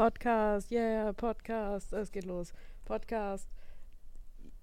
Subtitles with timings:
[0.00, 2.54] Podcast, yeah, Podcast, es geht los.
[2.86, 3.46] Podcast.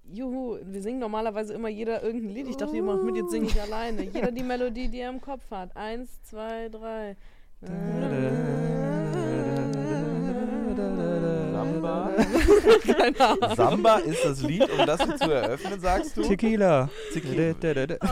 [0.02, 2.48] Juhu, wir singen normalerweise immer jeder irgendein Lied.
[2.48, 4.02] Ich dachte, ihr macht mit, jetzt singe ich alleine.
[4.02, 5.76] Jeder die Melodie, die er im Kopf hat.
[5.76, 7.14] Eins, zwei, drei.
[11.52, 12.10] Samba.
[13.54, 16.22] Samba ist das Lied, um das zu eröffnen, sagst du?
[16.22, 16.90] Tequila.
[17.12, 17.54] Tequila.
[17.60, 18.08] Da, da, da, da.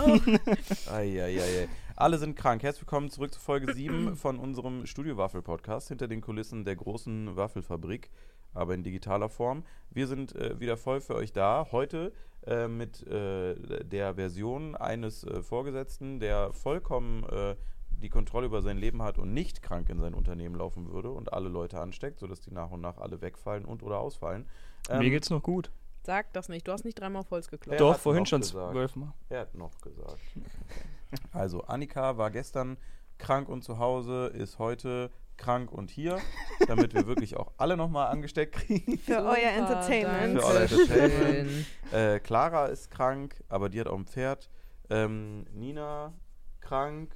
[1.98, 2.62] Alle sind krank.
[2.62, 8.10] Herzlich willkommen zurück zu Folge 7 von unserem Studio-Waffel-Podcast hinter den Kulissen der großen Waffelfabrik,
[8.52, 9.64] aber in digitaler Form.
[9.88, 11.68] Wir sind äh, wieder voll für euch da.
[11.72, 12.12] Heute
[12.46, 17.56] äh, mit äh, der Version eines äh, Vorgesetzten, der vollkommen äh,
[17.88, 21.32] die Kontrolle über sein Leben hat und nicht krank in sein Unternehmen laufen würde und
[21.32, 24.46] alle Leute ansteckt, sodass die nach und nach alle wegfallen und oder ausfallen.
[24.90, 25.70] Ähm, Mir geht's noch gut.
[26.02, 26.68] Sag das nicht.
[26.68, 27.80] Du hast nicht dreimal auf Holz geklopft.
[27.80, 29.14] Doch, vorhin schon zwölfmal.
[29.30, 30.20] Er hat noch gesagt.
[31.32, 32.76] Also, Annika war gestern
[33.18, 36.18] krank und zu Hause, ist heute krank und hier,
[36.66, 38.98] damit wir wirklich auch alle nochmal angesteckt kriegen.
[38.98, 40.40] Für euer Entertainment.
[40.40, 41.66] Für euer Entertainment.
[41.92, 44.50] Äh, Clara ist krank, aber die hat auch ein Pferd.
[44.90, 46.14] Ähm, Nina
[46.60, 47.14] krank.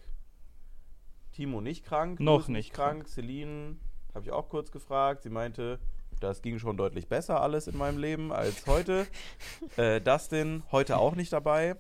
[1.33, 2.21] Timo nicht krank.
[2.21, 3.09] Noch nicht krank.
[3.09, 3.77] Celine
[4.15, 5.23] habe ich auch kurz gefragt.
[5.23, 5.79] Sie meinte,
[6.21, 9.07] das ging schon deutlich besser alles in meinem Leben als heute.
[9.77, 11.77] äh, Dustin heute auch nicht dabei.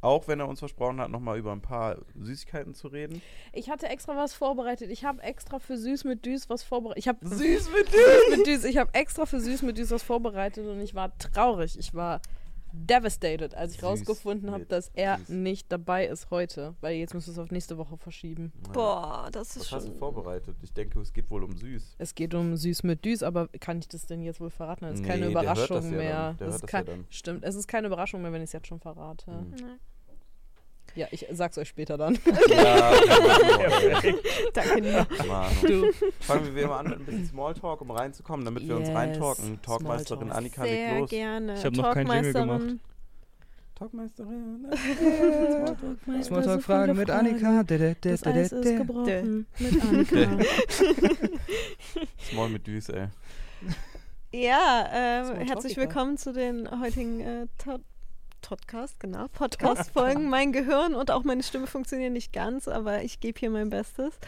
[0.00, 3.20] Auch wenn er uns versprochen hat, nochmal über ein paar Süßigkeiten zu reden.
[3.52, 4.90] Ich hatte extra was vorbereitet.
[4.90, 6.98] Ich habe extra für Süß mit Düs was vorbereitet.
[6.98, 8.64] Ich habe Süß mit Süß mit Düs.
[8.64, 11.76] Ich habe extra für Süß mit Düs was vorbereitet und ich war traurig.
[11.78, 12.20] Ich war
[12.72, 15.28] devastated, als ich Süß rausgefunden habe, dass er Düs.
[15.28, 18.52] nicht dabei ist heute, weil jetzt müssen wir es auf nächste Woche verschieben.
[18.72, 19.98] Boah, das ist Was hast du schon.
[19.98, 20.56] vorbereitet?
[20.62, 21.96] Ich denke, es geht wohl um süß.
[21.98, 24.84] Es geht um Süß mit Düs, aber kann ich das denn jetzt wohl verraten?
[24.84, 26.14] Das ist Nee, keine der hört Überraschung das ja mehr.
[26.28, 26.36] dann.
[26.38, 27.06] Der das hört ja dann.
[27.10, 29.30] Stimmt, es ist keine Überraschung mehr, wenn ich es jetzt schon verrate.
[29.30, 29.78] Mhm.
[30.94, 32.18] Ja, ich sag's euch später dann.
[32.48, 32.92] Ja,
[34.54, 35.06] Danke, Nina.
[35.26, 35.52] Mann.
[35.62, 35.84] Du.
[36.20, 38.96] Fangen wir wie immer an mit ein bisschen Smalltalk, um reinzukommen, damit wir uns Yes,
[38.96, 39.62] reintalken.
[39.62, 40.36] Talkmeisterin Smalltalk.
[40.38, 41.10] Annika legt Sehr los.
[41.10, 41.54] gerne.
[41.54, 42.80] Ich hab noch keinen Jingle Talkmeisterin.
[43.76, 44.66] Talkmeisterin.
[46.22, 47.62] Smalltalk-Fragen mit Annika.
[47.62, 50.44] Da, da, da, Das da, da, Eis ist gebrochen mit Annika.
[52.30, 53.06] Small mit Düs, ey.
[54.32, 57.46] Ja, ähm, herzlich willkommen zu den heutigen äh,
[58.40, 60.28] Podcast, genau, Podcast-Folgen.
[60.30, 64.18] mein Gehirn und auch meine Stimme funktionieren nicht ganz, aber ich gebe hier mein Bestes.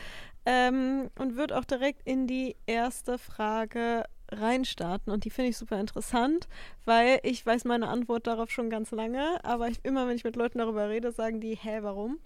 [0.47, 5.12] Ähm, und würde auch direkt in die erste Frage reinstarten.
[5.12, 6.48] Und die finde ich super interessant,
[6.84, 10.37] weil ich weiß meine Antwort darauf schon ganz lange, aber ich, immer wenn ich mit
[10.37, 12.19] Leuten darüber rede, sagen die, hä, warum?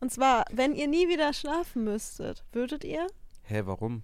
[0.00, 3.06] Und zwar, wenn ihr nie wieder schlafen müsstet, würdet ihr?
[3.42, 4.02] Hä, warum?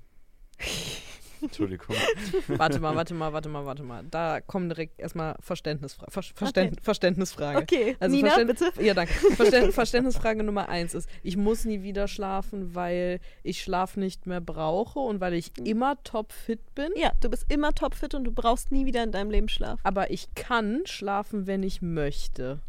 [1.43, 1.97] Entschuldigung.
[2.49, 4.05] warte mal, warte mal, warte mal, warte mal.
[4.11, 7.59] Da kommen direkt erstmal Verständnisfra Ver Verständ Verständnisfrage.
[7.59, 8.83] Okay, Also Nina, Verständ- bitte.
[8.83, 9.13] Ja, danke.
[9.13, 14.41] Verständ Verständnisfrage Nummer eins ist, ich muss nie wieder schlafen, weil ich Schlaf nicht mehr
[14.41, 16.91] brauche und weil ich immer topfit bin.
[16.97, 19.81] Ja, du bist immer topfit und du brauchst nie wieder in deinem Leben Schlaf.
[19.83, 22.61] Aber ich kann schlafen, wenn ich möchte.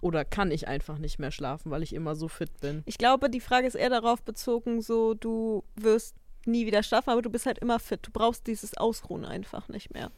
[0.00, 2.82] Oder kann ich einfach nicht mehr schlafen, weil ich immer so fit bin.
[2.86, 7.22] Ich glaube, die Frage ist eher darauf bezogen, so du wirst nie wieder schlafen, aber
[7.22, 8.00] du bist halt immer fit.
[8.02, 10.10] Du brauchst dieses Ausruhen einfach nicht mehr.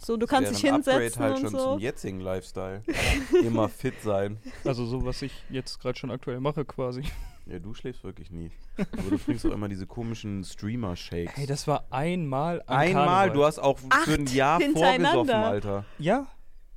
[0.00, 1.72] So, du kannst dich hinsetzen Upgrade halt und schon so.
[1.72, 2.82] zum jetzigen Lifestyle.
[3.44, 4.38] Immer fit sein.
[4.64, 7.02] Also so, was ich jetzt gerade schon aktuell mache quasi.
[7.46, 8.52] Ja, du schläfst wirklich nie.
[8.76, 11.34] Aber du trinkst auch immer diese komischen Streamer-Shakes.
[11.34, 13.30] Hey, das war einmal an Einmal, Karneval.
[13.32, 15.84] du hast auch für ein Acht Jahr vorgesoffen, Alter.
[15.98, 16.26] Ja.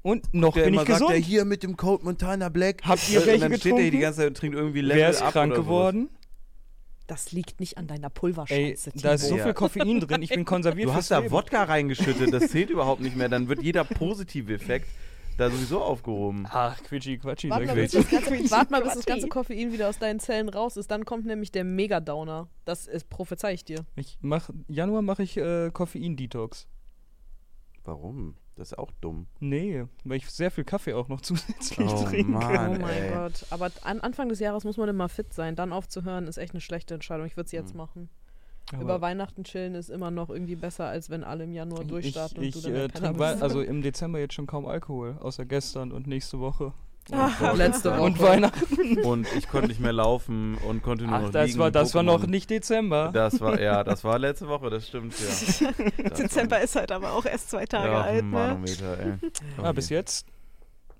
[0.01, 1.11] Und noch Der bin immer ich sagt, gesund.
[1.11, 2.81] der hier mit dem Code Montana Black.
[2.85, 4.01] Habt ihr welche Und dann steht der hier die getrunken?
[4.01, 5.95] ganze Zeit und trinkt irgendwie Level Wer ist krank oder sowas.
[7.07, 8.91] Das liegt nicht an deiner Ey, Pulverscheiße.
[8.95, 10.21] da ist so viel Koffein drin.
[10.21, 11.31] Ich bin konserviert Du hast da Leben.
[11.31, 13.27] Wodka reingeschüttet, das zählt überhaupt nicht mehr.
[13.29, 14.87] Dann wird jeder positive Effekt
[15.37, 16.45] da sowieso aufgehoben.
[16.49, 19.89] Ach, Quitschi, Quatschi, Warte mal, bis das, ganze, wart mal, bis das ganze Koffein wieder
[19.89, 20.91] aus deinen Zellen raus ist.
[20.91, 22.47] Dann kommt nämlich der Mega-Downer.
[22.65, 23.85] Das ist, prophezei ich dir.
[23.95, 26.67] Ich mach, Januar mache ich äh, Koffein-Detox.
[27.83, 28.35] Warum?
[28.55, 29.27] Das ist auch dumm.
[29.39, 32.31] Nee, weil ich sehr viel Kaffee auch noch zusätzlich Oh, trinke.
[32.31, 32.77] Mann.
[32.77, 33.13] oh mein ey.
[33.13, 33.45] Gott.
[33.49, 35.55] Aber an Anfang des Jahres muss man immer fit sein.
[35.55, 37.25] Dann aufzuhören ist echt eine schlechte Entscheidung.
[37.25, 37.77] Ich würde es jetzt Mhm.
[37.77, 38.09] machen.
[38.73, 42.41] Aber Über Weihnachten chillen ist immer noch irgendwie besser, als wenn alle im Januar durchstarten
[42.43, 45.45] ich, und ich du dann äh, trinke also im Dezember jetzt schon kaum Alkohol, außer
[45.45, 46.73] gestern und nächste Woche.
[47.09, 47.57] Gott.
[47.57, 48.01] Letzte Woche.
[48.01, 48.99] Und Weihnachten.
[49.03, 51.59] Und ich konnte nicht mehr laufen und konnte nur Ach, noch das liegen.
[51.59, 53.09] war, das war noch nicht Dezember.
[53.13, 55.71] Das war, ja, das war letzte Woche, das stimmt, ja.
[56.09, 58.29] Das Dezember ist halt aber auch erst zwei Tage ja, alt, ne?
[58.29, 59.13] Manometer, ey.
[59.61, 60.25] Ah, bis jetzt.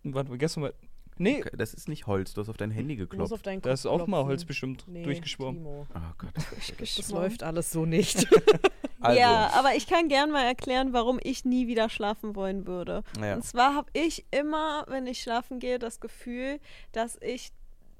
[0.03, 0.71] Warte, gestern war.
[1.17, 3.31] Nee, Okay, das ist nicht Holz, du hast auf dein Handy geklopft.
[3.33, 4.25] auf deinen da ist auch mal klopfen.
[4.29, 5.57] Holz bestimmt Nee, durchgeschwommen.
[5.61, 5.85] Timo.
[5.93, 6.31] Oh Gott.
[6.35, 7.21] Das Geschwommen.
[7.23, 8.27] läuft alles so nicht.
[9.01, 13.03] Also, Ja, aber ich kann gern mal erklären, warum ich nie wieder schlafen wollen würde.
[13.19, 13.35] ja.
[13.35, 16.59] Und zwar habe ich immer, wenn ich schlafen gehe, das Gefühl,
[16.91, 17.51] dass ich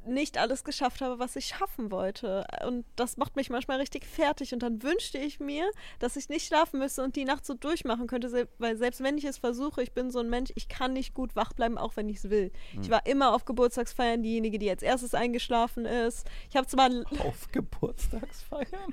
[0.06, 2.46] nicht alles geschafft habe, was ich schaffen wollte.
[2.66, 4.54] Und das macht mich manchmal richtig fertig.
[4.54, 5.70] Und dann wünschte ich mir,
[6.00, 8.48] dass ich nicht schlafen müsste und die Nacht so durchmachen könnte.
[8.58, 11.36] Weil selbst wenn ich es versuche, ich bin so ein Mensch, ich kann nicht gut
[11.36, 12.52] wach bleiben, auch wenn ich es will.
[12.82, 16.28] Ich war immer auf Geburtstagsfeiern diejenige, die als erstes eingeschlafen ist.
[16.50, 16.90] Ich habe zwar.
[17.20, 18.92] Auf Geburtstagsfeiern?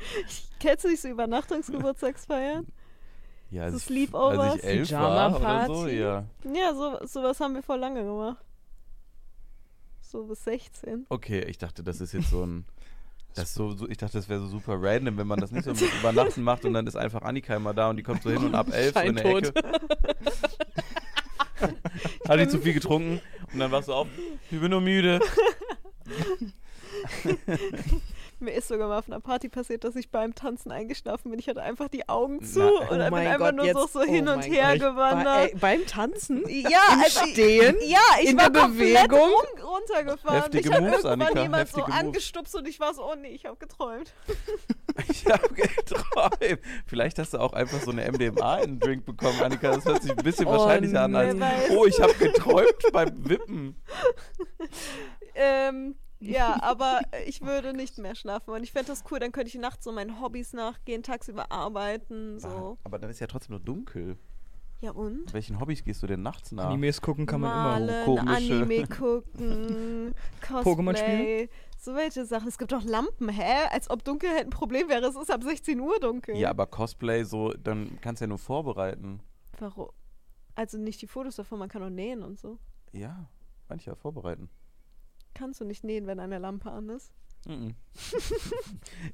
[0.60, 2.66] Kennst du nicht so Übernachtungsgeburtstagsfeiern?
[3.50, 5.98] Ja, elf war oder so, Pyjama-Party?
[5.98, 6.24] ja.
[6.44, 8.44] Ja, so, sowas haben wir vor lange gemacht.
[10.10, 11.04] So bis 16.
[11.10, 12.64] Okay, ich dachte, das ist jetzt so ein.
[13.34, 15.70] Das so, so, ich dachte, das wäre so super random, wenn man das nicht so
[15.70, 18.42] mit Übernachten macht und dann ist einfach Annika immer da und die kommt so hin
[18.42, 19.26] und ab elf so in der.
[19.26, 19.52] Ecke.
[22.28, 23.20] Hat die zu viel getrunken
[23.52, 24.08] und dann warst du auf,
[24.50, 25.20] ich bin nur müde.
[28.40, 31.40] Mir ist sogar mal auf einer Party passiert, dass ich beim Tanzen eingeschlafen bin.
[31.40, 34.42] Ich hatte einfach die Augen zu Na, und bin einfach nur so, so hin und
[34.42, 35.50] her Bei, gewandert.
[35.52, 36.44] ey, beim Tanzen?
[36.48, 37.76] ja, Im also, Stehen?
[37.86, 39.28] Ja, ich In war der komplett Bewegung?
[39.28, 40.42] run runtergefahren.
[40.42, 41.94] Heftige ich habe irgendwann Annika, jemand so Moves.
[41.94, 44.12] angestupst und ich war so, oh nee, ich habe geträumt.
[45.08, 46.60] Ich habe geträumt.
[46.86, 49.70] Vielleicht hast du auch einfach so eine MDMA in den Drink bekommen, Annika.
[49.76, 51.70] Das hört sich ein bisschen Oh, wahrscheinlicher an als, weiß.
[51.70, 53.76] oh, ich habe geträumt beim Wippen.
[55.40, 59.48] Ähm, ja, aber ich würde nicht mehr schlafen und ich fände das cool, dann könnte
[59.48, 62.78] ich nachts so meinen Hobbys nachgehen, tagsüber arbeiten, so.
[62.84, 64.16] Aber dann ist ja trotzdem noch dunkel.
[64.80, 65.32] Ja und?
[65.32, 66.66] Welchen Hobbys gehst du denn nachts nach?
[66.66, 67.50] Animes gucken kann man
[67.80, 67.86] immer.
[67.86, 72.46] Malen, komische- Anime gucken, Pokémon Cosplay, so welche Sachen.
[72.46, 73.66] Es gibt doch Lampen, hä?
[73.72, 75.04] Als ob Dunkelheit ein Problem wäre.
[75.06, 76.36] Es ist ab 16 Uhr dunkel.
[76.36, 79.20] Ja, aber Cosplay, so, dann kannst du ja nur vorbereiten.
[79.58, 79.88] Warum?
[80.54, 82.58] Also nicht die Fotos davon, man kann auch nähen und so.
[82.92, 83.28] Ja,
[83.68, 84.48] manche ja vorbereiten.
[85.38, 87.12] Kannst du nicht nähen, wenn eine Lampe an ist?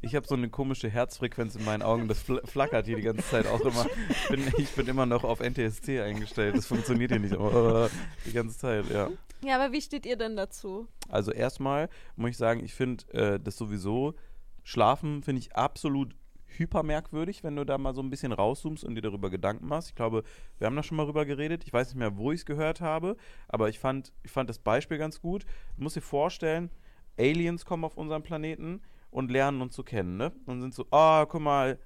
[0.00, 3.22] Ich habe so eine komische Herzfrequenz in meinen Augen, das fl flackert hier die ganze
[3.22, 3.86] Zeit auch immer.
[4.08, 7.88] Ich bin, ich bin immer noch auf NTSC eingestellt, das funktioniert hier nicht oh,
[8.24, 9.10] die ganze Zeit, ja.
[9.42, 10.88] Ja, aber wie steht ihr denn dazu?
[11.08, 14.14] Also erstmal muss ich sagen, ich finde äh, das sowieso,
[14.62, 16.14] Schlafen finde ich absolut
[16.58, 19.88] hypermerkwürdig, wenn du da mal so ein bisschen rauszoomst und dir darüber Gedanken machst.
[19.88, 20.22] Ich glaube,
[20.58, 21.64] wir haben da schon mal drüber geredet.
[21.64, 23.16] Ich weiß nicht mehr, wo ich es gehört habe,
[23.48, 25.44] aber ich fand, ich fand das Beispiel ganz gut.
[25.76, 26.70] Du musst dir vorstellen,
[27.18, 28.80] Aliens kommen auf unseren Planeten
[29.10, 30.32] und lernen uns zu kennen, ne?
[30.46, 31.78] Und sind so, ah, guck mal,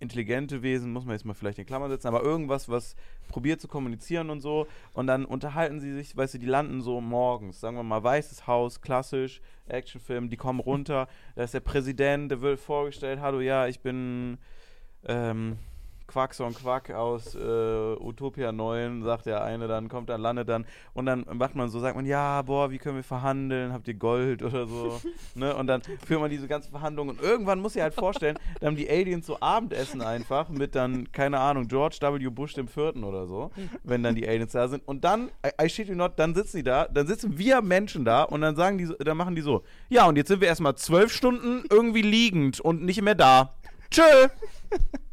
[0.00, 2.96] intelligente Wesen, muss man jetzt mal vielleicht in Klammern setzen, aber irgendwas, was
[3.28, 4.66] probiert zu kommunizieren und so.
[4.92, 8.46] Und dann unterhalten sie sich, weißt du, die landen so morgens, sagen wir mal, Weißes
[8.46, 13.66] Haus, klassisch, Actionfilm, die kommen runter, da ist der Präsident, der wird vorgestellt, hallo, ja,
[13.66, 14.38] ich bin
[15.04, 15.58] ähm,
[16.08, 20.64] Quackson Quack aus äh, Utopia 9, sagt der eine, dann kommt dann, landet dann
[20.94, 23.94] und dann macht man so, sagt man, ja, boah, wie können wir verhandeln, habt ihr
[23.94, 25.00] Gold oder so,
[25.34, 28.68] ne, und dann führt man diese ganzen Verhandlungen und irgendwann muss ich halt vorstellen, dann
[28.68, 32.28] haben die Aliens so Abendessen einfach mit dann, keine Ahnung, George W.
[32.30, 33.50] Bush dem Vierten oder so,
[33.84, 36.56] wenn dann die Aliens da sind und dann, I, I shit you not, dann sitzen
[36.56, 39.42] die da, dann sitzen wir Menschen da und dann sagen die, so- dann machen die
[39.42, 43.52] so, ja, und jetzt sind wir erstmal zwölf Stunden irgendwie liegend und nicht mehr da.
[43.90, 44.02] Tschö!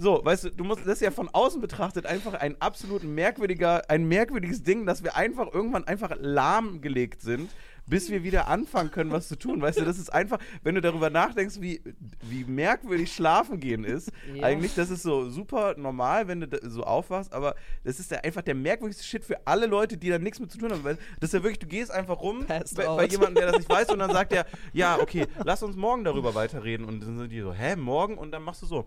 [0.00, 3.82] So, weißt du, du musst das ist ja von außen betrachtet einfach ein absolut merkwürdiger,
[3.90, 7.50] ein merkwürdiges Ding, dass wir einfach irgendwann einfach lahmgelegt sind,
[7.86, 9.60] bis wir wieder anfangen können, was zu tun.
[9.60, 11.82] Weißt du, das ist einfach, wenn du darüber nachdenkst, wie,
[12.22, 14.44] wie merkwürdig schlafen gehen ist, Ja.
[14.44, 17.54] eigentlich, das ist so super normal, wenn du so aufwachst, aber
[17.84, 20.56] das ist ja einfach der merkwürdigste Shit für alle Leute, die da nichts mit zu
[20.56, 20.82] tun haben.
[20.82, 22.96] Weil das ist ja wirklich, du gehst einfach rum Passed bei, out.
[22.96, 26.04] bei jemandem, der das nicht weiß, und dann sagt er, ja, okay, lass uns morgen
[26.04, 26.86] darüber weiterreden.
[26.86, 28.16] Und dann sind die so, hä, morgen?
[28.16, 28.86] Und dann machst du so.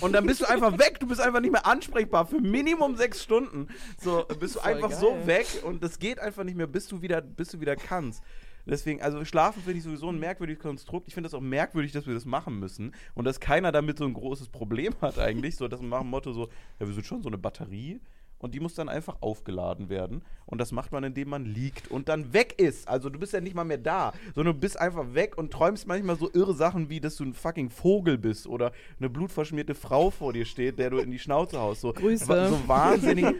[0.00, 0.98] Und dann bist du einfach weg.
[1.00, 3.68] Du bist einfach nicht mehr ansprechbar für Minimum sechs Stunden.
[4.02, 4.98] So bist du einfach geil.
[4.98, 8.22] so weg und das geht einfach nicht mehr, bis du wieder, bis du wieder kannst.
[8.66, 11.08] Deswegen, also Schlafen finde ich sowieso ein merkwürdiges Konstrukt.
[11.08, 14.04] Ich finde das auch merkwürdig, dass wir das machen müssen und dass keiner damit so
[14.04, 15.56] ein großes Problem hat eigentlich.
[15.56, 16.48] So, das nach dem Motto so,
[16.80, 18.00] ja, wir sind schon so eine Batterie
[18.44, 20.20] und die muss dann einfach aufgeladen werden.
[20.44, 22.86] Und das macht man, indem man liegt und dann weg ist.
[22.86, 25.86] Also du bist ja nicht mal mehr da, sondern du bist einfach weg und träumst
[25.86, 30.10] manchmal so irre Sachen wie, dass du ein fucking Vogel bist oder eine blutverschmierte Frau
[30.10, 31.80] vor dir steht, der du in die Schnauze haust.
[31.80, 32.26] So, Grüße.
[32.26, 33.34] So wahnsinnig,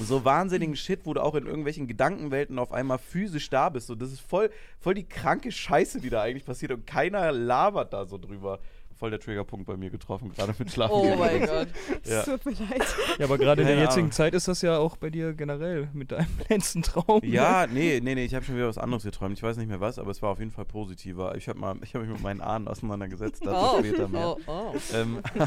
[0.00, 3.88] so wahnsinnigen Shit, wo du auch in irgendwelchen Gedankenwelten auf einmal physisch da bist.
[3.88, 7.92] So, das ist voll, voll die kranke Scheiße, die da eigentlich passiert und keiner labert
[7.92, 8.60] da so drüber.
[9.02, 10.94] Voll der Triggerpunkt bei mir getroffen, gerade mit Schlafen.
[10.94, 11.66] Oh mein Gott.
[12.04, 12.20] Ja.
[12.20, 12.86] Es tut mir leid.
[13.18, 14.12] Ja, aber gerade in der jetzigen Ahnung.
[14.12, 17.20] Zeit ist das ja auch bei dir generell mit deinem letzten Traum.
[17.20, 17.26] ne?
[17.28, 19.36] Ja, nee, nee, nee, ich habe schon wieder was anderes geträumt.
[19.36, 21.34] Ich weiß nicht mehr was, aber es war auf jeden Fall positiver.
[21.34, 24.36] Ich habe mal, ich habe mich mit meinen Ahnen auseinandergesetzt, dazu Oh, später mehr.
[24.46, 24.74] oh, oh.
[24.94, 25.18] Ähm,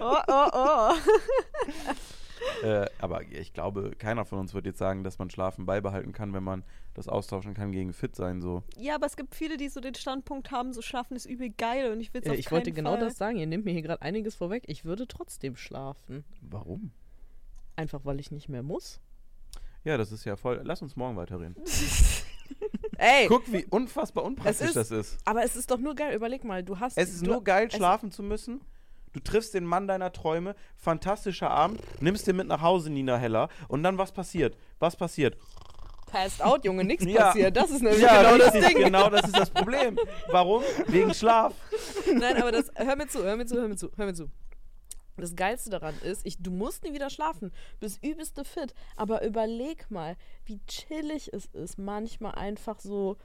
[0.00, 0.92] Oh, oh, oh.
[2.62, 6.32] Äh, aber ich glaube, keiner von uns wird jetzt sagen, dass man Schlafen beibehalten kann,
[6.32, 8.40] wenn man das austauschen kann gegen fit sein.
[8.40, 8.62] So.
[8.76, 11.92] Ja, aber es gibt viele, die so den Standpunkt haben, so schlafen ist übel geil
[11.92, 13.00] und ich will es Ja, auf ich wollte genau Fall.
[13.00, 13.36] das sagen.
[13.38, 14.64] Ihr nehmt mir hier gerade einiges vorweg.
[14.66, 16.24] Ich würde trotzdem schlafen.
[16.40, 16.92] Warum?
[17.76, 19.00] Einfach weil ich nicht mehr muss.
[19.82, 20.60] Ja, das ist ja voll.
[20.64, 21.56] Lass uns morgen weiterreden.
[22.96, 25.18] Ey, Guck, wie unfassbar unpraktisch ist- das ist.
[25.24, 26.14] aber es ist doch nur geil.
[26.14, 26.96] Überleg mal, du hast.
[26.96, 28.60] Es ist du, nur geil, schlafen zu müssen.
[29.14, 33.48] Du triffst den Mann deiner Träume, fantastischer Abend, nimmst den mit nach Hause, Nina Heller,
[33.68, 34.56] und dann was passiert?
[34.80, 35.38] Was passiert?
[36.10, 37.26] Passed out, Junge, nichts Ja.
[37.28, 37.56] passiert.
[37.56, 38.84] Das ist nämlich Ja, genau das richtig, Ding.
[38.84, 39.98] genau das ist das Problem.
[40.30, 40.62] Warum?
[40.88, 41.54] Wegen Schlaf.
[42.12, 42.70] Nein, aber das.
[42.74, 44.28] Hör mir zu, hör mir zu, hör mir zu, hör mir zu.
[45.16, 48.74] Das Geilste daran ist, ich, du musst nie wieder schlafen, bist übelste fit.
[48.96, 53.16] Aber überleg mal, wie chillig es ist, manchmal einfach so.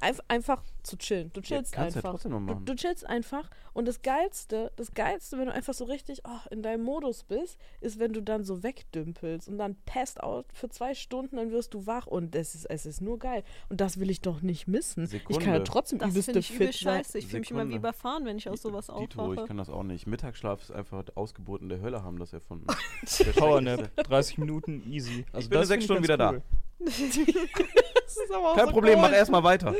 [0.00, 1.30] Einf einfach zu chillen.
[1.32, 2.12] Du chillst kannst ja einfach.
[2.12, 2.64] trotzdem noch du, machen.
[2.64, 3.50] du chillst einfach.
[3.72, 7.58] Und das Geilste, das Geilste, wenn du einfach so richtig oh, in deinem Modus bist,
[7.80, 11.74] ist, wenn du dann so wegdümpelst und dann passed out für zwei Stunden, dann wirst
[11.74, 13.44] du wach und es ist, es ist nur geil.
[13.68, 15.04] Und das will ich doch nicht missen.
[15.04, 15.64] Ich kann ja Sekunde.
[15.64, 17.18] trotzdem Das übelste finde ich übel fit scheiße.
[17.18, 17.76] Ich fühle mich immer wie Sekunde.
[17.76, 19.46] überfahren, wenn ich aus sowas Dito, ich aufwache.
[19.46, 20.06] kann das auch nicht.
[20.06, 22.66] Mittagsschlaf ist einfach Ausgeburten der Hölle, haben das erfunden.
[23.36, 25.24] Powernap, 30 Minuten easy.
[25.32, 29.02] Also bin in das sechs find ich Stunden wieder aber auch Kein so Problem, cool.
[29.02, 29.74] mach erstmal weiter.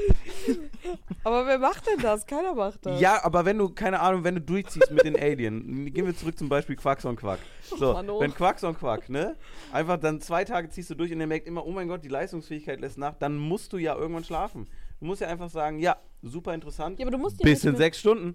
[1.25, 2.27] Aber wer macht denn das?
[2.27, 3.01] Keiner macht das.
[3.01, 6.39] Ja, aber wenn du, keine Ahnung, wenn du durchziehst mit den Alien, gehen wir zurück
[6.39, 7.41] zum Beispiel Quackson Quack.
[7.63, 8.21] So, Mann, oh.
[8.21, 9.37] wenn Quackson Quack, ne,
[9.73, 12.09] einfach dann zwei Tage ziehst du durch und er merkt immer, oh mein Gott, die
[12.09, 14.69] Leistungsfähigkeit lässt nach, dann musst du ja irgendwann schlafen.
[15.01, 17.77] Du musst ja einfach sagen, ja, super interessant, Ja, aber du musst ja bis in
[17.77, 18.35] sechs Stunden.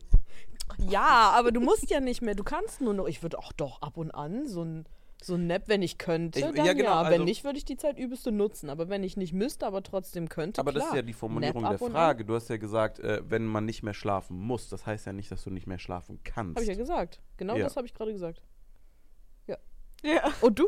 [0.77, 2.34] Ja, aber du musst ja nicht mehr.
[2.34, 3.07] Du kannst nur noch.
[3.07, 4.86] Ich würde auch doch ab und an so ein
[5.25, 7.58] so ein Nap, wenn ich könnte, Ich- dann ja, ja, genau, Wenn also- nicht, würde
[7.58, 8.70] ich die Zeit übelste nutzen.
[8.70, 10.82] Aber wenn ich nicht müsste, aber trotzdem könnte, Aber klar.
[10.84, 12.25] das ist ja die Formulierung Nap der Frage.
[12.25, 15.32] Du hast ja gesagt, äh, wenn man nicht mehr schlafen muss, das heißt ja nicht,
[15.32, 16.55] dass du nicht mehr schlafen kannst.
[16.55, 17.20] Habe ich ja gesagt.
[17.38, 17.63] Genau Ja.
[17.65, 18.41] das habe ich gerade gesagt.
[20.03, 20.22] Ja.
[20.41, 20.67] Und du?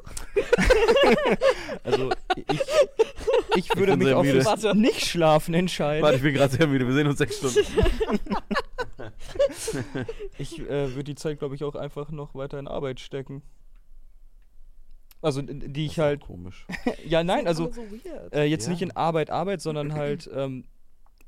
[1.84, 2.48] Also ich,
[3.56, 4.40] ich würde bin mich auf müde.
[4.40, 6.02] das nicht schlafen entscheiden.
[6.02, 7.60] Warte, ich bin gerade sehr müde, wir sehen uns sechs Stunden.
[10.40, 13.44] Ich äh, würde die Zeit, glaube ich, auch einfach noch weiter in Arbeit stecken.
[15.22, 16.22] Also die ich halt.
[16.22, 16.66] Komisch.
[17.06, 17.84] Ja, nein, also so
[18.32, 18.72] äh, jetzt Ja.
[18.72, 20.66] nicht in Arbeit, Arbeit, sondern halt ähm,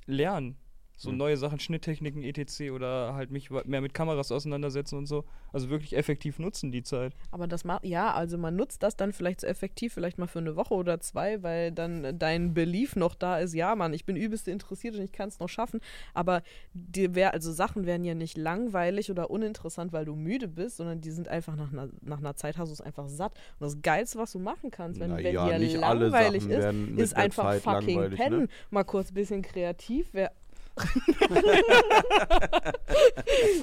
[0.05, 0.58] lernen.
[1.01, 2.71] So neue Sachen, Schnitttechniken, etc.
[2.71, 5.23] oder halt mich mehr mit Kameras auseinandersetzen und so.
[5.53, 7.13] Also wirklich effektiv nutzen die Zeit.
[7.31, 10.39] Aber das macht, ja, also man nutzt das dann vielleicht so effektiv, vielleicht mal für
[10.39, 14.17] eine Woche oder zwei, weil dann dein Belief noch da ist, ja, Mann, ich bin
[14.17, 15.79] übelst interessiert und ich kann es noch schaffen.
[16.13, 20.77] Aber dir wär, also Sachen werden ja nicht langweilig oder uninteressant, weil du müde bist,
[20.77, 23.33] sondern die sind einfach nach einer, nach einer Zeit hast du es einfach satt.
[23.59, 26.97] Und das Geilste, was du machen kannst, wenn, Na wenn ja, dir langweilig ist, werden
[26.97, 28.39] ist einfach Zeit fucking langweilig, pennen.
[28.41, 28.47] ne?
[28.69, 30.31] Mal kurz ein bisschen kreativ wäre.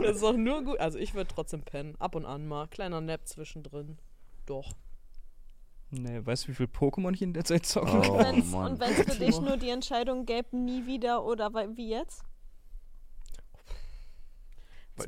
[0.02, 0.78] das ist doch nur gut.
[0.80, 1.94] Also ich würde trotzdem pennen.
[1.98, 2.66] Ab und an mal.
[2.68, 3.98] Kleiner Nap zwischendrin.
[4.46, 4.72] Doch.
[5.90, 8.10] Nee, weißt du, wie viel Pokémon ich in der Zeit zocken Oh, kann?
[8.10, 8.72] Und wenn's- Mann.
[8.72, 12.22] und wenn es für dich nur die Entscheidung gäbe, nie wieder oder wie jetzt?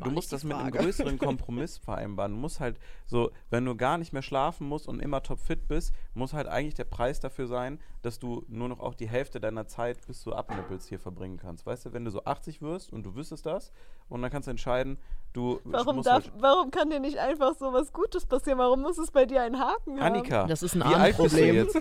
[0.03, 2.33] Du musst das mit einem größeren Kompromiss vereinbaren.
[2.33, 5.95] Du musst halt so, wenn du gar nicht mehr schlafen musst und immer topfit bist,
[6.13, 9.67] muss halt eigentlich der Preis dafür sein, dass du nur noch auch die Hälfte deiner
[9.67, 11.67] Zeit, bis du abnippelst, hier verbringen kannst.
[11.67, 13.73] Weißt du, wenn du so 80 wirst und du wüsstest das
[14.09, 14.99] und dann kannst du entscheiden,
[15.33, 18.59] du Warum, musst darf, halt, warum kann dir nicht einfach so was Gutes passieren?
[18.59, 20.15] Warum muss es bei dir einen Haken haben?
[20.15, 21.75] Annika, Das ist ein wie alt bist du jetzt?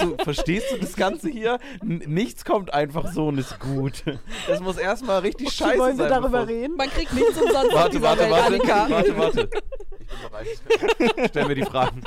[0.00, 1.58] Du, verstehst du das Ganze hier?
[1.80, 4.04] N nichts kommt einfach so und ist gut.
[4.46, 6.22] Das muss erstmal richtig Okay, scheiße wollen wir sein.
[6.22, 6.76] darüber reden?
[6.76, 8.90] Man kriegt nichts umsonst Warte, warte, Welt, warte, Annika.
[8.90, 9.50] warte, warte.
[9.98, 11.28] Ich bin bereit.
[11.30, 12.02] Stell mir die Fragen.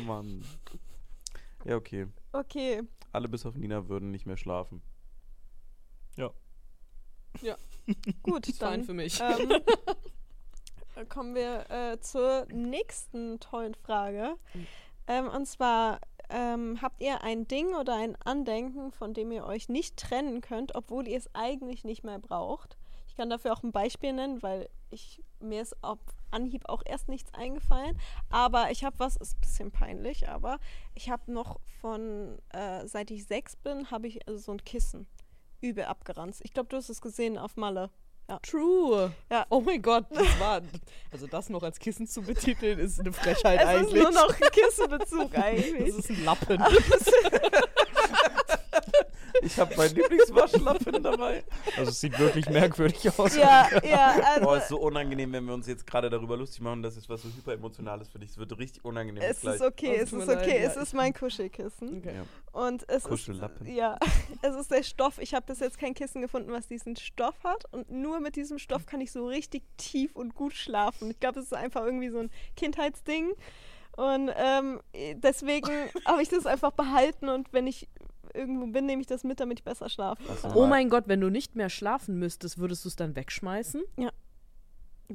[0.00, 0.44] Mann.
[1.64, 2.06] Ja, okay.
[2.32, 4.82] Okay, Alle bis auf Nina würden nicht mehr schlafen.
[8.22, 9.20] gut, Ist fein dann für mich.
[9.20, 9.52] ähm,
[11.08, 14.36] kommen wir äh, zur nächsten tollen Frage.
[15.06, 19.68] Ähm, und zwar, ähm, habt ihr ein Ding oder ein Andenken, von dem ihr euch
[19.68, 22.76] nicht trennen könnt, obwohl ihr es eigentlich nicht mehr braucht?
[23.08, 25.98] Ich kann dafür auch ein Beispiel nennen, weil ich, mir ist auf
[26.30, 27.98] Anhieb auch erst nichts eingefallen.
[28.28, 30.58] Aber ich habe was, ist ein bisschen peinlich, aber
[30.94, 35.06] ich habe noch von, äh, seit ich sechs bin, habe ich also so ein Kissen
[35.60, 36.40] übel abgeranzt.
[36.44, 37.90] Ich glaube, du hast es gesehen auf Malle.
[38.42, 39.12] True.
[39.28, 39.44] Ja.
[39.50, 40.62] Oh mein Gott, das war.
[41.10, 43.94] Also das noch als Kissen zu betiteln, ist eine Frechheit Es eigentlich.
[43.94, 45.88] ist nur noch ein Kissenbezug das eigentlich.
[45.88, 46.62] ist ein Lappen.
[49.42, 51.44] Ich habe meinen Lieblingswaschlappen dabei.
[51.76, 53.36] Also es sieht wirklich merkwürdig aus.
[53.36, 56.82] ja, ja, Boah, also ist so unangenehm, wenn wir uns jetzt gerade darüber lustig machen,
[56.82, 58.30] dass es was so hyperemotionales für dich.
[58.30, 59.22] Es wird richtig unangenehm.
[59.22, 59.56] es gleich.
[59.56, 61.98] ist okay, Oh, es ist leid, okay, es ist mein Kuschelkissen.
[61.98, 62.14] Okay.
[62.16, 62.24] Ja.
[62.52, 63.72] Und es ist, Kuschellappen.
[63.74, 63.98] ja,
[64.42, 65.18] es ist der Stoff.
[65.18, 67.64] Ich habe bis jetzt kein Kissen gefunden, was diesen Stoff hat.
[67.72, 71.10] Und nur mit diesem Stoff kann ich so richtig tief und gut schlafen.
[71.10, 73.32] Ich glaube, es ist einfach irgendwie so ein Kindheitsding.
[73.96, 74.80] Und ähm,
[75.16, 75.70] deswegen
[76.06, 77.28] habe ich das einfach behalten.
[77.28, 77.88] Und wenn ich
[78.34, 80.48] irgendwo bin, nehme ich das mit, damit ich besser schlafen Ach so.
[80.48, 80.56] kann.
[80.56, 83.82] Oh mein Gott, wenn du nicht mehr schlafen müsstest, würdest du es dann wegschmeißen?
[83.96, 84.12] Das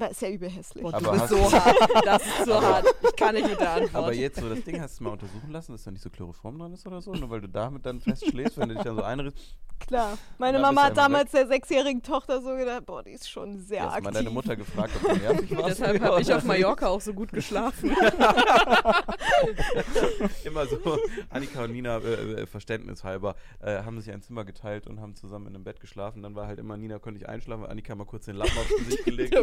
[0.04, 0.82] ist ja übel hässlich.
[0.82, 1.76] Boah, Aber du bist so hart.
[2.04, 2.86] Das ist so hart.
[3.02, 3.94] Ich kann nicht mit der Antwort.
[3.94, 6.58] Aber jetzt so das Ding hast du mal untersuchen lassen, dass da nicht so Chloroform
[6.58, 9.02] dran ist oder so, nur weil du damit dann festschläfst, wenn du dich dann so
[9.02, 9.38] einrichst.
[9.78, 10.16] Klar.
[10.38, 13.84] Meine Mama hat damals der sechsjährigen Tochter so gedacht, boah, die ist schon sehr Du
[13.86, 14.14] hast mal aktiv.
[14.14, 15.68] deine Mutter gefragt, ob du nervig warst.
[15.80, 17.90] Deshalb habe ich auf Mallorca auch so gut geschlafen.
[20.44, 20.78] Immer so,
[21.30, 25.46] Annika und Nina, äh, äh, verständnishalber, äh, haben sich ein Zimmer geteilt und haben zusammen
[25.48, 26.22] in einem Bett geschlafen.
[26.22, 28.74] Dann war halt immer, Nina konnte ich einschlafen, weil Annika mal kurz den Lappen aufs
[28.76, 29.34] Gesicht gelegt.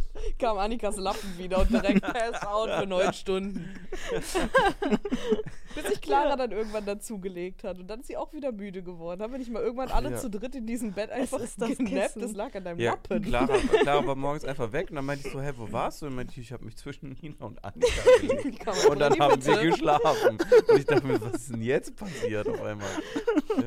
[0.38, 3.74] Kam Annikas Lappen wieder und direkt pass out für neun Stunden.
[5.74, 7.78] Bis sich Clara dann irgendwann dazugelegt hat.
[7.78, 9.20] Und dann ist sie auch wieder müde geworden.
[9.22, 10.16] Haben wir nicht mal irgendwann alle Ja.
[10.16, 12.16] zu dritt in diesem Bett einfach ist das genappt?
[12.16, 13.22] Das lag an deinem Ja, Lappen.
[13.22, 16.06] Clara, Clara war morgens einfach weg und dann meinte ich so, hä, wo warst du?
[16.06, 18.66] Und meinte ich, ich habe mich zwischen Nina und Annika gelegt.
[18.88, 19.68] Und dann haben Mitte.
[19.68, 20.38] geschlafen.
[20.68, 22.88] Und ich dachte mir, was ist denn jetzt passiert auf einmal?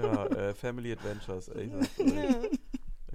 [0.02, 1.70] Ja, äh, Family Adventures, ey.
[2.00, 2.40] Ja.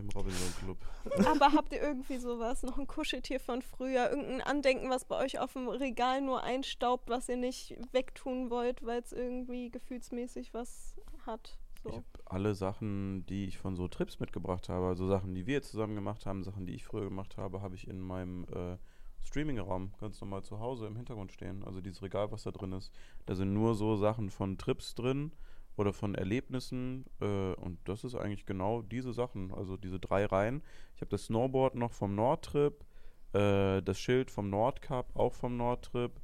[0.04, 0.78] Im Robinson Club.
[1.26, 5.38] Aber habt ihr irgendwie sowas, noch ein Kuscheltier von früher, irgendein Andenken, was bei euch
[5.38, 10.94] auf dem Regal nur einstaubt, was ihr nicht wegtun wollt, weil es irgendwie gefühlsmäßig was
[11.26, 11.58] hat?
[11.76, 11.92] Ich So.
[11.92, 15.94] habe alle Sachen, die ich von so Trips mitgebracht habe, also Sachen, die wir zusammen
[15.94, 18.76] gemacht haben, Sachen, die ich früher gemacht habe, habe ich in meinem äh,
[19.20, 21.64] Streaming-Raum ganz normal zu Hause im Hintergrund stehen.
[21.64, 22.92] Also dieses Regal, was da drin ist.
[23.26, 25.32] Da sind nur so Sachen von Trips drin
[25.76, 30.62] oder von Erlebnissen äh, und das ist eigentlich genau diese Sachen, also diese drei Reihen.
[30.94, 32.84] Ich habe das Snowboard noch vom Nordtrip,
[33.32, 36.20] äh, das Schild vom Nordcup auch vom Nordtrip,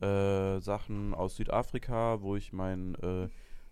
[0.00, 3.28] äh, Sachen aus Südafrika, wo ich meinen äh,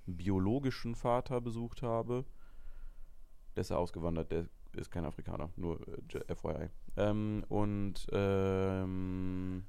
[0.07, 2.25] biologischen Vater besucht habe.
[3.57, 6.69] Der ist ja ausgewandert, der ist kein Afrikaner, nur äh, FYI.
[6.97, 9.65] Ähm, und ähm,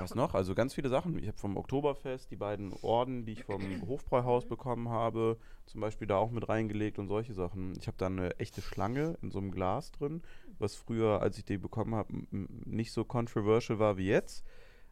[0.00, 0.34] was noch?
[0.34, 1.18] Also ganz viele Sachen.
[1.18, 6.06] Ich habe vom Oktoberfest die beiden Orden, die ich vom Hofbräuhaus bekommen habe, zum Beispiel
[6.06, 7.74] da auch mit reingelegt und solche Sachen.
[7.78, 10.22] Ich habe da eine echte Schlange in so einem Glas drin,
[10.58, 14.44] was früher, als ich die bekommen habe, nicht so controversial war wie jetzt.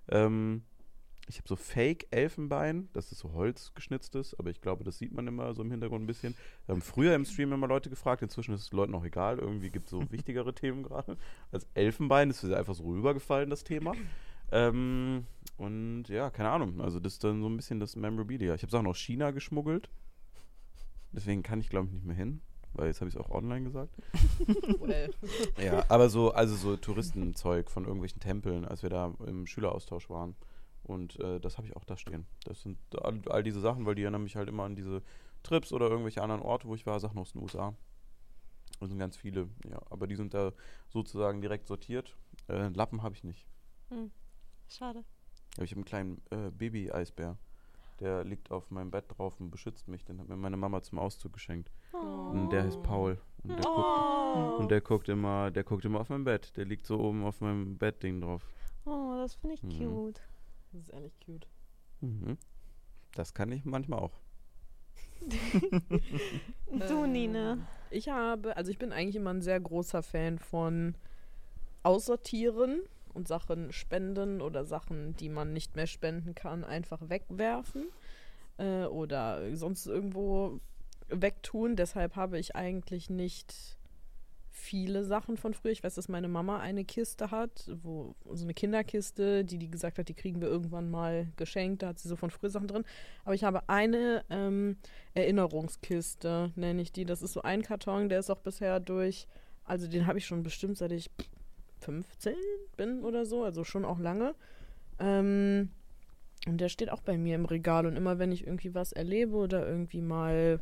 [0.09, 0.63] Ähm,
[1.27, 5.55] ich habe so Fake-Elfenbein, das ist so holzgeschnitztes, aber ich glaube, das sieht man immer
[5.55, 6.35] so im Hintergrund ein bisschen.
[6.67, 9.71] Wir haben früher im Stream immer Leute gefragt, inzwischen ist es Leuten auch egal, irgendwie
[9.71, 11.17] gibt es so wichtigere Themen gerade.
[11.51, 13.95] Als Elfenbein ist einfach so rübergefallen, das Thema.
[14.55, 18.55] Ähm, und ja, keine Ahnung, also das ist dann so ein bisschen das Memorabilia.
[18.55, 19.91] Ich habe Sachen aus China geschmuggelt,
[21.11, 22.41] deswegen kann ich glaube ich nicht mehr hin,
[22.73, 23.97] weil jetzt habe ich es auch online gesagt.
[24.81, 25.13] Well.
[25.61, 30.37] Ja, aber so, also so Touristenzeug von irgendwelchen Tempeln, als wir da im Schüleraustausch waren.
[30.85, 32.27] Und äh, das habe ich auch da stehen.
[32.45, 35.03] Das sind all, all diese Sachen, weil die erinnern mich halt immer an diese
[35.43, 37.75] Trips oder irgendwelche anderen Orte, wo ich war, Sachen aus den USA.
[38.79, 39.81] Das sind ganz viele, ja.
[39.91, 40.53] Aber die sind da
[40.89, 42.15] sozusagen direkt sortiert.
[42.49, 43.47] Äh, Lappen habe ich nicht.
[44.69, 45.05] Schade.
[45.57, 47.37] Aber ich habe einen kleinen äh, Baby-Eisbär.
[48.01, 50.05] Der liegt auf meinem Bett drauf und beschützt mich.
[50.05, 51.71] Den hat mir meine Mama zum Auszug geschenkt.
[51.93, 53.19] Und der heißt Paul.
[53.45, 56.57] Und der, guckt, Oh, und der guckt immer, der guckt immer auf mein Bett.
[56.57, 58.45] Der liegt so oben auf meinem Bettding drauf.
[58.85, 59.79] oh das finde ich Mhm.
[59.79, 60.21] cute.
[60.73, 61.47] Das ist ehrlich cute.
[62.01, 62.37] Mhm.
[63.15, 64.19] Das kann ich manchmal auch.
[66.89, 67.59] Du, Nina.
[67.91, 70.97] Ich habe, also ich bin eigentlich immer ein sehr großer Fan von
[71.85, 72.81] Aussortieren
[73.15, 77.87] und Sachen spenden oder Sachen, die man nicht mehr spenden kann, einfach wegwerfen
[78.59, 80.61] äh, oder sonst irgendwo
[81.09, 81.77] wegtun.
[81.77, 83.79] Deshalb habe ich eigentlich nicht
[84.55, 85.73] viele Sachen von früher.
[85.73, 89.99] Ich weiß, dass meine Mama eine Kiste hat, wo so eine Kinderkiste, die die gesagt
[89.99, 91.83] hat, die kriegen wir irgendwann mal geschenkt.
[91.83, 92.85] Da hat sie so von früher Sachen drin.
[93.25, 94.77] Aber ich habe eine ähm,
[95.15, 97.05] Erinnerungskiste, nenne ich die.
[97.05, 99.27] Das ist so ein Karton, der ist auch bisher durch,
[99.65, 101.11] also den habe ich schon bestimmt seit ich
[101.85, 102.35] 15
[102.77, 104.35] bin oder so, also schon auch lange.
[104.99, 105.71] Ähm,
[106.47, 109.37] und der steht auch bei mir im Regal und immer wenn ich irgendwie was erlebe
[109.37, 110.61] oder irgendwie mal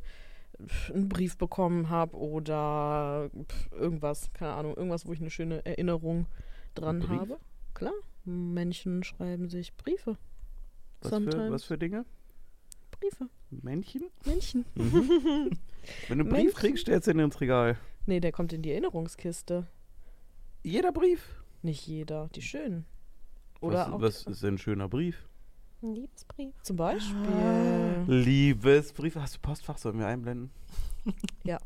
[0.92, 3.30] einen Brief bekommen habe oder
[3.72, 6.26] irgendwas, keine Ahnung, irgendwas, wo ich eine schöne Erinnerung
[6.74, 7.38] dran habe.
[7.74, 10.16] Klar, Menschen schreiben sich Briefe.
[11.00, 12.04] Was für, was für Dinge?
[12.92, 13.28] Briefe.
[13.50, 14.02] Männchen?
[14.24, 14.64] Männchen.
[14.74, 15.50] Mhm.
[16.08, 16.54] Wenn du einen Brief Männchen.
[16.54, 17.76] kriegst, stellst du ihn ins Regal.
[18.06, 19.66] Nee, der kommt in die Erinnerungskiste.
[20.62, 21.42] Jeder Brief.
[21.62, 22.86] Nicht jeder, die schönen.
[23.60, 25.28] Oder was, auch was ist denn ein schöner Brief?
[25.82, 26.54] Ein Liebesbrief.
[26.62, 27.16] zum Beispiel.
[27.16, 28.04] Ah.
[28.06, 29.16] Liebesbrief.
[29.16, 29.78] Hast du Postfach?
[29.78, 30.50] Sollen wir einblenden?
[31.44, 31.58] Ja.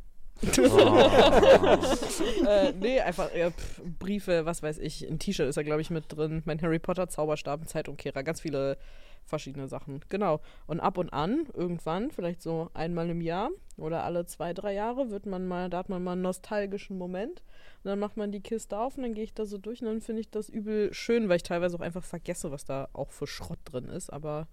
[0.58, 0.98] Oh.
[2.46, 5.06] äh, nee, einfach äh, pf, Briefe, was weiß ich.
[5.08, 6.42] Ein T-Shirt ist da, glaube ich, mit drin.
[6.44, 8.78] Mein Harry Potter Zauberstab, ein Zeitumkehrer, ganz viele
[9.26, 10.00] verschiedene Sachen.
[10.08, 10.40] Genau.
[10.66, 15.10] Und ab und an, irgendwann, vielleicht so einmal im Jahr oder alle zwei, drei Jahre,
[15.10, 17.42] wird man mal, da hat man mal einen nostalgischen Moment.
[17.84, 19.88] Und dann macht man die Kiste auf und dann gehe ich da so durch und
[19.88, 23.10] dann finde ich das übel schön, weil ich teilweise auch einfach vergesse, was da auch
[23.10, 24.12] für Schrott drin ist.
[24.12, 24.48] Aber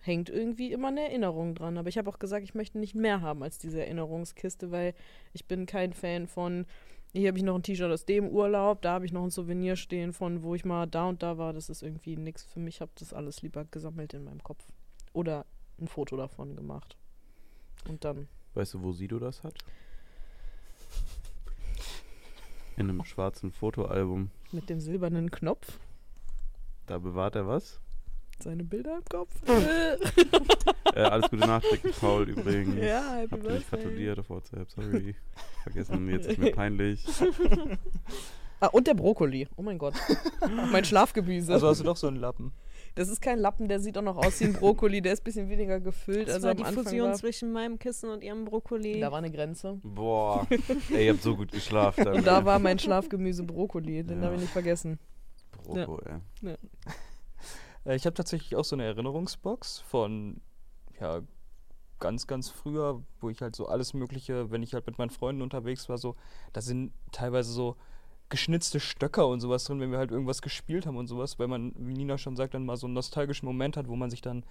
[0.00, 1.78] hängt irgendwie immer eine Erinnerung dran.
[1.78, 4.94] Aber ich habe auch gesagt, ich möchte nicht mehr haben als diese Erinnerungskiste, weil
[5.32, 6.66] ich bin kein Fan von,
[7.12, 9.76] Hier habe ich noch ein T-Shirt aus dem Urlaub, da habe ich noch ein Souvenir
[9.76, 11.52] stehen von, wo ich mal da und da war.
[11.52, 12.76] Das ist irgendwie nichts für mich.
[12.76, 14.64] Ich habe das alles lieber gesammelt in meinem Kopf.
[15.14, 15.46] Oder
[15.80, 16.96] ein Foto davon gemacht.
[17.88, 18.28] Und dann.
[18.54, 19.54] Weißt du, wo Sido das hat?
[22.76, 24.30] In einem schwarzen Fotoalbum.
[24.52, 25.78] Mit dem silbernen Knopf.
[26.86, 27.80] Da bewahrt er was?
[28.40, 29.34] Seine Bilder im Kopf.
[30.94, 32.74] Äh, alles Gute nachträglich, Paul übrigens.
[32.82, 33.62] ja, happy Hab birthday.
[33.82, 35.14] gratuliert auf WhatsApp, sorry.
[35.62, 37.04] Vergessen, jetzt ist mir peinlich.
[38.60, 39.46] Ah, und der Brokkoli.
[39.54, 39.94] Oh mein Gott.
[40.72, 41.52] mein Schlafgemüse.
[41.52, 42.50] Also hast du doch so einen Lappen.
[42.96, 45.00] das ist kein Lappen, der sieht auch noch aus wie ein Brokkoli.
[45.00, 46.26] Der ist ein bisschen weniger gefüllt.
[46.26, 48.98] Das also war am die Anfang Fusion war, zwischen meinem Kissen und ihrem Brokkoli.
[48.98, 49.78] Da war eine Grenze.
[49.84, 50.44] Boah,
[50.90, 52.08] ey, ihr habt so gut geschlafen.
[52.08, 54.02] Und da war mein Schlafgemüse Brokkoli.
[54.02, 54.24] Den Ja.
[54.24, 54.98] habe ich nicht vergessen.
[55.62, 56.56] Broko, ey.
[57.88, 60.40] Äh, ich habe tatsächlich auch so eine Erinnerungsbox von,
[61.00, 61.22] ja,
[61.98, 65.42] ganz, ganz früher, wo ich halt so alles Mögliche, wenn ich halt mit meinen Freunden
[65.42, 66.14] unterwegs war, so,
[66.52, 67.76] da sind teilweise so
[68.28, 71.72] geschnitzte Stöcker und sowas drin, wenn wir halt irgendwas gespielt haben und sowas, weil man,
[71.76, 74.44] wie Nina schon sagt, dann mal so einen nostalgischen Moment hat, wo man sich dann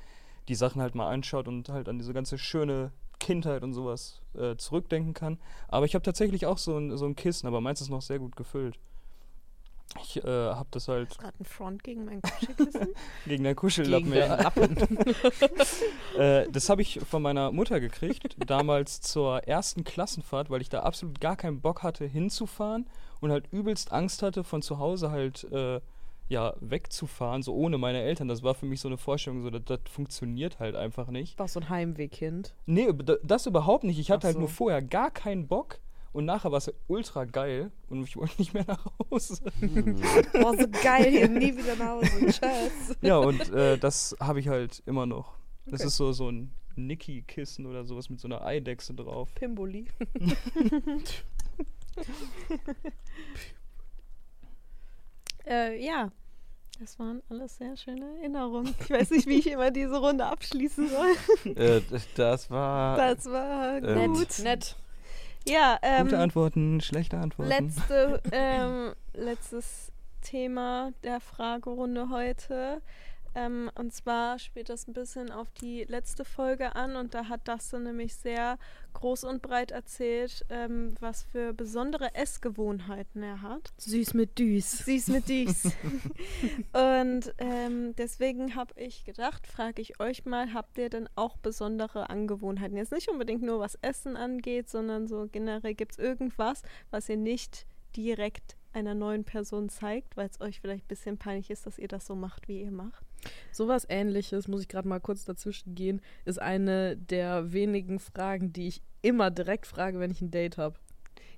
[0.50, 4.56] die Sachen halt mal anschaut und halt an diese ganze schöne Kindheit und sowas äh,
[4.58, 5.38] zurückdenken kann.
[5.68, 8.20] Aber ich habe tatsächlich auch so ein, so ein Kissen, aber meins ist noch sehr
[8.20, 8.80] gut gefüllt.
[10.04, 12.88] Ich äh, habe das halt gerade ein Front gegen mein Kuschelkissen.
[13.26, 14.12] gegen dein Kuschellappen.
[14.12, 14.36] Gegen ja.
[14.36, 14.98] den Lappen.
[16.18, 20.80] Äh, das habe ich von meiner Mutter gekriegt, damals zur ersten Klassenfahrt, weil ich da
[20.80, 22.90] absolut gar keinen Bock hatte, hinzufahren
[23.22, 25.80] und halt übelst Angst hatte, von zu Hause halt äh,
[26.30, 28.28] ja, wegzufahren, so ohne meine Eltern.
[28.28, 31.38] Das war für mich so eine Vorstellung, so, das, das funktioniert halt einfach nicht.
[31.38, 32.56] War so ein Heimwehkind.
[32.66, 32.92] Nee,
[33.24, 34.00] das überhaupt nicht.
[34.00, 34.40] Ich hatte halt so.
[34.40, 35.80] nur vorher gar keinen Bock
[36.14, 39.38] und nachher war es ultra geil und ich wollte nicht mehr nach Hause.
[40.34, 42.10] Boah, so geil, hier nie wieder nach Hause.
[42.26, 42.98] Tschüss.
[43.02, 45.36] ja, und äh, das habe ich halt immer noch.
[45.66, 45.88] Das Okay.
[45.88, 49.34] ist so, so ein Nicky-Kissen oder sowas mit so einer Eidechse drauf.
[49.36, 49.88] Pimboli.
[55.46, 56.12] äh, ja,
[56.80, 58.74] das waren alles sehr schöne Erinnerungen.
[58.82, 61.56] Ich weiß nicht, wie ich immer diese Runde abschließen soll.
[61.56, 61.82] Äh,
[62.16, 62.98] das war.
[62.98, 64.40] Das war Ähm, gut.
[64.44, 64.76] Nett.
[65.48, 67.50] Ja, ähm, Gute Antworten, schlechte Antworten.
[67.50, 72.82] letzte, ähm, letztes Thema der Fragerunde heute.
[73.38, 77.48] Ähm, und zwar spielt das ein bisschen auf die letzte Folge an und da hat
[77.48, 78.58] Dustin nämlich sehr
[78.94, 83.72] groß und breit erzählt, ähm, was für besondere Essgewohnheiten er hat.
[83.78, 84.80] Süß mit Düs.
[84.80, 85.66] Süß mit dies.
[86.74, 92.10] und ähm, deswegen habe ich gedacht, frage ich euch mal, habt ihr denn auch besondere
[92.10, 92.76] Angewohnheiten?
[92.76, 97.18] Jetzt nicht unbedingt nur was Essen angeht, sondern so generell gibt es irgendwas, was ihr
[97.18, 101.78] nicht direkt einer neuen Person zeigt, weil es euch vielleicht ein bisschen peinlich ist, dass
[101.78, 103.07] ihr das so macht, wie ihr macht.
[103.52, 108.68] Sowas ähnliches, muss ich gerade mal kurz dazwischen gehen, ist eine der wenigen Fragen, die
[108.68, 110.76] ich immer direkt frage, wenn ich ein Date habe.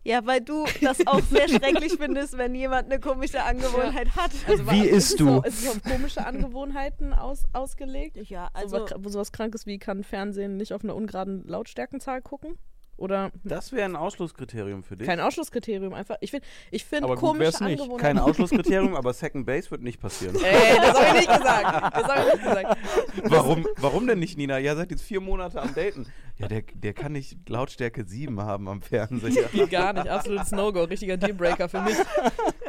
[0.03, 4.31] Ja, weil du das auch sehr schrecklich findest, wenn jemand eine komische Angewohnheit hat.
[4.47, 5.25] Also, Wie ist isst es du?
[5.25, 8.15] So, ist es auf komische Angewohnheiten aus, ausgelegt?
[8.29, 12.21] Ja, Also also so was, sowas Krankes wie kann Fernsehen nicht auf einer ungeraden Lautstärkenzahl
[12.21, 12.57] gucken?
[12.99, 15.07] Oder Das wäre ein Ausschlusskriterium für dich.
[15.07, 16.17] kein Ausschlusskriterium einfach.
[16.21, 17.81] Ich finde ich find Aber gut komische wär's nicht.
[17.81, 17.97] Angewohnheiten.
[18.17, 20.35] Kein Ausschlusskriterium, aber Second Base wird nicht passieren.
[20.35, 21.95] Ey, das habe ich nicht gesagt.
[21.95, 22.77] Das habe ich nicht gesagt.
[23.23, 24.57] Warum, warum denn nicht, Nina?
[24.59, 26.05] Ja, seid jetzt vier Monate am Daten.
[26.39, 29.49] Ja, der, der kann nicht Lautstärke 7 haben am Fernseher.
[29.51, 30.07] Geht gar nicht.
[30.07, 30.83] Absolutes No-Go.
[30.85, 31.95] Richtiger Dealbreaker für mich.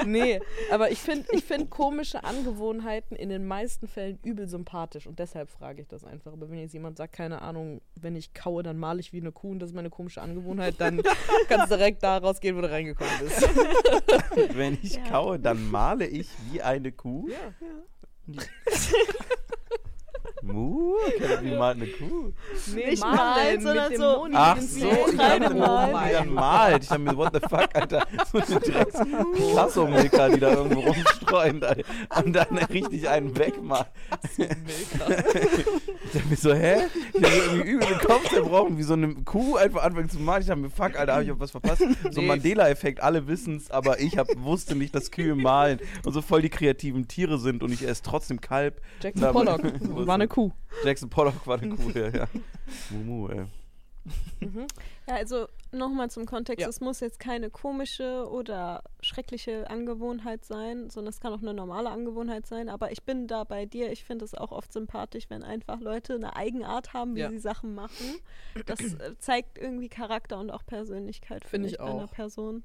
[0.04, 0.40] Nee,
[0.72, 5.50] aber ich finde ich find komische Angewohnheiten in den meisten Fällen übel sympathisch und deshalb
[5.50, 6.32] frage ich das einfach.
[6.32, 9.30] Aber wenn jetzt jemand sagt, keine Ahnung, wenn ich kaue, dann male ich wie eine
[9.30, 11.00] Kuh und das ist meine komische Angewohnheit, dann
[11.48, 13.48] kannst du direkt da rausgehen, wo du reingekommen bist.
[14.56, 15.04] Wenn ich Ja.
[15.04, 17.28] kaue, dann male ich wie eine Kuh.
[17.28, 18.42] Ja.
[20.42, 20.94] Mu?
[21.06, 22.32] Okay, wie malt eine Kuh?
[22.74, 26.08] Nee, Nicht malen, sondern so- Ach so, ich dachte, malen.
[26.08, 26.82] die dann malt.
[26.82, 28.06] Ich dachte mir, what the fuck, Alter.
[28.32, 28.98] So eine drecks
[29.36, 31.82] Picasso-Milka, die da irgendwo rumstreuen Alter.
[32.24, 33.90] und dann richtig einen wegmacht.
[34.38, 35.24] Milka.
[36.04, 36.76] Ich dachte mir so, hä?
[37.12, 40.40] Ich habe irgendwie übel den Kopf zerbrochen, wie so eine Kuh einfach anfängt zu malen.
[40.42, 41.82] Ich dachte mir, fuck, Alter, habe ich auf was verpasst?
[42.10, 42.26] So ein Nee.
[42.26, 46.48] Mandela-Effekt, alle wissen's, aber ich hab, wusste nicht, dass Kühe malen und so voll die
[46.50, 48.80] kreativen Tiere sind und ich esse trotzdem Kalb.
[49.02, 49.60] Jackson Pollock
[50.06, 50.50] war eine Kuh.
[50.84, 52.08] Jackson Pollock war eine Kuh, ja.
[52.08, 52.28] ja.
[52.90, 53.44] Mumu, ey.
[54.40, 54.66] Mhm.
[55.06, 56.68] Ja, also nochmal zum Kontext, Ja.
[56.68, 61.90] es muss jetzt keine komische oder schreckliche Angewohnheit sein, sondern es kann auch eine normale
[61.90, 62.70] Angewohnheit sein.
[62.70, 63.92] Aber ich bin da bei dir.
[63.92, 67.28] Ich finde es auch oft sympathisch, wenn einfach Leute eine Eigenart haben, wie Ja.
[67.30, 68.18] sie Sachen machen.
[68.66, 72.10] Das äh, zeigt irgendwie Charakter und auch Persönlichkeit, Finde finde ich bei einer auch.
[72.10, 72.64] Person.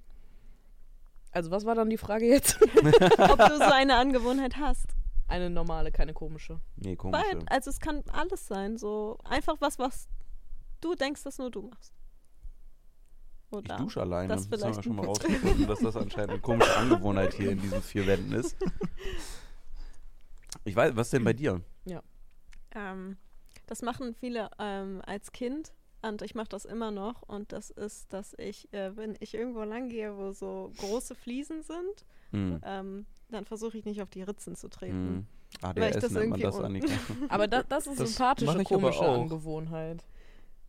[1.31, 2.61] Also was war dann die Frage jetzt?
[2.61, 4.85] Ob du so eine Angewohnheit hast.
[5.27, 6.59] Eine normale, keine komische.
[6.75, 7.19] Nee, komisch.
[7.21, 8.77] Weil, also es kann alles sein.
[8.77, 10.07] So einfach was, was
[10.81, 11.93] du denkst, dass nur du machst.
[13.51, 14.27] Oh, Ich dusche alleine.
[14.27, 17.59] Das Das, haben wir schon mal rausgefunden, dass das anscheinend eine komische Angewohnheit hier in
[17.61, 18.55] diesen vier Wänden ist.
[20.63, 21.61] Ich weiß, was denn bei dir?
[22.71, 23.17] Ähm,
[23.67, 27.21] das machen viele ähm, als Kind und ich mache das immer noch.
[27.21, 31.61] Und das ist, dass ich, äh, wenn ich irgendwo lang gehe, wo so große Fliesen
[31.63, 32.59] sind, Hm.
[32.65, 35.25] ähm, dann versuche ich nicht auf die Ritzen zu treten.
[35.61, 35.75] Hm.
[35.75, 36.87] Weil ich ADHS das nennt man das, Annika.
[37.29, 39.21] Aber da, das ist Das sympathische, komische auch.
[39.21, 40.03] Angewohnheit.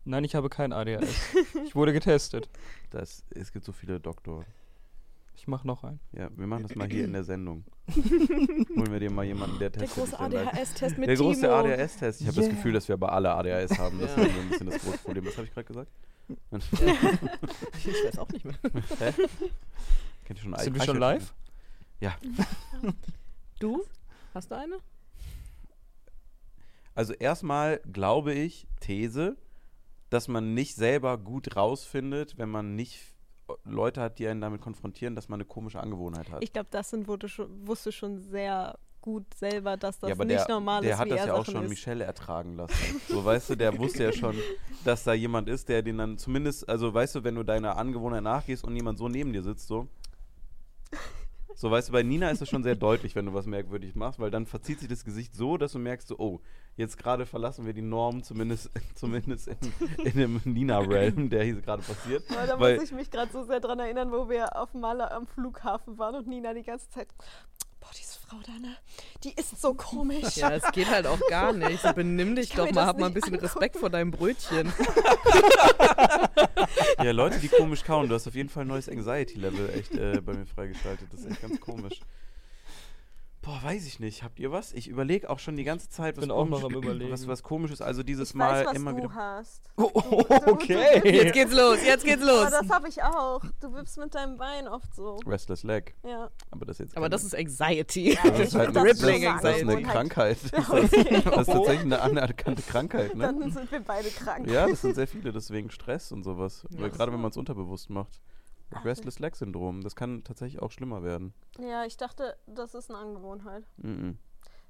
[0.05, 1.09] Nein, ich habe kein ADHS.
[1.67, 2.49] Ich wurde getestet.
[2.91, 4.45] Das, es gibt so viele Doktoren.
[5.35, 6.01] Ich mache noch einen.
[6.13, 7.65] Ja, wir machen das mal hier in der Sendung.
[7.95, 10.05] Holen wir dir mal jemanden, der Der testet.
[10.05, 10.49] große dann live.
[10.49, 11.53] ADHS-Test mit Der große.
[11.53, 12.21] ADHS-Test.
[12.23, 12.55] Ich habe das Yeah.
[12.55, 14.01] Gefühl, dass wir aber alle ADHS haben.
[14.01, 14.23] Das Ja.
[14.23, 15.27] ist so ein bisschen das große Problem.
[15.27, 15.91] Was habe ich gerade gesagt?
[16.59, 18.55] Ich weiß auch nicht mehr.
[18.99, 19.13] Hä?
[20.25, 21.35] Kennt ihr schon Sind wir schon live?
[23.59, 23.83] Du?
[24.35, 24.77] Hast du eine?
[26.95, 29.37] Also erstmal glaube ich, These,
[30.11, 33.15] dass man nicht selber gut rausfindet, wenn man nicht
[33.65, 36.43] Leute hat, die einen damit konfrontieren, dass man eine komische Angewohnheit hat.
[36.43, 40.15] Ich glaube, das sind, wo du schon, wusste schon sehr gut selber, dass das ja,
[40.17, 41.71] aber nicht der, normal der ist, hat wie das er ja auch Sachen schon ist.
[41.71, 43.01] Michelle ertragen lassen.
[43.09, 44.37] So, weißt du, der wusste ja schon,
[44.85, 48.25] dass da jemand ist, der den dann zumindest, also weißt du, wenn du deiner Angewohnheit
[48.25, 49.87] nachgehst und jemand so neben dir sitzt, so.
[51.59, 54.19] So, weißt du, bei Nina ist es schon sehr deutlich, wenn du was merkwürdig machst,
[54.21, 56.41] weil dann verzieht sich das Gesicht so, dass du merkst, so, oh,
[56.77, 59.57] jetzt gerade verlassen wir die Norm, zumindest, zumindest in,
[60.05, 62.25] in dem Nina-Realm, der hier gerade passiert.
[62.31, 65.13] Aber da weil- muss ich mich gerade so sehr dran erinnern, wo wir auf Maler
[65.13, 67.09] am Flughafen waren und Nina die ganze Zeit,
[68.29, 68.77] Frau da, ne,
[69.23, 70.37] die ist so komisch.
[70.37, 71.81] Ja, es geht halt auch gar nicht.
[71.81, 73.47] So, benimm dich doch mal, hab mal ein bisschen angucken.
[73.47, 74.73] Respekt vor deinem Brötchen.
[77.03, 80.21] Ja, Leute, die komisch kauen, du hast auf jeden Fall ein neues Anxiety-Level echt äh,
[80.21, 81.07] bei mir freigeschaltet.
[81.13, 82.01] Das ist echt ganz komisch.
[83.47, 84.25] Boah, weiß ich nicht.
[84.25, 84.73] Habt ihr was?
[84.73, 87.13] Ich überlege auch schon die ganze Zeit, was, Bin auch komisch, noch am Überlegen.
[87.13, 87.81] was, was komisch ist.
[87.81, 89.15] Also dieses ich Mal weiß, was immer du wieder.
[89.15, 89.63] hast.
[89.77, 91.01] Oh, du- okay.
[91.05, 92.51] Jetzt geht's los, jetzt geht's Aber los.
[92.51, 93.41] das habe ich auch.
[93.61, 95.15] Du wippst mit deinem Bein oft so.
[95.25, 95.95] Restless Leg.
[96.05, 96.29] Ja.
[96.51, 98.19] Aber das ist jetzt Aber das ist Anxiety.
[98.25, 99.93] das ist halt das eine, ist Rippling das, das ist eine Anxiety.
[99.93, 100.39] Krankheit.
[100.53, 100.93] Das ist,
[101.27, 103.23] das ist tatsächlich eine anerkannte Krankheit, ne?
[103.33, 104.51] Dann sind wir beide krank.
[104.51, 106.67] Ja, das sind sehr viele, deswegen Stress und sowas.
[106.71, 107.15] Weil Ach gerade so.
[107.15, 108.21] wenn man es unterbewusst macht.
[108.85, 111.35] Restless Leg Syndrom, das kann tatsächlich auch schlimmer werden.
[111.59, 113.65] Ja, ich dachte, das ist eine Angewohnheit.
[113.77, 114.19] Mhm.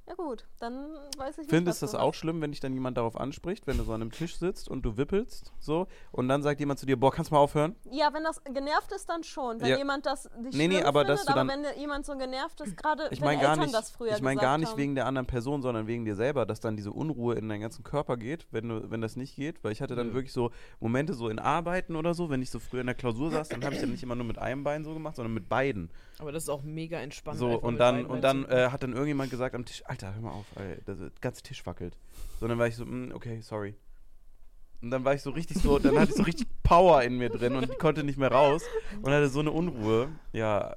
[0.08, 0.86] Ja gut, dann
[1.18, 1.50] weiß ich nicht.
[1.50, 4.02] Findest du das auch schlimm, wenn dich dann jemand darauf anspricht, wenn du so an
[4.02, 7.32] einem Tisch sitzt und du wippelst, so, und dann sagt jemand zu dir, boah, kannst
[7.32, 7.74] du mal aufhören?
[7.90, 9.60] Ja, wenn das genervt ist, dann schon.
[9.60, 9.78] Wenn Ja.
[9.78, 12.60] jemand das nicht Nee, nee, aber findet, dass du aber dann- wenn jemand so genervt
[12.60, 14.78] ist, gerade Ich wenn meine gar Eltern nicht, das früher ich meine gar nicht haben.
[14.78, 17.82] wegen der anderen Person, sondern wegen dir selber, dass dann diese Unruhe in deinen ganzen
[17.82, 19.64] Körper geht, wenn du, wenn das nicht geht.
[19.64, 20.14] Weil ich hatte dann Nö.
[20.14, 23.32] wirklich so Momente so in Arbeiten oder so, wenn ich so früher in der Klausur
[23.32, 25.48] saß, dann habe ich dann nicht immer nur mit einem Bein so gemacht, sondern mit
[25.48, 25.90] beiden.
[26.18, 27.38] Aber das ist auch mega entspannt.
[27.38, 30.30] So, und dann, und dann äh, hat dann irgendjemand gesagt am Tisch, Alter, hör mal
[30.32, 31.96] auf, ey, der ganze Tisch wackelt.
[32.38, 33.74] So, und dann war ich so, "Mm, okay, sorry.
[34.82, 37.30] Und dann war ich so richtig so, dann hatte ich so richtig Power in mir
[37.30, 38.62] drin und ich konnte nicht mehr raus
[39.02, 40.08] und hatte so eine Unruhe.
[40.32, 40.76] Ja,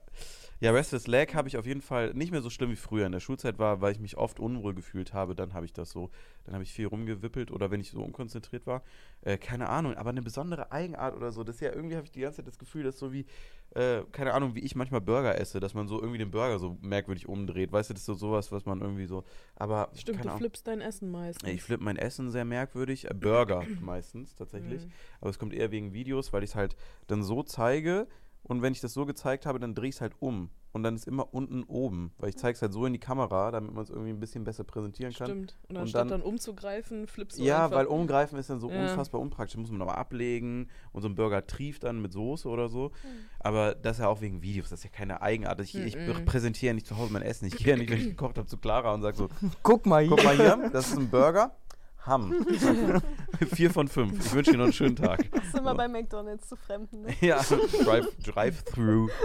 [0.60, 3.12] ja Restless Leg habe ich auf jeden Fall nicht mehr so schlimm wie früher in
[3.12, 5.36] der Schulzeit war, weil ich mich oft unwohl gefühlt habe.
[5.36, 6.10] Dann habe ich das so,
[6.44, 8.84] dann habe ich viel rumgewippelt oder wenn ich so unkonzentriert war.
[9.22, 11.44] Äh, keine Ahnung, aber eine besondere Eigenart oder so.
[11.44, 13.26] Das ist ja irgendwie habe ich die ganze Zeit das Gefühl, dass so wie,
[13.72, 16.78] äh, keine Ahnung, wie ich manchmal Burger esse, dass man so irgendwie den Burger so
[16.82, 17.72] merkwürdig umdreht.
[17.72, 19.24] Weißt du, das ist so sowas, was man irgendwie so.
[19.56, 21.50] Aber Stimmt, du flippst dein Essen meistens.
[21.50, 23.10] Ich flippe mein Essen sehr merkwürdig.
[23.10, 24.86] Äh, Burger meistens tatsächlich.
[24.86, 24.92] Mhm.
[25.22, 26.76] Aber es kommt eher wegen Videos, weil ich es halt
[27.08, 28.08] dann so zeige.
[28.44, 30.50] Und wenn ich das so gezeigt habe, dann drehe ich es halt um.
[30.72, 32.12] Und dann ist immer unten oben.
[32.20, 34.44] Weil ich zeige es halt so in die Kamera, damit man es irgendwie ein bisschen
[34.44, 35.28] besser präsentieren kann.
[35.28, 35.58] Stimmt.
[35.68, 37.78] Und anstatt dann- dann, umzugreifen, flippst du Ja, einfach.
[37.78, 38.84] weil umgreifen ist dann so Ja.
[38.84, 39.58] unfassbar unpraktisch.
[39.58, 42.92] Muss man nochmal ablegen und so ein Burger trieft dann mit Soße oder so.
[43.02, 43.10] Hm.
[43.40, 44.70] Aber das ist ja auch wegen Videos.
[44.70, 45.60] Das ist ja keine Eigenart.
[45.62, 46.26] Ich, ich Mhm.
[46.26, 47.46] präsentiere ja nicht zu Hause mein Essen.
[47.46, 49.28] Ich gehe ja nicht, wenn ich gekocht habe, zu Clara und sage so:
[49.64, 50.16] Guck mal hier.
[50.16, 51.56] Guck mal hier, das ist ein Burger.
[52.06, 52.46] Hamm.
[53.54, 54.26] Vier von fünf.
[54.26, 55.30] Ich wünsche dir noch einen schönen Tag.
[55.32, 57.02] Das ist immer bei McDonalds zu Fremden.
[57.02, 57.16] Ne?
[57.22, 57.42] Ja,
[57.84, 59.10] Drive, Drive-Through.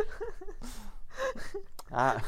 [1.91, 2.21] Ah.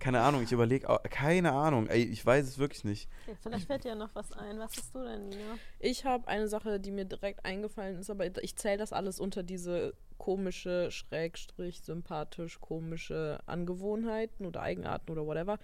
[0.00, 3.08] keine Ahnung, ich überlege, keine Ahnung, ey, ich weiß es wirklich nicht.
[3.24, 4.58] Okay, vielleicht fällt dir ja noch was ein.
[4.58, 5.58] Was hast du denn, Nina?
[5.78, 9.44] Ich habe eine Sache, die mir direkt eingefallen ist, aber ich zähle das alles unter
[9.44, 15.58] diese komische, schrägstrich, sympathisch komische Angewohnheiten oder Eigenarten oder whatever.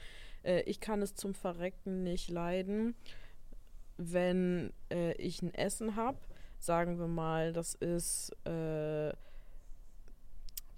[0.44, 2.94] Äh, ich kann es zum Verrecken nicht leiden,
[3.96, 6.18] wenn äh, ich ein Essen habe.
[6.58, 8.30] Sagen wir mal, das ist.
[8.46, 9.12] Äh,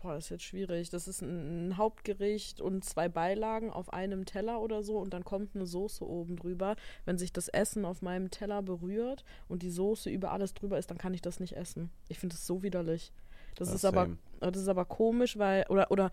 [0.02, 0.90] Boah, das ist jetzt schwierig.
[0.90, 5.24] Das ist ein, ein Hauptgericht und zwei Beilagen auf einem Teller oder so und dann
[5.24, 6.76] kommt eine Soße oben drüber.
[7.06, 10.90] Wenn sich das Essen auf meinem Teller berührt und die Soße über alles drüber ist,
[10.90, 11.90] dann kann ich das nicht essen.
[12.08, 13.10] Ich finde das so widerlich.
[13.56, 14.18] Das, Ja, ist aber, same.
[14.40, 16.10] das ist aber komisch, weil oder oder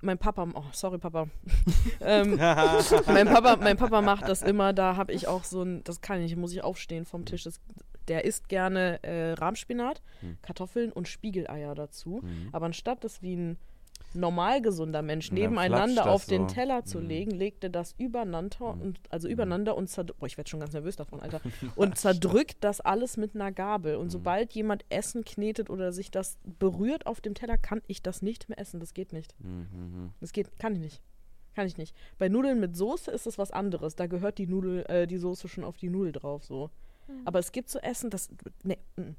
[0.00, 1.28] mein Papa, oh sorry Papa,
[2.00, 4.72] ähm, mein Papa, mein Papa macht das immer.
[4.72, 7.44] Da habe ich auch so ein, das kann ich, muss ich aufstehen vom Tisch.
[7.44, 7.60] Das
[8.08, 10.38] der isst gerne äh, Rahmspinat, Hm.
[10.42, 12.20] Kartoffeln und Spiegeleier dazu.
[12.22, 12.50] Mhm.
[12.52, 13.58] Aber anstatt das wie ein
[14.16, 16.54] normal gesunder Mensch nebeneinander auf den so.
[16.54, 17.06] Teller zu Mhm.
[17.06, 18.80] legen, legt er das übereinander Mhm.
[18.82, 20.18] und also übereinander und zerdrückt.
[20.20, 21.40] Boah, ich werde schon ganz nervös davon, Alter.
[21.76, 23.96] Und zerdrückt das alles mit einer Gabel.
[23.96, 24.10] Und Mhm.
[24.10, 28.48] sobald jemand Essen knetet oder sich das berührt auf dem Teller, kann ich das nicht
[28.48, 28.80] mehr essen.
[28.80, 29.34] Das geht nicht.
[29.40, 30.10] Mhm, mhm.
[30.20, 31.02] Das geht, kann ich nicht.
[31.54, 31.96] Kann ich nicht.
[32.18, 33.96] Bei Nudeln mit Soße ist es was anderes.
[33.96, 36.70] Da gehört die Nudel, äh, die Soße schon auf die Nudel drauf, so.
[37.24, 38.28] Aber es gibt so Essen, das,
[38.64, 39.12] nee, mm.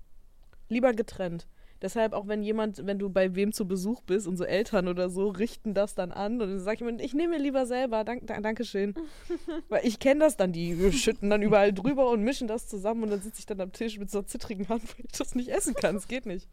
[0.70, 1.48] lieber getrennt.
[1.82, 5.10] Deshalb auch wenn jemand, wenn du bei wem zu Besuch bist und so Eltern oder
[5.10, 8.04] so richten das dann an und dann sag ich mir, ich nehme mir lieber selber,
[8.04, 8.96] dank, dank, Dankeschön.
[9.70, 13.12] Weil ich kenne das dann, die schütten dann überall drüber und mischen das zusammen und
[13.12, 15.50] dann sitze ich dann am Tisch mit so einer zittrigen Hand, weil ich das nicht
[15.50, 15.96] essen kann.
[15.96, 16.48] Es geht nicht.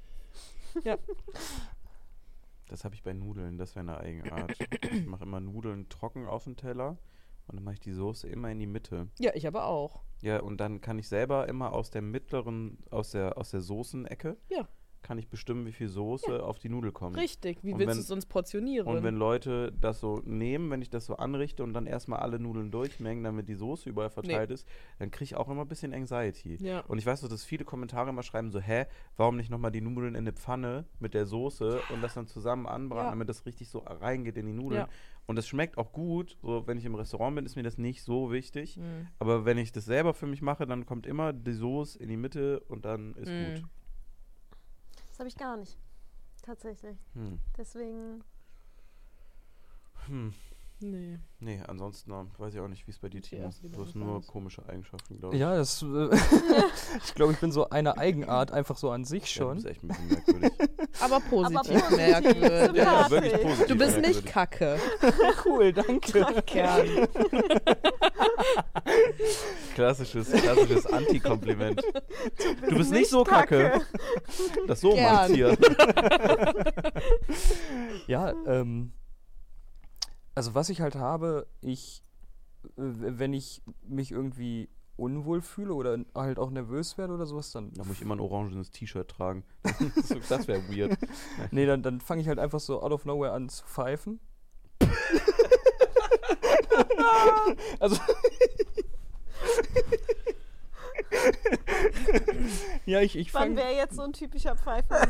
[2.69, 4.57] Das habe ich bei Nudeln, das wäre eine Eigenart.
[4.93, 6.99] Ich mache immer Nudeln trocken auf den Teller
[7.47, 9.09] und dann mache ich die Soße immer in die Mitte.
[9.19, 10.03] Ja, ich aber auch.
[10.23, 14.37] Ja, und dann kann ich selber immer aus der mittleren, aus der, aus der Soßenecke,
[14.49, 14.67] Ja.
[15.05, 17.17] Kann ich bestimmen, wie viel Soße auf die Nudel kommt.
[17.17, 17.59] Richtig.
[17.63, 18.89] Wie Und willst du es sonst portionieren?
[18.89, 22.41] Und wenn Leute das so nehmen, wenn ich das so anrichte und dann erstmal alle
[22.41, 24.67] Nudeln durchmengen, damit die Soße überall verteilt ist,
[24.99, 26.57] dann kriege ich auch immer ein bisschen Anxiety.
[26.61, 26.81] ja.
[26.89, 28.87] Und ich weiß so, dass viele Kommentare immer schreiben so, hä,
[29.17, 32.67] warum nicht nochmal die Nudeln in eine Pfanne mit der Soße und das dann zusammen
[32.67, 33.11] anbraten, Ja.
[33.11, 34.81] damit das richtig so reingeht in die Nudeln.
[34.83, 34.89] Ja.
[35.27, 36.37] Und das schmeckt auch gut.
[36.43, 38.77] So, wenn ich im Restaurant bin, ist mir das nicht so wichtig.
[38.79, 39.09] Mhm.
[39.19, 42.17] Aber wenn ich das selber für mich mache, dann kommt immer die Soße in die
[42.17, 43.55] Mitte und dann ist Mhm.
[43.55, 43.65] gut.
[45.15, 45.79] Das habe ich gar nicht.
[46.43, 46.97] Tatsächlich.
[47.13, 47.39] Hm.
[47.57, 48.25] Deswegen.
[50.09, 50.35] Hm.
[50.81, 51.21] Nee.
[51.39, 53.95] Nee, ansonsten ähm, weiß ich auch nicht, wie es bei dir, Timo die Du hast
[53.95, 54.27] nur ist.
[54.27, 55.41] komische Eigenschaften, glaube ich.
[55.41, 56.09] Ja, das, äh,
[57.05, 59.55] ich glaube, ich bin so eine Eigenart einfach so an sich Ja, du schon.
[59.55, 60.53] bist echt ein bisschen merkwürdig.
[61.01, 62.77] Aber positiv positiv, merkwürdig.
[62.83, 63.67] ja, wirklich positiv.
[63.69, 64.81] Du bist nicht kacke.
[65.45, 66.43] cool, danke.
[66.45, 66.89] Kern.
[69.75, 71.83] Klassisches, klassisches Anti-Kompliment.
[72.69, 73.81] Du bist nicht so kacke.
[74.67, 75.13] Das so Gern.
[75.13, 75.57] macht's hier.
[78.07, 78.93] Ja, ähm,
[80.35, 82.03] also was ich halt habe, ich,
[82.77, 87.85] wenn ich mich irgendwie unwohl fühle oder halt auch nervös werde oder sowas, dann, Da
[87.85, 89.45] muss ich immer ein orangenes T-Shirt tragen.
[90.29, 90.99] Das wäre weird.
[91.51, 94.21] nee, dann, dann fange ich halt einfach so out of nowhere an zu pfeifen.
[97.81, 97.97] also
[102.87, 105.07] ja, ich, ich Wann wäre jetzt so ein typischer Pfeifer?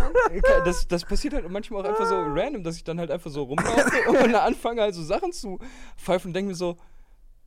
[0.64, 3.42] das, das passiert halt manchmal auch einfach so random, dass ich dann halt einfach so
[3.42, 5.58] rumlaufe und dann anfange halt so Sachen zu
[5.96, 6.76] pfeifen und denke mir so,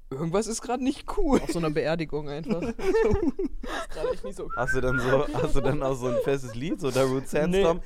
[0.09, 1.39] irgendwas ist gerade nicht cool.
[1.41, 2.61] Auf so einer Beerdigung einfach.
[4.31, 4.49] so.
[4.55, 7.81] Hast du dann so, hast du dann auch so ein festes Lied, so Darude Sandstorm?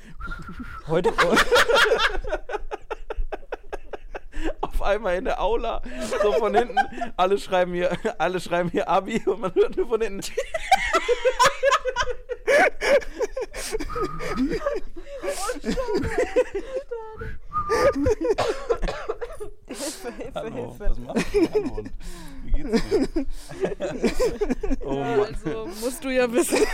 [0.88, 1.12] Heute,
[4.60, 5.82] Auf einmal in der Aula,
[6.22, 6.76] so von hinten,
[7.16, 10.22] alle schreiben hier, alle schreiben hier Abi und man hört nur von hinten.
[19.66, 20.90] Hilfe, Hilfe, Hallo, Hilfe.
[20.90, 21.48] was machst du?
[21.52, 23.26] Hallo, und wie geht's dir?
[24.84, 25.20] oh Ja, Mann.
[25.20, 26.58] also musst du ja wissen.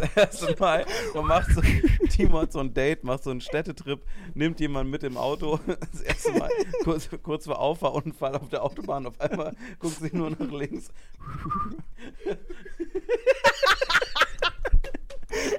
[0.00, 1.60] Das erste Mal, man macht so,
[2.08, 4.00] Timo hat so ein Date, macht so einen Städtetrip,
[4.34, 5.60] nimmt jemanden mit im Auto.
[5.92, 6.48] Das erste Mal,
[6.84, 10.88] kurz, kurz vor Auffahrunfall auf der Autobahn, auf einmal guckt sie nur nach links.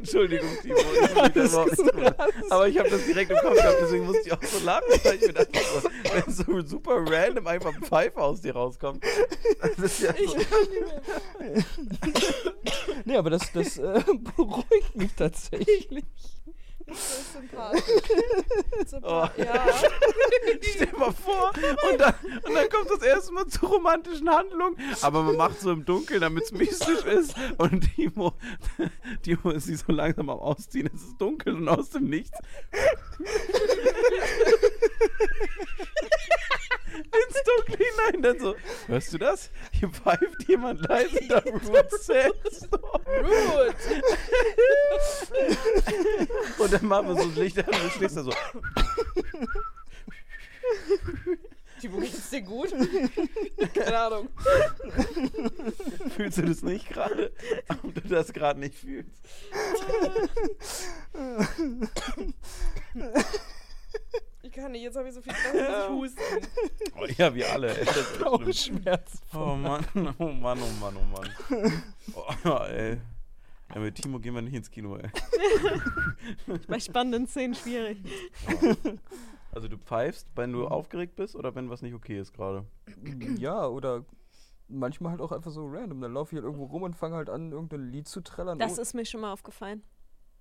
[0.01, 2.13] Entschuldigung, Timo, tun.
[2.49, 5.15] Aber ich habe das direkt im Kopf gehabt, deswegen musste ich auch so lachen, weil
[5.15, 9.03] ich mir dachte, so, wenn so super random einfach ein Pfeife aus dir rauskommt.
[9.77, 10.35] Das ja so.
[13.05, 14.01] nee, aber das, das äh,
[14.35, 16.05] beruhigt mich tatsächlich.
[16.91, 19.01] Das ist sympathisch.
[19.01, 19.27] Oh.
[19.37, 19.65] Ja.
[20.61, 21.51] Stell mal vor,
[21.89, 25.71] und dann, und dann kommt das erste Mal zur romantischen Handlung, aber man macht so
[25.71, 27.35] im Dunkeln, damit es mystisch ist.
[27.57, 28.33] Und Timo,
[29.21, 32.37] Timo ist sich so langsam am Ausziehen, es ist dunkel und aus dem Nichts.
[37.11, 38.55] Ins Dunkel hinein, dann so,
[38.87, 39.49] hörst du das?
[39.71, 43.01] Hier pfeift jemand leise da Root Sandstorm.
[43.03, 43.75] Gut.
[46.57, 48.31] Und dann machen wir so das Licht an und du schlägst da so.
[51.81, 52.73] Timo, geht's dir gut?
[53.73, 54.29] Keine Ahnung.
[56.15, 57.33] Fühlst du das nicht gerade?
[57.69, 59.09] Ob du das gerade nicht fühlst?
[64.51, 66.21] Ich kann nicht, jetzt habe ich so viel Stress, dass ich husten.
[66.99, 67.69] Oh, ja, wir alle.
[67.69, 68.81] Ey, das ist echt schlimm.
[68.81, 69.21] Schmerz.
[69.33, 69.85] Oh Mann,
[70.19, 71.83] oh Mann, oh Mann, oh Mann.
[72.43, 72.97] Oh, ey.
[73.73, 75.09] Ja, mit Timo gehen wir nicht ins Kino, ey.
[76.67, 77.99] Bei spannenden Szenen schwierig.
[79.53, 82.65] Also du pfeifst, wenn du aufgeregt bist oder wenn was nicht okay ist gerade?
[83.37, 84.03] Ja, oder
[84.67, 86.01] manchmal halt auch einfach so random.
[86.01, 88.59] Dann laufe ich halt irgendwo rum und fange halt an, irgendein Lied zu trällern.
[88.59, 89.81] Das oh- ist mir schon mal aufgefallen.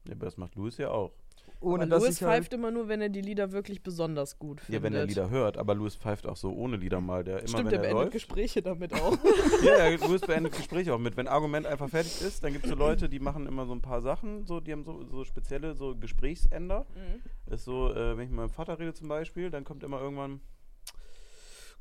[0.09, 1.13] Ja, aber das macht Louis ja auch.
[1.61, 4.39] Ohne Aber dass Louis ich halt, pfeift immer nur, wenn er die Lieder wirklich besonders
[4.39, 4.83] gut findet.
[4.83, 7.23] Ja, wenn er Lieder hört, aber Louis pfeift auch so ohne Lieder mal.
[7.23, 8.13] Der immer, Stimmt, wenn der er beendet läuft.
[8.13, 9.19] Gespräche damit auch.
[9.63, 11.17] Ja, ja, Louis beendet Gespräche auch mit.
[11.17, 13.83] Wenn Argument einfach fertig ist, dann gibt es so Leute, die machen immer so ein
[13.83, 16.87] paar Sachen, so, die haben so, so spezielle so Gesprächsender.
[16.95, 17.53] Mhm.
[17.53, 20.41] Ist so, äh, wenn ich mit meinem Vater rede zum Beispiel, dann kommt immer irgendwann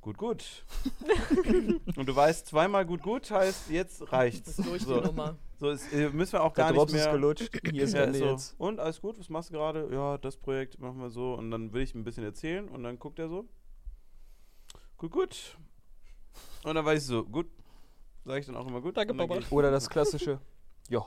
[0.01, 0.65] gut, gut.
[1.95, 4.43] Und du weißt, zweimal gut, gut heißt, jetzt reicht's.
[4.55, 5.37] Das ist durch die So, Nummer.
[5.59, 7.13] so ist, äh, müssen wir auch der gar Drops nicht ist mehr.
[7.15, 7.49] gelutscht.
[7.71, 8.25] Hier ist Ja, so.
[8.25, 8.55] jetzt.
[8.59, 9.89] Und alles gut, was machst du gerade?
[9.91, 11.33] Ja, das Projekt machen wir so.
[11.33, 13.45] Und dann will ich ein bisschen erzählen und dann guckt er so.
[14.97, 15.57] Gut, gut.
[16.63, 17.47] Und dann weiß ich so, gut.
[18.25, 18.97] Sag ich dann auch immer gut.
[18.97, 19.39] Danke, Papa.
[19.49, 20.39] Oder das klassische.
[20.89, 21.05] Ja.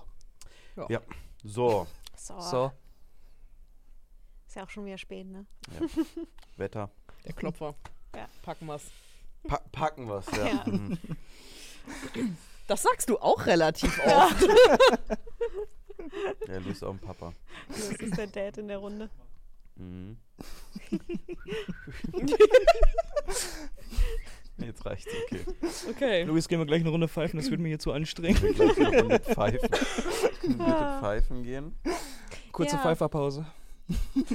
[1.44, 1.86] So,
[2.16, 2.40] So.
[2.40, 2.72] So.
[4.46, 5.46] Ist ja auch schon wieder spät, ne?
[6.56, 6.90] Wetter.
[7.24, 7.74] Der Klopfer.
[8.14, 8.28] Ja.
[8.42, 8.82] Packen wir's.
[9.48, 10.46] Pa packen wir's, ja.
[10.46, 10.64] Ja.
[10.66, 10.98] Mhm.
[12.68, 14.42] Das sagst du auch relativ oft.
[16.48, 17.32] Ja, Luis ist auch ein Papa.
[17.68, 19.08] Das ist der Dad in der Runde.
[19.76, 20.16] Mhm.
[24.58, 25.40] Jetzt reicht's, okay.
[25.90, 26.22] Okay.
[26.24, 28.42] Luis, gehen wir gleich eine Runde pfeifen, das wird mir hier zu anstrengend.
[28.42, 29.68] Wir gleich eine Runde pfeifen.
[30.42, 31.00] Bitte Ah.
[31.00, 31.74] pfeifen gehen.
[32.52, 32.82] Kurze Ja.
[32.82, 33.46] Pfeiferpause.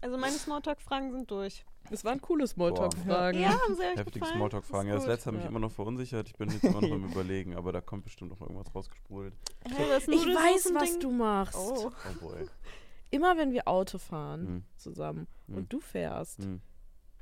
[0.00, 1.64] Also meine Smalltalk-Fragen sind durch.
[1.90, 3.40] Das waren coole Smalltalk-Fragen.
[3.40, 4.26] Ja, haben sie euch Heftige?
[4.26, 4.88] Smalltalk-Fragen.
[4.88, 5.48] Ja, Das letzte hat mich Ja.
[5.50, 6.28] immer noch verunsichert.
[6.28, 9.34] Ich bin jetzt immer noch am überlegen, aber da kommt bestimmt noch irgendwas rausgesprudelt.
[9.68, 11.56] Hey, das Ich weiß, was du machst.
[11.58, 11.90] Oh.
[12.14, 12.48] Obwohl.
[13.10, 14.64] Immer wenn wir Auto fahren Hm.
[14.76, 15.56] zusammen Hm.
[15.56, 16.60] und du fährst, Hm.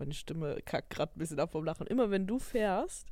[0.01, 3.07] meine Stimme kackt gerade ein bisschen ab vom Lachen, immer wenn du fährst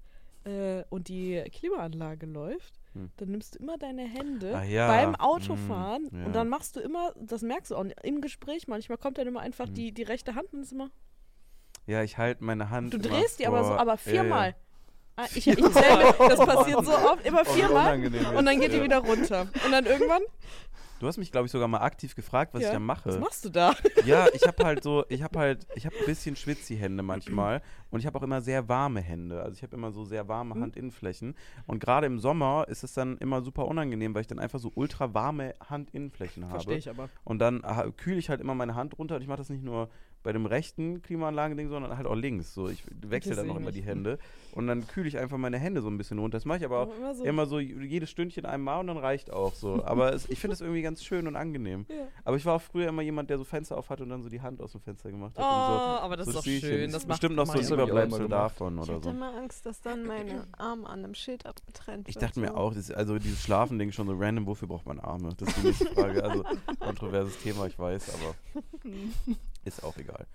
[0.44, 3.10] äh, und die Klimaanlage läuft, Hm.
[3.16, 4.86] dann nimmst du immer deine Hände Ah, ja.
[4.88, 6.26] beim Autofahren Hm, ja.
[6.26, 9.40] und dann machst du immer, das merkst du auch im Gespräch, manchmal kommt dann immer
[9.40, 9.74] einfach Hm.
[9.74, 10.90] die, die rechte Hand und ist immer,
[11.86, 12.94] Ja, ich halte meine Hand.
[12.94, 14.50] du drehst die aber so, aber viermal.
[14.50, 14.54] ja.
[15.16, 17.94] Ah, Ich, ich zähle, das passiert so oft, immer Oh, viermal
[18.36, 19.42] und dann geht die wieder runter.
[19.64, 20.22] Und dann irgendwann,
[21.00, 23.08] Du hast mich, glaube ich, sogar mal aktiv gefragt, was ja, ich da mache.
[23.10, 23.74] was machst du da?
[24.06, 27.62] Ja, ich habe halt so, ich habe halt, ich habe ein bisschen schwitzige Hände manchmal
[27.90, 29.42] und ich habe auch immer sehr warme Hände.
[29.42, 30.60] Also ich habe immer so sehr warme Mhm.
[30.62, 31.34] Handinnenflächen
[31.66, 34.70] und gerade im Sommer ist es dann immer super unangenehm, weil ich dann einfach so
[34.74, 36.54] ultra warme Handinnenflächen habe.
[36.54, 37.08] Verstehe ich aber.
[37.24, 37.62] Und dann
[37.96, 39.88] kühle ich halt immer meine Hand runter und ich mache das nicht nur
[40.24, 42.52] bei dem rechten Klimaanlagending, sondern halt auch links.
[42.54, 43.84] So, ich wechsle dann ich immer die.
[43.84, 44.18] Hände
[44.52, 46.38] und dann kühle ich einfach meine Hände so ein bisschen runter.
[46.38, 47.24] Das mache ich aber auch immer so.
[47.24, 49.84] immer so jedes Stündchen einmal und dann reicht auch so.
[49.84, 51.84] Aber es, ich finde es irgendwie ganz schön und angenehm.
[51.90, 52.06] Ja.
[52.24, 54.30] Aber ich war auch früher immer jemand, der so Fenster auf hat und dann so
[54.30, 55.44] die Hand aus dem Fenster gemacht hat.
[55.44, 56.02] Oh, und so.
[56.02, 56.90] aber das so ist doch schön.
[56.90, 58.30] Das macht bestimmt noch so ein ich Überbleibsel immer gemacht.
[58.32, 59.10] davon Ich oder hatte so.
[59.10, 62.54] immer Angst, dass dann meine Arme an einem Schild abgetrennt Ich wird, dachte mir so.
[62.54, 65.34] auch, das, also dieses Schlafending schon so random, wofür braucht man Arme?
[65.36, 66.24] Das ist die nächste Frage.
[66.24, 66.44] Also
[66.80, 68.62] kontroverses Thema, ich weiß, aber
[69.64, 70.26] ist auch egal.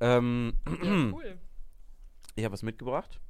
[0.00, 0.72] Ähm, Ja,
[1.12, 1.38] cool.
[2.34, 3.20] ich habe was mitgebracht.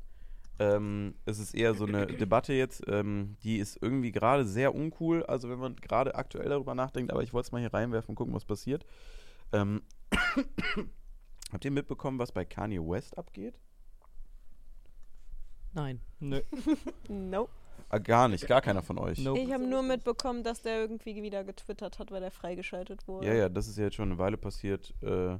[0.58, 5.24] Ähm, es ist eher so eine Debatte jetzt, ähm, die ist irgendwie gerade sehr uncool,
[5.24, 8.16] also wenn man gerade aktuell darüber nachdenkt, aber ich wollte es mal hier reinwerfen und
[8.16, 8.84] gucken, was passiert.
[9.52, 9.82] Ähm,
[11.52, 13.58] habt ihr mitbekommen, was bei Kanye West abgeht?
[15.72, 16.00] Nein.
[16.20, 16.42] Nö.
[17.08, 17.50] Nope.
[17.88, 19.18] Ah, gar nicht, gar keiner von euch.
[19.18, 19.40] Nope.
[19.40, 23.26] Ich habe nur mitbekommen, dass der irgendwie wieder getwittert hat, weil er freigeschaltet wurde.
[23.26, 25.36] Ja, ja, das ist ja jetzt schon eine Weile passiert, äh,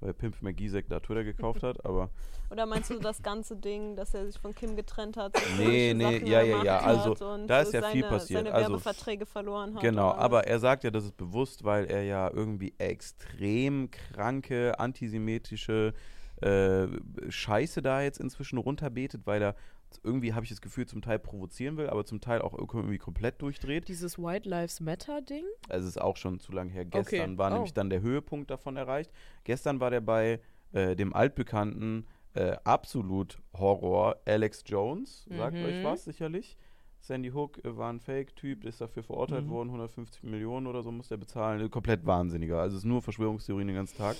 [0.00, 2.10] weil Pimp McGeesek da Twitter gekauft hat, aber
[2.50, 5.34] Oder meinst du das ganze Ding, dass er sich von Kim getrennt hat?
[5.58, 8.44] Nee, nee, Sachen ja, ja, ja, also, da ist ja seine, viel passiert.
[8.44, 9.82] Seine Also, Werbeverträge verloren hat.
[9.82, 15.92] Genau, aber er sagt ja, das ist bewusst, weil er ja irgendwie extrem kranke, antisemitische
[16.40, 16.86] äh,
[17.28, 19.56] Scheiße da jetzt inzwischen runterbetet, weil er
[20.02, 23.40] irgendwie, habe ich das Gefühl, zum Teil provozieren will, aber zum Teil auch irgendwie komplett
[23.42, 23.88] durchdreht.
[23.88, 25.44] Dieses White Lives Matter Ding?
[25.68, 26.82] Also es ist auch schon zu lange her.
[26.82, 27.02] Okay.
[27.02, 27.54] Gestern war Oh.
[27.54, 29.10] nämlich dann der Höhepunkt davon erreicht.
[29.44, 30.40] Gestern war der bei
[30.72, 35.24] äh, dem altbekannten äh, absolut Horror Alex Jones.
[35.30, 35.64] Sagt Mhm.
[35.64, 36.56] euch was sicherlich.
[37.00, 39.50] Sandy Hook äh, war ein Fake-Typ, ist dafür verurteilt Mhm.
[39.50, 41.70] worden, 150 Millionen oder so muss der bezahlen.
[41.70, 42.60] Komplett wahnsinniger.
[42.60, 44.16] Also es ist nur Verschwörungstheorien den ganzen Tag.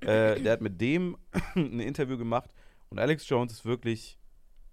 [0.00, 1.16] äh, der hat mit dem
[1.54, 2.50] ein Interview gemacht
[2.88, 4.18] und Alex Jones ist wirklich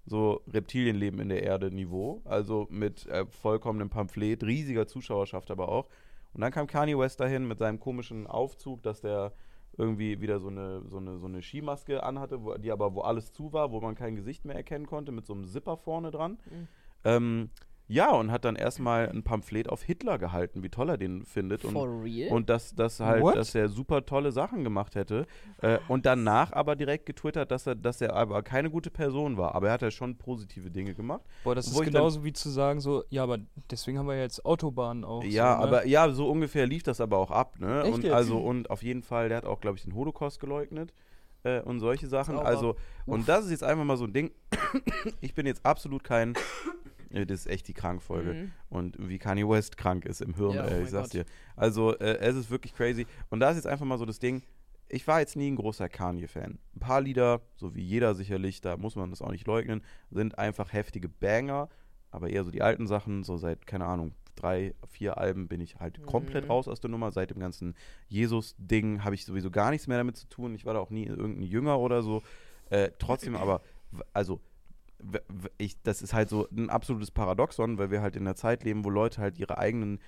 [0.07, 5.87] so Reptilienleben in der Erde Niveau, also mit äh, vollkommenem Pamphlet, riesiger Zuschauerschaft aber auch.
[6.33, 9.33] Und dann kam Kanye West dahin mit seinem komischen Aufzug, dass der
[9.77, 13.31] irgendwie wieder so eine, so eine, so eine Skimaske anhatte, wo, die aber wo alles
[13.31, 16.39] zu war, wo man kein Gesicht mehr erkennen konnte, mit so einem Zipper vorne dran.
[16.49, 16.67] Mhm.
[17.03, 17.49] Ähm,
[17.89, 21.63] ja, und hat dann erstmal ein Pamphlet auf Hitler gehalten, wie toll er den findet.
[21.63, 22.31] Und For real?
[22.31, 23.35] und dass, dass halt, What?
[23.37, 25.25] dass er super tolle Sachen gemacht hätte.
[25.61, 29.55] Äh, und danach aber direkt getwittert, dass er, dass er aber keine gute Person war.
[29.55, 31.21] Aber er hat ja schon positive Dinge gemacht.
[31.43, 33.37] Boah, das ist genauso wie zu sagen, so, ja, aber
[33.71, 35.23] deswegen haben wir jetzt Autobahnen auch.
[35.23, 35.67] ja, so, ne?
[35.67, 37.83] aber ja, so ungefähr lief das aber auch ab, ne?
[37.83, 38.13] Echt und jetzt?
[38.13, 40.93] also und auf jeden Fall, der hat auch, glaube ich, den Holocaust geleugnet.
[41.43, 42.35] äh, und solche Sachen.
[42.35, 42.47] Sauber.
[42.47, 42.75] Also,
[43.05, 44.31] und das ist jetzt einfach mal so ein Ding.
[45.21, 46.33] ich bin jetzt absolut kein.
[47.11, 48.33] Äh, Das ist echt die Krankfolge.
[48.33, 48.51] Mhm.
[48.69, 51.13] Und wie Kanye West krank ist im Hirn, Ja, oh äh, mein ich sag's Gott.
[51.13, 51.25] dir.
[51.55, 53.05] Also, äh, es ist wirklich crazy.
[53.29, 54.43] Und da ist jetzt einfach mal so das Ding.
[54.89, 56.59] Ich war jetzt nie ein großer Kanye-Fan.
[56.75, 59.81] Ein paar Lieder, so wie jeder sicherlich, da muss man das auch nicht leugnen,
[60.11, 61.67] sind einfach heftige Banger.
[62.09, 65.75] Aber eher so die alten Sachen, so seit, keine Ahnung, drei, vier Alben bin ich
[65.77, 66.51] halt komplett Mhm.
[66.51, 67.11] raus aus der Nummer.
[67.11, 67.75] Seit dem ganzen
[68.07, 70.55] Jesus-Ding habe ich sowieso gar nichts mehr damit zu tun.
[70.55, 72.21] Ich war da auch nie irgendein Jünger oder so.
[72.69, 73.61] Äh, trotzdem aber,
[74.13, 74.39] also,
[75.57, 78.83] ich, das ist halt so ein absolutes Paradoxon, weil wir halt in einer Zeit leben,
[78.83, 79.99] wo Leute halt ihre eigenen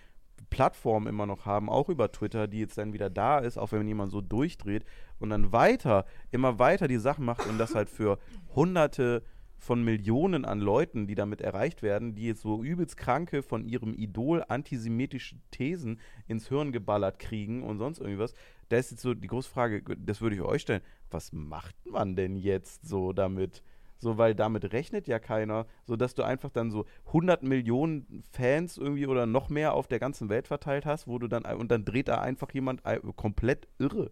[0.50, 3.88] Plattformen immer noch haben, auch über Twitter, die jetzt dann wieder da ist, auch wenn
[3.88, 4.86] jemand so durchdreht
[5.20, 8.18] und dann weiter, immer weiter die Sachen macht und das halt für
[8.56, 9.24] hunderte
[9.60, 13.94] von Millionen an Leuten, die damit erreicht werden, die jetzt so übelst kranke von ihrem
[13.94, 18.34] Idol antisemitische Thesen ins Hirn geballert kriegen und sonst irgendwas.
[18.70, 20.82] Da ist jetzt so die große Frage, das würde ich euch stellen,
[21.12, 23.62] was macht man denn jetzt so damit?
[24.02, 28.78] So, weil damit rechnet ja keiner, so dass du einfach dann so 100 Millionen Fans
[28.78, 31.84] irgendwie oder noch mehr auf der ganzen Welt verteilt hast, wo du dann und dann
[31.84, 32.82] dreht da einfach jemand
[33.18, 34.10] komplett irre.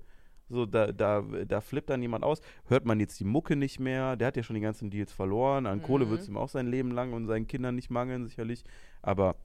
[0.49, 2.39] So, da, da, da flippt dann jemand aus.
[2.67, 4.15] Hört man jetzt die Mucke nicht mehr?
[4.15, 5.65] Der hat ja schon die ganzen Deals verloren.
[5.65, 6.09] An Kohle Mhm.
[6.11, 8.63] wird es ihm auch sein Leben lang und seinen Kindern nicht mangeln, sicherlich.
[9.01, 9.35] Aber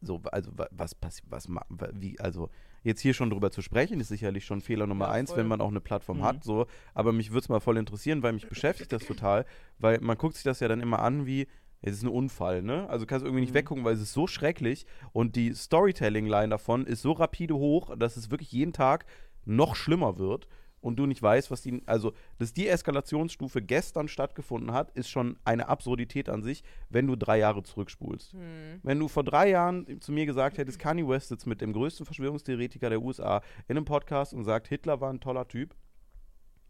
[0.00, 2.48] so, also wa- was passiert, was ma- wa- wie, also
[2.86, 5.60] jetzt hier schon drüber zu sprechen, ist sicherlich schon Fehler Nummer Ja, eins, wenn man
[5.60, 6.22] auch eine Plattform Mhm.
[6.24, 9.44] hat, so, aber mich würde es mal voll interessieren, weil mich beschäftigt das total,
[9.78, 11.46] weil man guckt sich das ja dann immer an wie,
[11.82, 12.88] es ist ein Unfall, ne?
[12.88, 13.58] Also kannst du irgendwie nicht Mhm.
[13.58, 18.16] weggucken, weil es ist so schrecklich und die Storytelling-Line davon ist so rapide hoch, dass
[18.16, 19.04] es wirklich jeden Tag
[19.44, 20.48] noch schlimmer wird
[20.86, 25.36] und du nicht weißt, was die, also, dass die Eskalationsstufe gestern stattgefunden hat, ist schon
[25.44, 28.34] eine Absurdität an sich, wenn du drei Jahre zurückspulst.
[28.34, 28.80] Hm.
[28.84, 32.06] Wenn du vor drei Jahren zu mir gesagt hättest, Kanye West sitzt mit dem größten
[32.06, 35.74] Verschwörungstheoretiker der USA in einem Podcast und sagt, Hitler war ein toller Typ,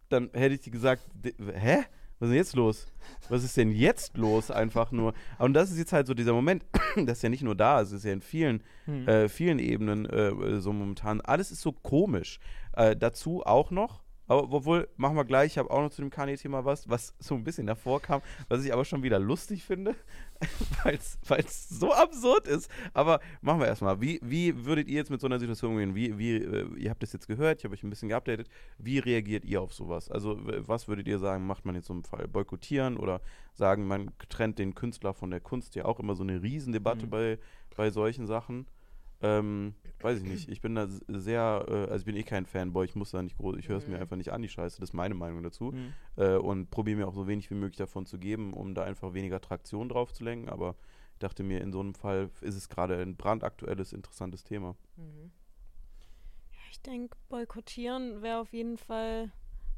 [0.08, 1.02] dann hätte ich dir gesagt,
[1.54, 1.84] hä?
[2.18, 2.86] Was ist denn jetzt los?
[3.28, 4.50] Was ist denn jetzt los?
[4.50, 5.12] Einfach nur.
[5.38, 6.64] Und das ist jetzt halt so dieser Moment,
[6.96, 9.06] das ist ja nicht nur da, es ist ja in vielen, Hm.
[9.06, 11.20] äh, vielen Ebenen äh, so momentan.
[11.20, 12.40] Alles ist so komisch.
[12.72, 16.10] Äh, dazu auch noch, aber obwohl, machen wir gleich, ich habe auch noch zu dem
[16.10, 19.94] Kanye-Thema was, was so ein bisschen davor kam, was ich aber schon wieder lustig finde,
[20.84, 22.70] weil es so absurd ist.
[22.92, 24.00] Aber machen wir erstmal.
[24.00, 25.94] Wie, wie würdet ihr jetzt mit so einer Situation umgehen?
[25.94, 28.48] Wie, wie, äh, ihr habt das jetzt gehört, ich habe euch ein bisschen geupdatet.
[28.78, 30.10] Wie reagiert ihr auf sowas?
[30.10, 32.28] Also, was würdet ihr sagen, macht man jetzt so im Fall?
[32.28, 33.20] Boykottieren oder
[33.54, 35.74] sagen, man trennt den Künstler von der Kunst?
[35.74, 37.10] Ja, auch immer so eine Riesendebatte Mhm.
[37.10, 37.38] bei,
[37.76, 38.66] bei solchen Sachen.
[39.22, 40.48] Ähm, weiß ich nicht.
[40.48, 43.36] Ich bin da sehr, äh, also ich bin eh kein Fanboy, ich muss da nicht
[43.38, 44.02] groß, ich höre es mir Mhm.
[44.02, 45.72] einfach nicht an, die Scheiße, das ist meine Meinung dazu.
[45.72, 45.92] Hm.
[46.16, 49.14] Äh, und probiere mir auch so wenig wie möglich davon zu geben, um da einfach
[49.14, 50.48] weniger Traktion drauf zu lenken.
[50.50, 50.76] Aber
[51.14, 54.76] ich dachte mir, in so einem Fall ist es gerade ein brandaktuelles, interessantes Thema.
[54.96, 55.30] Mhm.
[56.70, 59.32] Ich denke, boykottieren wäre auf jeden Fall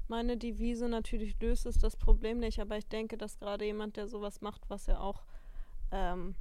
[0.09, 0.89] meine Devise.
[0.89, 4.69] Natürlich löst es das Problem nicht, aber ich denke, dass gerade jemand, der sowas macht,
[4.69, 5.23] was ja auch,
[5.93, 6.35] ähm,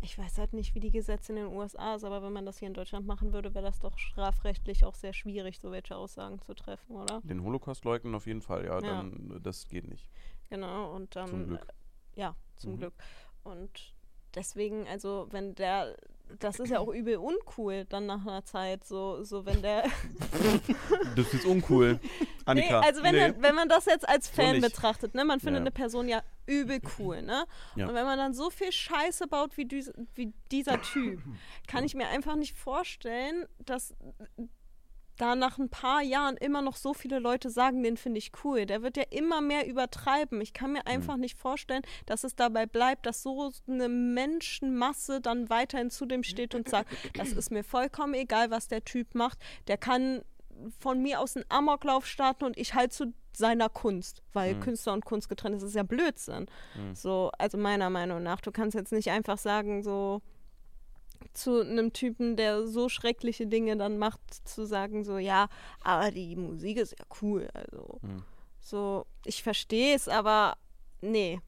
[0.00, 2.58] ich weiß halt nicht, wie die Gesetze in den USA ist, aber wenn man das
[2.58, 6.40] hier in Deutschland machen würde, wäre das doch strafrechtlich auch sehr schwierig, so welche Aussagen
[6.40, 7.20] zu treffen, oder?
[7.24, 8.80] Den Holocaust leugnen auf jeden Fall, ja, Ja.
[8.80, 10.08] dann das geht nicht.
[10.50, 11.28] Genau, und dann.
[11.28, 11.66] Zum Glück.
[12.14, 12.76] Ja, zum Mhm.
[12.78, 12.94] Glück.
[13.44, 13.94] Und
[14.34, 15.96] deswegen, also, wenn der.
[16.40, 19.84] Das ist ja auch übel uncool dann nach einer Zeit, so, so wenn der.
[21.16, 21.98] Das ist uncool.
[22.44, 22.80] Annika.
[22.80, 23.20] Nee, also wenn, nee.
[23.20, 24.62] er- wenn man das jetzt als So Fan nicht.
[24.62, 25.62] betrachtet, ne, man findet Ja.
[25.62, 27.44] eine Person ja übel cool, ne?
[27.76, 27.88] Ja.
[27.88, 29.68] Und wenn man dann so viel Scheiße baut wie,
[30.14, 31.20] wie dieser Typ,
[31.66, 33.94] kann ich mir einfach nicht vorstellen, dass
[35.18, 38.64] da nach ein paar Jahren immer noch so viele Leute sagen, den finde ich cool.
[38.66, 40.40] Der wird ja immer mehr übertreiben.
[40.40, 45.50] Ich kann mir einfach nicht vorstellen, dass es dabei bleibt, dass so eine Menschenmasse dann
[45.50, 49.38] weiterhin zu dem steht und sagt, das ist mir vollkommen egal, was der Typ macht.
[49.66, 50.22] Der kann
[50.80, 54.60] von mir aus einen Amoklauf starten und ich halt zu seiner Kunst, weil Mhm.
[54.60, 56.46] Künstler und Kunst getrennt ist, ist ja Blödsinn.
[56.74, 56.94] Mhm.
[56.94, 60.20] So, also meiner Meinung nach, du kannst jetzt nicht einfach sagen, so
[61.32, 65.48] zu einem Typen, der so schreckliche Dinge dann macht, zu sagen, so, ja,
[65.82, 67.48] aber die Musik ist ja cool.
[67.54, 68.22] Also, Mhm.
[68.60, 70.56] so, ich verstehe es, aber
[71.00, 71.40] nee.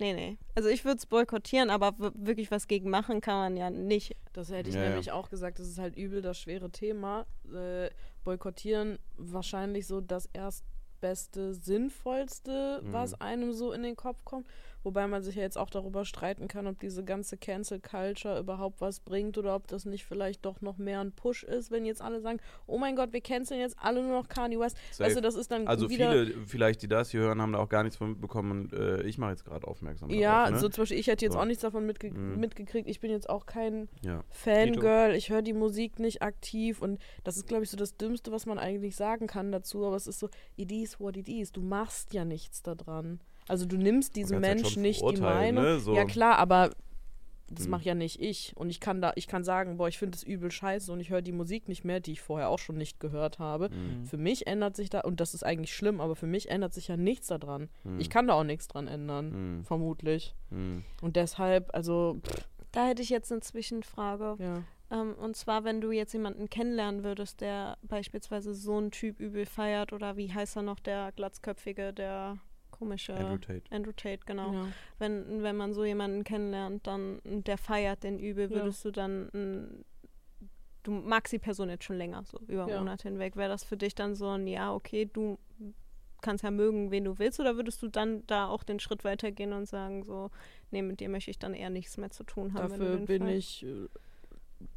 [0.00, 0.38] Nee, nee.
[0.56, 4.16] Also ich würde es boykottieren, aber wirklich was gegen machen kann man ja nicht.
[4.32, 4.88] Das hätte ich Ja, ja.
[4.88, 5.60] nämlich auch gesagt.
[5.60, 7.24] Das ist halt übel das schwere Thema.
[7.54, 7.88] Äh,
[8.24, 12.92] boykottieren wahrscheinlich so das erstbeste, sinnvollste, Mhm.
[12.92, 14.46] was einem so in den Kopf kommt.
[14.84, 18.80] Wobei man sich ja jetzt auch darüber streiten kann, ob diese ganze Cancel Culture überhaupt
[18.80, 22.02] was bringt oder ob das nicht vielleicht doch noch mehr ein Push ist, wenn jetzt
[22.02, 24.76] alle sagen, oh mein Gott, wir canceln jetzt alle nur noch Kanye West.
[24.90, 25.04] Safe.
[25.08, 27.58] Weißt du, das ist dann Also wieder viele, vielleicht, die das hier hören, haben da
[27.60, 30.58] auch gar nichts von mitbekommen und äh, ich mache jetzt gerade aufmerksam Ja, darauf, ne?
[30.58, 31.38] so zum Beispiel, ich hätte jetzt So.
[31.40, 32.40] auch nichts davon mitge Mhm.
[32.40, 32.88] mitgekriegt.
[32.88, 34.22] Ich bin jetzt auch kein ja.
[34.30, 35.14] Fangirl.
[35.14, 38.46] Ich höre die Musik nicht aktiv und das ist, glaube ich, so das Dümmste, was
[38.46, 39.84] man eigentlich sagen kann dazu.
[39.86, 41.52] Aber es ist so, it is what it is.
[41.52, 43.20] Du machst ja nichts daran.
[43.48, 45.72] Also du nimmst diesem halt Menschen schon nicht die verurteilen, Meinung.
[45.74, 45.80] ne?
[45.80, 45.94] So.
[45.94, 46.70] Ja klar, aber
[47.48, 47.70] das Hm.
[47.72, 48.52] mache ja nicht ich.
[48.56, 51.10] Und ich kann da, ich kann sagen, boah, ich finde es übel scheiße und ich
[51.10, 53.68] höre die Musik nicht mehr, die ich vorher auch schon nicht gehört habe.
[53.68, 54.06] Mhm.
[54.06, 56.88] Für mich ändert sich da, und das ist eigentlich schlimm, aber für mich ändert sich
[56.88, 57.68] ja nichts daran.
[57.84, 58.00] Mhm.
[58.00, 59.64] Ich kann da auch nichts dran ändern, Mhm.
[59.64, 60.34] vermutlich.
[60.50, 60.84] Mhm.
[61.02, 64.36] Und deshalb, also, pff, Da hätte ich jetzt eine Zwischenfrage.
[64.38, 64.62] ja.
[64.90, 69.44] Ähm, und zwar, wenn du jetzt jemanden kennenlernen würdest, der beispielsweise so einen Typ übel
[69.46, 72.38] feiert oder wie heißt er noch, der glatzköpfige, der
[72.82, 73.62] komische Andrew Tate.
[73.70, 74.52] Andrew Tate, genau.
[74.52, 74.68] ja.
[74.98, 78.56] Wenn, wenn man so jemanden kennenlernt, dann und der feiert den übel, Ja.
[78.56, 79.84] würdest du dann mm,
[80.82, 82.78] du magst die Person jetzt schon länger, so über Ja.
[82.78, 83.36] Monate hinweg.
[83.36, 85.38] Wäre das für dich dann so ein, ja, okay, du
[86.20, 89.52] kannst ja mögen, wen du willst, oder würdest du dann da auch den Schritt weitergehen
[89.52, 90.30] und sagen, so,
[90.70, 92.68] nee, mit dir möchte ich dann eher nichts mehr zu tun haben?
[92.70, 93.62] Dafür bin feierst?
[93.62, 93.88] ich, äh,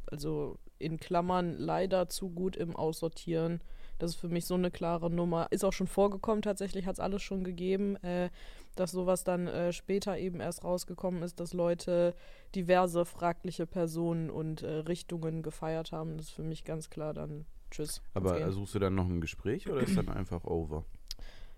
[0.06, 3.60] also in Klammern, leider zu gut im Aussortieren.
[3.98, 5.48] Das ist für mich so eine klare Nummer.
[5.50, 8.30] Ist auch schon vorgekommen, tatsächlich hat es alles schon gegeben, äh,
[8.74, 12.14] dass sowas dann äh, später eben erst rausgekommen ist, dass Leute
[12.54, 16.16] diverse fragliche Personen und äh, Richtungen gefeiert haben.
[16.16, 18.00] Das ist für mich ganz klar dann Tschüss.
[18.14, 20.84] Aber suchst du dann noch ein Gespräch oder ist dann einfach over?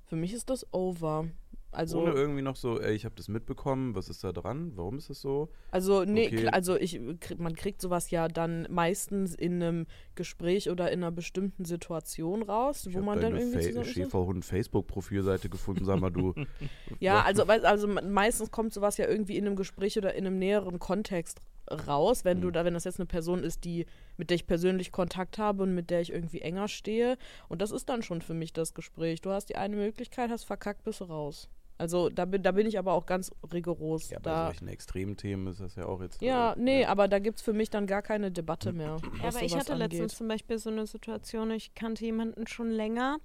[0.09, 1.29] für mich ist das over.
[1.71, 4.73] Also, Ohne irgendwie noch so, ey, ich habe das mitbekommen, was ist da dran?
[4.75, 5.51] Warum ist das so?
[5.71, 6.49] Also, nee, Okay.
[6.49, 6.99] also ich,
[7.37, 12.87] man kriegt sowas ja dann meistens in einem Gespräch oder in einer bestimmten Situation raus,
[12.87, 13.93] Ich wo man dann irgendwie Fa zusammen ist.
[13.93, 16.35] Schäferhund Facebook-Profilseite gefunden, sag mal du.
[17.01, 20.39] Ja, also, also me- meistens kommt sowas ja irgendwie in einem Gespräch oder in einem
[20.39, 21.41] näheren Kontext
[21.71, 22.53] raus, wenn du Mhm.
[22.53, 25.75] da, wenn das jetzt eine Person ist, die, mit der ich persönlich Kontakt habe und
[25.75, 27.17] mit der ich irgendwie enger stehe.
[27.49, 29.21] Und das ist dann schon für mich das Gespräch.
[29.21, 31.49] Du hast die eine Möglichkeit, hast verkackt, bist du raus.
[31.81, 34.11] Also da bin, da bin ich aber auch ganz rigoros.
[34.11, 36.21] Ja, bei da, solchen Extremthemen ist das ja auch jetzt.
[36.21, 38.97] ja, äh, nee, aber da gibt es für mich dann gar keine Debatte mehr.
[39.23, 40.11] Ja, aber ich hatte letztens angeht.
[40.11, 43.19] zum Beispiel so eine Situation, ich kannte jemanden schon länger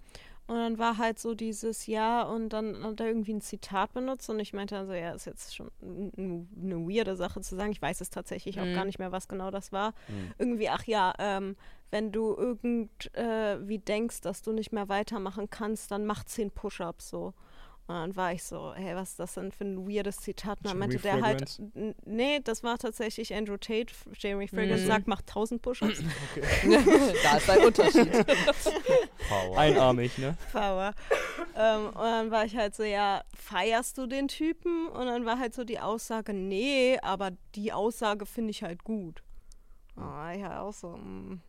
[0.48, 4.30] und dann war halt so dieses Ja und dann hat er irgendwie ein Zitat benutzt
[4.30, 7.72] und ich meinte also, ja, ist jetzt schon eine weirde Sache zu sagen.
[7.72, 8.74] Ich weiß es tatsächlich auch Mhm.
[8.76, 9.91] gar nicht mehr, was genau das war.
[10.08, 10.34] Mhm.
[10.38, 11.56] Irgendwie, ach ja, ähm,
[11.91, 17.10] wenn du irgendwie äh, denkst, dass du nicht mehr weitermachen kannst, dann mach zehn Push-Ups
[17.10, 17.34] so.
[17.86, 20.57] Und dann war ich so, hey, was ist das denn für ein weirdes Zitat?
[20.59, 21.95] Und dann meinte der halt, Fragrance?
[22.05, 23.93] nee, das war tatsächlich Andrew Tate.
[24.17, 24.88] Jeremy Fragrance Mhm.
[24.88, 25.99] sagt, mach tausend Push-Ups.
[27.23, 28.09] da ist ein Unterschied.
[29.27, 29.57] Power.
[29.57, 30.38] Einarmig, ne?
[30.53, 30.93] Power.
[31.57, 34.88] ähm, und dann war ich halt so, ja, feierst du den Typen?
[34.88, 39.21] Und dann war halt so die Aussage, nee, aber die Aussage finde ich halt gut.
[39.97, 41.41] Ah, ja, auch so, mm,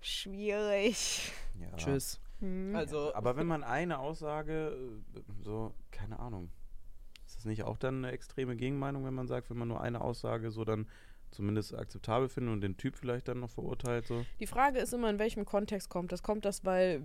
[0.00, 1.32] schwierig.
[1.60, 1.74] Ja.
[1.76, 2.20] Tschüss.
[2.40, 2.74] Hm.
[2.74, 4.76] Also, Aber wenn man eine Aussage,
[5.14, 6.50] äh, so, keine Ahnung,
[7.26, 10.00] ist das nicht auch dann eine extreme Gegenmeinung, wenn man sagt, wenn man nur eine
[10.00, 10.86] Aussage so dann
[11.30, 14.24] zumindest akzeptabel findet und den Typ vielleicht dann noch verurteilt, so?
[14.40, 16.22] Die Frage ist immer, in welchem Kontext kommt das?
[16.22, 17.02] Kommt das, weil,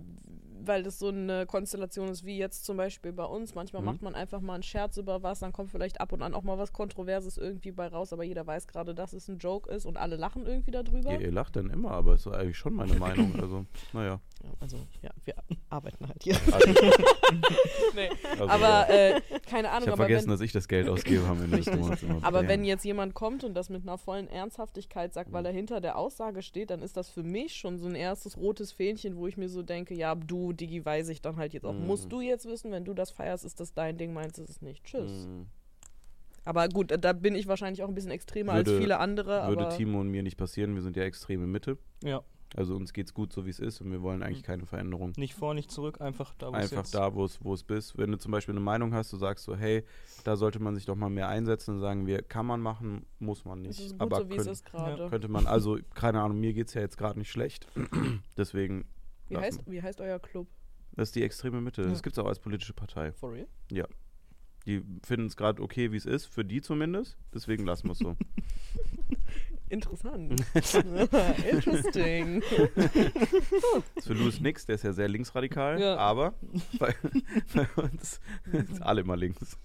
[0.62, 3.54] weil das so eine Konstellation ist, wie jetzt zum Beispiel bei uns?
[3.54, 3.86] Manchmal Mhm.
[3.86, 6.42] macht man einfach mal einen Scherz über was, dann kommt vielleicht ab und an auch
[6.42, 9.84] mal was Kontroverses irgendwie bei raus, aber jeder weiß gerade, dass es ein Joke ist
[9.86, 11.12] und alle lachen irgendwie darüber.
[11.12, 13.34] Ihr, ihr lacht dann immer, aber ist eigentlich schon meine Meinung.
[13.40, 14.20] Also, naja.
[14.44, 15.34] Ja, also, ja, wir
[15.70, 16.36] arbeiten halt hier.
[16.52, 16.68] Also,
[17.94, 18.10] nee.
[18.32, 18.88] also, Aber, ja.
[19.16, 21.56] äh, keine ich Ahnung, habe aber vergessen, wenn, dass ich das Geld ausgebe am Ende
[21.58, 21.74] des.
[21.74, 22.02] Monats.
[22.02, 22.18] immer.
[22.22, 22.48] aber Ja.
[22.48, 25.96] wenn jetzt jemand kommt und das mit einer vollen Ernsthaftigkeit sagt, weil er hinter der
[25.96, 29.36] Aussage steht, dann ist das für mich schon so ein erstes rotes Fähnchen, wo ich
[29.38, 31.72] mir so denke, ja, du, Digi, weiß ich dann halt jetzt auch.
[31.74, 31.86] Mhm.
[31.86, 34.62] Musst du jetzt wissen, wenn du das feierst, ist das dein Ding, meinst ist es
[34.62, 34.84] nicht.
[34.84, 35.26] Tschüss.
[35.26, 35.46] Mhm.
[36.44, 39.48] Aber gut, da bin ich wahrscheinlich auch ein bisschen extremer Würde- als viele andere.
[39.48, 41.78] Würde aber Timo und mir nicht passieren, wir sind ja extreme Mitte.
[42.02, 42.22] Ja.
[42.56, 44.46] Also uns geht's gut, so wie es ist und wir wollen eigentlich Mhm.
[44.46, 45.12] keine Veränderung.
[45.16, 47.64] Nicht vor, nicht zurück, einfach da, wo es Einfach jetzt da, wo es wo es
[47.64, 47.98] bist.
[47.98, 49.82] Wenn du zum Beispiel eine Meinung hast, du sagst so, hey,
[50.22, 53.44] da sollte man sich doch mal mehr einsetzen und sagen wir, kann man machen, muss
[53.44, 53.86] man es nicht.
[53.86, 55.08] ist gut Aber so, wie es könnt- ist gerade.
[55.08, 57.66] könnte man, also keine Ahnung, mir geht's ja jetzt gerade nicht schlecht.
[58.36, 58.84] Deswegen,
[59.34, 60.46] Wie heißt, wie heißt euer Club?
[60.96, 61.82] das ist die extreme Mitte.
[61.82, 61.88] Ja.
[61.88, 63.12] Das gibt's auch als politische Partei.
[63.12, 63.46] For real?
[64.66, 67.16] Die finden es gerade okay, wie es ist, für die zumindest.
[67.34, 68.16] Deswegen lassen wir es so.
[69.68, 70.40] Interessant.
[71.50, 72.42] Interesting.
[73.96, 75.96] Ist für Louis nix, der ist ja sehr linksradikal, Ja.
[75.96, 76.34] aber
[76.78, 76.94] bei,
[77.54, 78.20] bei uns
[78.50, 79.58] sind alle immer links.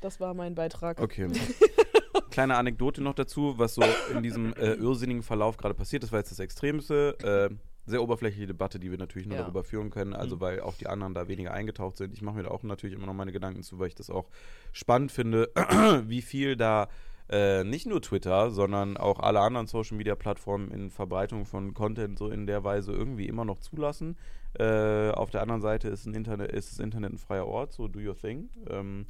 [0.00, 1.00] Das war mein Beitrag.
[1.00, 1.28] Okay.
[2.32, 6.02] Kleine Anekdote noch dazu, was so in diesem äh, irrsinnigen Verlauf gerade passiert.
[6.02, 7.16] Das war jetzt das Extremste.
[7.50, 7.54] Äh,
[7.84, 9.42] sehr oberflächliche Debatte, die wir natürlich nur Ja.
[9.42, 10.40] darüber führen können, also Mhm.
[10.40, 12.14] weil auch die anderen da weniger eingetaucht sind.
[12.14, 14.28] Ich mache mir da auch natürlich immer noch meine Gedanken zu, weil ich das auch
[14.72, 15.50] spannend finde,
[16.06, 16.88] wie viel da
[17.28, 22.18] äh, nicht nur Twitter, sondern auch alle anderen Social Media Plattformen in Verbreitung von Content
[22.18, 24.16] so in der Weise irgendwie immer noch zulassen.
[24.58, 27.88] Äh, auf der anderen Seite ist, ein Internet, ist das Internet ein freier Ort, so
[27.88, 28.50] do your thing.
[28.68, 29.06] Ähm,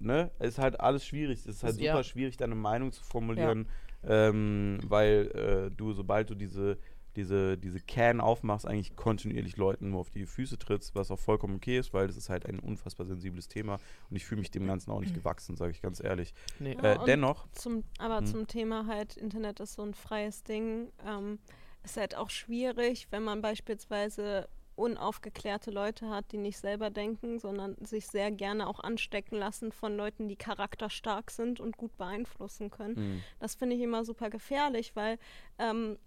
[0.00, 0.30] ne?
[0.38, 1.40] Es ist halt alles schwierig.
[1.40, 1.92] Es ist halt ja.
[1.92, 3.68] super schwierig, deine Meinung zu formulieren,
[4.04, 6.78] ähm, weil äh, du, sobald du diese
[7.16, 11.56] diese, diese Can aufmachst, eigentlich kontinuierlich Leuten nur auf die Füße trittst, was auch vollkommen
[11.56, 13.78] okay ist, weil das ist halt ein unfassbar sensibles Thema
[14.08, 16.34] und ich fühle mich dem Ganzen auch nicht gewachsen, sage ich ganz ehrlich.
[16.58, 16.76] Nee.
[16.80, 18.26] Ja, Äh, und dennoch, Zum, aber Hm.
[18.26, 20.92] zum Thema halt, Internet ist so ein freies Ding.
[21.06, 21.38] Ähm,
[21.82, 24.48] ist halt auch schwierig, wenn man beispielsweise
[24.80, 29.96] unaufgeklärte Leute hat, die nicht selber denken, sondern sich sehr gerne auch anstecken lassen von
[29.96, 32.96] Leuten, die charakterstark sind und gut beeinflussen können.
[32.96, 35.18] mh, Das finde ich immer super gefährlich, weil
[35.58, 35.98] ähm,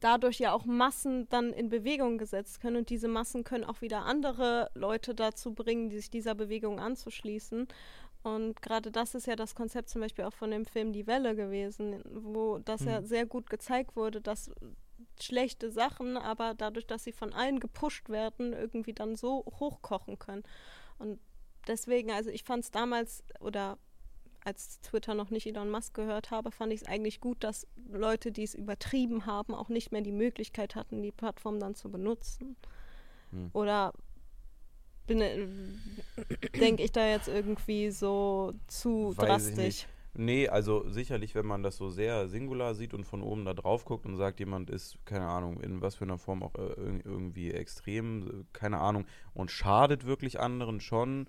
[0.00, 4.00] dadurch ja auch Massen dann in Bewegung gesetzt können und diese Massen können auch wieder
[4.04, 7.66] andere Leute dazu bringen, die sich dieser Bewegung anzuschließen.
[8.22, 11.34] Und gerade das ist ja das Konzept zum Beispiel auch von dem Film Die Welle
[11.34, 13.06] gewesen, wo das ja Mhm.
[13.06, 14.50] sehr gut gezeigt wurde, dass
[15.22, 20.42] schlechte Sachen, aber dadurch, dass sie von allen gepusht werden, irgendwie dann so hochkochen können.
[20.98, 21.18] Und
[21.66, 23.78] deswegen, also ich fand es damals oder
[24.44, 28.32] als Twitter noch nicht Elon Musk gehört habe, fand ich es eigentlich gut, dass Leute,
[28.32, 32.56] die es übertrieben haben, auch nicht mehr die Möglichkeit hatten, die Plattform dann zu benutzen.
[33.30, 33.50] Hm.
[33.52, 33.92] Oder
[35.08, 39.86] denke ich da jetzt irgendwie so zu Weiß drastisch?
[40.12, 43.84] Nee, also sicherlich, wenn man das so sehr singular sieht und von oben da drauf
[43.84, 47.04] guckt und sagt, jemand ist, keine Ahnung, in was für einer Form auch äh, irg-
[47.04, 51.28] irgendwie extrem, keine Ahnung, und schadet wirklich anderen schon,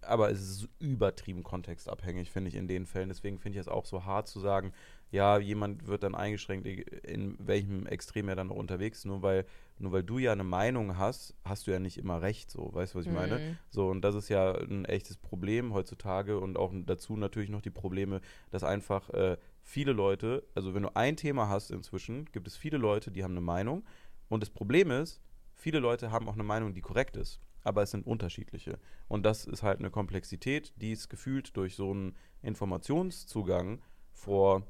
[0.00, 3.08] aber es ist übertrieben kontextabhängig, finde ich, in den Fällen.
[3.08, 4.72] Deswegen finde ich es auch so hart zu sagen,
[5.10, 9.44] ja, jemand wird dann eingeschränkt, in welchem Extrem er dann noch unterwegs ist, nur weil,
[9.78, 12.94] nur weil du ja eine Meinung hast, hast du ja nicht immer recht, so, weißt
[12.94, 13.38] du, was ich meine?
[13.38, 13.58] Mhm.
[13.70, 17.70] So, und das ist ja ein echtes Problem heutzutage und auch dazu natürlich noch die
[17.70, 22.56] Probleme, dass einfach äh, viele Leute, also wenn du ein Thema hast inzwischen, gibt es
[22.56, 23.84] viele Leute, die haben eine Meinung
[24.28, 25.20] und das Problem ist,
[25.54, 28.78] viele Leute haben auch eine Meinung, die korrekt ist, aber es sind unterschiedliche.
[29.08, 33.82] Und das ist halt eine Komplexität, die es gefühlt durch so einen Informationszugang
[34.12, 34.62] vor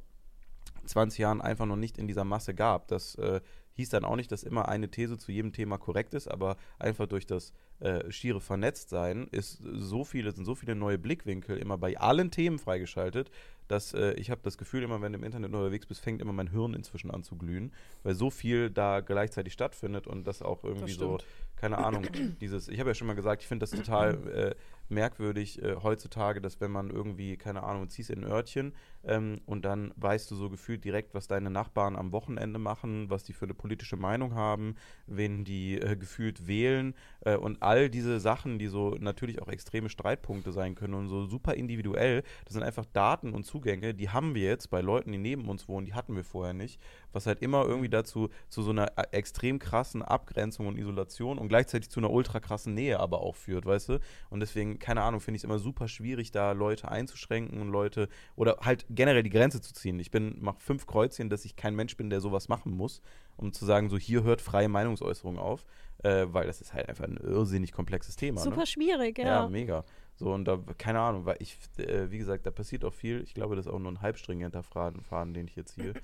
[0.85, 2.89] 20 Jahren einfach noch nicht in dieser Masse gab.
[2.89, 3.41] Das äh,
[3.75, 7.07] hieß dann auch nicht, dass immer eine These zu jedem Thema korrekt ist, aber einfach
[7.07, 11.99] durch das äh, schiere Vernetztsein ist so viele, sind so viele neue Blickwinkel immer bei
[11.99, 13.31] allen Themen freigeschaltet,
[13.69, 16.33] dass äh, ich habe das Gefühl, immer wenn du im Internet unterwegs bist, fängt immer
[16.33, 17.73] mein Hirn inzwischen an zu glühen,
[18.03, 21.31] weil so viel da gleichzeitig stattfindet und das auch irgendwie so, stimmt.
[21.57, 22.07] keine Ahnung,
[22.41, 24.55] dieses, ich habe ja schon mal gesagt, ich finde das total äh,
[24.91, 28.75] merkwürdig äh, heutzutage, dass wenn man irgendwie, keine Ahnung, ziehst in ein Örtchen
[29.05, 33.25] ähm, und dann weißt du so gefühlt direkt, was deine Nachbarn am Wochenende machen, was
[33.25, 34.75] die für eine politische Meinung haben,
[35.07, 39.89] wen die äh, gefühlt wählen äh, und all diese Sachen, die so natürlich auch extreme
[39.89, 44.35] Streitpunkte sein können und so super individuell, das sind einfach Daten und Zugänge, die haben
[44.35, 46.81] wir jetzt bei Leuten, die neben uns wohnen, die hatten wir vorher nicht,
[47.13, 51.49] was halt immer irgendwie dazu zu so einer äh, extrem krassen Abgrenzung und Isolation und
[51.49, 53.99] gleichzeitig zu einer ultra krassen Nähe aber auch führt, weißt du?
[54.31, 58.09] Und deswegen, keine Ahnung, finde ich es immer super schwierig, da Leute einzuschränken und Leute
[58.37, 59.99] oder halt generell die Grenze zu ziehen.
[59.99, 63.03] Ich bin, mach fünf Kreuzchen, dass ich kein Mensch bin, der sowas machen muss,
[63.37, 65.65] um zu sagen, so hier hört freie Meinungsäußerung auf,
[66.03, 68.41] äh, weil das ist halt einfach ein irrsinnig komplexes Thema.
[68.41, 68.67] Super ne?
[68.67, 69.43] schwierig, ja.
[69.43, 69.85] Ja, mega.
[70.21, 73.23] So, und da, keine Ahnung, weil ich, äh, wie gesagt, da passiert auch viel.
[73.23, 75.95] Ich glaube, das ist auch nur ein halbstringenter Faden, Faden, den ich jetzt hier.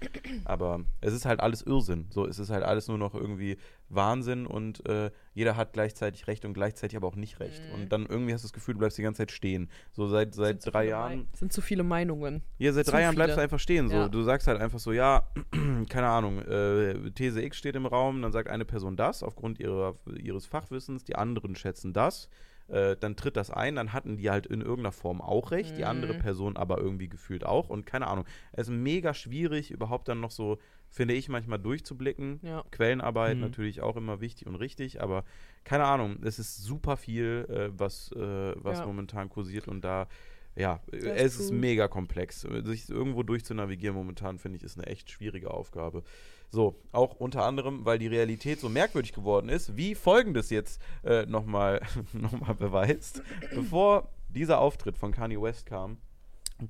[0.47, 2.07] Aber es ist halt alles Irrsinn.
[2.09, 3.59] So, es ist halt alles nur noch irgendwie
[3.91, 7.61] Wahnsinn und äh, jeder hat gleichzeitig Recht und gleichzeitig aber auch nicht Recht.
[7.69, 7.75] Mhm.
[7.83, 9.69] Und dann irgendwie hast du das Gefühl, du bleibst die ganze Zeit stehen.
[9.93, 11.19] So seit, seit Sind drei Jahren.
[11.19, 12.41] Mei- Sind zu viele Meinungen.
[12.57, 13.91] Ja, seit Zu drei Jahren bleibst du einfach stehen.
[13.91, 13.97] So.
[13.97, 14.09] Ja.
[14.09, 15.29] Du sagst halt einfach so, ja,
[15.91, 19.95] keine Ahnung, äh, These X steht im Raum, dann sagt eine Person das aufgrund ihrer,
[20.19, 22.31] ihres Fachwissens, die anderen schätzen das.
[22.69, 25.85] Äh, dann tritt das ein, dann hatten die halt in irgendeiner Form auch recht, die
[25.85, 26.19] andere Mhm.
[26.19, 28.25] Person aber irgendwie gefühlt auch und keine Ahnung.
[28.53, 30.59] Es ist mega schwierig, überhaupt dann noch so,
[30.89, 32.41] finde ich, manchmal durchzublicken.
[32.43, 32.65] Ja.
[32.73, 33.43] Quellenarbeit Mhm.
[33.43, 35.25] natürlich auch immer wichtig und richtig, aber
[35.65, 38.19] keine Ahnung, es ist super viel, äh, was, äh,
[38.57, 38.87] was Ja.
[38.87, 40.09] momentan kursiert und da,
[40.57, 41.59] ja, äh, That's es ist true.
[41.59, 42.45] mega komplex.
[42.45, 46.03] Äh, Sich irgendwo durchzunavigieren momentan, finde ich, ist eine echt schwierige Aufgabe.
[46.51, 51.27] So, auch unter anderem, weil die Realität so merkwürdig geworden ist, wie folgendes jetzt äh,
[51.27, 51.81] nochmal
[52.13, 53.23] noch mal beweist.
[53.55, 55.99] Bevor dieser Auftritt von Kanye West kam,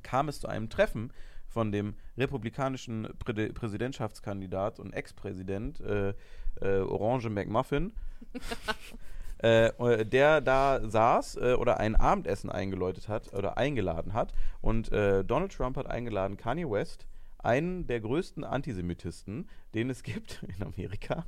[0.03, 1.13] kam es zu einem Treffen
[1.49, 6.15] von dem republikanischen Prä Präsidentschaftskandidat und Ex-Präsident äh,
[6.61, 7.93] äh, Orange McMuffin,
[9.43, 14.33] äh, äh, der da saß äh, oder ein Abendessen eingeläutet hat oder eingeladen hat.
[14.61, 17.07] Und äh, Donald Trump hat eingeladen Kanye West,
[17.47, 21.25] einen der größten Antisemitisten, den es gibt in Amerika.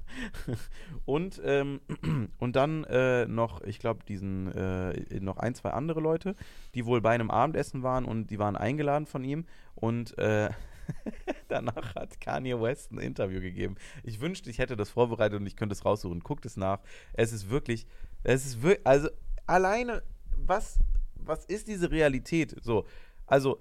[1.05, 1.81] und, ähm,
[2.39, 6.35] und dann äh, noch, ich glaube, diesen, äh, noch ein, zwei andere Leute,
[6.75, 9.47] die wohl bei einem Abendessen waren und die waren eingeladen von ihm.
[9.75, 10.51] Und äh,
[11.49, 13.77] danach hat Kanye West ein Interview gegeben.
[14.03, 16.21] Ich wünschte, ich hätte das vorbereitet und ich könnte es raussuchen.
[16.21, 16.81] Guckt es nach.
[17.12, 17.87] Es ist wirklich,
[18.25, 19.09] es ist wirklich, also
[19.47, 20.03] alleine,
[20.37, 20.79] was,
[21.14, 22.57] was ist diese Realität?
[22.62, 22.87] So,
[23.29, 23.61] also,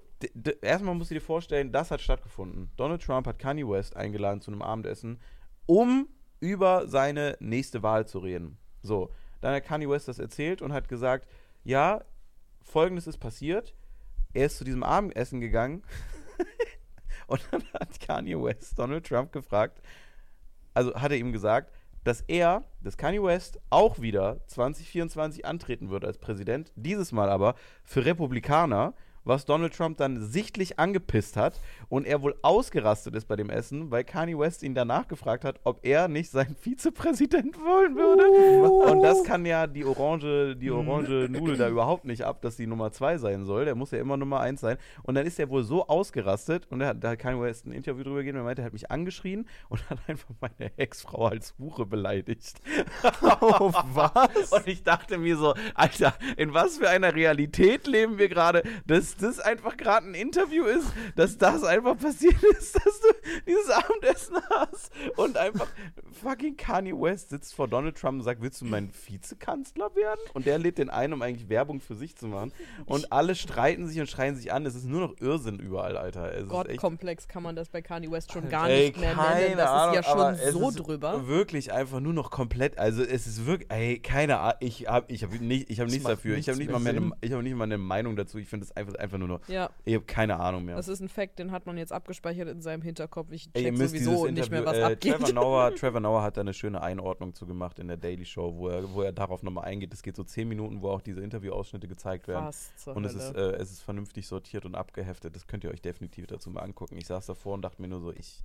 [0.62, 2.70] erstmal musst du dir vorstellen, das hat stattgefunden.
[2.76, 5.20] Donald Trump hat Kanye West eingeladen zu einem Abendessen,
[5.66, 6.08] um
[6.40, 8.56] über seine nächste Wahl zu reden.
[8.82, 9.12] So,
[9.42, 11.28] dann hat Kanye West das erzählt und hat gesagt,
[11.64, 12.02] ja,
[12.62, 13.74] folgendes ist passiert.
[14.32, 15.82] Er ist zu diesem Abendessen gegangen
[17.26, 19.82] und dann hat Kanye West Donald Trump gefragt,
[20.72, 26.06] also hat er ihm gesagt, dass er, dass Kanye West auch wieder 2024 antreten wird
[26.06, 27.54] als Präsident, dieses Mal aber
[27.84, 28.94] für Republikaner
[29.28, 31.60] was Donald Trump dann sichtlich angepisst hat
[31.90, 35.60] und er wohl ausgerastet ist bei dem Essen, weil Kanye West ihn danach gefragt hat,
[35.64, 38.24] ob er nicht sein Vizepräsident wollen würde.
[38.66, 38.90] Uh.
[38.90, 42.66] Und das kann ja die orange, die orange Nudel da überhaupt nicht ab, dass die
[42.66, 43.66] Nummer zwei sein soll.
[43.66, 44.78] Der muss ja immer Nummer eins sein.
[45.02, 47.72] Und dann ist er wohl so ausgerastet und er hat, da hat Kanye West ein
[47.72, 51.54] Interview drüber gegeben, er meinte, er hat mich angeschrien und hat einfach meine Ex-Frau als
[51.58, 52.60] Hure beleidigt.
[53.40, 54.52] Oh, was?
[54.52, 58.62] Und ich dachte mir so, Alter, in was für einer Realität leben wir gerade?
[58.86, 63.08] Das das einfach gerade ein Interview ist, dass das einfach passiert ist, dass du
[63.46, 65.68] dieses Abendessen hast und einfach
[66.22, 70.20] fucking Kanye West sitzt vor Donald Trump und sagt, willst du mein Vizekanzler werden?
[70.34, 72.52] Und der lädt den ein, um eigentlich Werbung für sich zu machen.
[72.86, 74.66] Und alle streiten sich und schreien sich an.
[74.66, 76.42] Es ist nur noch Irrsinn überall, Alter.
[76.44, 79.56] Gottkomplex kann man das bei Kanye West schon gar ey, nicht mehr nennen.
[79.56, 81.26] Das Ahnung, ist ja schon so drüber.
[81.26, 82.78] Wirklich einfach nur noch komplett.
[82.78, 84.58] Also es ist wirklich, ey, keine Ahnung.
[84.60, 86.36] Ich habe ich hab nicht, ich hab nichts dafür.
[86.36, 88.38] Nichts ich habe nicht, mal eine, hab nicht mal eine Meinung dazu.
[88.38, 89.48] Ich finde es einfach, einfach nur noch.
[89.48, 89.70] Ja.
[89.84, 90.76] Ich habe keine Ahnung mehr.
[90.76, 93.30] Das ist ein Fact, den hat man jetzt abgespeichert in seinem Hinterkopf.
[93.30, 95.14] Ich check Ey, sowieso nicht mehr, was äh, abgeht.
[95.14, 98.54] Trevor Noah, Trevor Noah hat da eine schöne Einordnung zu gemacht in der Daily Show,
[98.56, 99.94] wo er, wo er darauf nochmal eingeht.
[99.94, 102.50] Es geht so zehn Minuten, wo auch diese Interviewausschnitte gezeigt werden.
[102.86, 105.34] und es ist, äh, es ist vernünftig sortiert und abgeheftet.
[105.34, 106.96] Das könnt ihr euch definitiv dazu mal angucken.
[106.98, 108.44] Ich saß davor und dachte mir nur so, ich,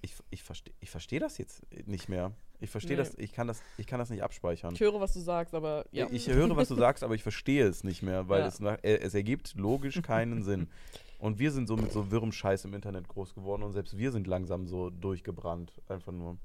[0.00, 2.32] ich, ich verstehe ich versteh das jetzt nicht mehr.
[2.64, 3.02] Ich verstehe nee.
[3.02, 4.74] das, ich kann das, ich kann das nicht abspeichern.
[4.74, 6.08] Ich höre, was du sagst, aber ja.
[6.10, 8.46] Ich höre, was du sagst, aber ich verstehe es nicht mehr, weil ja.
[8.46, 10.68] es, äh, es ergibt logisch keinen Sinn.
[11.18, 14.12] Und wir sind so mit so wirrem Scheiß im Internet groß geworden und selbst wir
[14.12, 15.72] sind langsam so durchgebrannt.
[15.88, 16.36] Einfach nur.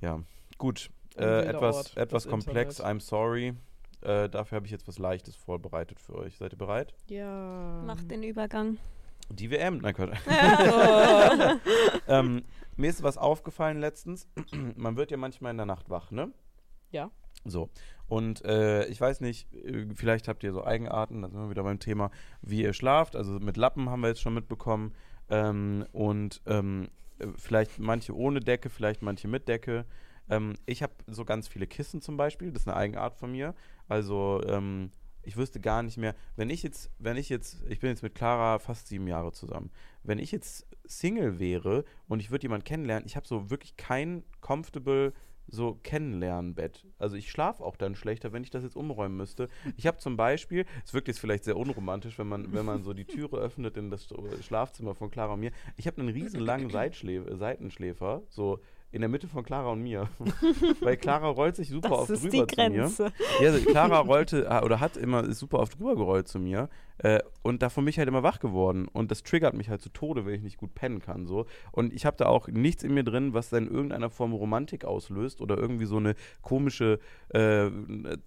[0.00, 0.22] Ja,
[0.56, 0.88] gut.
[1.18, 3.02] Äh, etwas etwas komplex, Internet.
[3.02, 3.54] I'm sorry.
[4.00, 6.38] Äh, dafür habe ich jetzt was Leichtes vorbereitet für euch.
[6.38, 6.94] Seid ihr bereit?
[7.08, 7.82] Ja.
[7.84, 8.78] Macht den Übergang.
[9.28, 10.12] Die WM, nein, Gott.
[12.08, 12.44] ähm,
[12.78, 14.28] mir ist was aufgefallen letztens.
[14.76, 16.32] Man wird ja manchmal in der Nacht wach, ne?
[16.90, 17.10] Ja.
[17.44, 17.70] So.
[18.06, 21.62] Und äh, ich weiß nicht, äh, vielleicht habt ihr so Eigenarten, da sind wir wieder
[21.62, 22.10] beim Thema,
[22.40, 23.16] wie ihr schlaft.
[23.16, 24.94] Also mit Lappen haben wir jetzt schon mitbekommen.
[25.28, 26.88] Ähm, und ähm,
[27.36, 29.84] vielleicht manche ohne Decke, vielleicht manche mit Decke.
[30.30, 33.54] Ähm, ich habe so ganz viele Kissen zum Beispiel, das ist eine Eigenart von mir.
[33.88, 34.90] Also ähm,
[35.28, 38.14] ich wüsste gar nicht mehr, wenn ich jetzt, wenn ich jetzt, ich bin jetzt mit
[38.14, 39.70] Clara fast sieben Jahre zusammen,
[40.02, 44.24] wenn ich jetzt Single wäre und ich würde jemanden kennenlernen, ich habe so wirklich kein
[44.40, 45.12] comfortable
[45.50, 46.86] so Kennenlernbett.
[46.98, 49.48] Also ich schlafe auch dann schlechter, wenn ich das jetzt umräumen müsste.
[49.76, 52.92] Ich habe zum Beispiel, es wirkt jetzt vielleicht sehr unromantisch, wenn man, wenn man so
[52.92, 54.08] die Türe öffnet in das
[54.42, 55.52] Schlafzimmer von Clara und mir.
[55.76, 56.70] Ich habe einen riesen langen
[57.38, 58.60] Seitenschläfer, so
[58.90, 60.08] in der Mitte von Clara und mir.
[60.80, 62.94] Weil Clara rollt sich super das oft ist drüber die Grenze.
[62.94, 63.12] zu mir.
[63.40, 66.68] Ja, also Clara rollte ah, oder hat immer ist super oft drüber gerollt zu mir.
[66.98, 68.88] Äh, und davon bin ich halt immer wach geworden.
[68.92, 71.26] Und das triggert mich halt zu Tode, wenn ich nicht gut pennen kann.
[71.26, 71.46] So.
[71.72, 74.84] Und ich habe da auch nichts in mir drin, was dann in irgendeiner Form Romantik
[74.84, 76.98] auslöst oder irgendwie so eine komische
[77.30, 77.70] äh,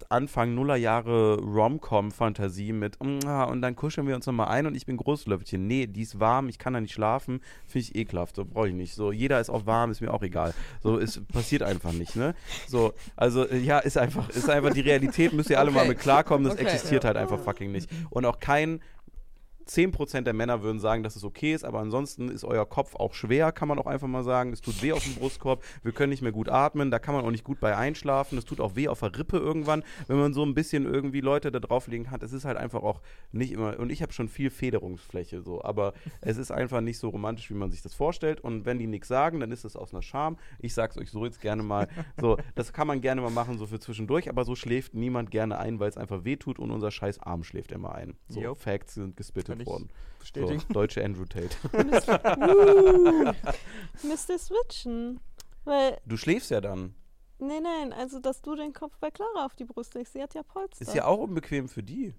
[0.08, 5.66] Anfang Nullerjahre Rom-Com-Fantasie mit und dann kuscheln wir uns nochmal ein und ich bin Großlöffelchen.
[5.66, 8.74] Nee, die ist warm, ich kann da nicht schlafen, finde ich ekelhaft, so brauche ich
[8.74, 8.94] nicht.
[8.94, 10.54] So, jeder ist auch warm, ist mir auch egal.
[10.82, 12.34] So, es passiert einfach nicht, ne?
[12.68, 15.78] So, also ja, ist einfach, ist einfach die Realität, müsst ihr alle okay.
[15.78, 17.08] mal mit klarkommen, das okay, existiert ja.
[17.08, 17.90] halt einfach fucking nicht.
[18.10, 18.80] Und auch kein kein
[19.66, 23.14] 10% der Männer würden sagen, dass es okay ist, aber ansonsten ist euer Kopf auch
[23.14, 24.52] schwer, kann man auch einfach mal sagen.
[24.52, 27.24] Es tut weh auf dem Brustkorb, wir können nicht mehr gut atmen, da kann man
[27.24, 28.38] auch nicht gut bei einschlafen.
[28.38, 31.50] Es tut auch weh auf der Rippe irgendwann, wenn man so ein bisschen irgendwie Leute
[31.50, 32.22] da drauflegen hat.
[32.22, 33.00] Es ist halt einfach auch
[33.30, 37.08] nicht immer, und ich habe schon viel Federungsfläche so, aber es ist einfach nicht so
[37.08, 38.40] romantisch, wie man sich das vorstellt.
[38.40, 40.38] Und wenn die nichts sagen, dann ist es aus einer Scham.
[40.58, 41.88] Ich sag's euch so jetzt gerne mal.
[42.20, 45.58] So, das kann man gerne mal machen, so für zwischendurch, aber so schläft niemand gerne
[45.58, 48.16] ein, weil es einfach weh tut und unser scheiß Arm schläft immer ein.
[48.28, 48.58] So, yep.
[48.58, 49.88] Facts sind gespittet worden.
[50.20, 50.60] Bestätigen.
[50.60, 51.56] So, deutsche Andrew Tate.
[51.72, 53.32] uh,
[54.06, 55.20] müsste switchen.
[55.64, 56.94] Weil du schläfst ja dann.
[57.38, 60.12] Nein, nein, also dass du den Kopf bei Clara auf die Brust legst.
[60.12, 60.80] Sie hat ja Polster.
[60.82, 62.14] Ist ja auch unbequem für die.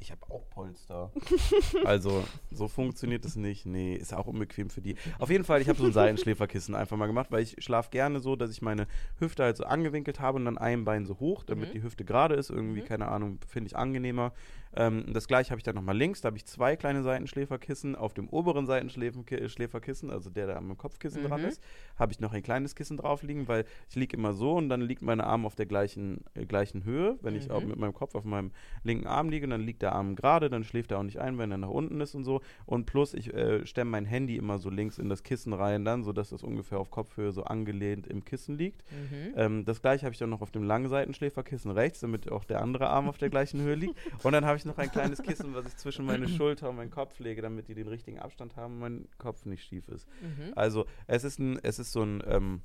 [0.00, 1.10] Ich habe auch Polster.
[1.84, 2.22] also,
[2.52, 3.66] so funktioniert es nicht.
[3.66, 4.94] Nee, ist auch unbequem für die.
[5.18, 8.20] Auf jeden Fall, ich habe so ein Seitenschläferkissen einfach mal gemacht, weil ich schlafe gerne
[8.20, 8.86] so, dass ich meine
[9.18, 11.72] Hüfte halt so angewinkelt habe und dann ein Bein so hoch, damit Mhm.
[11.72, 12.50] die Hüfte gerade ist.
[12.50, 12.86] Irgendwie, Mhm.
[12.86, 14.32] keine Ahnung, finde ich angenehmer.
[14.76, 16.20] Ähm, das gleiche habe ich dann nochmal links.
[16.20, 17.96] Da habe ich zwei kleine Seitenschläferkissen.
[17.96, 21.48] Auf dem oberen Seitenschläferkissen, also der, der am Kopfkissen dran Mhm.
[21.48, 21.62] ist,
[21.98, 24.80] habe ich noch ein kleines Kissen drauf liegen, weil ich liege immer so und dann
[24.82, 27.18] liegt mein Arm auf der gleichen, äh, gleichen Höhe.
[27.22, 27.68] Wenn ich auch Mhm.
[27.68, 28.50] mit meinem Kopf auf meinem
[28.84, 31.50] linken Arm liege, dann liegt der Arm gerade, dann schläft er auch nicht ein, wenn
[31.50, 32.40] er nach unten ist und so.
[32.66, 36.04] Und plus, ich äh, stemme mein Handy immer so links in das Kissen rein, dann,
[36.04, 38.82] sodass das ungefähr auf Kopfhöhe so angelehnt im Kissen liegt.
[38.92, 39.32] Mhm.
[39.36, 42.60] Ähm, das gleiche habe ich dann noch auf dem langen Seitenschläferkissen rechts, damit auch der
[42.62, 43.94] andere Arm auf der gleichen Höhe liegt.
[44.22, 46.90] Und dann habe ich noch ein kleines Kissen, was ich zwischen meine Schulter und meinen
[46.90, 50.08] Kopf lege, damit die den richtigen Abstand haben und mein Kopf nicht schief ist.
[50.20, 50.52] Mhm.
[50.54, 52.62] Also es ist ein, es ist so ein ähm,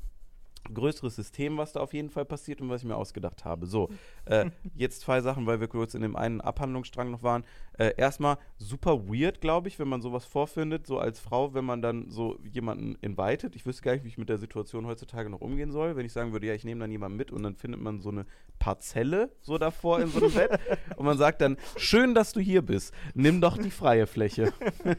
[0.72, 3.66] größeres System, was da auf jeden Fall passiert und was ich mir ausgedacht habe.
[3.66, 3.89] So,
[4.26, 7.43] äh, jetzt zwei Sachen, weil wir kurz in dem einen Abhandlungsstrang noch waren.
[7.78, 11.82] Äh, erstmal super weird, glaube ich, wenn man sowas vorfindet, so als Frau, wenn man
[11.82, 13.55] dann so jemanden invited.
[13.55, 16.14] Ich wüsste gar nicht, wie ich mit der Situation heutzutage noch umgehen soll, wenn ich
[16.14, 18.26] sagen würde, ja, ich nehme dann jemanden mit und dann findet man so eine
[18.59, 20.59] Parzelle so davor in so einem Bett
[20.95, 24.53] und man sagt dann, schön, dass du hier bist, nimm doch die freie Fläche.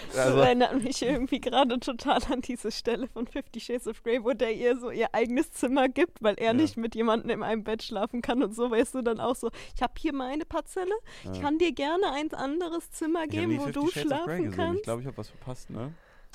[0.12, 4.22] Das also, erinnert mich irgendwie gerade total an diese Stelle von Fifty Shades of Grey,
[4.24, 6.52] wo der ihr so ihr eigenes Zimmer gibt, weil er Ja.
[6.54, 9.50] nicht mit jemandem in einem Bett schlafen kann und so weißt du dann auch so,
[9.76, 10.94] ich habe hier meine Parzelle,
[11.24, 11.42] ich Ja.
[11.42, 14.50] kann dir gerne ein anderes Zimmer Ich geben, wo du Shades schlafen gesehen.
[14.50, 14.82] Ich kannst.
[14.84, 15.92] glaube, ich habe was verpasst, ne?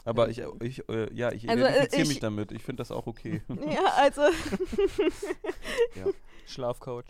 [0.08, 2.52] Aber ich, ich äh, ja, ich Also, äh, identifiziere ich- mich damit.
[2.52, 3.42] Ich finde das auch okay.
[3.68, 4.22] Ja, also
[6.46, 7.06] Schlafcoach.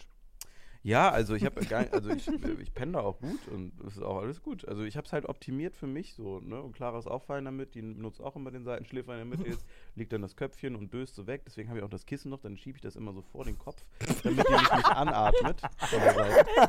[0.86, 1.60] Ja, also ich habe
[1.92, 4.68] also ich, äh, ich penne da auch gut und es ist auch alles gut.
[4.68, 6.62] Also ich habe es halt optimiert für mich so, ne?
[6.62, 9.50] Und Clara ist auch fein damit, die benutzt auch immer den Seitenschläfer in der Mitte.
[9.50, 9.66] Jetzt
[9.96, 11.44] liegt dann das Köpfchen und döst so weg.
[11.46, 13.58] Deswegen habe ich auch das Kissen noch, dann schiebe ich das immer so vor den
[13.58, 13.84] Kopf,
[14.24, 15.62] damit die mich nicht anatmet.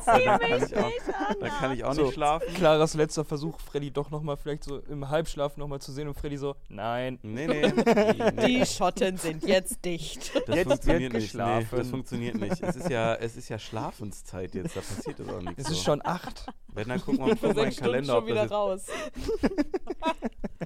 [0.04, 0.92] dann kann ich auch,
[1.40, 2.02] dann kann ich auch So.
[2.04, 2.54] nicht schlafen.
[2.54, 6.36] Claras letzter Versuch, Freddy doch nochmal vielleicht so im Halbschlaf nochmal zu sehen und Freddy
[6.36, 7.18] so, nein.
[7.22, 7.72] Nee, nee.
[8.46, 10.34] Die Schotten sind jetzt dicht.
[10.46, 11.34] Das Jetzt funktioniert nicht.
[11.34, 12.62] Nee, das funktioniert nicht.
[12.62, 15.62] Es ist ja, es ist ja Schlafenszeit jetzt, da passiert das auch nichts.
[15.62, 15.72] Es so.
[15.72, 16.46] ist schon acht.
[16.68, 18.86] Wenn, dann gucken wir mal sechs Stunden Kalender, schon ob wieder raus.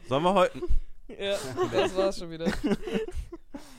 [0.08, 0.60] Sollen wir heute.
[1.18, 1.36] Ja,
[1.72, 2.46] das war's schon wieder.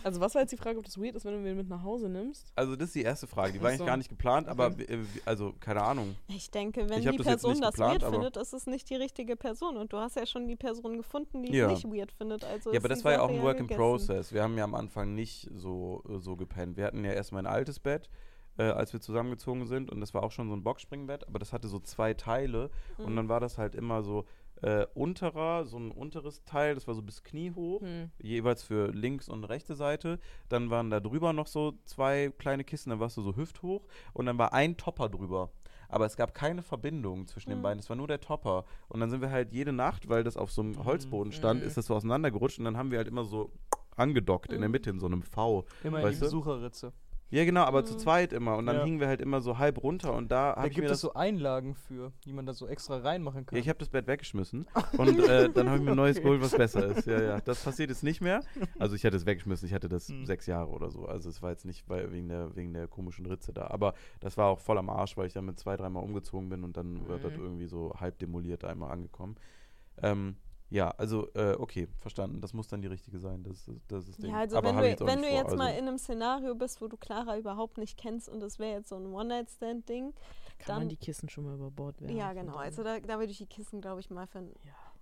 [0.04, 1.82] Also was war jetzt die Frage, ob das weird ist, wenn du ihn mit nach
[1.84, 2.52] Hause nimmst?
[2.56, 3.54] Also, das ist die erste Frage.
[3.54, 3.86] Die war Ach eigentlich so.
[3.86, 6.16] gar nicht geplant, aber äh, also, keine Ahnung.
[6.28, 8.38] ich denke, wenn Ich hab die das jetzt Person nicht das geplant, weird aber- findet,
[8.38, 11.54] ist es nicht die richtige Person und du hast ja schon die Person gefunden, die
[11.54, 11.72] Ja.
[11.72, 12.44] es nicht weird findet.
[12.44, 13.80] Also Ja, ist aber das war ja Sache auch ein Work in gegessen.
[13.80, 14.34] Process.
[14.34, 16.78] Wir haben ja am Anfang nicht so, so gepennt.
[16.78, 18.10] Wir hatten ja erstmal ein altes Bett,
[18.58, 21.54] äh, als wir zusammengezogen sind und das war auch schon so ein Boxspringbett, aber das
[21.54, 23.16] hatte so zwei Teile und Mhm.
[23.16, 24.26] dann war das halt immer so
[24.62, 27.82] äh, unterer, so ein unteres Teil, das war so bis Knie hoch.
[27.82, 28.12] Hm.
[28.22, 30.20] jeweils für links und rechte Seite.
[30.50, 33.82] Dann waren da drüber noch so zwei kleine Kisten, dann warst du so hüfthoch
[34.14, 35.50] und dann war ein Topper drüber.
[35.90, 37.64] Aber es gab keine Verbindung zwischen den Mhm.
[37.64, 38.64] beiden, es war nur der Topper.
[38.88, 41.68] Und dann sind wir halt jede Nacht, weil das auf so einem Holzboden stand, Mhm.
[41.68, 43.52] ist das so auseinandergerutscht und dann haben wir halt immer so
[43.98, 44.72] angedockt in der Mhm.
[44.72, 45.66] Mitte in so einem V.
[45.84, 46.26] Immer in Weißt die du?
[46.28, 46.94] Besucherritze.
[47.32, 47.98] Ja, genau, aber zu Mhm.
[48.00, 48.58] zweit immer.
[48.58, 48.84] Und dann Ja.
[48.84, 51.00] hingen wir halt immer so halb runter und da Da habe ich mir gibt es
[51.00, 53.56] so Einlagen für, die man da so extra reinmachen kann.
[53.56, 54.66] Ja, ich habe das Bett weggeschmissen
[54.98, 57.08] und äh, dann habe ich mir ein neues geholt, was besser ist.
[57.08, 57.40] Ja, ja.
[57.40, 58.42] Das passiert jetzt nicht mehr.
[58.80, 60.26] Also ich hatte es weggeschmissen, ich hatte das Hm.
[60.26, 61.06] sechs Jahre oder so.
[61.06, 63.68] Also es war jetzt nicht weil, wegen, der, wegen der komischen Ritze da.
[63.68, 66.76] Aber das war auch voll am Arsch, weil ich damit zwei, dreimal umgezogen bin und
[66.78, 67.44] dann wird das Mhm.
[67.44, 69.36] irgendwie so halb demoliert einmal angekommen.
[70.02, 70.36] Ähm,
[70.72, 72.42] ja, also äh, okay, verstanden.
[72.42, 73.44] Das muss dann die richtige sein.
[73.44, 74.32] Das, ist- das ist das Ding.
[74.32, 75.88] Ja, also Aber wenn hab ich du, auch wenn du vor, jetzt mal also, in
[75.88, 79.06] einem Szenario bist, wo du Clara überhaupt nicht kennst und es wäre jetzt so ein
[79.06, 82.16] One-Night-Stand-Ding, Kann Dann- man die Kissen schon mal über Bord werfen?
[82.16, 82.56] ja, genau.
[82.56, 84.48] Also da, da würde ich die Kissen, glaube ich, mal für, Ja.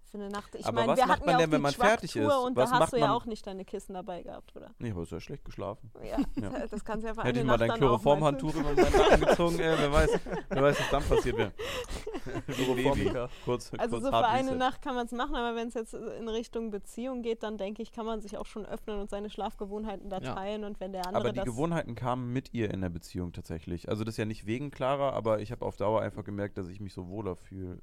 [0.10, 0.55] Für eine Nacht.
[0.55, 2.16] Ich Aber meine, was wir macht hatten man ja auch denn, wenn die man fertig
[2.16, 2.26] ist?
[2.34, 4.72] Und Was da hast macht du ja man- auch nicht deine Kissen dabei gehabt, oder?
[4.80, 5.91] Nee, aber ist ja schlecht geschlafen.
[6.03, 6.68] Ja, Ja.
[6.72, 9.76] das kannst du ja Hätte ich mal Nacht dein Chloroformhandtuch über meinen Nacken gezogen, ey,
[9.78, 11.51] wer weiß, wer weiß, was dann passiert wäre.
[12.47, 13.30] Chloroformika.
[13.45, 14.55] Kurz, Also kurz so für eine.
[14.55, 17.82] Nacht kann man es machen, aber wenn es jetzt in Richtung Beziehung geht, dann denke
[17.82, 20.34] ich, kann man sich auch schon öffnen und seine Schlafgewohnheiten da Ja.
[20.36, 23.32] teilen und wenn der andere Aber die das Gewohnheiten kamen mit ihr in der Beziehung
[23.34, 23.89] tatsächlich.
[23.89, 26.68] Also das ist ja nicht wegen Clara, aber ich habe auf Dauer einfach gemerkt, dass
[26.68, 27.80] ich mich so wohler fühle,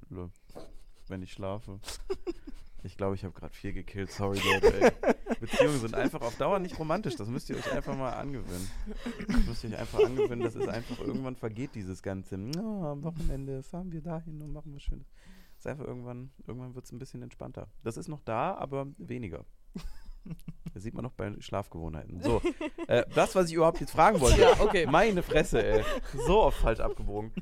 [1.11, 1.81] wenn ich schlafe.
[2.83, 4.13] Ich glaube, ich habe gerade viel gekillt.
[4.13, 4.81] Sorry, Leute.
[4.81, 5.15] Ey.
[5.41, 7.17] Beziehungen sind einfach auf Dauer nicht romantisch.
[7.17, 8.71] Das müsst ihr euch einfach mal angewöhnen.
[9.27, 10.41] Das müsst ihr euch einfach angewöhnen.
[10.45, 12.39] Das ist einfach, irgendwann vergeht dieses Ganze.
[12.39, 15.09] "Na, am Wochenende fahren wir dahin und machen was Schönes.
[15.57, 17.67] Das ist einfach irgendwann, irgendwann wird es ein bisschen entspannter.
[17.83, 19.45] Das ist noch da, aber weniger.
[20.75, 22.21] Das sieht man noch bei Schlafgewohnheiten.
[22.21, 22.43] So,
[22.89, 24.41] äh, das, was ich überhaupt jetzt fragen wollte.
[24.41, 24.87] Ja, okay.
[24.87, 25.85] Meine Fresse, ey.
[26.27, 27.33] So oft falsch abgebogen.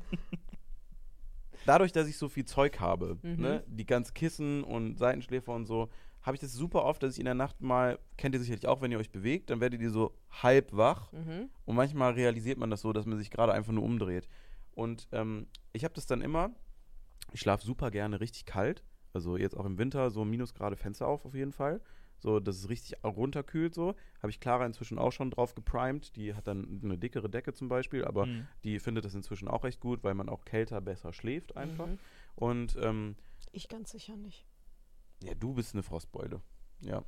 [1.65, 3.35] Dadurch, dass ich so viel Zeug habe, Mhm.
[3.41, 5.89] ne, die ganzen Kissen und Seitenschläfer und so,
[6.21, 8.81] habe ich das super oft, dass ich in der Nacht mal, kennt ihr sicherlich auch,
[8.81, 11.49] wenn ihr euch bewegt, dann werdet ihr so halb wach Mhm.
[11.65, 14.27] und manchmal realisiert man das so, dass man sich gerade einfach nur umdreht.
[14.73, 16.49] Und ähm, ich habe das dann immer,
[17.31, 18.83] ich schlafe super gerne richtig kalt.
[19.13, 21.79] Also jetzt auch im Winter so Minusgrade Fenster auf auf jeden Fall.
[22.25, 23.93] So, dass es richtig runterkühlt so.
[24.19, 26.15] Habe ich Clara inzwischen auch schon drauf geprimed.
[26.15, 28.47] Die hat dann eine dickere Decke zum Beispiel, aber Mhm.
[28.63, 31.85] die findet das inzwischen auch recht gut, weil man auch kälter besser schläft einfach.
[31.85, 31.99] Mhm.
[32.35, 33.15] Und ähm,
[33.51, 34.43] Ich ganz sicher nicht.
[35.23, 36.41] ja, du bist eine Frostbeule.
[36.81, 37.03] Ja.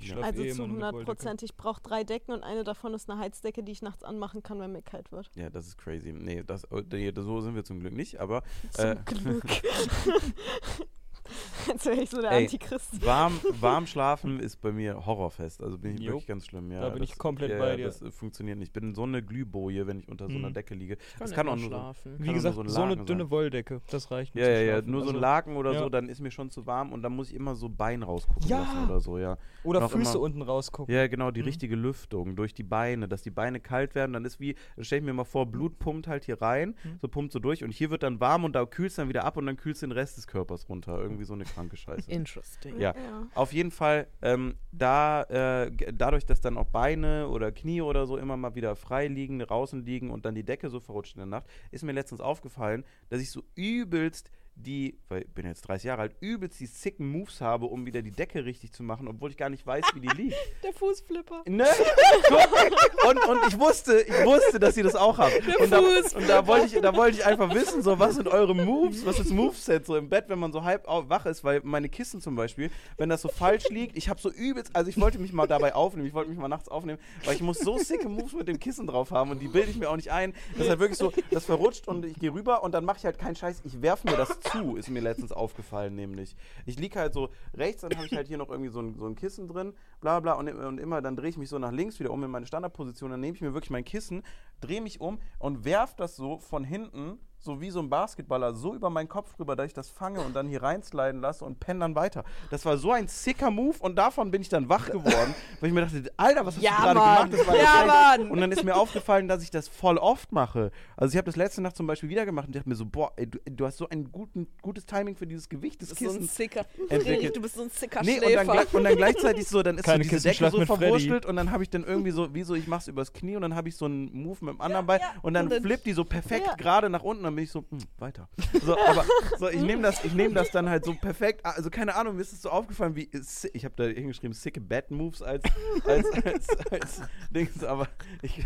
[0.00, 0.18] Ich Ja.
[0.18, 1.16] Also eh zu immer nur mit 100 Wolldecke.
[1.16, 1.42] Prozent.
[1.42, 4.60] Ich brauche drei Decken und eine davon ist eine Heizdecke, die ich nachts anmachen kann,
[4.60, 5.30] wenn mir kalt wird.
[5.34, 6.12] Ja, das ist crazy.
[6.12, 8.42] Nee, das, nee, so sind wir zum Glück nicht, aber
[8.72, 8.96] Zum Äh.
[9.06, 9.42] Glück.
[11.66, 13.04] Jetzt wäre ich so der Ey, Antichrist.
[13.04, 15.62] warm, warm schlafen ist bei mir Horrorfest.
[15.62, 16.70] Also bin ich Jo, wirklich ganz schlimm.
[16.72, 17.86] Ja, da bin ich das- komplett ja, bei dir.
[17.86, 18.68] Das äh, funktioniert nicht.
[18.68, 20.54] Ich bin so eine Glühboje, wenn ich unter so einer Mhm.
[20.54, 20.94] Decke liege.
[20.94, 22.16] Ich Das kann auch nur so- schlafen.
[22.18, 23.30] kann Wie gesagt, nur so, so ein eine dünne sein.
[23.30, 25.78] Wolldecke, das reicht mir Ja, ja, ja, nur so ein Also- Laken oder ja.
[25.80, 28.48] so, dann ist mir schon zu warm und dann muss ich immer so Bein rausgucken
[28.48, 28.60] Ja.
[28.60, 29.36] lassen oder so, ja.
[29.64, 30.94] Oder noch Füße immer- unten rausgucken.
[30.94, 31.46] Ja, genau, die Mhm.
[31.46, 35.04] richtige Lüftung durch die Beine, dass die Beine kalt werden, dann ist wie, stell ich
[35.04, 36.98] mir mal vor, Blut pumpt halt hier rein, Mhm.
[37.00, 39.24] so pumpt so durch und hier wird dann warm und da kühlt es dann wieder
[39.24, 40.98] ab und dann kühlt es den Rest des Körpers runter.
[41.00, 42.10] Irgendwie so eine kranke Scheiße.
[42.10, 42.78] Interesting.
[42.78, 42.94] Ja.
[43.34, 48.16] Auf jeden Fall, ähm, da, äh, dadurch, dass dann auch Beine oder Knie oder so
[48.16, 51.26] immer mal wieder frei liegen, draußen liegen und dann die Decke so verrutscht in der
[51.26, 54.30] Nacht, ist mir letztens aufgefallen, dass ich so übelst
[54.62, 58.02] die, weil ich bin jetzt 30 Jahre alt, übelst die sicken Moves habe, um wieder
[58.02, 60.36] die Decke richtig zu machen, obwohl ich gar nicht weiß, wie die liegt.
[60.62, 61.42] Der Fußflipper.
[61.46, 61.66] Ne?
[63.08, 65.40] Und, und ich wusste, ich wusste, dass ihr das auch habt.
[65.60, 68.54] Und da, und da wollte ich, da wollte ich einfach wissen, so was sind eure
[68.54, 71.88] Moves, was ist Moveset so im Bett, wenn man so halb wach ist, weil meine
[71.88, 75.18] Kissen zum Beispiel, wenn das so falsch liegt, ich habe so übelst, also ich wollte
[75.18, 78.08] mich mal dabei aufnehmen, ich wollte mich mal nachts aufnehmen, weil ich muss so sicke
[78.08, 80.34] Moves mit dem Kissen drauf haben und die bilde ich mir auch nicht ein.
[80.52, 83.04] Das ist halt wirklich so, das verrutscht und ich gehe rüber und dann mache ich
[83.04, 86.36] halt keinen Scheiß, ich werfe mir das zu, ist mir letztens aufgefallen nämlich.
[86.66, 89.06] Ich liege halt so rechts, dann habe ich halt hier noch irgendwie so ein, so
[89.06, 91.98] ein Kissen drin, bla bla und, und immer, dann drehe ich mich so nach links
[92.00, 94.22] wieder um in meine Standardposition, dann nehme ich mir wirklich mein Kissen,
[94.60, 97.18] drehe mich um und werfe das so von hinten,
[97.48, 100.36] so wie so ein Basketballer, so über meinen Kopf rüber, dass ich das fange und
[100.36, 102.24] dann hier reinsliden lasse und penne dann weiter.
[102.50, 105.74] Das war so ein sicker Move und davon bin ich dann wach geworden, weil ich
[105.74, 107.30] mir dachte, Alter, was hast Ja, du gerade Mann.
[107.30, 107.32] gemacht?
[107.40, 107.86] Das war Ja.
[108.18, 108.30] Mann.
[108.30, 110.70] Und dann ist mir aufgefallen, dass ich das voll oft mache.
[110.96, 113.12] Also ich habe das letzte Nacht zum Beispiel wieder gemacht und dachte mir so, boah,
[113.16, 116.12] ey, du, du hast so ein guten, gutes Timing für dieses Gewicht des Du bist
[116.12, 116.66] so ein sicker.
[116.90, 117.34] entwickelt.
[117.38, 120.04] Du bist so ein sicker Nee, und dann, und dann gleichzeitig so, dann ist Keine
[120.04, 120.80] so diese Decke so mit Freddy.
[120.82, 123.42] verwurschtelt und dann habe ich dann irgendwie so, wie so, ich mach's übers Knie und
[123.42, 125.86] dann habe ich so einen Move mit dem anderen Bein und dann Und dann- flippt
[125.86, 126.54] die so perfekt Ja.
[126.54, 128.28] gerade nach unten, bin ich so, hm, weiter.
[128.64, 129.04] So, aber
[129.38, 132.22] so, ich nehme das, ich nehme das dann halt so perfekt, also keine Ahnung, mir
[132.22, 133.08] ist es so aufgefallen, wie,
[133.52, 135.44] ich habe da hingeschrieben, sicke Bad Moves als,
[135.84, 137.86] als, als, als Dings, aber
[138.22, 138.44] ich,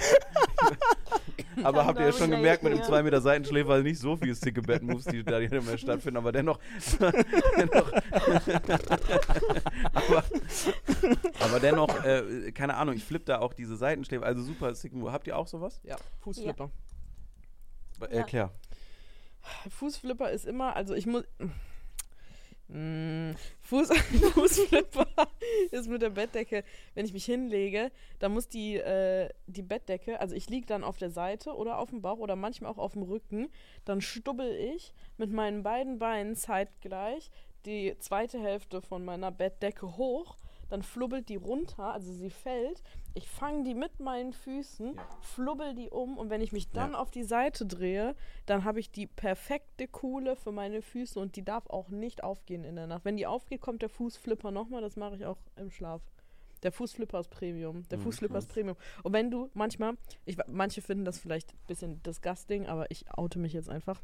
[1.62, 2.84] aber habt ihr ja schon gemerkt, mit dem ja.
[2.84, 6.32] 2 Meter Seitenschläfer nicht so viele sicke Bad Moves, die da hier mehr stattfinden, aber
[6.32, 6.58] dennoch,
[7.56, 7.92] dennoch
[9.94, 10.24] aber,
[11.40, 15.12] aber dennoch, äh, keine Ahnung, ich flippe da auch diese Seitenschläfer, also super sick Move.
[15.12, 15.80] Habt ihr auch sowas?
[15.82, 16.70] ja, Fußflipper.
[18.10, 18.50] Erklär.
[19.68, 21.24] Fußflipper ist immer, also ich muss.
[22.68, 23.88] Mm, Fuß,
[24.34, 25.06] Fußflipper
[25.70, 26.64] ist mit der Bettdecke,
[26.94, 30.96] wenn ich mich hinlege, dann muss die, äh, die Bettdecke, also ich liege dann auf
[30.96, 33.50] der Seite oder auf dem Bauch oder manchmal auch auf dem Rücken,
[33.84, 37.30] dann stubbel ich mit meinen beiden Beinen zeitgleich
[37.66, 40.36] die zweite Hälfte von meiner Bettdecke hoch,
[40.72, 42.82] dann flubbelt die runter, also sie fällt,
[43.14, 45.08] ich fange die mit meinen Füßen, Ja.
[45.20, 46.98] flubbel die um und wenn ich mich dann Ja.
[46.98, 48.16] auf die Seite drehe,
[48.46, 52.64] dann habe ich die perfekte Kuhle für meine Füße und die darf auch nicht aufgehen
[52.64, 53.04] in der Nacht.
[53.04, 56.00] Wenn die aufgeht, kommt der Fußflipper nochmal, das mache ich auch im Schlaf.
[56.62, 57.86] Der Fußflipper ist Premium.
[57.90, 58.48] Der Mhm, Fußflipper ist.
[58.48, 58.76] Premium.
[59.02, 63.38] Und wenn du manchmal, ich, manche finden das vielleicht ein bisschen disgusting, aber ich oute
[63.40, 64.00] mich jetzt einfach.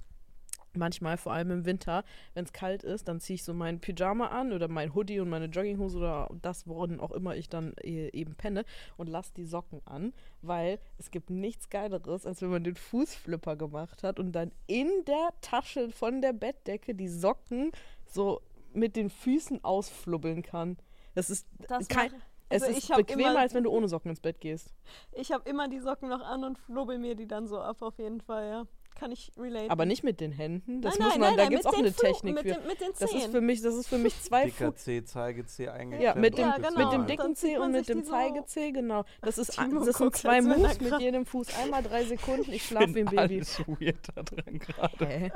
[0.74, 2.04] Manchmal, vor allem im Winter,
[2.34, 5.28] wenn es kalt ist, dann ziehe ich so meinen Pyjama an oder mein Hoodie und
[5.30, 8.64] meine Jogginghose oder das, worin auch immer ich dann eh- eben penne
[8.96, 10.12] und lasse die Socken an,
[10.42, 14.88] weil es gibt nichts Geileres, als wenn man den Fußflipper gemacht hat und dann in
[15.06, 17.72] der Tasche von der Bettdecke die Socken
[18.04, 18.40] so
[18.74, 20.76] mit den Füßen ausflubbeln kann.
[21.14, 22.18] Das ist Das kein, mach-
[22.50, 24.74] es also ist bequemer, immer- als wenn du ohne Socken ins Bett gehst.
[25.12, 27.98] Ich habe immer die Socken noch an und flubbel mir die dann so ab, auf
[27.98, 28.66] jeden Fall, ja.
[28.98, 29.70] Kann ich relate.
[29.70, 30.82] Aber nicht mit den Händen.
[30.82, 32.54] Das nein, muss nein, man, nein, da gibt es auch eine Fu- Technik mit für.
[32.60, 33.30] Den, mit den Das ist Zehen.
[33.30, 36.02] für mich, das ist für mich zwei Dicker Fu C, Zeigezeh eingeklemmt.
[36.02, 36.78] Ja, mit dem, Ja, genau.
[36.78, 39.04] mit dem dicken C und mit dem Zeigezeh, genau.
[39.22, 41.48] Das, ist, Timo das sind zwei Moves mit jedem Fuß.
[41.62, 43.18] Einmal drei Sekunden, ich schlafe wie ein Baby.
[43.18, 45.32] Alles weird da dran gerade.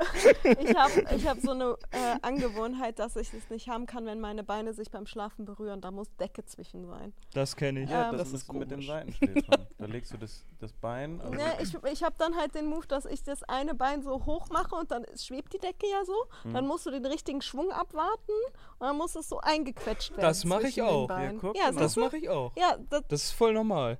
[0.59, 4.19] Ich habe ich hab so eine äh, Angewohnheit, dass ich es nicht haben kann, wenn
[4.19, 5.81] meine Beine sich beim Schlafen berühren.
[5.81, 7.13] Da muss Decke zwischen sein.
[7.33, 7.89] Das kenne ich.
[7.89, 8.87] Ja, Ähm, das, das ist mit den komisch.
[8.87, 9.67] Seitenschläfern.
[9.77, 11.21] da legst du das, das Bein.
[11.23, 14.25] Also Ne, ich ich habe dann halt den Move, dass ich das eine Bein so
[14.25, 16.15] hoch mache und dann schwebt die Decke ja so.
[16.43, 16.53] Hm.
[16.53, 18.31] Dann musst du den richtigen Schwung abwarten
[18.79, 20.21] und dann muss es so eingequetscht werden.
[20.21, 21.09] Das mach ich auch.
[21.09, 21.71] Ja, guck, ja.
[21.71, 22.51] Das mache ich auch.
[22.57, 23.99] Ja, das, Das ist voll normal.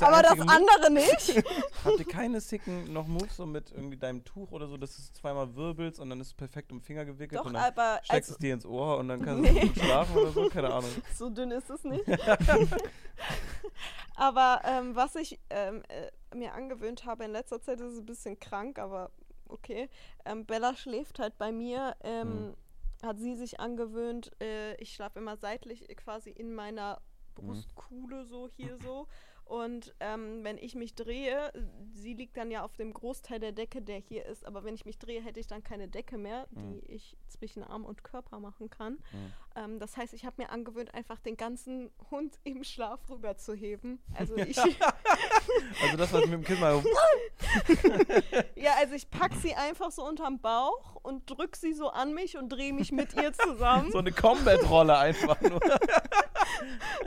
[0.00, 0.48] Aber das Move.
[0.48, 1.42] andere nicht.
[1.84, 5.02] Habt ihr keine sicken noch Moves so mit irgendwie deinem Tuch oder so, dass du
[5.02, 7.62] es zweimal wirbelst und dann ist es perfekt um den Finger gewickelt Doch, und dann
[7.64, 9.70] aber steckst also, es dir ins Ohr und dann kannst Nee.
[9.74, 10.48] du schlafen oder so?
[10.48, 10.90] Keine Ahnung.
[11.16, 12.04] so dünn ist es nicht.
[14.16, 18.06] aber ähm, was ich ähm, äh, mir angewöhnt habe in letzter Zeit, ist es ein
[18.06, 19.10] bisschen krank, aber
[19.48, 19.88] okay.
[20.24, 21.96] Ähm, Bella schläft halt bei mir.
[22.02, 22.54] Ähm, Mhm.
[23.02, 27.00] Hat sie sich angewöhnt, äh, ich schlafe immer seitlich quasi in meiner
[27.34, 29.06] Brustkuhle so hier so.
[29.44, 31.52] Und ähm, wenn ich mich drehe,
[31.92, 34.84] sie liegt dann ja auf dem Großteil der Decke, der hier ist, aber wenn ich
[34.84, 36.74] mich drehe, hätte ich dann keine Decke mehr, Mhm.
[36.74, 38.92] die ich zwischen Arm und Körper machen kann.
[39.12, 39.32] Mhm.
[39.56, 44.00] Ähm, das heißt, ich habe mir angewöhnt, einfach den ganzen Hund im Schlaf rüberzuheben.
[44.14, 44.56] Also ich,
[45.82, 46.82] Also das, was ich mit dem Kind mal...
[48.54, 52.36] ja, also ich pack sie einfach so unterm Bauch und drück sie so an mich
[52.36, 53.90] und drehe mich mit ihr zusammen.
[53.90, 55.60] So eine Combat-Rolle einfach nur.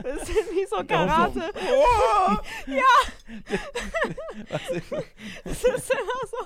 [0.02, 1.52] Das ist wie so Karate.
[1.54, 2.36] Oh!
[4.48, 6.38] Das ist immer so.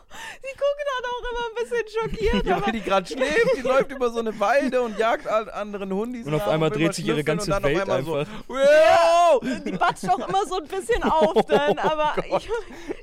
[0.42, 2.46] Sie gucken dann auch immer ein bisschen schockiert.
[2.46, 6.15] Ja, weil die gerade schläft, die läuft über so eine Weide und jagt an anderen
[6.15, 6.27] Hundis.
[6.27, 8.44] Und auf einmal dreht sich ihre ganze und dann auf Welt einmal so, einfach.
[8.48, 9.40] Wow!
[9.65, 12.48] die batscht auch immer so ein bisschen auf dann, aber ich,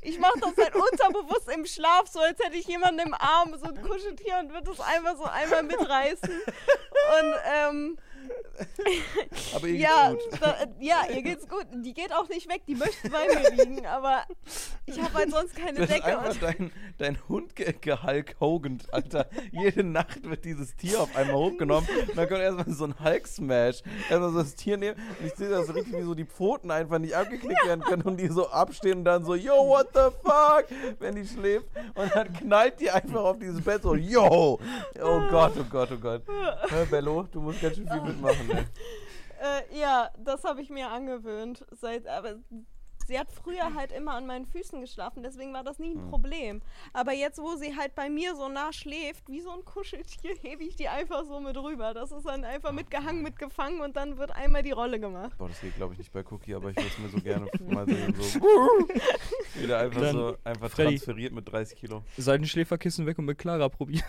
[0.02, 3.66] ich mache das halt unterbewusst im Schlaf, so als hätte ich jemanden im Arm, so
[3.66, 6.30] ein Kuscheltier und würde das einfach so einmal mitreißen.
[6.30, 7.98] Und ähm,
[9.56, 10.41] Aber ihr ja, geht's gut.
[10.41, 11.65] äh, ja, ihr geht's gut.
[11.73, 14.23] Die geht auch nicht weg, die möchte bei mir liegen, aber
[14.85, 16.06] ich habe halt sonst keine hast Decke.
[16.06, 17.73] einfach Und dein, dein Hund ge
[18.39, 19.27] Hogan, Alter.
[19.52, 23.81] Jede Nacht wird dieses Tier auf einmal hochgenommen und dann kommt erstmal so ein Hulk-Smash.
[24.10, 26.72] Erstmal so das Tier nehmen und ich sehe das so richtig, wie so die Pfoten
[26.72, 30.11] einfach nicht abgeknickt werden können und die so abstehen und dann so, yo, what the
[30.23, 30.65] fuck,
[30.99, 34.60] wenn die schläft und dann knallt die einfach auf dieses Bett so, yo.
[35.02, 36.22] Oh Gott, oh Gott, oh Gott.
[36.69, 38.63] Hör, Bello, du musst ganz schön viel mitmachen, ey.
[39.37, 41.65] Äh, ja, das habe ich mir angewöhnt.
[41.71, 42.35] Seit, aber
[43.05, 46.09] sie hat früher halt immer an meinen Füßen geschlafen, deswegen war das nie ein Mhm.
[46.09, 46.61] Problem.
[46.93, 50.63] Aber jetzt, wo sie halt bei mir so nah schläft, wie so ein Kuscheltier, hebe
[50.63, 51.93] ich die einfach so mit rüber.
[51.93, 55.37] Das ist dann einfach mitgehangen, mitgefangen und dann wird einmal die Rolle gemacht.
[55.37, 57.51] Boah, das geht glaube ich nicht bei Cookie, aber ich würde es mir so gerne
[57.73, 58.15] mal sehen.
[58.15, 58.39] So.
[59.59, 60.91] Wieder einfach Dann, so einfach Freddy.
[60.95, 62.03] transferiert mit 30 Kilo.
[62.17, 64.03] Seitenschläferkissen weg und mit Clara probieren.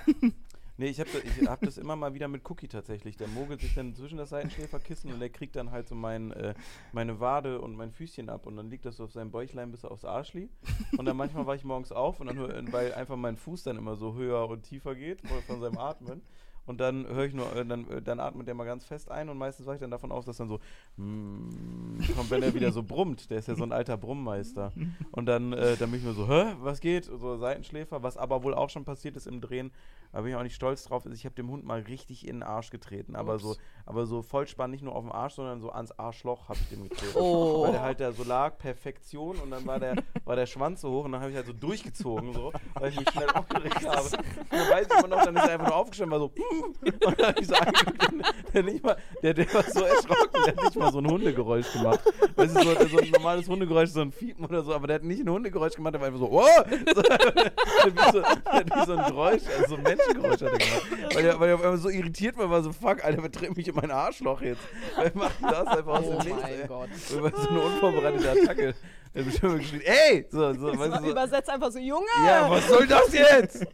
[0.79, 3.17] Nee, ich habe ich hab das immer mal wieder mit Cookie tatsächlich.
[3.17, 6.55] Der mogelt sich dann zwischen das Seitenschläferkissen und der kriegt dann halt so mein, äh,
[6.93, 9.85] meine Wade und mein Füßchen ab und dann liegt das so auf seinem Bäuchlein, bis
[9.85, 10.55] aufs Arsch liegt.
[10.99, 13.97] Und dann manchmal war ich morgens auf und dann, weil einfach mein Fuß dann immer
[13.97, 16.23] so höher und tiefer geht von seinem Atmen.
[16.67, 19.29] Und dann höre ich nur, äh, dann, äh, dann atmet der mal ganz fest ein
[19.29, 20.59] und meistens war ich dann davon aus, dass dann so
[20.97, 23.31] mm, kommt, wenn er wieder so brummt.
[23.31, 24.73] Der ist ja so ein alter Brummmeister.
[25.13, 27.05] Und dann, äh, dann bin ich nur so, hä, was geht?
[27.05, 29.71] So Seitenschläfer, was aber wohl auch schon passiert ist im Drehen.
[30.13, 31.05] Da bin ich auch nicht stolz drauf.
[31.05, 33.17] ist, Ich habe dem Hund mal richtig in den Arsch getreten.
[33.17, 33.59] Aber so, Ups.
[33.85, 36.89] aber so Vollspann nicht nur auf den Arsch, sondern so ans Arschloch habe ich dem
[36.89, 37.17] getreten.
[37.17, 37.65] Oh.
[37.65, 39.37] Weil der halt da so lag, Perfektion.
[39.37, 41.53] Und dann war der, war der Schwanz so hoch und dann habe ich halt so
[41.53, 44.09] durchgezogen, so, weil ich mich schnell aufgeregt habe.
[44.51, 47.29] Dann weiß ich immer noch, dann ist er einfach nur aufgestanden, war so, und dann
[47.29, 50.77] habe ich so angeguckt, der, nicht mal, der, der war so erschrocken, der hat nicht
[50.77, 52.01] mal so ein Hundegeräusch gemacht.
[52.37, 55.05] Weißt du, so, so ein normales Hundegeräusch, so ein Fiepen oder so, aber der hat
[55.05, 56.43] nicht ein Hundegeräusch gemacht, der war einfach so, oh!
[56.97, 61.15] So, wie, so, wie so ein Geräusch, also so ein Menschengeräusch hat er gemacht.
[61.15, 63.57] Weil er, weil er auf einmal so irritiert war, war so, fuck, Alter, wer dreht
[63.57, 64.63] mich in mein Arschloch jetzt?
[64.97, 66.67] Wer macht das einfach aus dem Oh Nichts, mein ey?
[66.67, 66.89] Gott.
[67.17, 68.75] Über so eine unvorbereitete Attacke.
[69.17, 70.27] Er hat bestimmt geschrien, ey!
[70.31, 72.07] So, so, weißt du, so, Übersetzt einfach so, Junge!
[72.23, 73.67] ja, was soll das jetzt?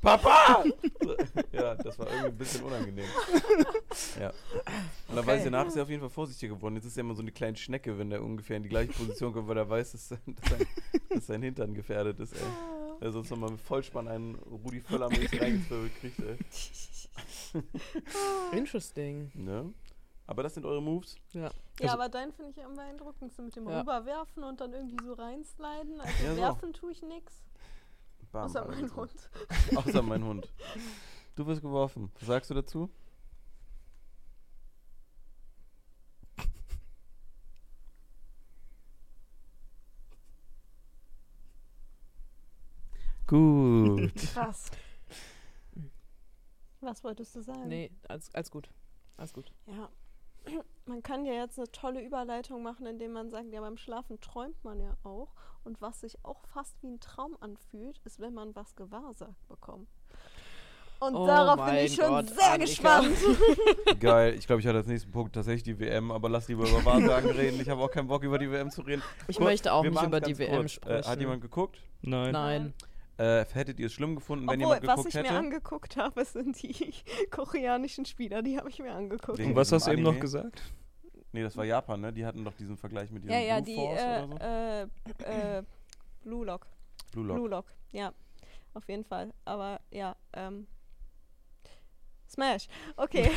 [0.00, 0.64] Papa!
[1.00, 1.14] So,
[1.52, 3.04] ja, das war irgendwie ein bisschen unangenehm.
[4.18, 4.30] Ja.
[5.06, 6.74] Und dann weiß ich, danach ist er auf jeden Fall vorsichtiger geworden.
[6.74, 9.32] Jetzt ist er immer so eine kleine Schnecke, wenn der ungefähr in die gleiche Position
[9.32, 10.66] kommt, weil er weiß, dass, dass, sein,
[11.08, 12.40] dass sein Hintern gefährdet ist, ey.
[13.00, 17.62] Er sonst nochmal mit Vollspann einen Rudi Völler-mäßig reingezwirbelt kriegt, ey.
[18.58, 19.30] Interesting.
[19.34, 19.72] Ne?
[20.30, 21.16] Aber das sind eure Moves.
[21.32, 21.40] Ja.
[21.42, 21.50] Ja,
[21.80, 23.80] Also- aber deinen finde ich am beeindruckendsten mit dem Ja.
[23.80, 26.00] Rüberwerfen und dann irgendwie so reinsliden.
[26.00, 26.40] Also Ja, so.
[26.40, 27.42] werfen tue ich nix.
[28.30, 28.94] Bam, Außer mein so.
[28.94, 29.30] Hund.
[29.76, 30.48] Außer mein Hund.
[31.34, 32.12] Du wirst geworfen.
[32.20, 32.88] Was sagst du dazu?
[43.26, 44.14] Gut.
[44.32, 44.70] Krass.
[46.80, 47.68] Was wolltest du sagen?
[47.68, 48.70] Nee, alles, alles gut.
[49.16, 49.52] Alles gut.
[49.66, 49.88] Ja.
[50.86, 54.56] Man kann ja jetzt eine tolle Überleitung machen, indem man sagt, ja, beim Schlafen träumt
[54.64, 55.28] man ja auch.
[55.62, 59.88] Und was sich auch fast wie ein Traum anfühlt, ist, wenn man was gewahrsagt bekommt.
[60.98, 63.00] Und Oh darauf bin ich schon Gott, sehr Annika.
[63.00, 63.16] gespannt.
[64.00, 64.34] Geil.
[64.34, 67.30] Ich glaube, ich hatte als nächsten Punkt tatsächlich die WM, aber lass lieber über Wahrsagen
[67.30, 67.60] reden.
[67.60, 69.02] Ich habe auch keinen Bock, über die WM zu reden.
[69.28, 70.72] Ich Kurz, möchte auch nicht über die WM kurz.
[70.72, 71.04] sprechen.
[71.04, 71.78] Äh, hat jemand geguckt?
[72.02, 72.32] Nein.
[72.32, 72.74] Nein.
[73.20, 75.32] Äh, hättet ihr es schlimm gefunden, wenn Obwohl, jemand was geguckt ich hätte?
[75.32, 76.94] mir angeguckt habe, sind die
[77.30, 79.36] koreanischen Spieler, die habe ich mir angeguckt.
[79.36, 80.62] Wegen Und was hast du eben noch gesagt?
[81.32, 82.14] Nee, das war Japan, ne?
[82.14, 84.88] Die hatten doch diesen Vergleich mit diesem Ja, ja, Blue die Force äh, oder
[85.18, 85.24] so.
[85.26, 85.62] äh, äh,
[86.22, 86.66] Blue Lock.
[87.12, 87.36] Blue Lock.
[87.36, 88.14] Blue Lock, ja.
[88.72, 89.34] Auf jeden Fall.
[89.44, 90.66] Aber ja, ähm.
[92.26, 92.68] Smash.
[92.96, 93.30] Okay.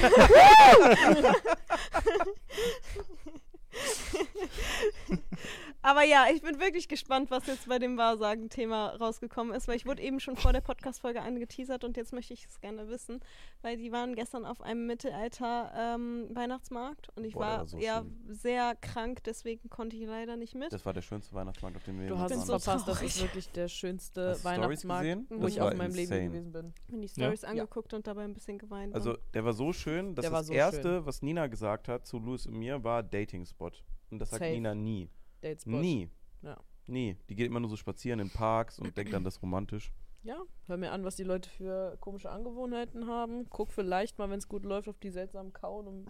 [5.85, 9.85] Aber ja, ich bin wirklich gespannt, was jetzt bei dem Wahrsagen-Thema rausgekommen ist, weil ich
[9.85, 13.19] wurde eben schon vor der Podcast-Folge angeteasert und jetzt möchte ich es gerne wissen,
[13.61, 18.33] weil die waren gestern auf einem Mittelalter-Weihnachtsmarkt und ich Boah, war so ja schön.
[18.33, 20.71] sehr krank, deswegen konnte ich leider nicht mit.
[20.71, 23.01] Das war der schönste Weihnachtsmarkt, auf dem wir Du hast bin es so verpasst, das
[23.01, 25.27] ist wirklich der schönste Hast Weihnachtsmarkt, gesehen?
[25.29, 26.73] wo Das ich in meinem Leben gewesen bin.
[26.87, 27.13] Mir die Ja.
[27.27, 27.49] Stories Ja.
[27.49, 28.95] angeguckt und dabei ein bisschen geweint.
[28.95, 31.05] Also, der war so schön, dass das so Erste, schön.
[31.05, 33.71] was Nina gesagt hat zu Louis und mir, war Dating-Spot.
[34.11, 34.53] Und das sagt Safe.
[34.53, 35.09] Nina nie.
[35.43, 35.81] Datespot.
[35.81, 36.09] Nie.
[36.41, 36.57] Ja.
[36.87, 37.17] Nie.
[37.29, 39.91] Die geht immer nur so spazieren in Parks und denkt dann das ist romantisch.
[40.23, 43.49] Ja, hör mir an, was die Leute für komische Angewohnheiten haben.
[43.49, 46.05] Guck vielleicht mal, wenn es gut läuft, auf die seltsamen Kauen, um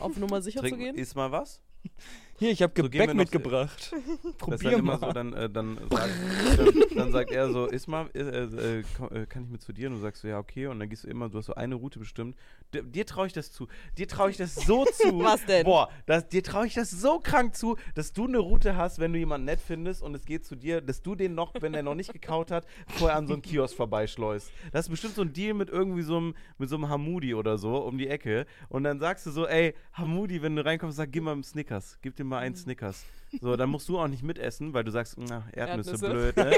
[0.00, 0.96] auf Nummer sicher zu Trink, gehen.
[0.96, 1.62] isst mal was?
[2.38, 3.92] Hier, ich habe So Gebäck noch- mitgebracht.
[3.96, 5.06] Das ist dann Probier immer mal.
[5.08, 6.10] so, dann, äh, dann, sagt,
[6.58, 9.88] dann, dann sagt er so, iss mal, äh, äh, äh, kann ich mit zu dir?
[9.88, 10.66] Und du sagst so, ja, okay.
[10.66, 12.36] Und dann gehst du immer, du hast so eine Route bestimmt.
[12.74, 13.68] D dir traue ich das zu.
[13.96, 15.18] Dir traue ich das so zu.
[15.20, 15.64] Was denn?
[15.64, 19.12] Boah, das, dir traue ich das so krank zu, dass du eine Route hast, wenn
[19.12, 21.82] du jemanden nett findest und es geht zu dir, dass du den noch, wenn er
[21.82, 24.52] noch nicht gekaut hat, vorher an so einen Kiosk vorbeischleust.
[24.72, 27.56] Das ist bestimmt so ein Deal mit irgendwie so einem, mit so einem Hamudi oder
[27.58, 28.46] so um die Ecke.
[28.68, 31.98] Und dann sagst du so, ey, Hamudi, wenn du reinkommst, sag, gib mal einen Snickers.
[32.02, 33.04] Gib dir mal einen Snickers.
[33.40, 36.10] So, dann musst du auch nicht mitessen, weil du sagst, na, Erdnüsse, Erdnüsse.
[36.10, 36.52] blöd, ne?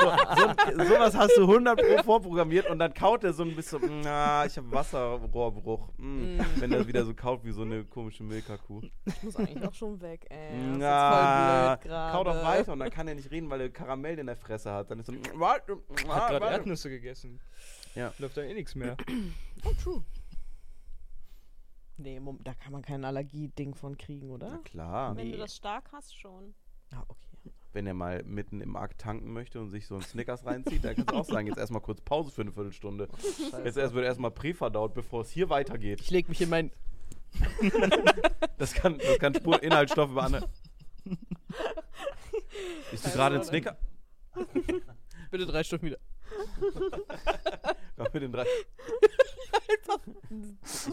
[0.00, 4.00] so, so, sowas hast du 100 Pro vorprogrammiert und dann kaut er so ein bisschen,
[4.02, 5.90] na, ich habe Wasserrohrbruch.
[5.98, 8.80] Mm, Wenn er wieder so kaut wie so eine komische Milka-Kuh.
[9.04, 10.56] Ich muss eigentlich auch schon weg, ey.
[10.78, 12.12] Na, jetzt voll blöd gerade.
[12.16, 14.72] kau doch weiter und dann kann er nicht reden, weil er Karamell in der Fresse
[14.72, 14.90] hat.
[14.90, 16.46] Dann ist so, Hat gerade.
[16.46, 17.38] Erdnüsse gegessen.
[17.94, 18.12] Ja.
[18.18, 18.96] Läuft dann eh nichts mehr.
[19.64, 20.02] Oh, true.
[21.96, 24.58] Nee, da kann man kein Allergie-Ding von kriegen, Na oder?
[24.64, 25.16] klar.
[25.16, 25.32] Wenn nee.
[25.32, 26.54] du das stark hast, schon.
[26.92, 27.52] Ah, okay.
[27.72, 30.94] Wenn er mal mitten im Akt tanken möchte und sich so einen Snickers reinzieht, dann
[30.94, 33.08] kannst du auch sagen, jetzt erstmal kurz Pause für eine Viertelstunde.
[33.64, 36.00] Jetzt erst wird erstmal präverdaut, bevor es hier weitergeht.
[36.00, 36.70] Ich leg mich in mein.
[38.56, 40.48] Das kann, das kann Spur Inhaltsstoffe über andere.
[42.92, 43.76] Bist du gerade ein Snicker?
[45.30, 45.98] Bitte drei Stunden wieder.
[47.96, 48.22] Komm mit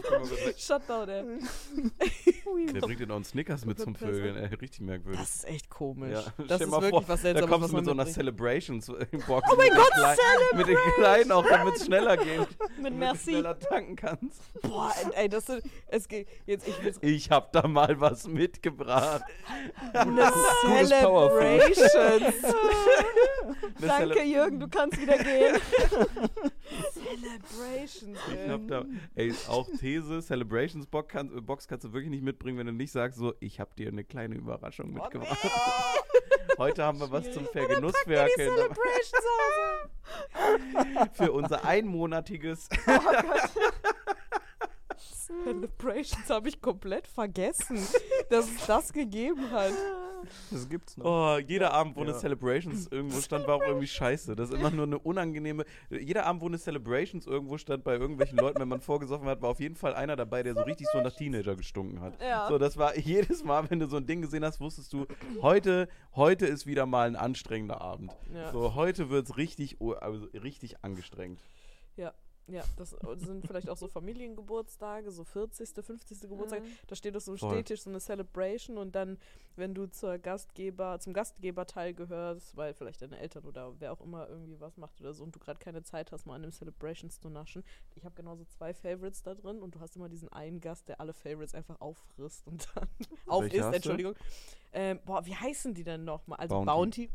[0.02, 0.58] kurz weg.
[0.58, 1.24] Shutdown, ey.
[2.72, 4.46] Der bringt dir noch einen Snickers mit zum Vögeln, ey.
[4.54, 5.20] Richtig merkwürdig.
[5.20, 6.12] Das ist echt komisch.
[6.12, 8.04] Ja, Das stell ist wirklich vor, was Da Seltsames, kommst was du mit so einer
[8.04, 8.14] mitbringt.
[8.14, 8.86] Celebrations
[9.26, 9.48] Box.
[9.50, 9.90] Oh mein Gott,
[10.56, 12.38] Mit den Kleinen auch, damit es schneller geht.
[12.38, 12.48] Mit
[12.78, 13.30] damit du Merci.
[13.30, 14.40] schneller tanken kannst.
[14.62, 19.22] Boah, ey, das sind, es geht, jetzt, ich will's, Ich hab da mal was mitgebracht.
[19.92, 20.32] eine.
[23.82, 25.56] Eine Danke, Jürgen, du kannst wieder gehen.
[26.92, 28.84] Celebrations, Ich hab da,
[29.14, 32.92] ey, auch These, Celebrations Box, kann, Box kannst du wirklich nicht mitbringen, wenn du nicht
[32.92, 35.38] sagst, so, ich hab dir eine kleine Überraschung Oh, mitgebracht.
[36.58, 39.24] Heute haben wir was zum Vergenusswerkeln Celebrations
[40.44, 41.08] Hause.
[41.14, 42.68] für unser einmonatiges.
[45.44, 47.78] Celebrations habe ich komplett vergessen,
[48.30, 49.72] dass es das gegeben hat.
[50.50, 51.04] Das gibt's noch.
[51.04, 52.18] Oh, jeder Abend, wo eine Ja.
[52.18, 54.36] Celebrations irgendwo stand, war auch irgendwie scheiße.
[54.36, 55.64] Das ist immer nur eine unangenehme.
[55.90, 59.50] Jeder Abend, wo eine Celebrations irgendwo stand bei irgendwelchen Leuten, wenn man vorgesoffen hat, war
[59.50, 62.20] auf jeden Fall einer dabei, der so richtig so nach Teenager gestunken hat.
[62.22, 62.46] Ja.
[62.48, 65.06] So, das war jedes Mal, wenn du so ein Ding gesehen hast, wusstest du,
[65.40, 68.12] heute, heute ist wieder mal ein anstrengender Abend.
[68.32, 68.52] Ja.
[68.52, 71.42] So, heute wird es richtig, oh, also richtig angestrengt.
[71.96, 72.14] Ja,
[72.48, 76.20] ja, das sind vielleicht auch so Familiengeburtstage, so 40., 50.
[76.22, 76.62] Geburtstag.
[76.88, 77.52] Da steht auf so einem Voll.
[77.52, 79.18] Stehtisch so eine Celebration und dann,
[79.56, 84.28] wenn du zur Gastgeber, zum Gastgeberteil gehörst, weil vielleicht deine Eltern oder wer auch immer
[84.28, 87.20] irgendwie was macht oder so und du gerade keine Zeit hast, mal an einem Celebrations
[87.20, 87.62] zu naschen.
[87.94, 91.00] Ich habe genauso zwei Favorites da drin und du hast immer diesen einen Gast, der
[91.00, 92.88] alle Favorites einfach auffrisst und dann
[93.26, 93.72] aufisst?
[93.72, 94.14] Entschuldigung.
[94.72, 96.38] Ähm, boah, wie heißen die denn nochmal?
[96.38, 97.06] Also Bounty.
[97.06, 97.10] Bounty.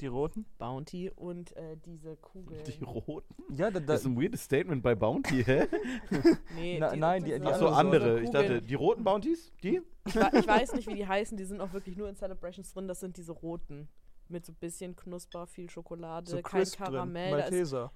[0.00, 0.44] Die roten?
[0.58, 2.62] Bounty und äh, diese Kugel.
[2.64, 3.34] Die roten?
[3.54, 5.66] Ja, da, da, Das ist ein weirdes Statement bei Bounty, hä?
[6.56, 8.20] Nee, Na- nein, die- die Achso, andere.
[8.22, 9.52] Ich dachte, die roten Bounties?
[9.62, 9.80] Die?
[10.06, 11.36] Ich, ich weiß nicht, wie die heißen.
[11.36, 12.88] Die sind auch wirklich nur in Celebrations drin.
[12.88, 13.88] Das sind diese roten.
[14.28, 16.86] Mit so ein bisschen Knusper, viel Schokolade, so kein crisp drin.
[16.86, 17.26] Karamell.
[17.38, 17.92] ist, Malteser.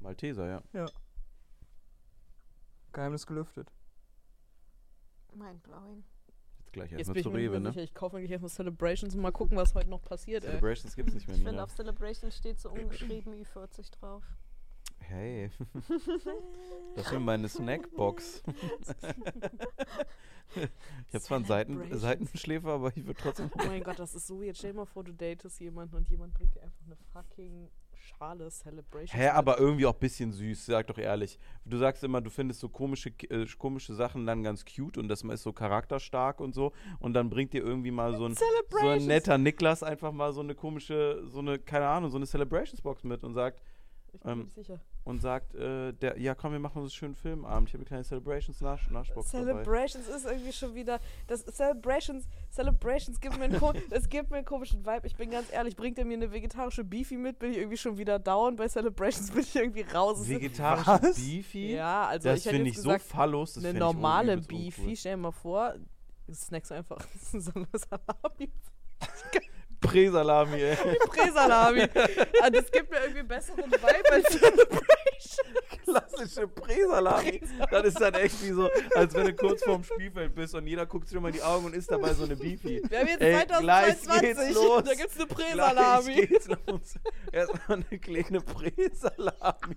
[0.00, 0.86] Malteser, ja.
[2.92, 3.72] Geheimnis gelüftet.
[5.34, 6.04] Mindblowing.
[6.72, 7.68] Jetzt gleich jetzt erstmal bin ich zu Rewe, ne?
[7.70, 7.82] sicher.
[7.82, 10.42] Ich kaufe mir gleich erstmal Celebrations und mal gucken, was heute noch passiert.
[10.42, 11.64] Celebrations gibt's nicht mehr, Ich finde, Nina.
[11.64, 14.22] auf Celebration steht so ungeschrieben Ü40 drauf.
[15.00, 15.50] Hey.
[16.94, 18.42] Das ist meine Snackbox.
[20.54, 22.02] ich habe zwar einen Seiten, Celebrations.
[22.02, 23.50] Seitenschläfer, aber ich würde trotzdem.
[23.54, 24.56] Oh mein Gott, das ist so weird.
[24.56, 27.70] Stell dir mal vor, du datest jemanden und jemand bringt dir einfach eine fucking
[28.22, 29.20] pauschale Celebration.
[29.20, 31.38] Hä, aber irgendwie auch ein bisschen süß, sag doch ehrlich.
[31.64, 35.22] Du sagst immer, du findest so komische, äh, komische Sachen dann ganz cute und das
[35.22, 36.72] ist so charakterstark und so.
[37.00, 40.40] Und dann bringt dir irgendwie mal so ein, so ein netter Niklas einfach mal so
[40.40, 43.62] eine komische, so eine, keine Ahnung, so eine Celebrations-Box mit und sagt,
[44.12, 44.80] Ich bin ähm, sicher.
[45.04, 47.68] Und sagt, äh, der, ja komm, wir machen uns einen schönen Filmabend.
[47.68, 49.44] Ich habe eine kleine Celebrations-Nachbox dabei.
[49.44, 51.00] Celebrations ist irgendwie schon wieder.
[51.26, 53.60] Das Celebrations, Celebrations gibt mir einen,
[54.08, 55.06] gibt mir einen komischen Vibe.
[55.06, 57.98] Ich bin ganz ehrlich, bringt er mir eine vegetarische Beefy mit, bin ich irgendwie schon
[57.98, 58.56] wieder down.
[58.56, 60.28] Bei Celebrations bin ich irgendwie raus.
[60.28, 61.16] Vegetarische Was?
[61.16, 61.74] Beefy?
[61.74, 63.54] ja, also das ich finde ich gesagt, so fallos.
[63.54, 64.96] Das eine normale Beefy.
[64.96, 65.74] Stell dir mal vor,
[66.32, 68.52] snackst du einfach so eine Salami.
[69.82, 70.76] Präsalami, ey.
[71.08, 71.82] Präsalami.
[72.42, 75.54] Ah, das gibt mir irgendwie einen besseren Vibe als Celebration.
[75.84, 77.40] Klassische Präsalami.
[77.70, 80.86] Das ist dann echt wie so, als wenn du kurz vorm Spielfeld bist und jeder
[80.86, 82.82] guckt sich immer in die Augen und isst dabei so eine Beefy.
[82.88, 84.20] Wir haben jetzt Ey, gleich 2022.
[84.20, 84.82] geht's los.
[84.84, 86.14] Da gibt's eine Gleich Präsalami.
[86.26, 86.94] geht's los.
[87.32, 89.76] Erstmal eine kleine Präsalami.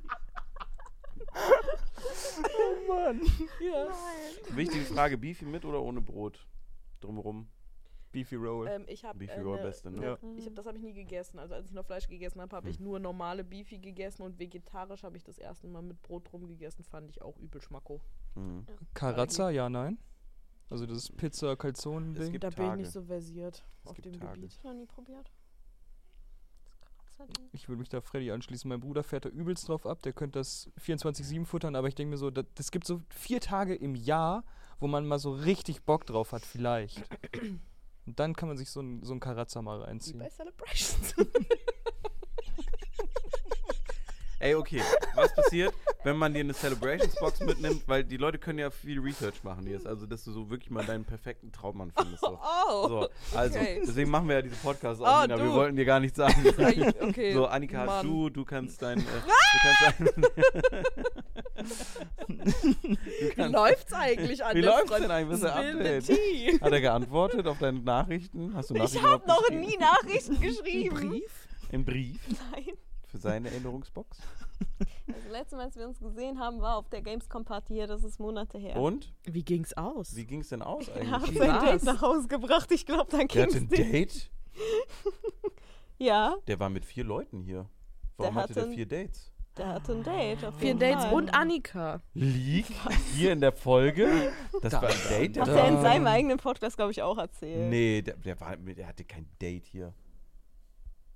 [2.58, 3.22] Oh Mann.
[3.60, 3.88] Ja.
[4.56, 6.40] Wichtige Frage, Beefy mit oder ohne Brot?
[7.02, 7.48] Drumherum.
[8.16, 8.68] Beefy Roll.
[8.68, 10.04] Ähm, ich habe Beefy äh, Roll ne- beste, ne?
[10.04, 10.18] Ja.
[10.38, 11.38] Ich hab, das habe ich nie gegessen.
[11.38, 12.86] Also als ich noch Fleisch gegessen habe, habe ich Hm.
[12.86, 16.84] nur normale Beefy gegessen und vegetarisch habe ich das erste Mal mit Brot drum gegessen.
[16.84, 18.02] Fand ich auch übel schmacko.
[18.36, 18.66] Mhm.
[18.94, 19.98] Karazza, ja, nein.
[20.70, 22.32] Also das Pizza Es Calzone-Ding.
[22.32, 24.34] gibt Da bin ich nicht so versiert Es auf dem Tage.
[24.42, 24.60] Gebiet.
[24.64, 25.32] Noch nie probiert.
[27.54, 28.68] Ich würde mich da Freddy anschließen.
[28.68, 30.02] Mein Bruder fährt da übelst drauf ab.
[30.02, 33.40] Der könnte das 24-7 futtern, aber ich denke mir so, das, das gibt so vier
[33.40, 34.44] Tage im Jahr,
[34.80, 37.02] wo man mal so richtig Bock drauf hat, vielleicht.
[38.06, 40.20] Und dann kann man sich so ein, so ein Karazza mal Wie reinziehen.
[40.20, 41.16] bei Celebrations.
[44.40, 44.82] Ey, okay,
[45.16, 47.88] was passiert, wenn man dir eine Celebrations-Box mitnimmt?
[47.88, 49.88] Weil die Leute können ja viel Research machen jetzt.
[49.88, 52.22] Also, dass du so wirklich mal deinen perfekten Traummann findest.
[52.22, 52.40] So.
[52.68, 52.88] Oh.
[52.88, 53.82] So, also, okay.
[53.86, 55.38] deswegen machen wir ja diese Podcasts Oh, auch, Nina.
[55.38, 56.44] Wir wollten dir gar nichts sagen.
[57.02, 57.34] Okay.
[57.34, 58.06] So, Annika Mann.
[58.06, 59.00] du, du kannst dein.
[59.00, 60.12] Äh, du
[63.36, 65.42] kannst dein Wie läuft's eigentlich an Wie läuft's denn eigentlich?
[65.44, 66.10] Was Update?
[66.62, 68.54] hat er geantwortet auf deine Nachrichten?
[68.56, 71.10] Hast du Ich Nachrichten habe überhaupt noch nie Nachrichten geschrieben.
[71.12, 71.48] Brief?
[71.72, 72.74] Im Brief Nein.
[73.16, 74.18] Für seine Erinnerungsbox.
[75.08, 77.88] Das letzte Mal, als wir uns gesehen haben, war auf der Gamescom-Party hier.
[77.88, 78.76] Das ist Monate her.
[78.76, 79.14] Und?
[79.24, 80.16] Wie ging's aus?
[80.16, 81.38] Wie ging es denn aus Er hat eigentlich?
[81.38, 81.64] Sein war's?
[81.64, 82.72] Date nach Hause gebracht.
[82.72, 83.94] Ich glaube, dann Der ging's hatte ein nicht.
[83.94, 84.32] Date?
[85.98, 87.70] Ja, Der war mit vier Leuten hier.
[88.18, 89.32] Warum Der hatte der hatte ein- vier Dates?
[89.58, 90.44] der hatte ein Date.
[90.44, 91.14] Auf Vier jeden Dates Fall.
[91.14, 92.02] und Annika.
[92.14, 92.66] Leak
[93.16, 94.34] hier in der Folge.
[94.62, 95.40] Das war ein Date.
[95.40, 97.70] Hat Der er in seinem eigenen Podcast, glaube ich, auch erzählt.
[97.70, 99.94] nee, der, der, war, der hatte kein Date hier.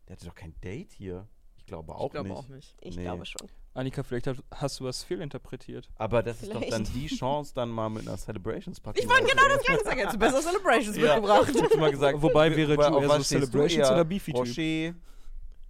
[0.07, 1.27] Der hatte doch kein Date hier.
[1.70, 2.38] Ich glaube auch ich glaube nicht.
[2.38, 2.76] auch nicht.
[2.82, 3.04] Ich Nee.
[3.04, 3.48] glaube schon.
[3.76, 5.88] Annika, vielleicht hast, hast du was fehlinterpretiert.
[5.98, 6.96] Aber das ist doch dann Vielleicht.
[6.96, 9.02] die Chance, dann mal mit einer Celebrations Party.
[9.02, 10.02] Ich wollte genau das gleiche sagen.
[10.12, 11.14] Du besser Celebrations ja.
[11.14, 11.52] mitgebracht.
[11.72, 12.20] Ich mal gesagt.
[12.24, 13.94] Wobei wäre Joe eher so Celebrations eher?
[13.94, 14.40] oder Beefy-Typ?
[14.40, 14.96] Rocher,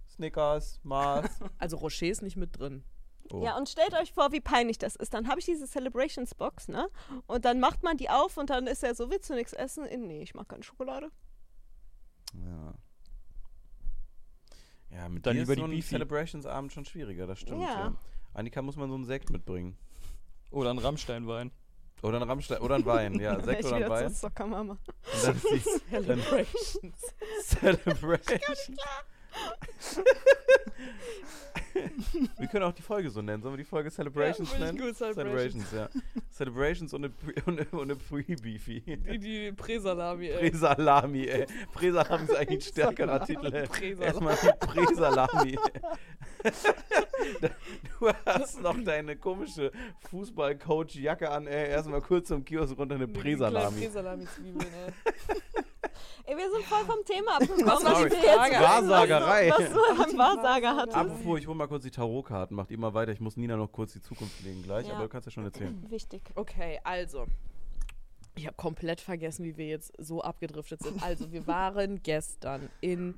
[0.08, 1.38] Snickers, Mars.
[1.58, 2.82] Also Rocher ist nicht mit drin.
[3.30, 3.42] Oh.
[3.44, 5.12] Ja, und stellt euch vor, wie peinlich das ist.
[5.12, 6.88] Dann habe ich diese Celebrations-Box, ne?
[7.26, 9.84] Und dann macht man die auf und dann ist er so, willst du nichts essen?
[9.84, 11.10] Nee, ich mag keine Schokolade.
[12.32, 12.74] Ja.
[14.92, 15.82] Ja, mit Dann dir lieber ist die so ein.
[15.82, 17.62] Celebrations-Abend schon schwieriger, das stimmt.
[17.62, 17.68] Ja.
[17.68, 17.94] Ja.
[18.34, 19.76] Annika muss man so einen Sekt mitbringen.
[20.50, 21.50] Oder ein Rammsteinwein.
[22.02, 24.08] Oder ein Rammstein, oder ein Wein, ja, Sekt oder ein Wein.
[24.08, 24.72] zur Soccer-Mama.
[24.72, 26.22] Und dann ist die dann
[27.42, 28.70] Celebrations.
[32.38, 33.42] Wir können auch die Folge so nennen.
[33.42, 34.78] Sollen wir die Folge Celebrations Ja, nennen?
[34.78, 35.72] gut, Celebrations.
[35.72, 35.88] ja.
[36.30, 38.80] Celebrations und eine, und eine, Pre-Beefy.
[38.80, 40.50] Die, die Präsalami, ey.
[40.50, 41.46] Präsalami, ey.
[41.72, 43.52] Präsalami ist eigentlich ein stärkerer Titel.
[44.00, 45.58] Erstmal die Präsalami.
[48.00, 49.70] du hast noch deine komische
[50.10, 51.70] Fußball-Coach-Jacke an, ey.
[51.70, 53.80] Erstmal kurz zum Kiosk runter eine Präsalami.
[53.80, 54.92] Präsalami-Zwiebeln, ey.
[56.24, 57.78] Ey, wir sind voll vom Thema abgekommen.
[57.80, 58.06] Sorry.
[58.08, 59.50] Ich will jetzt wissen, Wahrsagerei.
[59.50, 60.96] Was du, was du am Wahrsager hattest.
[60.96, 62.56] Apropos, ich hole mal kurz die Tarotkarten.
[62.56, 63.12] Macht immer weiter.
[63.12, 64.94] Ich muss Nina noch kurz die Zukunft legen gleich, Ja.
[64.94, 65.84] aber du kannst ja schon erzählen.
[65.90, 66.22] Wichtig.
[66.34, 67.26] Okay, also.
[68.36, 71.02] Ich habe komplett vergessen, wie wir jetzt so abgedriftet sind.
[71.02, 73.14] Also, wir waren gestern in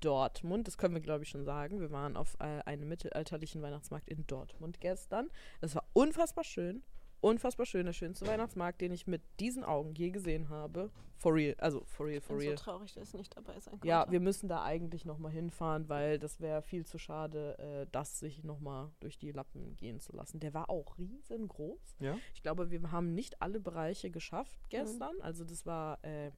[0.00, 0.66] Dortmund.
[0.66, 1.80] Das können wir, glaube ich, schon sagen.
[1.80, 5.30] Wir waren auf äh, einem mittelalterlichen Weihnachtsmarkt in Dortmund gestern.
[5.60, 6.82] Es war unfassbar schön.
[7.20, 7.86] Unfassbar schön.
[7.86, 10.90] Der schönste Weihnachtsmarkt, den ich mit diesen Augen je gesehen habe.
[11.18, 11.54] For real.
[11.58, 12.56] Also, for real, Ich for bin real.
[12.56, 13.86] so traurig, dass ich nicht dabei sein konnte.
[13.86, 18.20] Ja, wir müssen da eigentlich nochmal hinfahren, weil das wäre viel zu schade, äh, das
[18.20, 20.40] sich nochmal durch die Lappen gehen zu lassen.
[20.40, 21.96] Der war auch riesengroß.
[22.00, 22.16] Ja?
[22.34, 25.20] Ich glaube, wir haben nicht alle Bereiche geschafft gestern.
[25.20, 26.30] Also das war äh,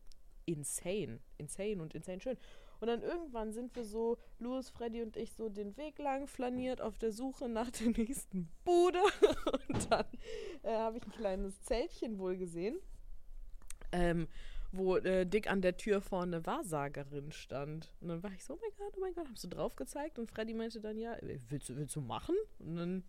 [0.46, 1.20] insane.
[1.38, 2.36] Insane und insane schön.
[2.82, 6.80] Und dann irgendwann sind wir so, Louis, Freddy und ich, so den Weg lang flaniert
[6.80, 8.98] auf der Suche nach der nächsten Bude.
[9.68, 10.04] Und dann
[10.64, 12.76] äh, habe ich ein kleines Zeltchen wohl gesehen.
[13.92, 14.26] Ähm,
[14.72, 17.94] wo äh, dick an der Tür vorne Wahrsagerin stand.
[18.00, 20.18] Und dann war ich so, oh mein Gott, oh mein Gott, hast du drauf gezeigt?
[20.18, 22.34] Und Freddy meinte dann, ja, äh, willst du, willst du machen?
[22.59, 23.04] Und dann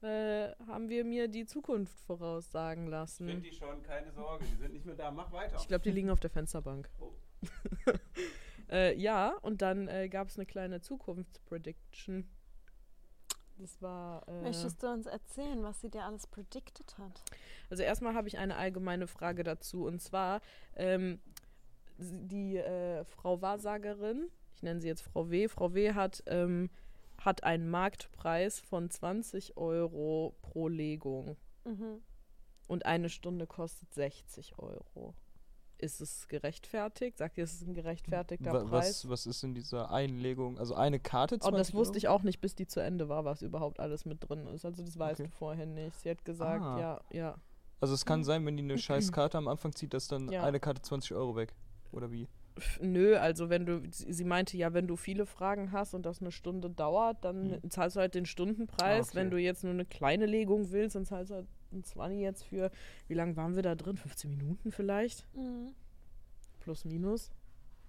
[0.00, 3.42] äh, haben wir mir die Zukunft voraussagen lassen.
[3.42, 5.10] die schon, keine Sorge, die sind nicht mehr da.
[5.10, 5.56] Mach weiter.
[5.60, 6.88] Ich glaube, die liegen auf der Fensterbank.
[6.98, 7.12] Oh.
[8.70, 12.28] äh, ja, und dann äh, gab es eine kleine Zukunftsprediction.
[13.58, 14.26] Das war.
[14.28, 17.22] Äh, Möchtest du uns erzählen, was sie dir alles predicted hat?
[17.70, 19.84] also erstmal habe ich eine allgemeine Frage dazu.
[19.84, 20.40] Und zwar,
[20.76, 21.20] ähm,
[21.98, 25.94] die äh, Frau Wahrsagerin, ich nenne sie jetzt Frau W., Frau W.
[25.94, 26.70] hat, ähm,
[27.18, 31.36] hat einen Marktpreis von 20 Euro pro Legung.
[31.64, 32.02] Mhm.
[32.68, 35.14] Und eine Stunde kostet 60 Euro.
[35.80, 37.18] Ist es gerechtfertigt?
[37.18, 39.04] Sagt ihr, es ist ein gerechtfertigter Wa- Preis?
[39.04, 40.58] was, was ist in dieser Einlegung?
[40.58, 41.36] Also eine Karte?
[41.36, 44.04] Oh, das 20 wusste ich auch nicht, bis die zu Ende war, was überhaupt alles
[44.04, 44.64] mit drin ist.
[44.64, 45.30] Also das weißt Okay.
[45.30, 45.94] du vorher nicht.
[46.00, 46.78] Sie hat gesagt, Ah.
[46.80, 47.34] ja, ja.
[47.80, 50.42] Also es kann sein, wenn die eine scheiß Karte am Anfang zieht, dass dann Ja.
[50.42, 51.54] eine Karte 20 Euro weg.
[51.92, 52.26] Oder wie?
[52.80, 56.32] Nö, also wenn du, sie meinte ja, wenn du viele Fragen hast und das eine
[56.32, 57.70] Stunde dauert, dann Mhm.
[57.70, 59.06] zahlst du halt den Stundenpreis.
[59.06, 59.16] Ah, okay.
[59.16, 62.44] Wenn du jetzt nur eine kleine Legung willst, dann zahlst du halt ein 20 jetzt
[62.44, 62.70] für,
[63.06, 63.96] wie lange waren wir da drin?
[63.96, 65.26] 15 Minuten vielleicht?
[65.34, 65.74] Mhm.
[66.60, 67.30] Plus, minus.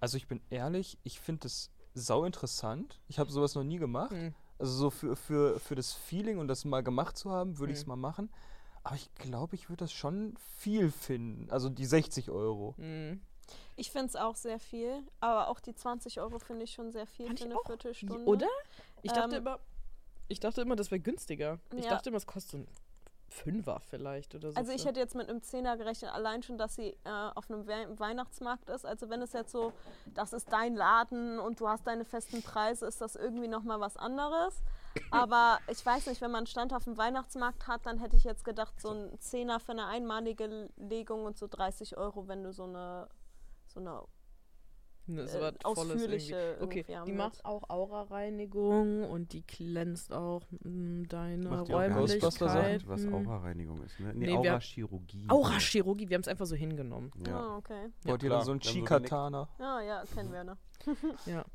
[0.00, 3.00] Also ich bin ehrlich, ich finde das sau interessant.
[3.08, 4.12] Ich habe sowas noch nie gemacht.
[4.12, 4.34] Hm.
[4.58, 7.78] Also so für, für, für das Feeling und das mal gemacht zu haben, würde ich
[7.80, 7.90] es Mhm.
[7.90, 8.30] mal machen.
[8.82, 11.50] Aber ich glaube, ich würde das schon viel finden.
[11.50, 12.74] Also die 60 Euro.
[12.78, 13.20] Hm.
[13.76, 17.06] Ich finde es auch sehr viel, aber auch die 20 Euro finde ich schon sehr
[17.06, 17.66] viel Fand für ich eine auch.
[17.66, 18.24] Viertelstunde.
[18.24, 18.46] Oder?
[19.02, 19.58] Ich dachte Ähm, immer,
[20.28, 21.58] ich dachte immer, das wäre günstiger.
[21.76, 21.90] Ich Ja.
[21.90, 22.66] dachte immer, es kostet
[23.30, 24.56] Fünfer vielleicht oder so.
[24.56, 27.66] Also ich hätte jetzt mit einem Zehner gerechnet, allein schon, dass sie äh, auf einem
[27.66, 28.84] We Weihnachtsmarkt ist.
[28.84, 29.72] Also wenn es jetzt so,
[30.14, 33.96] das ist dein Laden und du hast deine festen Preise, ist das irgendwie nochmal was
[33.96, 34.62] anderes.
[35.12, 38.24] Aber ich weiß nicht, wenn man einen Stand auf dem Weihnachtsmarkt hat, dann hätte ich
[38.24, 42.52] jetzt gedacht, so ein Zehner für eine einmalige Legung und so 30 Euro, wenn du
[42.52, 43.08] so eine,
[43.66, 44.02] so eine
[45.06, 46.56] So äh, ausführliche.
[46.60, 52.20] Okay, die macht auch Aura-Reinigung und die glänzt auch mm, deine Macht die auch Räumlichkeit.
[52.20, 52.82] Ghostbuster-Sachen?
[52.86, 53.14] Was Hm.
[53.14, 54.12] Aura-Reinigung ist, ne?
[54.14, 55.26] Nee, Nee, wir- Aura-Chirurgie.
[55.28, 57.10] Aura-Chirurgie, wir haben es einfach so hingenommen.
[57.26, 57.36] Ja.
[57.38, 57.86] Ah, okay.
[58.04, 58.38] Ja, Wollt ihr klar.
[58.38, 59.48] dann so ein Chikatana?
[59.58, 60.56] Ja, ja, kennen wir, ne?
[61.26, 61.44] Ja.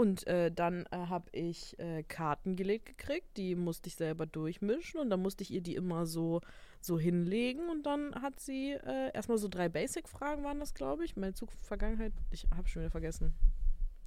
[0.00, 4.98] Und äh, dann äh, habe ich äh, Karten gelegt gekriegt, die musste ich selber durchmischen
[4.98, 6.40] und dann musste ich ihr die immer so,
[6.80, 11.16] so hinlegen und dann hat sie äh, erstmal so drei Basic-Fragen waren das, glaube ich.
[11.16, 13.34] Meine Zukunft, Vergangenheit, ich habe schon wieder vergessen.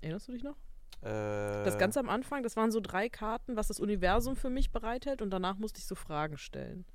[0.02, 0.58] Erinnerst du dich noch?
[1.02, 4.72] Äh, Das ganz am Anfang, das waren so drei Karten, was das Universum für mich
[4.72, 6.86] bereithält und danach musste ich so Fragen stellen.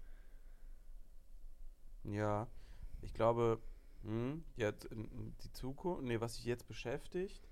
[2.02, 2.48] Ja,
[3.02, 3.60] ich glaube,
[4.02, 7.47] hm, jetzt in- die Zukunft, nee, was sich jetzt beschäftigt.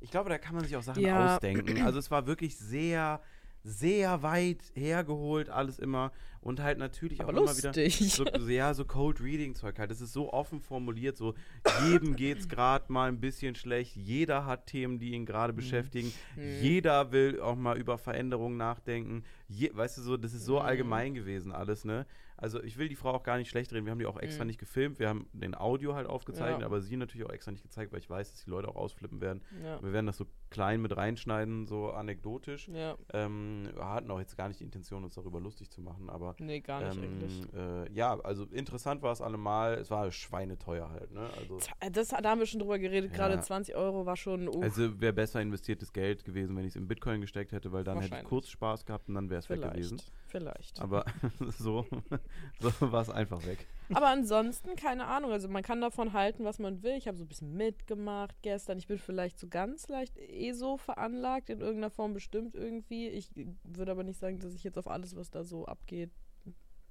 [0.00, 1.34] Ich glaube, da kann man sich auch Sachen Ja.
[1.34, 1.82] ausdenken.
[1.82, 3.20] Also es war wirklich sehr,
[3.64, 6.12] sehr weit hergeholt, alles immer.
[6.40, 7.68] Und halt natürlich Aber auch immer wieder.
[7.74, 8.12] lustig.
[8.14, 9.90] So, ja, so Cold Reading Zeug halt.
[9.90, 11.34] Das ist so offen formuliert, so
[11.82, 13.96] jedem geht's gerade mal ein bisschen schlecht.
[13.96, 16.12] Jeder hat Themen, die ihn gerade beschäftigen.
[16.36, 16.42] Mhm.
[16.60, 19.24] Jeder will auch mal über Veränderungen nachdenken.
[19.48, 20.66] Je, weißt du so, das ist so Mhm.
[20.66, 22.06] allgemein gewesen alles, ne?
[22.40, 23.84] Also ich will die Frau auch gar nicht schlecht reden.
[23.84, 24.48] Wir haben die auch extra Mhm.
[24.48, 24.98] nicht gefilmt.
[25.00, 26.66] Wir haben den Audio halt aufgezeichnet, Ja.
[26.66, 29.20] aber sie natürlich auch extra nicht gezeigt, weil ich weiß, dass die Leute auch ausflippen
[29.20, 29.42] werden.
[29.62, 29.82] Ja.
[29.82, 32.68] Wir werden das so klein mit reinschneiden, so anekdotisch.
[32.68, 32.96] ja.
[33.12, 36.34] Ähm, wir hatten auch jetzt gar nicht die Intention, uns darüber lustig zu machen, aber
[36.38, 37.42] Nee, gar nicht eigentlich.
[37.54, 39.74] ähm, äh, ja, also interessant war es allemal.
[39.74, 41.28] Es war schweineteuer halt, ne?
[41.38, 41.58] Also,
[41.92, 44.48] Das, da haben wir schon drüber geredet, gerade 20 Euro war schon.
[44.48, 47.82] Uh, also wäre besser investiertes Geld gewesen, wenn ich es in Bitcoin gesteckt hätte, weil
[47.84, 50.00] dann hätte ich kurz Spaß gehabt und dann wäre es weg gewesen.
[50.28, 50.80] Vielleicht.
[50.80, 51.04] Aber
[51.58, 51.86] so,
[52.60, 53.66] so war es einfach weg.
[53.92, 55.32] Aber ansonsten, keine Ahnung.
[55.32, 56.96] Also man kann davon halten, was man will.
[56.96, 58.78] Ich habe so ein bisschen mitgemacht gestern.
[58.78, 63.08] Ich bin vielleicht so ganz leicht eh so veranlagt, in irgendeiner Form bestimmt irgendwie.
[63.08, 63.30] Ich
[63.64, 66.10] würde aber nicht sagen, dass ich jetzt auf alles, was da so abgeht,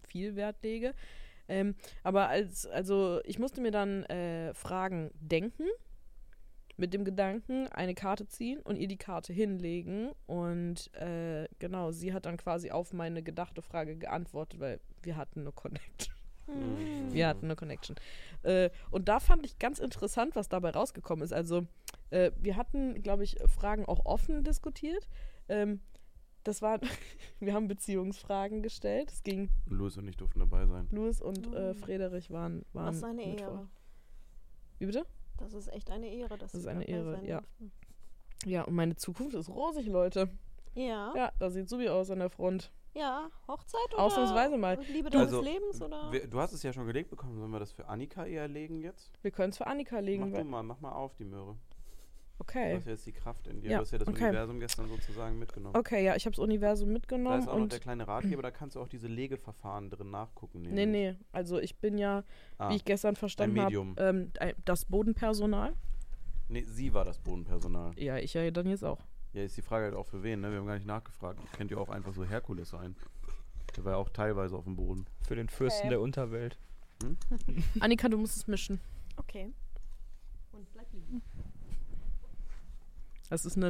[0.07, 0.93] viel Wert lege.
[1.47, 5.63] Ähm, aber als, also ich musste mir dann äh, Fragen denken,
[6.77, 10.11] mit dem Gedanken, eine Karte ziehen und ihr die Karte hinlegen.
[10.27, 15.41] Und äh, genau, sie hat dann quasi auf meine gedachte Frage geantwortet, weil wir hatten
[15.41, 16.13] eine Connection.
[16.47, 17.11] Mhm.
[17.11, 17.95] Wir hatten eine Connection.
[18.43, 21.33] Äh, und da fand ich ganz interessant, was dabei rausgekommen ist.
[21.33, 21.65] Also,
[22.09, 25.07] äh, wir hatten, glaube ich, Fragen auch offen diskutiert.
[25.49, 25.81] Ähm,
[26.43, 26.79] das war,
[27.41, 29.11] wir haben Beziehungsfragen gestellt.
[29.11, 30.87] Es ging, Louis und ich durften dabei sein.
[30.91, 31.73] Louis und äh, Oh.
[31.73, 33.37] Friedrich waren, waren Das ist eine Ehre.
[33.45, 33.67] vor.
[34.79, 35.05] Wie bitte?
[35.37, 37.37] Das ist echt eine Ehre, dass Das ist eine Ehre, sein ja.
[37.41, 37.71] durften.
[38.45, 40.29] Ja, und meine Zukunft ist rosig, Leute.
[40.75, 41.13] Ja.
[41.15, 42.71] Ja, da sieht so wie aus an der Front.
[42.93, 44.79] Ja, Hochzeit oder Ausnahmsweise mal.
[44.91, 46.11] Liebe Du- deines Also, Lebens oder?
[46.11, 47.37] Wir, du hast es ja schon gelegt bekommen.
[47.37, 49.11] Sollen wir das für Annika eher legen jetzt?
[49.21, 50.31] Wir können es für Annika legen.
[50.31, 51.55] Mach du mal, mach mal auf die Möhre.
[52.37, 52.75] Du Okay.
[52.75, 53.71] hast ja jetzt die Kraft in dir.
[53.71, 54.23] Ja, Du hast ja das okay.
[54.25, 55.75] Universum gestern sozusagen mitgenommen.
[55.75, 58.51] Okay, ja, ich habe das Universum Da mitgenommen ist auch noch der kleine Ratgeber, da
[58.51, 60.61] kannst du auch diese Legeverfahren drin nachgucken.
[60.61, 61.17] nee, nämlich.
[61.17, 62.23] nee, also ich bin ja,
[62.59, 63.95] Ah, wie ich gestern verstanden habe, Medium.
[63.97, 64.31] ähm,
[64.65, 65.73] das Bodenpersonal.
[66.49, 67.91] nee, sie war das Bodenpersonal.
[67.99, 68.99] Ja, ich ja dann jetzt auch.
[69.33, 70.51] Ja, ist die Frage halt auch für wen, ne?
[70.51, 71.39] Wir haben gar nicht nachgefragt.
[71.53, 72.95] Kennt ihr auch einfach so Herkules ein?
[73.75, 75.05] Der war ja auch teilweise auf dem Boden.
[75.27, 75.89] Für den Fürsten Okay.
[75.89, 76.57] der Unterwelt.
[77.79, 78.79] Annika, du musst es mischen.
[79.17, 79.51] Okay.
[80.53, 81.21] Und bleib liegen.
[83.29, 83.69] Das ist eine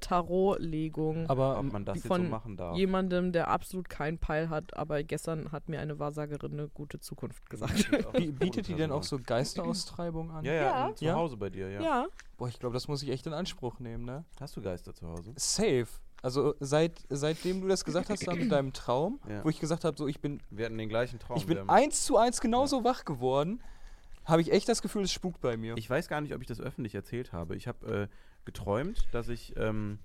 [0.00, 2.76] Live-Tarot-Legung Aber Ob man das jetzt so machen darf.
[2.76, 7.48] jemandem, der absolut keinen Peil hat, aber gestern hat mir eine Wahrsagerin eine gute Zukunft
[7.50, 7.90] gesagt.
[8.38, 10.44] Bietet die denn auch so Geisteraustreibung an?
[10.44, 10.94] Ja, ja, Ja.
[10.94, 11.14] zu Ja?
[11.14, 11.80] Hause bei dir, ja.
[11.80, 12.06] Ja,
[12.36, 14.24] Boah, ich glaube, das muss ich echt in Anspruch nehmen, ne?
[14.40, 15.32] Hast du Geister zu Hause?
[15.36, 15.86] Safe.
[16.22, 19.44] Also seit, seitdem du das gesagt hast da mit deinem Traum, Ja.
[19.44, 21.36] wo ich gesagt habe, so ich bin, Wir hatten den gleichen Traum.
[21.36, 23.62] ich bin eins zu eins genauso wach geworden,
[24.30, 25.76] habe ich echt das Gefühl, es spukt bei mir.
[25.76, 27.56] Ich weiß gar nicht, ob ich das öffentlich erzählt habe.
[27.56, 28.08] Ich habe äh,
[28.44, 29.98] geträumt, dass ich ähm,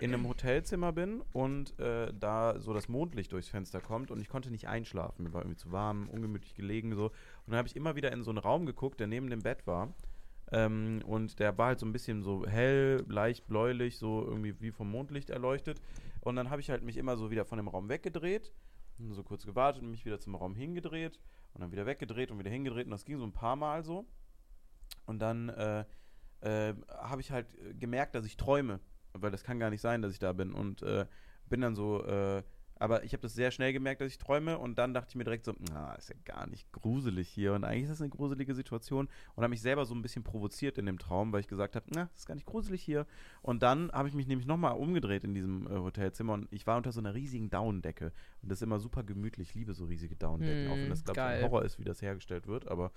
[0.00, 4.28] in einem Hotelzimmer bin und äh, da so das Mondlicht durchs Fenster kommt und ich
[4.28, 5.24] konnte nicht einschlafen.
[5.24, 7.06] Mir war irgendwie zu warm, ungemütlich gelegen so.
[7.06, 7.12] Und
[7.48, 9.94] dann habe ich immer wieder in so einen Raum geguckt, der neben dem Bett war.
[10.52, 14.70] Ähm, und der war halt so ein bisschen so hell, leicht bläulich, so irgendwie wie
[14.70, 15.80] vom Mondlicht erleuchtet.
[16.20, 18.52] Und dann habe ich halt mich immer so wieder von dem Raum weggedreht,
[19.10, 21.18] so kurz gewartet und mich wieder zum Raum hingedreht
[21.56, 22.84] und dann wieder weggedreht und wieder hingedreht.
[22.84, 24.04] Und das ging so ein paar Mal so.
[25.06, 25.84] Und dann äh,
[26.42, 27.46] äh, habe ich halt
[27.80, 28.78] gemerkt, dass ich träume,
[29.14, 30.52] weil das kann gar nicht sein, dass ich da bin.
[30.52, 31.06] Und äh,
[31.48, 32.42] bin dann so, äh,
[32.78, 34.58] aber ich habe das sehr schnell gemerkt, dass ich träume.
[34.58, 37.54] Und dann dachte ich mir direkt so, na, ist ja gar nicht gruselig hier.
[37.54, 39.08] Und eigentlich ist das eine gruselige Situation.
[39.34, 41.86] Und habe mich selber so ein bisschen provoziert in dem Traum, weil ich gesagt habe,
[41.90, 43.06] na, ist gar nicht gruselig hier.
[43.42, 46.76] Und dann habe ich mich nämlich nochmal umgedreht in diesem äh, Hotelzimmer und ich war
[46.76, 48.12] unter so einer riesigen Daunendecke.
[48.42, 49.48] Und das ist immer super gemütlich.
[49.50, 51.42] Ich liebe so riesige Daunendecken, auch wenn Hm, das, glaube ich, ein.
[51.42, 52.68] Horror ist, wie das hergestellt wird.
[52.68, 52.92] Aber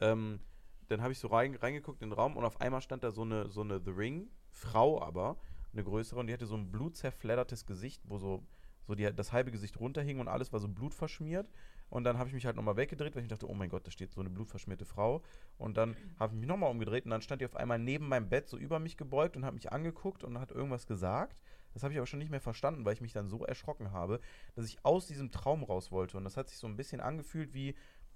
[0.00, 0.40] ähm,
[0.88, 3.22] dann habe ich so rein, reingeguckt in den Raum und auf einmal stand da so
[3.22, 5.38] eine, so eine The Ring-Frau aber,
[5.72, 8.44] eine größere, und die hatte so ein blutzerfleddertes Gesicht, wo so,
[8.86, 11.50] so die, das halbe Gesicht runterhing und alles war so blutverschmiert.
[11.90, 13.90] Und dann habe ich mich halt nochmal weggedreht, weil ich dachte, oh mein Gott, da
[13.90, 15.22] steht so eine blutverschmierte Frau.
[15.58, 18.28] Und dann habe ich mich nochmal umgedreht und dann stand die auf einmal neben meinem
[18.28, 21.36] Bett so über mich gebeugt und hat mich angeguckt und hat irgendwas gesagt.
[21.72, 24.20] Das habe ich aber schon nicht mehr verstanden, weil ich mich dann so erschrocken habe,
[24.54, 26.16] dass ich aus diesem Traum raus wollte.
[26.16, 27.74] Und das hat sich so ein bisschen angefühlt wie,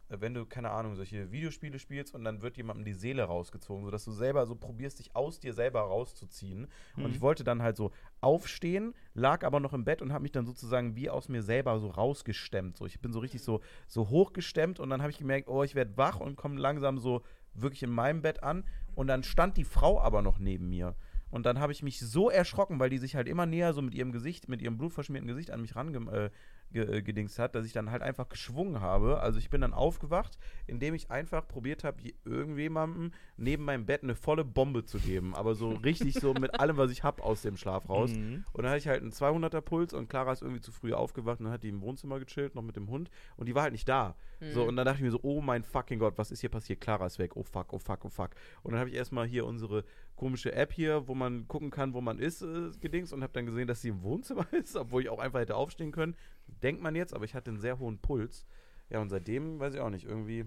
[0.09, 4.05] wenn du, keine Ahnung, solche Videospiele spielst und dann wird jemandem die Seele rausgezogen, sodass
[4.05, 6.67] du selber so probierst, dich aus dir selber rauszuziehen.
[6.97, 7.91] Und ich wollte dann halt so
[8.21, 11.79] aufstehen, lag aber noch im Bett und habe mich dann sozusagen wie aus mir selber
[11.79, 12.77] so rausgestemmt.
[12.77, 15.75] So, ich bin so richtig so, so hochgestemmt und dann habe ich gemerkt, oh, ich
[15.75, 17.23] werde wach und komme langsam so
[17.55, 18.65] wirklich in meinem Bett an.
[18.95, 20.97] Und dann stand die Frau aber noch neben mir.
[21.31, 23.95] Und dann habe ich mich so erschrocken, weil die sich halt immer näher so mit
[23.95, 26.31] ihrem Gesicht, mit ihrem blutverschmierten Gesicht an mich range äh,
[26.73, 29.21] ge äh, gedingst hat, dass ich dann halt einfach geschwungen habe.
[29.21, 34.03] Also ich bin dann aufgewacht, indem ich einfach probiert habe, je- irgendjemandem neben meinem Bett
[34.03, 35.35] eine volle Bombe zu geben.
[35.35, 38.11] Aber so richtig so mit allem, was ich habe, aus dem Schlaf raus.
[38.13, 38.45] Mhm.
[38.53, 41.41] Und dann hatte ich halt einen 200er Puls und Clara ist irgendwie zu früh aufgewacht
[41.41, 43.11] und dann hat die im Wohnzimmer gechillt, noch mit dem Hund.
[43.37, 44.17] Und die war halt nicht da.
[44.53, 46.81] So, und dann dachte ich mir so, oh mein fucking Gott, was ist hier passiert?
[46.81, 47.35] Clara ist weg.
[47.35, 48.31] Oh fuck, oh fuck, oh fuck.
[48.63, 49.85] Und dann habe ich erstmal hier unsere
[50.15, 53.47] komische App hier, wo man gucken kann, wo man ist, äh, gedings und habe dann
[53.47, 56.15] gesehen, dass sie im Wohnzimmer ist, obwohl ich auch einfach hätte aufstehen können.
[56.63, 58.47] Denkt man jetzt, aber ich hatte einen sehr hohen Puls.
[58.91, 60.45] Ja, und seitdem weiß ich auch nicht, irgendwie.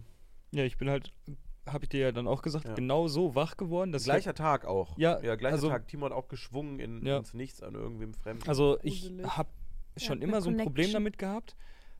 [0.51, 1.13] Ja, ich bin halt,
[1.67, 2.73] habe ich dir ja dann auch gesagt, Ja.
[2.73, 4.97] genau so wach geworden, dass ich Gleicher Tag auch.
[4.97, 5.87] Ja, ja gleicher also- Tag.
[5.87, 7.17] Timo hat auch geschwungen in, Ja.
[7.17, 8.47] ins Nichts an irgendwem Fremden.
[8.47, 9.49] Also ich habe
[9.97, 10.93] schon Ja, immer so ein Problem Connection.
[10.93, 11.55] damit gehabt,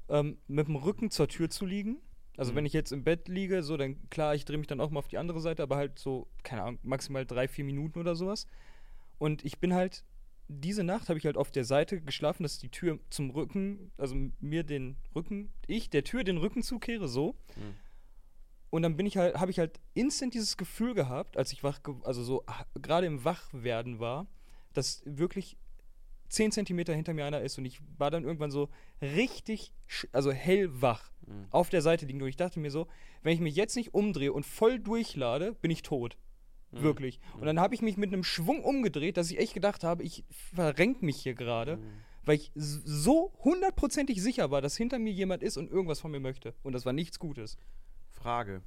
[0.09, 1.97] ähm, mit dem Rücken zur Tür zu liegen.
[2.37, 2.55] Also Mhm.
[2.57, 4.99] wenn ich jetzt im Bett liege, so dann klar, ich drehe mich dann auch mal
[4.99, 8.47] auf die andere Seite, aber halt so, keine Ahnung, maximal drei, vier Minuten oder sowas.
[9.19, 10.03] Und ich bin halt,
[10.51, 14.15] diese Nacht habe ich halt auf der Seite geschlafen, dass die Tür zum Rücken, also
[14.39, 17.35] mir den Rücken, ich der Tür den Rücken zukehre, so.
[17.55, 17.75] Mhm.
[18.69, 21.79] Und dann bin ich halt, habe ich halt instant dieses Gefühl gehabt, als ich wach,
[22.03, 24.27] also so ah, gerade im Wachwerden war,
[24.73, 25.57] dass wirklich
[26.29, 28.69] 10 Zentimeter hinter mir einer ist und ich war dann irgendwann so
[29.01, 29.73] richtig,
[30.13, 31.47] also hellwach Mhm.
[31.51, 32.21] auf der Seite liegen.
[32.21, 32.87] Und ich dachte mir so,
[33.23, 36.17] wenn ich mich jetzt nicht umdrehe und voll durchlade, bin ich tot.
[36.71, 36.81] Mhm.
[36.81, 37.19] Wirklich.
[37.39, 40.23] Und dann habe ich mich mit einem Schwung umgedreht, dass ich echt gedacht habe, ich
[40.29, 41.81] verrenk mich hier gerade, Mhm.
[42.25, 46.19] weil ich so hundertprozentig sicher war, dass hinter mir jemand ist und irgendwas von mir
[46.19, 46.53] möchte.
[46.63, 47.57] Und das war nichts Gutes.
[48.09, 48.61] Frage.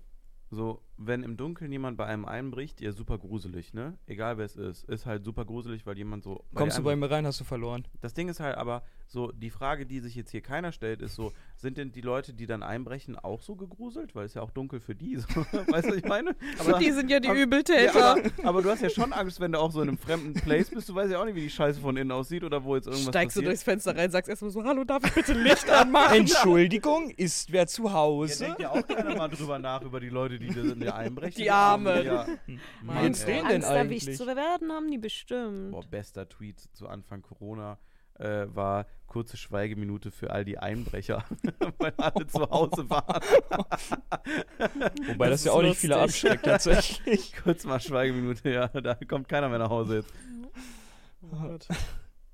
[0.50, 3.98] So, wenn im Dunkeln jemand bei einem einbricht, ja super gruselig, ne?
[4.06, 4.84] Egal wer es ist.
[4.84, 6.44] Ist halt super gruselig, weil jemand so.
[6.54, 7.84] Kommst du bei mir rein, hast du verloren.
[8.00, 11.14] Das Ding ist halt aber, so, die Frage, die sich jetzt hier keiner stellt, ist
[11.14, 14.14] so, sind denn die Leute, die dann einbrechen, auch so gegruselt?
[14.14, 15.16] Weil es ja auch dunkel für die.
[15.16, 15.28] So.
[15.28, 16.34] weißt du, was ich meine?
[16.58, 17.94] Aber die sind ja die aber- Übeltäter.
[17.94, 20.34] Ja, aber, aber du hast ja schon Angst, wenn du auch so in einem fremden
[20.34, 20.88] Place bist.
[20.88, 23.08] Du weißt ja auch nicht, wie die Scheiße von innen aussieht oder wo jetzt irgendwas
[23.08, 23.50] Steigst du passiert.
[23.52, 26.16] durchs Fenster rein, sagst erstmal so, hallo, darf ich bitte Licht anmachen?
[26.16, 28.44] Entschuldigung, ist wer zu Hause?
[28.44, 31.36] denkt ja auch gerne mal drüber nach, über die Leute, die da der Einbrecher.
[31.36, 32.04] Die Armen.
[32.04, 32.26] Ja.
[32.82, 34.16] Mann, Wie denn Angst erwischt eigentlich?
[34.18, 35.70] zu werden, haben die bestimmt.
[35.70, 37.78] Boah, bester Tweet zu Anfang Corona
[38.18, 41.24] äh, war kurze Schweigeminute für all die Einbrecher,
[41.78, 43.22] weil alle zu Hause waren.
[45.06, 46.24] Wobei das, Das ja auch nicht viele lustig.
[46.30, 47.32] abschreckt tatsächlich.
[47.42, 50.12] Kurz mal Schweigeminute, ja, da kommt keiner mehr nach Hause jetzt.
[51.22, 51.68] Oh Gott.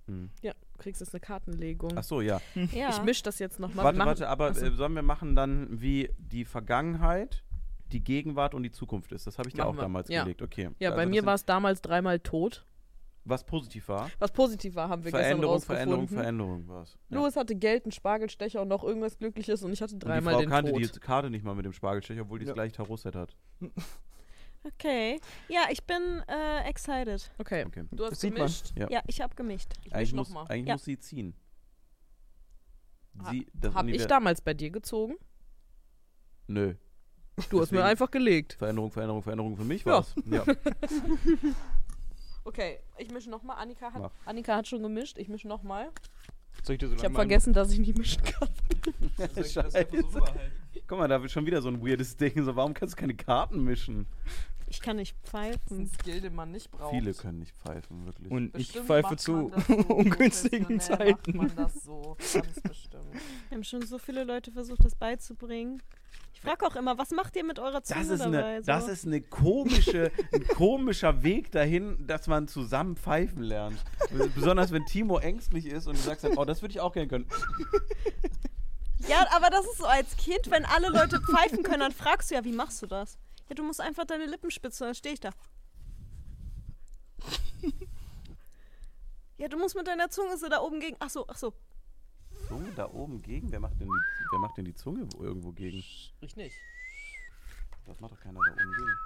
[0.06, 0.30] Hm.
[0.42, 1.92] Ja, du kriegst jetzt eine Kartenlegung.
[1.96, 2.40] Ach so, ja.
[2.72, 2.88] Ja.
[2.90, 3.84] Ich misch das jetzt nochmal.
[3.84, 4.66] Warte, warte, aber Achso.
[4.66, 7.44] äh, sollen wir machen dann, wie die Vergangenheit,
[7.92, 9.26] die Gegenwart und die Zukunft ist?
[9.26, 9.82] Das habe ich dir Machen auch wir.
[9.82, 10.22] damals Ja.
[10.22, 10.42] gelegt.
[10.42, 10.70] Okay.
[10.78, 12.64] Ja, Also bei mir war es damals dreimal tot.
[13.24, 14.10] Was positiv war.
[14.18, 16.22] Was positiv war, haben wir Veränderung, gestern Veränderung, rausgefunden.
[16.24, 16.98] Veränderung war es.
[17.10, 17.18] Ja.
[17.18, 20.34] Louis hatte Geld, einen Spargelstecher und noch irgendwas Glückliches und ich hatte Und die dreimal
[20.34, 20.94] Frau den kannte Tod.
[20.96, 22.54] die Karte nicht mal mit dem Spargelstecher, obwohl die das Ja.
[22.54, 23.36] gleiche Tarotset hat.
[24.64, 25.20] Okay.
[25.48, 27.30] Ja, ich bin äh, excited.
[27.38, 27.64] Okay.
[27.66, 27.84] Okay.
[27.90, 28.72] Du hast Das gemischt.
[28.76, 28.88] Ja.
[28.90, 29.72] Ja, ich habe gemischt.
[29.84, 30.50] Ich Eigentlich, muss, noch mal.
[30.52, 30.74] eigentlich Ja.
[30.74, 31.34] muss sie ziehen.
[33.30, 35.14] Sie, das Hab ich damals bei dir gezogen?
[36.46, 36.74] Nö.
[37.36, 38.52] Du hast mir Deswegen- einfach gelegt.
[38.54, 39.92] Veränderung, Veränderung, Veränderung für mich Ja.
[39.92, 40.14] war's.
[40.26, 40.44] Ja.
[42.44, 43.56] Okay, ich mische nochmal.
[43.58, 44.02] Annika Mach.
[44.04, 45.18] hat, Annika hat schon gemischt.
[45.18, 45.90] Ich mische nochmal.
[46.62, 48.48] Soll ich dir so Ich habe vergessen, dass ich nicht mischen kann.
[49.44, 49.86] Scheiße.
[50.86, 52.44] Guck mal, da wird schon wieder so ein weirdes Ding.
[52.44, 54.06] So, warum kannst du keine Karten mischen?
[54.66, 55.80] Ich kann nicht Das ist pfeifen.
[55.80, 56.94] ein Skill, den man nicht braucht.
[56.94, 58.30] Viele können nicht pfeifen, wirklich.
[58.30, 61.36] Und ich Bestimmt pfeife macht zu so ungünstigen Zeiten.
[61.36, 63.04] Macht man das so, ganz bestimmt.
[63.48, 65.82] Wir haben schon so viele Leute versucht, das beizubringen.
[66.42, 68.44] Ich frage auch immer, was macht ihr mit eurer Zunge das ist, dabei?
[68.44, 68.66] eine, so?
[68.66, 73.84] das ist eine komische, ein komischer Weg dahin, dass man zusammen pfeifen lernt.
[74.34, 77.08] Besonders wenn Timo ängstlich ist und du sagst dann, oh, das würde ich auch gerne
[77.08, 77.26] können.
[79.06, 82.36] Ja, aber das ist so als Kind, wenn alle Leute pfeifen können, dann fragst du
[82.36, 83.18] ja, wie machst du das?
[83.50, 85.30] Ja, du musst einfach deine Lippen spitzen, dann stehe ich da.
[89.36, 90.96] Ja, du musst mit deiner Zunge so da oben gegen.
[91.00, 91.54] Ach so, ach so.
[92.50, 93.50] Zunge da oben gegen?
[93.52, 94.00] Wer macht denn die,
[94.32, 95.78] wer macht denn die Zunge wo- irgendwo gegen?
[95.78, 96.56] Ich nicht.
[97.86, 98.98] Das macht doch keiner da oben gegen.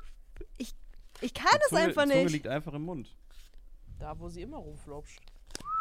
[1.21, 2.33] Ich kann Die es Zunge, einfach die Zunge nicht.
[2.33, 3.15] liegt einfach im Mund.
[3.99, 5.21] Da, wo sie immer rumflopscht.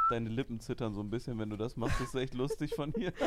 [0.10, 2.00] Deine Lippen zittern so ein bisschen, wenn du das machst.
[2.00, 3.12] Das ist echt lustig von hier.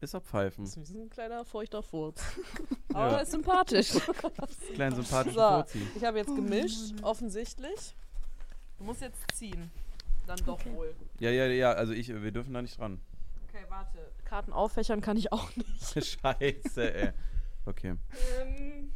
[0.00, 0.64] Ist doch Pfeifen.
[0.64, 2.22] Das ist ein kleiner feuchter Furz.
[2.94, 3.90] Aber er ist sympathisch.
[4.74, 5.88] Kleinen sympathischen So, Vorziehen.
[5.96, 7.96] ich habe jetzt gemischt, offensichtlich.
[8.78, 9.72] Du musst jetzt ziehen.
[10.28, 10.72] Dann doch Okay.
[10.74, 10.94] wohl.
[11.18, 13.00] Ja, ja, ja, also ich, wir dürfen da nicht dran.
[13.48, 13.98] Okay, warte.
[14.24, 16.04] Karten auffächern kann ich auch nicht.
[16.20, 17.12] Scheiße, ey.
[17.64, 17.94] Okay.
[18.40, 18.92] Ähm,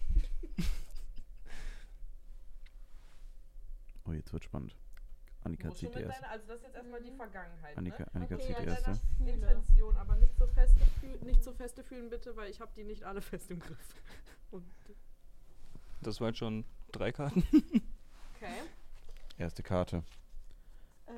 [4.04, 4.76] Oh, jetzt wird spannend.
[5.44, 6.18] Annika schon zieht die mit erst.
[6.18, 7.76] deiner, also das ist jetzt erstmal die Vergangenheit.
[7.76, 8.10] Annika, ne?
[8.14, 9.00] Annika Okay, zieht ja, die erste.
[9.26, 12.84] Intention, aber nicht so feste, fühl, nicht so feste fühlen bitte, weil ich habe die
[12.84, 13.94] nicht alle fest im Griff.
[14.50, 14.64] Und,
[16.00, 17.44] Das waren schon drei Karten.
[18.36, 18.62] okay.
[19.38, 20.04] Erste Karte.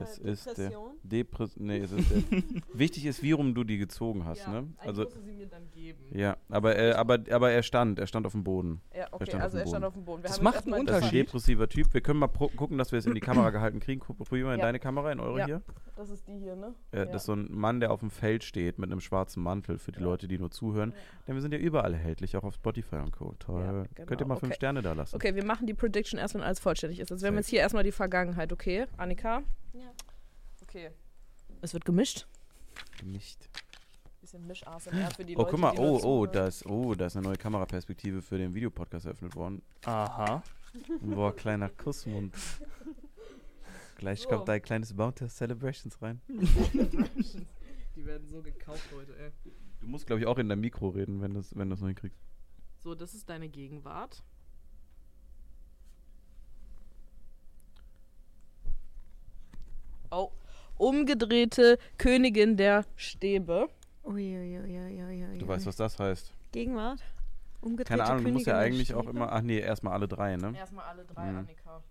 [0.01, 0.91] Äh, Es ist der Depression.
[1.03, 2.23] Depres nee, es ist der
[2.75, 4.57] Wichtig ist, wie rum du die gezogen hast, ja, ne?
[4.59, 6.05] eigentlich Also musst du sie mir dann geben.
[6.12, 8.81] ja, aber äh, aber aber er stand, er stand auf dem Boden.
[8.97, 9.85] Ja, okay, auf also er stand Boden.
[9.85, 10.23] auf dem Boden.
[10.23, 11.27] Wir Das haben macht einen erstmal Das ist ein Unterschied.
[11.29, 11.95] depressiver Typ.
[11.95, 14.01] Wir können mal gucken, dass wir es in die Kamera gehalten kriegen.
[14.01, 14.66] Probier mal in Ja.
[14.66, 15.47] deine Kamera, in eure Ja.
[15.47, 15.62] hier.
[15.97, 16.75] Das ist die hier, ne?
[16.91, 19.79] Äh, Das ist so ein Mann, der auf dem Feld steht mit einem schwarzen Mantel
[19.79, 20.05] für die Ja.
[20.07, 20.91] Leute, die nur zuhören.
[20.91, 20.97] Ja.
[21.29, 23.35] Denn wir sind ja überall erhältlich, auch auf Spotify und Co.
[23.39, 23.62] Toll.
[23.62, 24.21] Ja, Könnt genau.
[24.23, 24.57] ihr mal fünf Okay.
[24.57, 25.15] Sterne da lassen.
[25.15, 27.12] Okay, wir machen die Prediction erst, wenn alles vollständig ist.
[27.12, 28.87] Also wir haben jetzt hier erstmal die Vergangenheit, okay?
[28.97, 29.43] Annika?
[29.75, 29.93] Ja.
[30.63, 30.91] Okay.
[31.61, 32.27] Es wird gemischt.
[33.03, 33.49] Nicht.
[34.21, 37.17] Bisschen Misch-ASMR für die Oh, Leute, guck mal, oh, oh, da ist, oh, da ist
[37.17, 39.63] eine neue Kameraperspektive für den Videopodcast eröffnet worden.
[39.85, 40.43] Aha.
[41.03, 42.35] Boah, kleiner Kussmund.
[43.99, 44.29] Gleich So.
[44.29, 46.21] kommt dein kleines Bounty Celebrations rein.
[46.29, 49.31] Die werden so gekauft heute, ey.
[49.81, 51.89] Du musst, glaube ich, auch in dein Mikro reden, wenn du es wenn du's noch
[51.89, 52.19] hinkriegst.
[52.79, 54.23] So, das ist deine Gegenwart.
[60.16, 60.31] Oh,
[60.78, 63.69] umgedrehte Königin der Stäbe.
[64.05, 65.39] Uiuiuiuiui.
[65.39, 66.32] Du weißt, was das heißt.
[66.53, 67.01] Gegenwart?
[67.61, 69.32] Umgedrehte Keine Ahnung, du musst ja eigentlich auch immer.
[69.32, 70.57] Ach nee, erstmal alle drei, ne?
[70.57, 71.39] Erstmal alle drei, Mhm.
[71.39, 71.82] Annika.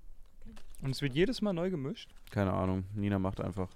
[0.81, 2.13] Und es wird jedes Mal neu gemischt.
[2.29, 2.85] Keine Ahnung.
[2.93, 3.69] Nina macht einfach.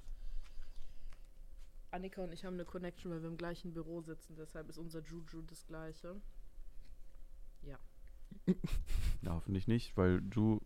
[1.92, 4.36] Annika und ich haben eine Connection, weil wir im gleichen Büro sitzen.
[4.38, 6.16] Deshalb ist unser Juju das gleiche.
[7.64, 7.78] Ja,
[9.30, 10.60] hoffentlich nicht, weil Ju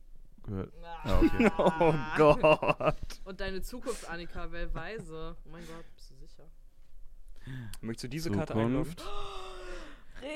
[0.51, 0.73] gehört.
[0.83, 0.99] Ah.
[1.03, 1.51] Ah, okay.
[1.57, 2.95] Oh Gott.
[3.25, 5.35] Und deine Zukunft, Annika, wer weise.
[5.45, 6.43] Oh mein Gott, bist du sicher?
[7.81, 8.85] Möchtest du diese Karte einloggen?
[8.95, 9.03] Zukunft.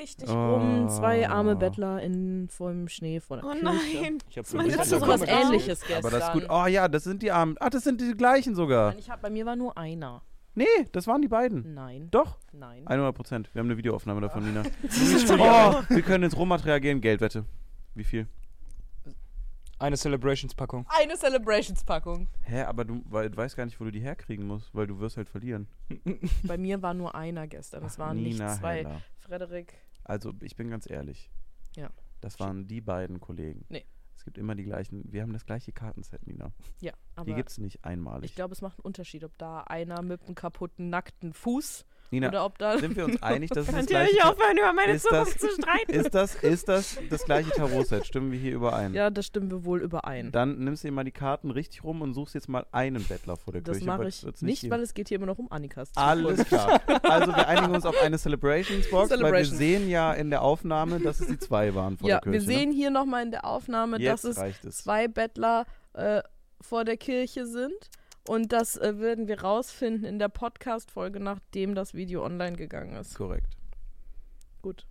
[0.00, 0.54] Richtig Oh.
[0.56, 0.88] rum.
[0.88, 3.64] Zwei arme Bettler in vollem Schnee vor der Oh Küche.
[3.64, 4.18] nein.
[4.28, 5.98] Ich habe Ich hatte Das sowas ähnliches gestern.
[5.98, 6.46] Aber das ist gut.
[6.50, 7.54] Oh ja, das sind die Armen.
[7.60, 8.88] Ach, das sind die gleichen sogar.
[8.90, 10.22] Nein, ich hab, bei mir war nur einer.
[10.56, 11.74] Nee, das waren die beiden.
[11.74, 12.08] Nein.
[12.10, 12.84] Doch, Nein.
[12.86, 13.50] 100 Prozent.
[13.52, 14.62] Wir haben eine Videoaufnahme davon, Nina.
[15.28, 15.34] Oh.
[15.38, 17.00] Oh, wir können ins Rohmaterial gehen.
[17.00, 17.44] Geldwette.
[17.94, 18.26] Wie viel?
[19.78, 20.86] Eine Celebrations-Packung.
[20.88, 22.28] Eine Celebrations-Packung.
[22.42, 24.98] Hä, aber du, weil, du weißt gar nicht, wo du die herkriegen musst, weil du
[25.00, 25.68] wirst halt verlieren.
[26.44, 27.84] Bei mir war nur einer gestern.
[27.84, 28.78] Es waren nicht Nina zwei.
[28.78, 29.02] Heller.
[29.18, 29.74] Frederik.
[30.04, 31.30] Also, ich bin ganz ehrlich.
[31.76, 31.90] Ja.
[32.22, 33.66] Das waren die beiden Kollegen.
[33.68, 33.84] Nee.
[34.14, 35.04] Es gibt immer die gleichen.
[35.12, 36.52] Wir haben das gleiche Kartenset, Nina.
[36.80, 38.30] Ja, Die aber gibt es nicht einmalig.
[38.30, 42.28] ich glaube, es macht einen Unterschied, ob da einer mit einem kaputten, nackten Fuß Nina,
[42.28, 42.78] oder ob da.
[42.78, 45.40] sind wir uns einig, dass es das gleiche Ta- aufhören, über meine ist das- Zukunft
[45.40, 45.92] zu streiten?
[45.92, 48.06] ist das, ist das das gleiche Tarot-Set?
[48.06, 48.94] Stimmen wir hier überein?
[48.94, 50.30] Ja, das stimmen wir wohl überein.
[50.32, 53.36] Dann nimmst du dir mal die Karten richtig rum und suchst jetzt mal einen Bettler
[53.36, 53.86] vor der Das Kirche.
[53.86, 54.70] mache aber ich nicht, geben.
[54.72, 56.80] weil es geht hier immer noch um Annikas Alles klar.
[57.02, 61.20] Also wir einigen uns auf eine Celebrations-Box, weil wir sehen ja in der Aufnahme, dass
[61.20, 62.46] es die zwei waren vor Ja, der Kirche.
[62.48, 64.04] wir sehen hier nochmal in der Aufnahme, ne?
[64.04, 64.76] Jetzt dass es es.
[64.84, 66.22] zwei Bettler äh,
[66.60, 67.72] vor der Kirche sind.
[68.28, 73.14] Und das äh, werden wir rausfinden in der Podcast-Folge, nachdem das Video online gegangen ist.
[73.14, 73.56] Korrekt.
[74.62, 74.86] Gut.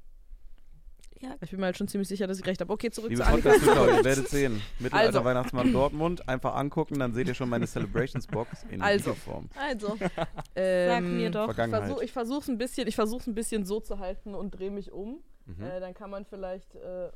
[1.22, 2.72] Ja, Ich bin mir halt schon ziemlich sicher, dass ich recht habe.
[2.72, 3.54] Okay, zurück Liebe zu Annika.
[3.54, 4.62] Ihr werdet sehen.
[4.80, 5.24] Mittelalter Also.
[5.24, 6.28] Weihnachtsmann Dortmund.
[6.28, 9.12] Einfach angucken, dann seht ihr schon meine Celebrations-Box in Also.
[9.12, 9.50] Videoform.
[9.56, 11.48] also, sag Ähm, mir doch.
[11.50, 11.84] Ich Vergangenheit.
[11.86, 12.96] versuche ich versuch's ein bisschen, ich
[13.28, 15.24] ein bisschen so zu halten und drehe mich um.
[15.46, 15.64] Mhm.
[15.64, 16.76] Äh, dann kann man vielleicht.
[16.76, 17.10] Äh.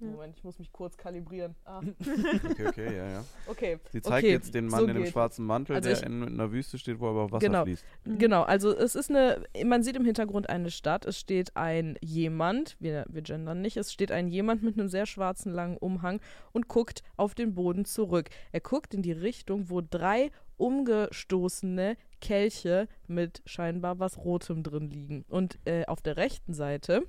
[0.00, 1.54] Moment, ich muss mich kurz kalibrieren.
[1.64, 1.80] Ah,
[2.50, 3.24] Okay, okay, ja, ja.
[3.46, 3.78] okay.
[3.92, 5.12] Sie zeigt okay, jetzt den Mann so in dem geht.
[5.12, 7.64] schwarzen Mantel, Also der ich- in einer Wüste steht, wo aber Wasser Genau.
[7.64, 7.84] fließt.
[8.04, 12.76] Genau, also es ist eine, man sieht im Hintergrund eine Stadt, es steht ein jemand,
[12.80, 16.20] wir, wir gendern nicht, es steht ein jemand mit einem sehr schwarzen langen Umhang
[16.52, 18.30] und guckt auf den Boden zurück.
[18.52, 25.24] Er guckt in die Richtung, wo drei umgestoßene Kelche mit scheinbar was Rotem drin liegen.
[25.28, 27.02] Und äh, auf der rechten Seite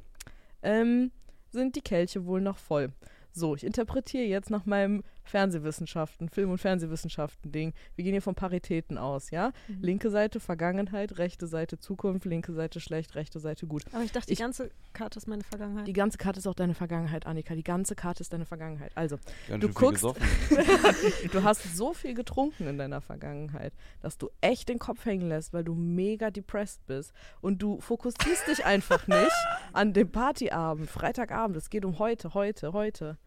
[0.61, 1.11] ähm,
[1.52, 2.92] sind die Kelche wohl noch voll.
[3.32, 7.74] So, ich interpretiere jetzt nach meinem Fernsehwissenschaften, Film- und Fernsehwissenschaften-Ding.
[7.96, 9.52] Wir gehen hier von Paritäten aus, ja?
[9.68, 9.82] Mhm.
[9.82, 13.84] Linke Seite Vergangenheit, rechte Seite Zukunft, linke Seite schlecht, rechte Seite gut.
[13.94, 15.88] Aber ich dachte, die Ich- ganze Karte ist meine Vergangenheit.
[15.88, 17.56] Die ganze Karte ist auch deine Vergangenheit, Annika.
[17.56, 18.92] Die ganze Karte ist deine Vergangenheit.
[18.96, 20.04] Also, Ganz Du guckst-
[21.32, 25.54] du hast so viel getrunken in deiner Vergangenheit, dass du echt den Kopf hängen lässt,
[25.54, 27.14] weil du mega depressed bist.
[27.42, 29.32] Und du fokussierst dich einfach nicht
[29.74, 31.56] an dem Partyabend, Freitagabend.
[31.58, 33.18] Es geht um heute, heute, heute.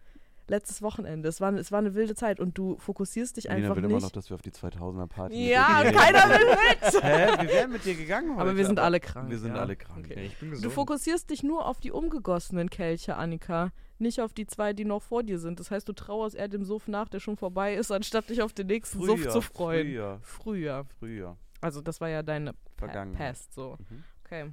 [0.52, 1.30] Letztes Wochenende.
[1.30, 4.02] Es war, es war eine wilde Zeit und du fokussierst dich einfach will immer noch,
[4.02, 4.16] nicht.
[4.16, 5.94] dass wir auf die 2000er Party mit Ja, gehen.
[5.96, 7.02] keiner will mit!
[7.02, 7.42] Hä?
[7.42, 8.42] Wir wären mit dir gegangen heute.
[8.42, 9.30] Aber wir sind alle krank.
[9.30, 9.62] Wir sind ja.
[9.62, 10.04] alle krank.
[10.10, 10.26] Okay.
[10.26, 13.72] ich bin Du fokussierst dich nur auf die umgegossenen Kelche, Annika.
[13.98, 15.58] Nicht auf die zwei, die noch vor dir sind.
[15.58, 18.52] Das heißt, du trauerst eher dem Suff nach, der schon vorbei ist, anstatt dich auf
[18.52, 19.86] den nächsten Suff Früher, zu freuen.
[19.86, 20.84] früher, Früher.
[20.98, 21.36] früher.
[21.62, 23.36] Also das war ja deine Vergangenheit.
[23.36, 23.78] Past, so.
[23.88, 24.04] Mhm.
[24.26, 24.52] Okay.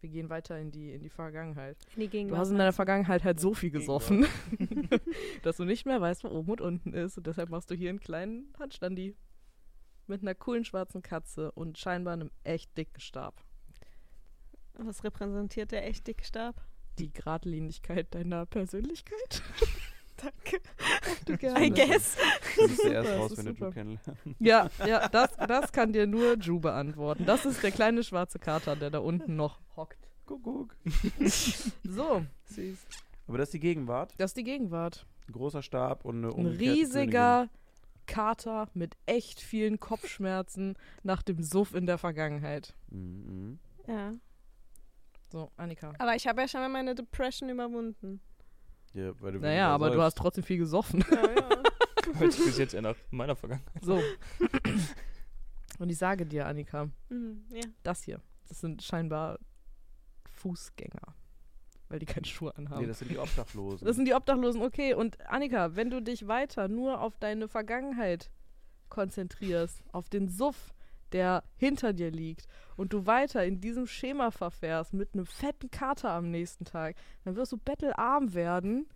[0.00, 1.76] Wir gehen weiter in die, in die Vergangenheit.
[1.94, 2.38] In die Du Gegenwart.
[2.40, 4.26] hast in deiner Vergangenheit halt so viel gesoffen,
[5.42, 7.18] dass du nicht mehr weißt, wo oben und unten ist.
[7.18, 9.16] Und deshalb machst du hier einen kleinen Handstandi.
[10.06, 13.44] Mit einer coolen schwarzen Katze und scheinbar einem echt dicken Stab.
[14.74, 16.64] Was repräsentiert der echt dicke Stab?
[16.98, 19.42] Die Gradlinigkeit deiner Persönlichkeit.
[20.20, 20.60] Danke.
[21.26, 21.70] Du I gerne.
[21.70, 22.16] guess.
[22.56, 23.52] Das ist erst raus, wenn du.
[23.52, 24.22] Ju kennenlernst.
[24.38, 27.24] Ja, ja, das, das kann dir nur Ju beantworten.
[27.26, 30.08] Das ist der kleine schwarze Kater, der da unten noch hockt.
[30.26, 30.76] Kuckuck.
[31.84, 32.78] So, süß.
[33.26, 34.14] Aber das ist die Gegenwart.
[34.18, 35.06] Das ist die Gegenwart.
[35.28, 37.48] Ein großer Stab und eine Ein riesiger
[38.06, 42.74] Kater mit echt vielen Kopfschmerzen nach dem Suff in der Vergangenheit.
[42.90, 43.26] Königin.
[43.26, 43.58] Mhm.
[43.86, 44.14] Ja.
[45.30, 45.92] So, Annika.
[45.98, 48.20] Aber ich habe ja schon mal meine Depression überwunden.
[48.98, 51.04] Ja, weil du Naja, aber du hast trotzdem viel gesoffen.
[51.10, 51.48] Ja, ja.
[52.30, 53.82] Sich bis jetzt eher nach meiner Vergangenheit.
[53.84, 54.02] So.
[55.78, 57.60] Und ich sage dir, Annika, Mhm, ja.
[57.82, 59.38] das hier, das sind scheinbar
[60.26, 61.14] Fußgänger.
[61.88, 62.82] Weil die keine Schuhe anhaben.
[62.82, 63.86] Nee, das sind die Obdachlosen.
[63.86, 64.92] Das sind die Obdachlosen, okay.
[64.94, 68.30] Und Annika, wenn du dich weiter nur auf deine Vergangenheit
[68.90, 70.74] konzentrierst, auf den Suff,
[71.12, 76.10] der hinter dir liegt, und du weiter in diesem Schema verfährst mit einem fetten Kater
[76.10, 76.94] am nächsten Tag,
[77.24, 78.86] dann wirst du bettelarm werden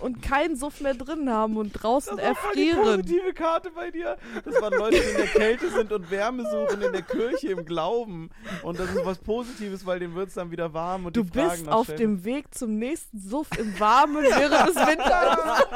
[0.00, 3.00] und keinen Suff mehr drin haben und draußen das war voll die erfrieren.
[3.02, 4.16] positive Karte bei dir.
[4.44, 7.64] Das waren Leute, die in der Kälte sind und Wärme suchen in der Kirche im
[7.64, 8.30] Glauben.
[8.62, 11.68] Und das ist was Positives, weil denen wird es dann wieder warm und Du bist
[11.68, 15.66] auf dem Weg zum nächsten Suff im Warmen während des Winters.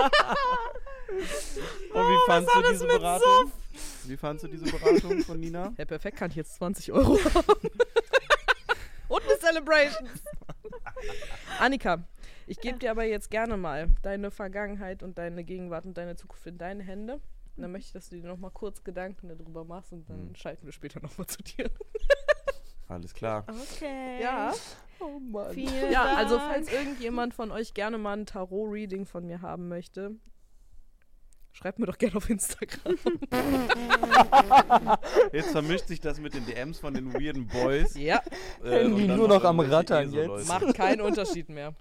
[1.93, 3.53] Und wie fandst du diese Beratung?
[4.05, 5.73] Wie fandst du diese Beratung von Nina?
[5.79, 7.69] Ja, perfekt, kann ich jetzt 20 Euro haben.
[9.09, 10.09] Und eine Celebration.
[11.59, 12.05] Annika,
[12.47, 16.47] ich gebe dir aber jetzt gerne mal deine Vergangenheit und deine Gegenwart und deine Zukunft
[16.47, 17.15] in deine Hände.
[17.57, 20.29] Und dann möchte ich, dass du dir noch mal kurz Gedanken darüber machst und dann
[20.29, 20.35] Mhm.
[20.35, 21.71] schalten wir später noch mal zu dir.
[22.89, 23.45] Alles klar.
[23.49, 24.23] Okay.
[24.23, 24.55] Ja.
[25.01, 25.53] Oh Mann.
[25.53, 26.51] Vielen Ja, also Dank.
[26.53, 30.13] falls irgendjemand von euch gerne mal ein Tarot-Reading von mir haben möchte,
[31.53, 32.97] schreibt mir doch gerne auf Instagram.
[35.33, 37.95] Jetzt vermischt sich das mit den DMs von den weirden Boys.
[37.97, 38.21] ja,
[38.65, 40.49] Äh, und Die nur noch noch am Rattern jetzt.
[40.49, 41.75] macht keinen Unterschied mehr.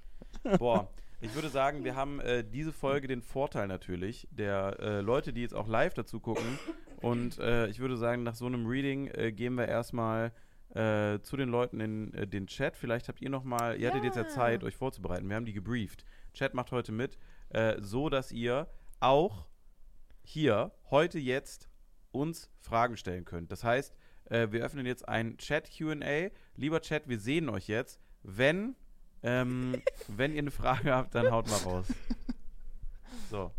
[0.60, 0.89] Boah,
[1.19, 5.41] Ich würde sagen, wir haben äh, diese Folge den Vorteil natürlich der äh, Leute, die
[5.41, 6.60] jetzt auch live dazu gucken.
[7.02, 10.31] Und äh, ich würde sagen, nach so einem Reading äh, gehen wir erstmal
[10.76, 12.76] äh, zu den Leuten in äh, den Chat.
[12.77, 14.27] Vielleicht habt ihr noch mal, ihr hattet jetzt ja Ja.
[14.30, 15.27] Zeit, euch vorzubereiten.
[15.30, 16.06] Wir haben die gebrieft.
[16.34, 17.18] Chat macht heute mit,
[17.49, 18.68] äh, so dass ihr
[18.99, 19.45] auch
[20.28, 21.70] hier heute jetzt
[22.12, 23.49] uns Fragen stellen könnt.
[23.49, 23.95] Das heißt,
[24.26, 26.32] äh, wir öffnen jetzt ein Chat-QA.
[26.56, 28.02] Lieber Chat, wir sehen euch jetzt.
[28.24, 28.76] Wenn,
[29.24, 31.88] ähm, wenn ihr eine Frage habt, dann haut mal raus.
[33.30, 33.52] So.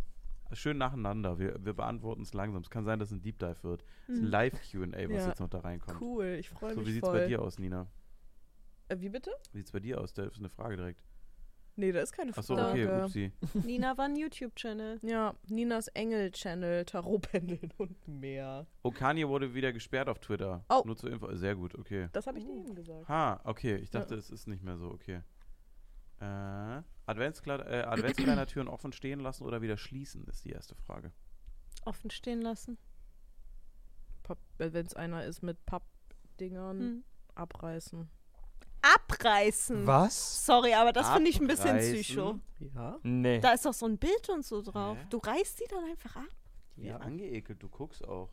[0.53, 1.39] Schön nacheinander.
[1.39, 2.61] Wir, wir beantworten es langsam.
[2.63, 3.85] Es kann sein, dass es ein Deep Dive wird.
[4.07, 5.29] Es ist ein Live-QA, was Ja.
[5.29, 6.01] jetzt noch da reinkommt.
[6.01, 7.87] Cool, ich freue So, mich wie sieht es bei dir aus, Nina?
[8.89, 9.31] Äh, wie bitte?
[9.53, 10.13] Wie sieht es bei dir aus?
[10.15, 11.03] Da ist eine Frage direkt.
[11.79, 12.89] Nee, da ist keine Achso, Frage.
[12.93, 13.33] okay, upsi.
[13.65, 14.99] Nina war ein YouTube-Channel.
[15.03, 18.67] Ja, Ninas Engel-Channel, Tarotpendeln und mehr.
[18.83, 20.65] Oh, Kanye wurde wieder gesperrt auf Twitter.
[20.69, 20.83] Oh.
[20.85, 21.33] Nur zur Info.
[21.37, 22.09] Sehr gut, okay.
[22.13, 23.09] Das habe ich dir eben gesagt.
[23.09, 23.77] Ha, okay.
[23.77, 24.19] Ich dachte, Ja.
[24.19, 25.23] es ist nicht mehr so, okay.
[26.21, 31.13] Äh, Adventskle äh, Adventskalendertüren offen stehen lassen oder wieder schließen, ist die erste Frage.
[31.85, 32.77] Offen stehen lassen.
[34.59, 37.05] Wenn es einer ist mit Pappdingern, Hm.
[37.37, 38.11] abreißen.
[38.83, 39.87] Abreißen.
[39.87, 40.47] Was?
[40.47, 41.95] Sorry, aber das finde ich ein bisschen Abreißen?
[41.95, 42.39] psycho.
[42.75, 42.99] Ja?
[43.03, 43.41] Nee.
[43.41, 44.97] Da ist doch so ein Bild und so drauf.
[44.99, 45.07] Hä?
[45.11, 46.25] Du reißt die dann einfach ab.
[46.77, 46.97] Ja.
[46.99, 48.29] angeekelt, du guckst auch.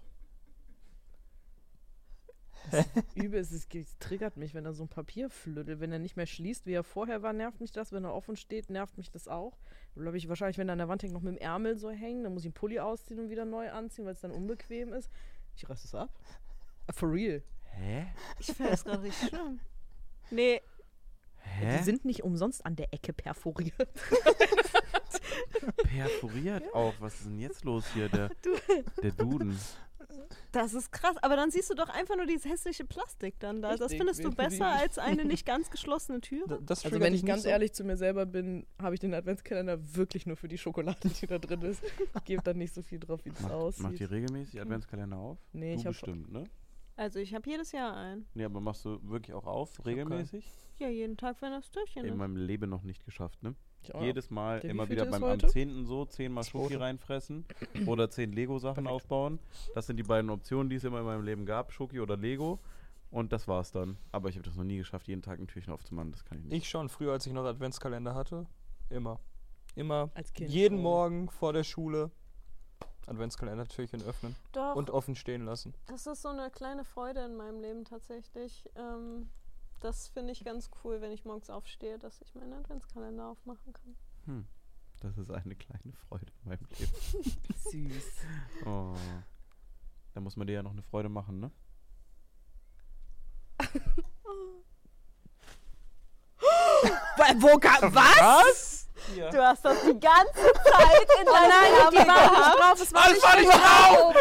[3.15, 5.79] Übel, es, ist- es triggert mich, wenn er so ein Papier flüttelt.
[5.79, 7.91] Wenn er nicht mehr schließt, wie er vorher war, nervt mich das.
[7.91, 9.57] Wenn er offen steht, nervt mich das auch.
[9.95, 12.23] Glaube ich, wahrscheinlich, wenn er an der Wand hängt, noch mit dem Ärmel so hängen.
[12.23, 15.11] Dann muss ich einen Pulli ausziehen und wieder neu anziehen, weil es dann unbequem ist.
[15.55, 16.09] Ich reiß es ab.
[16.87, 17.43] Ah, For real.
[17.71, 18.07] Hä?
[18.39, 19.59] Ich finde das gerade richtig schlimm.
[20.31, 20.61] Nee,
[21.37, 21.77] Hä?
[21.77, 23.87] Die sind nicht umsonst an der Ecke perforiert.
[25.83, 26.93] perforiert auch.
[26.99, 28.09] Was ist denn jetzt los hier?
[28.09, 28.29] Der,
[29.01, 29.57] der Duden.
[30.51, 31.15] das ist krass.
[31.21, 33.71] Aber dann siehst du doch einfach nur dieses hässliche Plastik dann da.
[33.71, 36.45] Das Richtig, findest du besser als eine nicht ganz geschlossene Tür?
[36.65, 37.49] Das Also wenn ich ganz so?
[37.49, 41.27] ehrlich zu mir selber bin, habe ich den Adventskalender wirklich nur für die Schokolade, die
[41.27, 41.83] da drin ist.
[42.15, 43.83] Ich gebe da nicht so viel drauf, wie das Macht, aussieht.
[43.83, 45.37] macht ihr regelmäßig Adventskalender auf?
[45.53, 46.43] Nee, du ich hab- bestimmt, ne?
[46.97, 48.25] Also ich habe jedes Jahr einen.
[48.33, 50.45] Nee, aber machst du wirklich auch auf, regelmäßig?
[50.79, 52.17] Ja, jeden Tag, wenn das Türchen In ist.
[52.17, 53.55] meinem Leben noch nicht geschafft, ne?
[53.83, 54.01] Ich auch.
[54.01, 55.47] Jedes Mal Der immer wieder beim am heute?
[55.47, 55.85] 10.
[55.85, 56.79] so zehnmal Schoki Zweite.
[56.81, 57.45] reinfressen
[57.85, 59.39] oder zehn Lego-Sachen aufbauen.
[59.75, 62.59] Das sind die beiden Optionen, die es immer in meinem Leben gab, Schoki oder Lego.
[63.11, 63.97] Und das war's dann.
[64.11, 66.11] Aber ich habe das noch nie geschafft, jeden Tag ein Türchen aufzumachen.
[66.11, 66.57] Das kann ich nicht.
[66.63, 68.47] Ich schon, früher, als ich noch Adventskalender hatte.
[68.89, 69.19] Immer.
[69.75, 70.09] Immer.
[70.15, 70.83] Als Kind jeden schon.
[70.83, 72.11] Morgen vor der Schule
[73.07, 75.73] Adventskalender-Türchen öffnen Doch, und offen stehen lassen.
[75.87, 78.69] das ist so eine kleine Freude in meinem Leben tatsächlich.
[78.75, 79.29] Ähm,
[79.79, 83.95] das finde ich ganz cool, wenn ich morgens aufstehe, dass ich meinen Adventskalender aufmachen kann.
[84.25, 84.47] Hm.
[85.01, 86.93] Das ist eine kleine Freude in meinem Leben.
[87.69, 88.03] Süß.
[88.65, 88.95] Oh.
[90.13, 91.51] Da muss man dir ja noch eine Freude machen, ne?
[97.37, 98.84] Wo kam, was?
[99.15, 99.29] Ja.
[99.29, 102.81] Du hast das die ganze Zeit in deinem nein, die war nicht drauf.
[102.81, 104.15] Es war Was nicht war nicht drauf.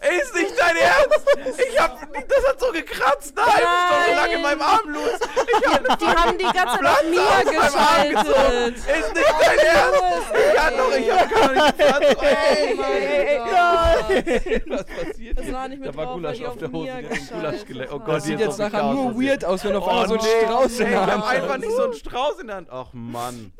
[0.00, 1.26] Ey, ist nicht dein Ernst!
[1.70, 1.98] Ich hab.
[2.28, 3.32] Das hat so gekratzt!
[3.34, 3.46] Nein!
[3.48, 5.18] Ich bin doch so lange in meinem Arm los!
[5.20, 7.60] Ich hab Die haben die ganze Zeit auf gezogen!
[7.60, 8.76] geschaltet.
[8.76, 10.02] Ist nicht dein Ernst!
[10.34, 12.22] Ich kann doch, ich hab gar nicht geplatzt!
[12.22, 15.54] Ey, Ey, ey, Was passiert Das hier?
[15.54, 17.90] war nicht mit Da war drauf, Gulasch auf der Hose, die hat Gulasch gelegt.
[17.90, 18.04] Oh haben.
[18.04, 20.14] Gott, Das sieht hier jetzt ist nachher nur weird aus, wenn auf Oh, einmal so
[20.14, 20.20] ein.
[20.20, 22.68] Strauß in der ich Hand hab einfach nicht so einen Strauß in der Hand.
[22.70, 23.52] Ach Mann.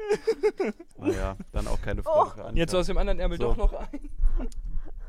[0.99, 2.59] Naja, dann auch keine Freude für Annika.
[2.59, 3.45] Jetzt aus dem anderen Ärmel So.
[3.45, 4.11] doch noch ein.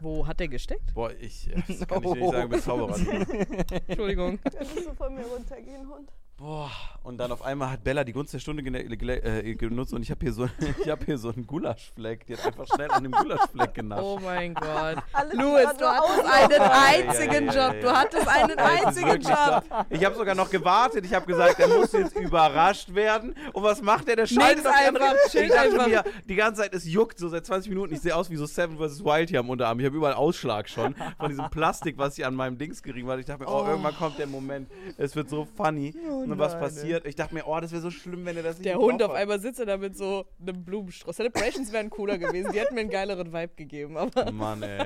[0.02, 0.94] Wo hat der gesteckt?
[0.94, 2.96] Boah, ich, das kann ich dir nicht sagen, mit Zauberer.
[3.88, 4.40] Entschuldigung.
[4.42, 6.10] Könntest du von mir runtergehen, Hund?
[6.40, 6.72] Boah,
[7.04, 10.20] und dann auf einmal hat Bella die Gunst der Stunde äh, genutzt und ich habe
[10.22, 10.48] hier, so,
[10.82, 12.26] ich hab hier so einen Gulaschfleck.
[12.28, 14.04] Die hat einfach schnell an dem Gulaschfleck genascht.
[14.04, 14.98] Oh mein Gott.
[15.34, 17.82] Louis, du hattest einen einzigen ja, ja, Job.
[17.82, 19.64] Du hattest einen einzigen Job.
[19.70, 19.86] so.
[19.90, 21.06] Ich habe sogar noch gewartet.
[21.06, 23.34] Ich habe gesagt, er muss jetzt überrascht werden.
[23.54, 24.16] Und was macht er?
[24.18, 27.70] Der Nix auf einfach, Ich dachte mir, die ganze Zeit, es juckt so seit 20
[27.70, 27.94] Minuten.
[27.94, 29.04] Ich sehe aus wie so Seven vs.
[29.04, 29.80] Wild hier am Unterarm.
[29.80, 33.20] Ich habe überall Ausschlag schon von diesem Plastik, was ich an meinem Dings gerieben habe.
[33.20, 34.70] Ich dachte mir, oh, irgendwann kommt der Moment.
[34.98, 35.94] Es wird so funny.
[36.32, 37.06] Und was passiert?
[37.06, 39.12] Ich dachte mir, oh, das wäre so schlimm, wenn er das nicht Der Hund auf
[39.12, 39.18] hat.
[39.18, 41.16] einmal sitzt da mit so einem Blumenstrauß.
[41.16, 42.52] Celebrations wären cooler gewesen.
[42.52, 43.98] Die hätten mir einen geileren Vibe gegeben.
[43.98, 44.86] Aber Mann, ey.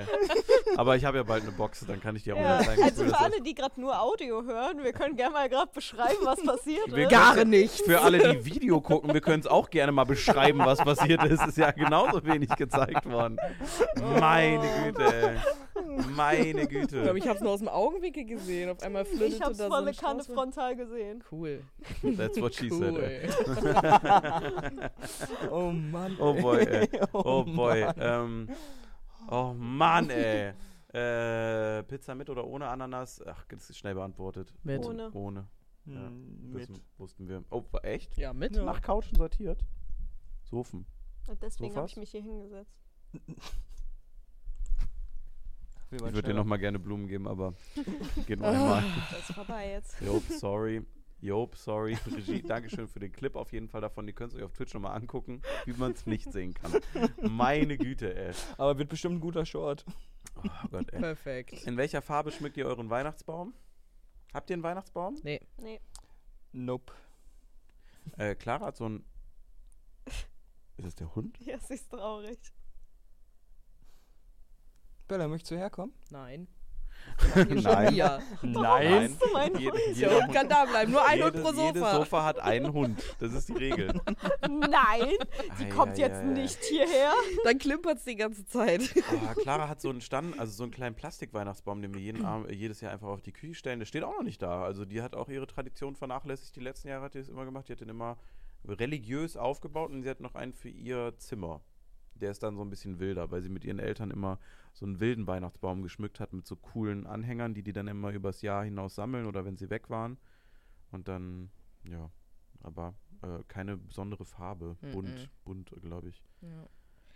[0.78, 2.84] Aber ich habe ja bald eine Box, dann kann ich dir auch Ja, mal zeigen.
[2.84, 6.18] also cool für alle, die gerade nur Audio hören, wir können gerne mal gerade beschreiben,
[6.24, 7.12] was passiert Wir ist.
[7.12, 7.82] gar nichts.
[7.82, 11.46] Für alle, die Video gucken, wir können es auch gerne mal beschreiben, was passiert ist.
[11.48, 13.38] Ist ja genauso wenig gezeigt worden.
[14.20, 15.38] Meine Güte, ey.
[16.16, 17.14] Meine Ich glaube, Güte.
[17.18, 18.70] ich habe es nur aus dem Augenwinkel gesehen.
[18.70, 20.36] Auf einmal flirtete Ich da so volle ein Kanne Strauß.
[20.36, 21.24] frontal gesehen.
[21.34, 21.64] Cool.
[22.16, 22.96] That's what she said.
[22.96, 23.28] Ey.
[25.50, 26.16] Oh Mann.
[26.20, 26.88] Oh boy, ey.
[27.14, 27.86] Oh Oh boy.
[27.86, 27.96] Mann.
[27.98, 28.50] Ähm,
[29.30, 30.54] oh Mann, ey.
[30.94, 33.22] Äh, Pizza mit oder ohne Ananas?
[33.26, 34.54] Ach, das ist schnell beantwortet.
[34.64, 34.86] Mit.
[34.86, 35.12] Ohne.
[35.14, 35.48] Ohne.
[35.86, 36.70] Ja, Hm, mit.
[36.70, 37.44] wissen, wussten wir.
[37.50, 38.16] Oh, echt?
[38.18, 38.56] Ja, mit.
[38.56, 38.64] Ja.
[38.64, 39.66] Nach Couchen sortiert?
[40.44, 40.86] Sofen.
[41.28, 42.78] Und deswegen habe ich mich hier hingesetzt.
[45.92, 46.40] Ich würde dir schneller.
[46.40, 47.54] noch mal gerne Blumen geben, aber
[48.26, 48.84] geht nur einmal.
[49.12, 50.02] Das ist vorbei jetzt.
[50.02, 50.84] Job, sorry.
[51.24, 51.98] Job, sorry.
[52.06, 54.06] Regie, Dankeschön für den Clip auf jeden Fall davon.
[54.06, 56.74] Die könnt ihr euch auf Twitch nochmal angucken, wie man es nicht sehen kann.
[57.22, 58.34] Meine Güte, ey.
[58.58, 59.86] Aber wird bestimmt ein guter Short.
[60.36, 61.00] Oh Gott, ey.
[61.00, 61.64] Perfekt.
[61.66, 63.54] In welcher Farbe schmückt ihr euren Weihnachtsbaum?
[64.34, 65.18] Habt ihr einen Weihnachtsbaum?
[65.24, 65.40] Nee.
[65.58, 65.80] Nee.
[66.52, 66.92] Nope.
[68.18, 69.06] Äh, Clara hat so ein.
[70.76, 71.40] Ist das der Hund?
[71.40, 72.40] Ja, sie ist traurig.
[75.08, 75.94] Bella, möchtest du herkommen?
[76.10, 76.50] Nein.
[77.50, 77.96] Nein.
[77.96, 78.20] Ja.
[78.42, 79.16] Nein.
[79.20, 79.80] du mein Je- Hund?
[79.94, 80.92] jeder Der Hund kann da bleiben.
[80.92, 81.96] Nur ein Hund jedes, pro Jedes Sofa.
[81.96, 83.04] Sofa hat einen Hund.
[83.20, 83.94] Das ist die Regel.
[84.50, 85.14] Nein,
[85.60, 86.26] die Ei, kommt ei, jetzt ei.
[86.26, 87.14] nicht hierher.
[87.44, 88.82] Dann klimpert es die ganze Zeit.
[89.14, 92.50] Oh, Clara hat so einen Stand, also so einen kleinen Plastikweihnachtsbaum, den wir jeden Abend,
[92.50, 93.80] äh, jedes Jahr einfach auf die Küche stellen.
[93.80, 94.64] Der steht auch noch nicht da.
[94.64, 96.56] Also die hat auch ihre Tradition vernachlässigt.
[96.56, 97.68] Die letzten Jahre hat die das immer gemacht.
[97.70, 98.18] Die hat den immer
[98.68, 101.62] religiös aufgebaut und sie hat noch einen für ihr Zimmer.
[102.16, 104.40] Der ist dann so ein bisschen wilder, weil sie mit ihren Eltern immer
[104.74, 108.42] so einen wilden Weihnachtsbaum geschmückt hat mit so coolen Anhängern, die die dann immer übers
[108.42, 110.18] Jahr hinaus sammeln oder wenn sie weg waren.
[110.92, 111.52] Und dann,
[111.88, 112.10] ja,
[112.62, 114.76] aber äh, keine besondere Farbe.
[114.92, 115.30] Bunt, Mhm.
[115.46, 116.24] bunt, glaube ich.
[116.42, 116.68] Ja.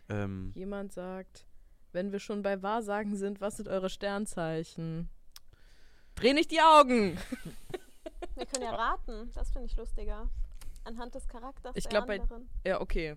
[0.10, 1.48] Ähm, Jemand sagt,
[1.94, 5.10] wenn wir schon bei Wahrsagen sind, was sind eure Sternzeichen?
[6.16, 7.18] Dreh nicht die Augen!
[8.36, 9.32] Wir können ja raten.
[9.34, 10.30] Das finde ich lustiger.
[10.84, 12.50] Anhand des Charakters Ich der glaub, bei- anderen.
[12.66, 13.16] Ja, okay.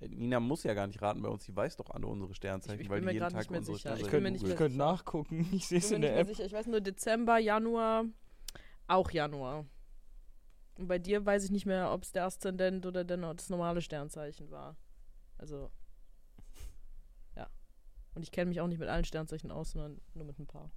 [0.00, 2.84] Nina muss ja gar nicht raten bei uns, sie weiß doch alle unsere Sternzeichen, Ich-
[2.86, 3.94] ich weil bin die mir jeden Tag nicht mehr unsere sicher.
[3.94, 4.58] Ich Ich Sternzeichen nicht könnte mehr googelt.
[4.58, 5.48] könnt nachgucken.
[5.52, 6.28] Ich sehe Ich es bin in der nicht mehr App.
[6.36, 6.44] sicher.
[6.46, 8.04] Ich weiß nur Dezember, Januar,
[8.86, 9.64] auch Januar.
[10.78, 13.82] Und bei dir weiß ich nicht mehr, ob es der Aszendent oder der, das normale
[13.82, 14.76] Sternzeichen war.
[15.36, 15.70] Also,
[17.34, 17.48] ja.
[18.14, 20.70] Und ich kenne mich auch nicht mit allen Sternzeichen aus, sondern nur mit ein paar.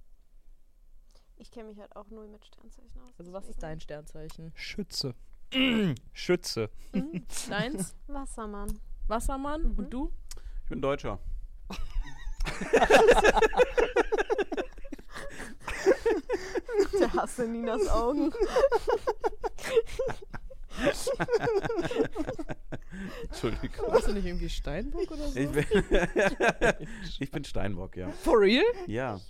[1.36, 3.12] Ich kenne mich halt auch null mit Sternzeichen aus.
[3.18, 4.50] Also, was ist dein Sternzeichen?
[4.56, 5.14] Schütze.
[6.12, 6.70] Schütze.
[6.92, 7.24] dein?
[7.48, 7.94] Deins?
[8.08, 8.78] Wassermann.
[9.08, 9.72] Wassermann?
[9.72, 9.78] Mhm.
[9.78, 10.12] Und du?
[10.64, 11.18] Ich bin Deutscher.
[16.98, 18.32] Der Hass in Ninas Augen.
[23.24, 23.86] Entschuldigung.
[23.88, 25.38] Warst du nicht irgendwie Steinbock oder so?
[25.38, 25.64] Ich bin,
[27.20, 28.08] ich bin Steinbock, ja.
[28.10, 28.64] For real?
[28.86, 29.20] Ja.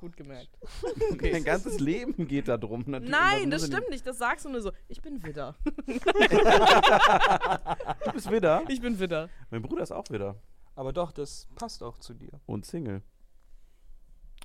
[0.00, 0.48] Gut gemerkt.
[1.20, 2.84] Mein ganzes Leben geht da drum.
[2.86, 3.10] natürlich.
[3.10, 4.06] Nein, das stimmt nicht.
[4.06, 4.72] Das sagst du nur so.
[4.88, 5.54] Ich bin Widder.
[8.06, 8.62] Du bist Widder.
[8.68, 9.28] Ich bin Widder.
[9.50, 10.40] Mein Bruder ist auch Widder.
[10.74, 12.40] Aber doch, das passt auch zu dir.
[12.46, 13.02] Und Single.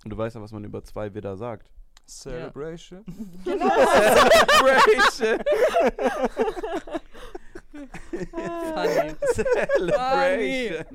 [0.03, 1.71] Und du weißt ja, was man über zwei Widder sagt.
[2.05, 3.05] Celebration.
[3.45, 5.39] Celebration!
[8.31, 9.15] Funny.
[9.33, 10.85] Celebration!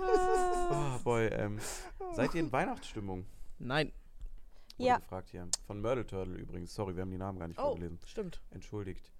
[0.00, 1.58] oh, boy, ähm,
[2.14, 3.26] seid ihr in Weihnachtsstimmung?
[3.58, 3.92] Nein.
[4.76, 4.98] Wurde Ja.
[4.98, 5.48] gefragt hier.
[5.66, 6.74] Von Myrtle Turtle übrigens.
[6.74, 7.98] Sorry, wir haben die Namen gar nicht Oh, vorgelesen.
[8.06, 8.40] stimmt.
[8.50, 9.10] Entschuldigt.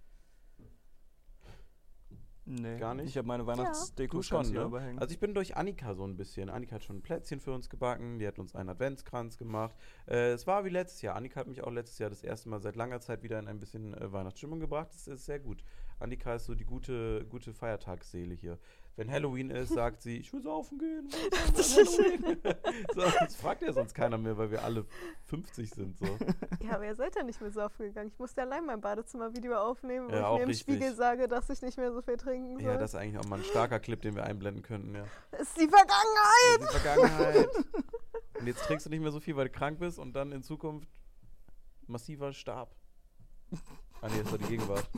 [2.50, 3.08] Nee, Gar nicht?
[3.08, 4.62] Ich habe meine Weihnachtsdeko Du schon ne?
[4.62, 4.98] überhängen.
[4.98, 6.48] Also ich bin durch Annika so ein bisschen.
[6.48, 9.76] Annika hat schon ein Plätzchen für uns gebacken, die hat uns einen Adventskranz gemacht.
[10.06, 11.14] Äh, es war wie letztes Jahr.
[11.14, 13.60] Annika hat mich auch letztes Jahr das erste Mal seit langer Zeit wieder in ein
[13.60, 14.88] bisschen äh, Weihnachtsstimmung gebracht.
[14.94, 15.62] Das ist sehr gut.
[16.00, 18.58] Annika ist so die gute, gute Feiertagsseele hier.
[18.98, 21.08] Wenn Halloween ist, sagt sie, ich will saufen gehen.
[21.32, 22.36] Halloween.
[22.96, 24.84] so, das fragt ja sonst keiner mehr, weil wir alle
[25.26, 25.96] 50 sind.
[25.96, 26.04] So.
[26.60, 28.08] Ja, aber ihr seid ja nicht mehr so aufgegangen.
[28.08, 30.74] Ich musste allein mein Badezimmer-Video aufnehmen, wo Ja, ich mir im richtig.
[30.74, 32.72] Spiegel sage, dass ich nicht mehr so viel trinken soll.
[32.72, 34.92] Ja, das ist eigentlich auch mal ein starker Clip, den wir einblenden könnten.
[34.96, 35.04] Ja.
[35.30, 36.58] das ist die Vergangenheit!
[36.58, 37.48] Das ist die Vergangenheit.
[38.40, 40.42] Und jetzt trinkst du nicht mehr so viel, weil du krank bist und dann in
[40.42, 40.88] Zukunft
[41.86, 42.74] massiver Stab.
[44.02, 44.90] Ah nee, das war die Gegenwart.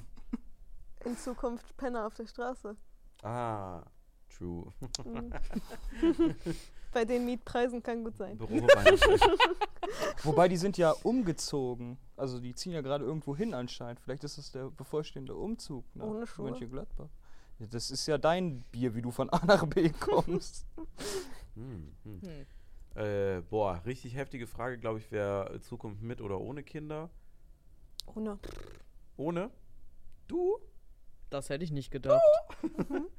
[1.05, 2.77] In Zukunft Penner auf der Straße.
[3.23, 3.83] Ah,
[4.29, 4.73] true.
[6.93, 8.39] Bei den Mietpreisen kann gut sein.
[10.25, 11.99] Wobei die sind ja umgezogen.
[12.17, 14.01] Also die ziehen ja gerade irgendwo hin anscheinend.
[14.01, 16.51] Vielleicht ist das der bevorstehende Umzug nach Ohne Schuhe.
[16.51, 17.09] Mönchengladbach.
[17.61, 20.67] Ja, das ist ja dein Bier, wie du von A nach B kommst.
[21.57, 22.21] Hm, hm.
[22.23, 22.47] Hm.
[22.95, 27.11] Äh, boah, richtig heftige Frage, glaube ich, wäre Zukunft mit oder ohne Kinder.
[28.15, 28.39] Ohne.
[29.17, 29.51] Ohne?
[30.29, 30.61] Du?
[31.31, 32.21] Das hätte ich nicht gedacht.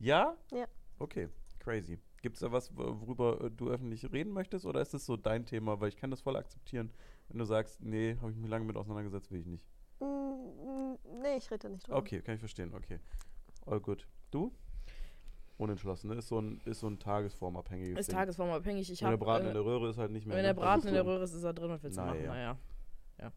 [0.00, 0.36] Ja?
[0.52, 0.66] Ja.
[1.00, 1.28] Okay,
[1.58, 1.98] crazy.
[2.22, 5.16] Gibt es da was, wo- worüber äh, du öffentlich reden möchtest oder ist das so
[5.16, 5.80] dein Thema?
[5.80, 6.92] Weil ich kann das voll akzeptieren,
[7.28, 9.64] wenn du sagst, nee, habe ich mich lange mit auseinandergesetzt, will ich nicht.
[9.98, 11.98] Mm, Nee, ich rede nicht drüber.
[11.98, 13.00] Okay, kann ich verstehen, okay.
[13.66, 14.06] All gut.
[14.30, 14.52] Du?
[15.56, 16.14] Unentschlossen, ne?
[16.14, 18.16] Ist so ein, ist so ein tagesformabhängiges Ist Ding.
[18.16, 18.92] tagesformabhängig.
[18.92, 20.36] Ich Wenn der Braten äh, in der Röhre ist halt nicht mehr.
[20.36, 21.70] Wenn der Braten Also in der Röhre ist, ist er drin.
[21.70, 22.18] Was willst du machen?
[22.18, 22.28] Naja.
[22.32, 22.58] Naja.
[23.20, 23.32] Ja.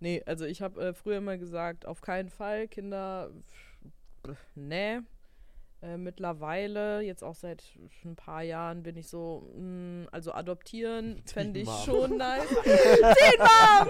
[0.00, 3.71] Nee, also ich habe äh, früher immer gesagt, auf keinen Fall Kinder, pff,
[4.54, 5.00] nee.
[5.82, 7.64] Äh, mittlerweile, jetzt auch seit
[8.04, 12.48] ein paar Jahren, bin ich so, mh, also adoptieren fände ich schon nice.
[12.62, 13.88] Teen Mom!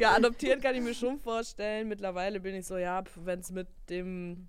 [0.00, 1.86] ja, adoptieren kann ich mir schon vorstellen.
[1.86, 4.48] Mittlerweile bin ich so, ja, wenn es mit dem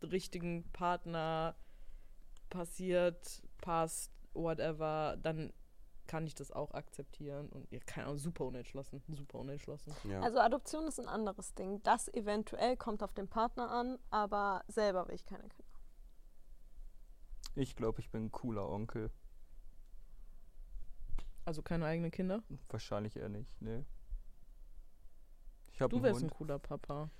[0.00, 1.56] richtigen Partner
[2.48, 5.52] passiert, passt, whatever, dann
[6.08, 7.48] kann ich das auch akzeptieren.
[7.50, 9.00] Und ja, keine Ahnung, super unentschlossen.
[9.08, 9.94] Super unentschlossen.
[10.04, 10.20] Ja.
[10.20, 11.80] Also Adoption ist ein anderes Ding.
[11.84, 15.64] Das eventuell kommt auf den Partner an, aber selber will ich keine Kinder.
[17.54, 19.10] Ich glaube, ich bin ein cooler Onkel.
[21.44, 22.42] Also keine eigenen Kinder.
[22.68, 23.84] Wahrscheinlich eher nicht, ne.
[25.72, 26.34] Ich habe Du wärst ein Hund.
[26.34, 27.10] cooler Papa.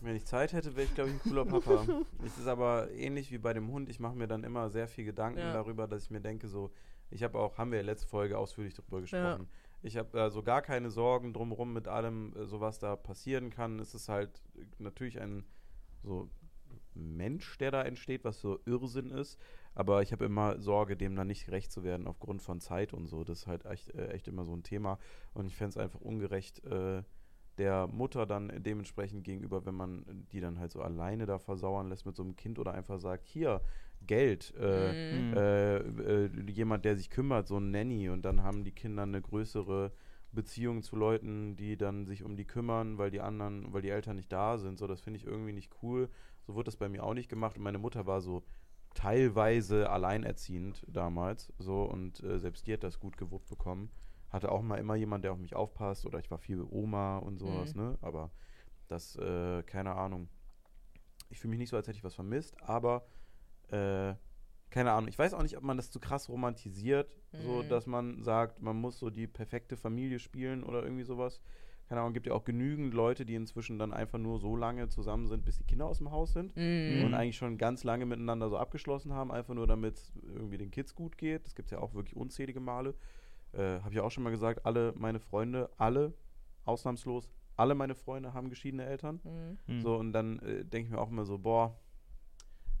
[0.00, 1.86] Wenn ich Zeit hätte, wäre ich, glaube ich, ein cooler Papa.
[2.24, 3.88] es ist aber ähnlich wie bei dem Hund.
[3.88, 5.52] Ich mache mir dann immer sehr viel Gedanken Ja.
[5.52, 6.70] darüber, dass ich mir denke, so,
[7.10, 9.48] ich habe auch, haben wir ja letzte Folge ausführlich darüber gesprochen.
[9.82, 13.78] Ich habe also gar keine Sorgen drumherum mit allem, äh, so was da passieren kann.
[13.78, 15.44] Es ist halt äh, natürlich ein
[16.02, 16.28] so
[16.94, 19.38] Mensch, der da entsteht, was so Irrsinn ist.
[19.74, 23.06] Aber ich habe immer Sorge, dem dann nicht gerecht zu werden aufgrund von Zeit und
[23.06, 23.24] so.
[23.24, 24.98] Das ist halt echt, äh, echt immer so ein Thema.
[25.34, 27.02] Und ich fände es einfach ungerecht, äh,
[27.58, 32.06] der Mutter dann dementsprechend gegenüber, wenn man die dann halt so alleine da versauern lässt
[32.06, 33.62] mit so einem Kind oder einfach sagt, hier,
[34.06, 35.34] Geld, äh, Mhm.
[35.34, 39.20] Äh, äh, jemand, der sich kümmert, so ein Nanny und dann haben die Kinder eine
[39.22, 39.92] größere
[40.32, 44.16] Beziehung zu Leuten, die dann sich um die kümmern, weil die anderen, weil die Eltern
[44.16, 44.78] nicht da sind.
[44.78, 46.10] So, das finde ich irgendwie nicht cool.
[46.46, 48.44] So wurde das bei mir auch nicht gemacht und meine Mutter war so
[48.94, 53.90] teilweise alleinerziehend damals so und äh, selbst die hat das gut gewuppt bekommen.
[54.30, 57.38] Hatte auch mal immer jemand, der auf mich aufpasst oder ich war viel Oma und
[57.38, 57.82] sowas, Mhm.
[57.82, 57.98] ne?
[58.00, 58.30] Aber
[58.88, 60.28] das, äh, keine Ahnung.
[61.28, 63.06] Ich fühle mich nicht so, als hätte ich was vermisst, aber
[63.68, 64.14] äh,
[64.70, 65.08] keine Ahnung.
[65.08, 67.68] Ich weiß auch nicht, ob man das zu krass romantisiert, so Mhm.
[67.68, 71.40] dass man sagt, man muss so die perfekte Familie spielen oder irgendwie sowas.
[71.88, 75.28] Keine Ahnung, gibt ja auch genügend Leute, die inzwischen dann einfach nur so lange zusammen
[75.28, 77.04] sind, bis die Kinder aus dem Haus sind Mhm.
[77.04, 80.72] und eigentlich schon ganz lange miteinander so abgeschlossen haben, einfach nur damit es irgendwie den
[80.72, 81.46] Kids gut geht.
[81.46, 82.94] Das gibt es ja auch wirklich unzählige Male.
[83.56, 86.12] Äh, Habe ich auch schon mal gesagt, alle meine Freunde, alle,
[86.64, 89.20] ausnahmslos, alle meine Freunde haben geschiedene Eltern.
[89.24, 89.74] Mhm.
[89.74, 89.80] Mhm.
[89.80, 91.78] So, und dann äh, denke ich mir auch immer so, boah,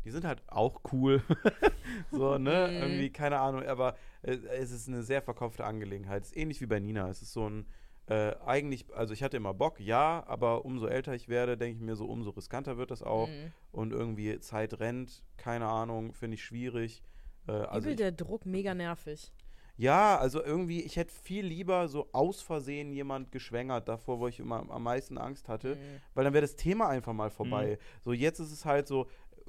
[0.04, 1.22] die sind halt auch cool.
[2.12, 2.68] so, ne?
[2.68, 2.82] Mhm.
[2.82, 6.22] Irgendwie, keine Ahnung, aber äh, es ist eine sehr verkopfte Angelegenheit.
[6.22, 7.08] Es ist ähnlich wie bei Nina.
[7.08, 7.66] Es ist so ein,
[8.06, 11.82] äh, eigentlich, also ich hatte immer Bock, ja, aber umso älter ich werde, denke ich
[11.82, 13.28] mir so, umso riskanter wird das auch.
[13.28, 13.52] Mhm.
[13.72, 17.02] Und irgendwie Zeit rennt, keine Ahnung, finde ich schwierig.
[17.48, 19.32] Äh, also Übel ich, der Druck, mega nervig.
[19.76, 24.40] Ja, also irgendwie, ich hätte viel lieber so aus Versehen jemand geschwängert, davor, wo ich
[24.40, 25.80] immer am meisten Angst hatte, Mhm.
[26.14, 27.78] weil dann wäre das Thema einfach mal vorbei.
[28.04, 29.06] So, jetzt ist es halt so,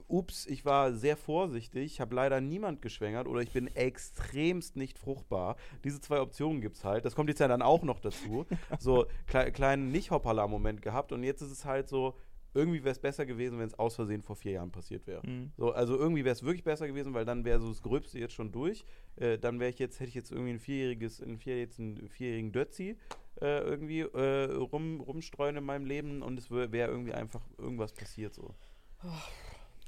[0.09, 5.55] ups, ich war sehr vorsichtig, habe leider niemand geschwängert oder ich bin extremst nicht fruchtbar.
[5.83, 7.03] Diese zwei Optionen gibt es halt.
[7.03, 8.45] Das kommt jetzt ja dann auch noch dazu.
[8.79, 12.15] so, klei kleinen Nicht-Hoppala-Moment gehabt und jetzt ist es halt so,
[12.57, 15.25] irgendwie wäre es besser gewesen, wenn es aus Versehen vor vier Jahren passiert wäre.
[15.25, 15.51] Mhm.
[15.57, 18.33] So, also irgendwie wäre es wirklich besser gewesen, weil dann wäre so das Gröbste jetzt
[18.33, 18.85] schon durch.
[19.15, 22.09] Äh, dann wäre ich jetzt, hätte ich jetzt irgendwie ein vierjähriges, ein vier, jetzt einen
[22.09, 22.97] vierjährigen Dötzi
[23.41, 28.33] äh, irgendwie äh, rum, rumstreuen in meinem Leben und es wäre irgendwie einfach irgendwas passiert
[28.33, 28.55] so.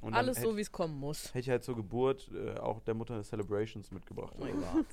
[0.02, 1.30] Und Alles hätte, so, wie es kommen muss.
[1.30, 4.34] hätte ich halt zur Geburt äh, auch der Mutter eine Celebrations mitgebracht.
[4.38, 4.86] Oh mein Gott.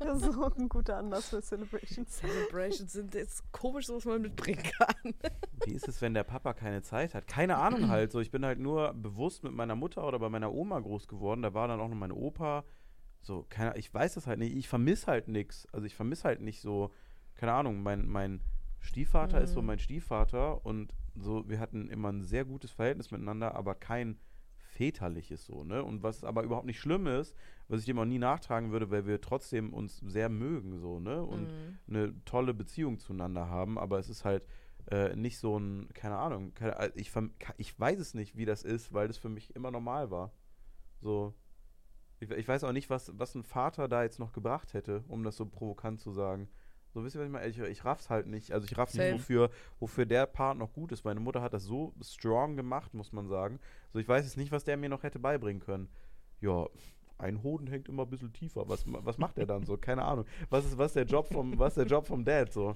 [0.00, 2.10] Das ist auch ein guter Anlass für Celebrations.
[2.18, 5.14] Celebrations sind jetzt komisch, was man mitbringen kann.
[5.64, 7.26] Wie ist es, wenn der Papa keine Zeit hat?
[7.26, 8.12] Keine Ahnung halt.
[8.12, 11.42] So, ich bin halt nur bewusst mit meiner Mutter oder bei meiner Oma groß geworden.
[11.42, 12.64] Da war dann auch noch mein Opa.
[13.20, 14.56] So, keine, ich weiß das halt nicht.
[14.56, 15.66] Ich vermisse halt nichts.
[15.72, 16.90] Also ich vermisse halt nicht so,
[17.36, 18.40] keine Ahnung, mein, mein
[18.80, 19.66] Stiefvater ist so Mhm.
[19.68, 24.18] mein Stiefvater und so, wir hatten immer ein sehr gutes Verhältnis miteinander, aber kein
[24.56, 25.84] väterliches so, ne?
[25.84, 27.36] Und was aber überhaupt nicht schlimm ist,
[27.68, 31.22] was ich dem auch nie nachtragen würde, weil wir trotzdem uns sehr mögen, so, ne?
[31.22, 31.78] Und Mhm.
[31.88, 34.46] eine tolle Beziehung zueinander haben, aber es ist halt
[34.90, 37.12] äh, nicht so ein, keine Ahnung, keine, also ich,
[37.58, 40.32] ich weiß es nicht, wie das ist, weil das für mich immer normal war.
[41.00, 41.34] So,
[42.20, 45.22] ich, ich weiß auch nicht, was, was ein Vater da jetzt noch gebracht hätte, um
[45.24, 46.48] das so provokant zu sagen.
[46.92, 47.48] So, wisst ihr, was ich meine?
[47.48, 48.52] Ich, ich raff's halt nicht.
[48.52, 49.14] Also ich raff nicht, Same.
[49.14, 49.50] wofür,
[49.80, 51.04] wofür der Part noch gut ist.
[51.04, 53.58] Meine Mutter hat das so strong gemacht, muss man sagen.
[53.92, 55.88] So, ich weiß jetzt nicht, was der mir noch hätte beibringen können.
[56.40, 56.66] Ja,
[57.18, 58.68] ein Hoden hängt immer ein bisschen tiefer.
[58.68, 59.76] Was, was macht der dann so?
[59.76, 60.26] Keine Ahnung.
[60.50, 62.74] Was ist, was ist der Job vom, was ist der Job vom Dad so?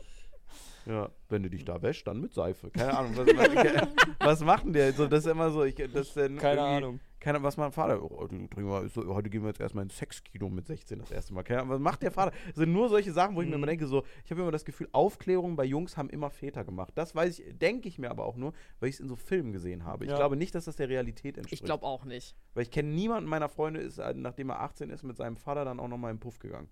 [0.87, 2.71] Ja, wenn du dich da wäschst, dann mit Seife.
[2.71, 3.17] Keine Ahnung.
[3.17, 3.89] Was,
[4.21, 4.93] was macht denn der?
[4.93, 7.01] So, das ist immer so, ich, das ist dann Keine Ahnung.
[7.27, 8.01] Keine Ahnung, was mein Vater.
[8.01, 11.11] Oh, heute, trinken wir, so, heute gehen wir jetzt erstmal ins Sexkino mit 16 das
[11.11, 11.43] erste Mal.
[11.43, 12.33] Keine Ahnung, was macht der Vater?
[12.47, 13.65] Das sind nur solche Sachen, wo ich mir Mhm.
[13.65, 16.93] immer denke, so, ich habe immer das Gefühl, Aufklärung bei Jungs haben immer Väter gemacht.
[16.95, 19.53] Das weiß ich, denke ich mir aber auch nur, weil ich es in so Filmen
[19.53, 20.05] gesehen habe.
[20.05, 20.17] Ich Ja.
[20.17, 21.63] glaube nicht, dass das der Realität entspricht.
[21.63, 22.37] Ich glaube auch nicht.
[22.55, 25.65] Weil ich kenne niemanden meiner Freunde, ist, äh, nachdem er 18 ist, mit seinem Vater
[25.65, 26.69] dann auch nochmal im Puff gegangen.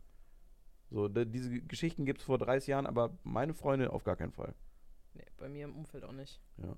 [0.91, 4.55] So, diese Geschichten gibt es vor 30 Jahren, aber meine Freunde auf gar keinen Fall.
[5.15, 6.41] Nee, bei mir im Umfeld auch nicht.
[6.59, 6.77] Ja.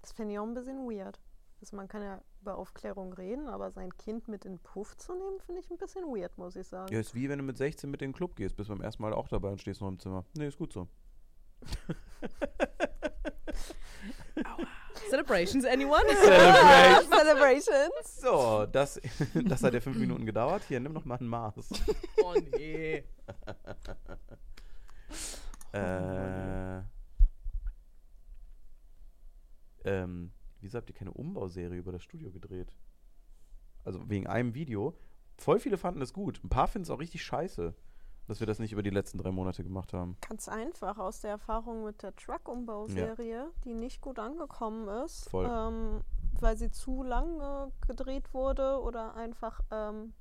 [0.00, 1.18] Das finde ich auch ein bisschen weird.
[1.60, 5.14] Also man kann ja über Aufklärung reden, aber sein Kind mit in den Puff zu
[5.14, 6.92] nehmen, finde ich ein bisschen weird, muss ich sagen.
[6.92, 9.02] ja, ist wie wenn du mit 16 mit in den Club gehst, bist beim ersten
[9.02, 10.24] Mal auch dabei und stehst noch im Zimmer.
[10.34, 10.86] Nee, ist gut so.
[15.10, 16.04] Celebrations, anyone?
[16.06, 17.10] Celebration.
[17.18, 18.20] Celebrations!
[18.20, 19.00] So, das,
[19.44, 20.62] das hat ja fünf Minuten gedauert.
[20.68, 21.68] Hier, nimm noch mal ein Maß.
[22.22, 23.04] oh nee.
[25.72, 26.80] Äh,
[29.84, 30.32] ähm,
[30.66, 32.72] wieso habt ihr keine Umbauserie über das Studio gedreht?
[33.84, 34.98] Also wegen einem Video.
[35.38, 36.42] Voll viele fanden es gut.
[36.42, 37.74] Ein paar finden es auch richtig scheiße,
[38.26, 40.16] dass wir das nicht über die letzten drei Monate gemacht haben.
[40.26, 46.00] Ganz einfach aus der Erfahrung mit der Truck-Umbauserie, die nicht gut angekommen ist, ähm,
[46.40, 50.14] weil sie zu lange gedreht wurde oder einfach ähm,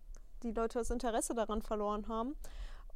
[0.44, 2.36] die Leute das Interesse daran verloren haben.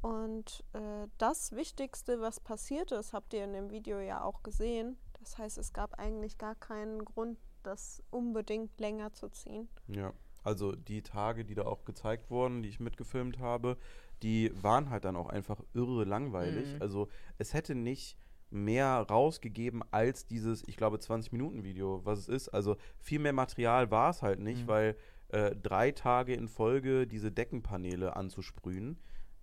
[0.02, 4.96] Und äh, das Wichtigste, was passiert ist, habt ihr in dem Video ja auch gesehen.
[5.20, 9.68] Das heißt, es gab eigentlich gar keinen Grund, das unbedingt länger zu ziehen.
[9.86, 10.12] Ja.
[10.42, 13.76] Also die Tage, die da auch gezeigt wurden, die ich mitgefilmt habe,
[14.22, 16.74] die waren halt dann auch einfach irre langweilig.
[16.74, 16.82] Mhm.
[16.82, 18.16] Also es hätte nicht
[18.48, 22.48] mehr rausgegeben als dieses, ich glaube, 20-Minuten-Video, was es ist.
[22.48, 24.68] Also viel mehr Material war es halt nicht, Mhm.
[24.68, 24.96] weil
[25.28, 28.98] äh, drei Tage in Folge diese Deckenpaneele anzusprühen,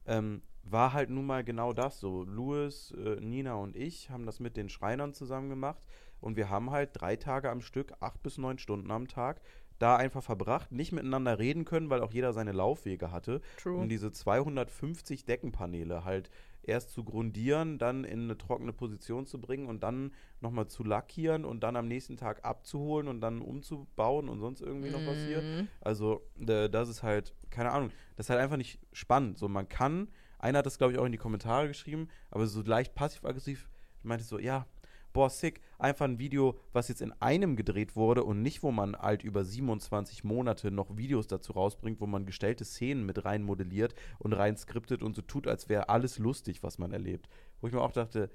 [0.06, 0.42] ähm,
[0.72, 2.24] war halt nun mal genau das so.
[2.24, 5.84] Louis, äh, Nina und ich haben das mit den Schreinern zusammen gemacht
[6.22, 9.42] und wir haben halt drei Tage am Stück, acht bis neun Stunden am Tag,
[9.80, 13.78] da einfach verbracht, nicht miteinander reden können, weil auch jeder seine Laufwege hatte, True.
[13.78, 16.32] um diese 250 Deckenpaneele halt
[16.64, 20.12] erst zu grundieren, dann in eine trockene Position zu bringen und dann
[20.42, 24.90] nochmal zu lackieren und dann am nächsten Tag abzuholen und dann umzubauen und sonst irgendwie
[24.90, 25.42] noch was hier.
[25.42, 25.68] Mhm.
[25.80, 29.38] Also, das ist halt, keine Ahnung, das ist halt einfach nicht spannend.
[29.38, 32.62] So, man kann, einer hat das, glaube ich, auch in die Kommentare geschrieben, aber so
[32.62, 33.70] leicht passiv-aggressiv
[34.04, 34.66] meinte so, ja,
[35.14, 38.96] boah, sick, einfach ein Video, was jetzt in einem gedreht wurde und nicht, wo man
[38.96, 43.96] halt über 27 Monate noch Videos dazu rausbringt, wo man gestellte Szenen mit rein modelliert
[44.20, 47.30] und rein skriptet und so tut, als wäre alles lustig, was man erlebt.
[47.62, 48.30] Wo ich mir auch dachte,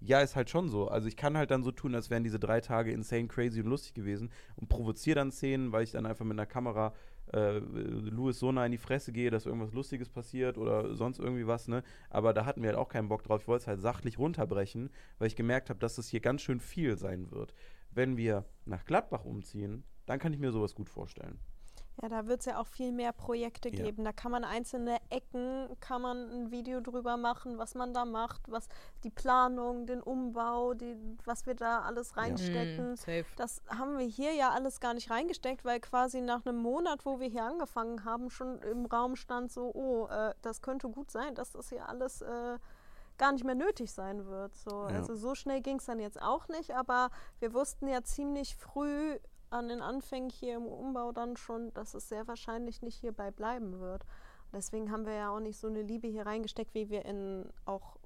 [0.00, 0.88] ja, ist halt schon so.
[0.88, 3.68] Also ich kann halt dann so tun, als wären diese drei Tage insane, crazy und
[3.68, 6.94] lustig gewesen und provoziere dann Szenen, weil ich dann einfach mit einer Kamera
[7.32, 11.46] äh, Louis so nah in die Fresse gehe, dass irgendwas Lustiges passiert oder sonst irgendwie
[11.46, 11.82] was, ne?
[12.10, 13.42] Aber da hatten wir halt auch keinen Bock drauf.
[13.42, 16.60] Ich wollte es halt sachlich runterbrechen, weil ich gemerkt habe, dass das hier ganz schön
[16.60, 17.54] viel sein wird.
[17.90, 21.38] Wenn wir nach Gladbach umziehen, dann kann ich mir sowas gut vorstellen.
[22.02, 23.84] Ja, da wird es ja auch viel mehr Projekte Ja.
[23.84, 24.04] geben.
[24.04, 28.42] Da kann man einzelne Ecken, kann man ein Video drüber machen, was man da macht,
[28.50, 28.68] was
[29.02, 32.90] die Planung, den Umbau, die, was wir da alles reinstecken.
[32.90, 33.24] Mhm, safe.
[33.36, 37.18] Das haben wir hier ja alles gar nicht reingesteckt, weil quasi nach einem Monat, wo
[37.18, 41.34] wir hier angefangen haben, schon im Raum stand so, oh, äh, das könnte gut sein,
[41.34, 42.58] dass das hier alles äh,
[43.16, 44.54] gar nicht mehr nötig sein wird.
[44.54, 44.70] So.
[44.70, 44.96] Ja.
[44.96, 47.08] Also so schnell ging es dann jetzt auch nicht, aber
[47.38, 49.18] wir wussten ja ziemlich früh
[49.50, 53.78] an den Anfängen hier im Umbau dann schon, dass es sehr wahrscheinlich nicht hierbei bleiben
[53.80, 54.04] wird.
[54.52, 57.96] Deswegen haben wir ja auch nicht so eine Liebe hier reingesteckt, wie wir in auch,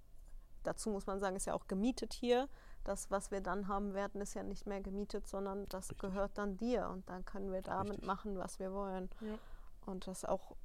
[0.62, 2.49] dazu muss man sagen, ist ja auch gemietet hier.
[2.85, 5.99] Das, was wir dann haben werden, ist ja nicht mehr gemietet, sondern das Richtig.
[5.99, 8.07] gehört dann dir und dann können wir damit Richtig.
[8.07, 9.11] machen, was wir wollen.
[9.21, 9.39] Ja.
[9.87, 10.57] Und das auch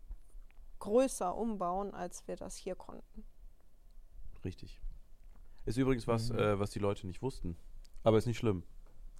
[0.80, 3.26] größer umbauen, als wir das hier konnten.
[4.44, 4.80] Richtig.
[5.66, 6.40] Ist übrigens was, Mhm.
[6.40, 7.58] äh, was die Leute nicht wussten.
[8.04, 8.64] Aber ist nicht schlimm,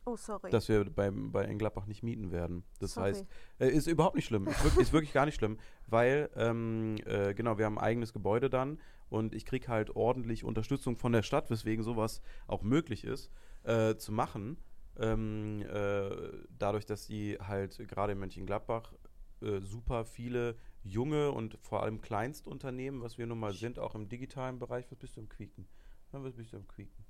[0.06, 0.50] Oh, sorry.
[0.52, 2.64] dass wir bei in Gladbach nicht mieten werden.
[2.80, 3.10] Das sorry.
[3.10, 3.26] heißt,
[3.60, 4.48] Äh, ist überhaupt nicht schlimm.
[4.48, 5.58] Ist wirklich, ist wirklich gar nicht schlimm,
[5.88, 8.80] weil, ähm, äh, genau, wir haben ein eigenes Gebäude dann
[9.10, 13.32] und ich kriege halt ordentlich Unterstützung von der Stadt, weswegen sowas auch möglich ist,
[13.64, 14.58] äh, zu machen.
[14.98, 16.10] Ähm, äh,
[16.58, 18.94] dadurch, dass die halt gerade in Mönchengladbach
[19.42, 24.08] äh, super viele junge und vor allem Kleinstunternehmen, was wir nun mal sind, auch im
[24.08, 25.68] digitalen Bereich, was bist du im Quieken?
[26.12, 27.06] Was bist du im Quieken?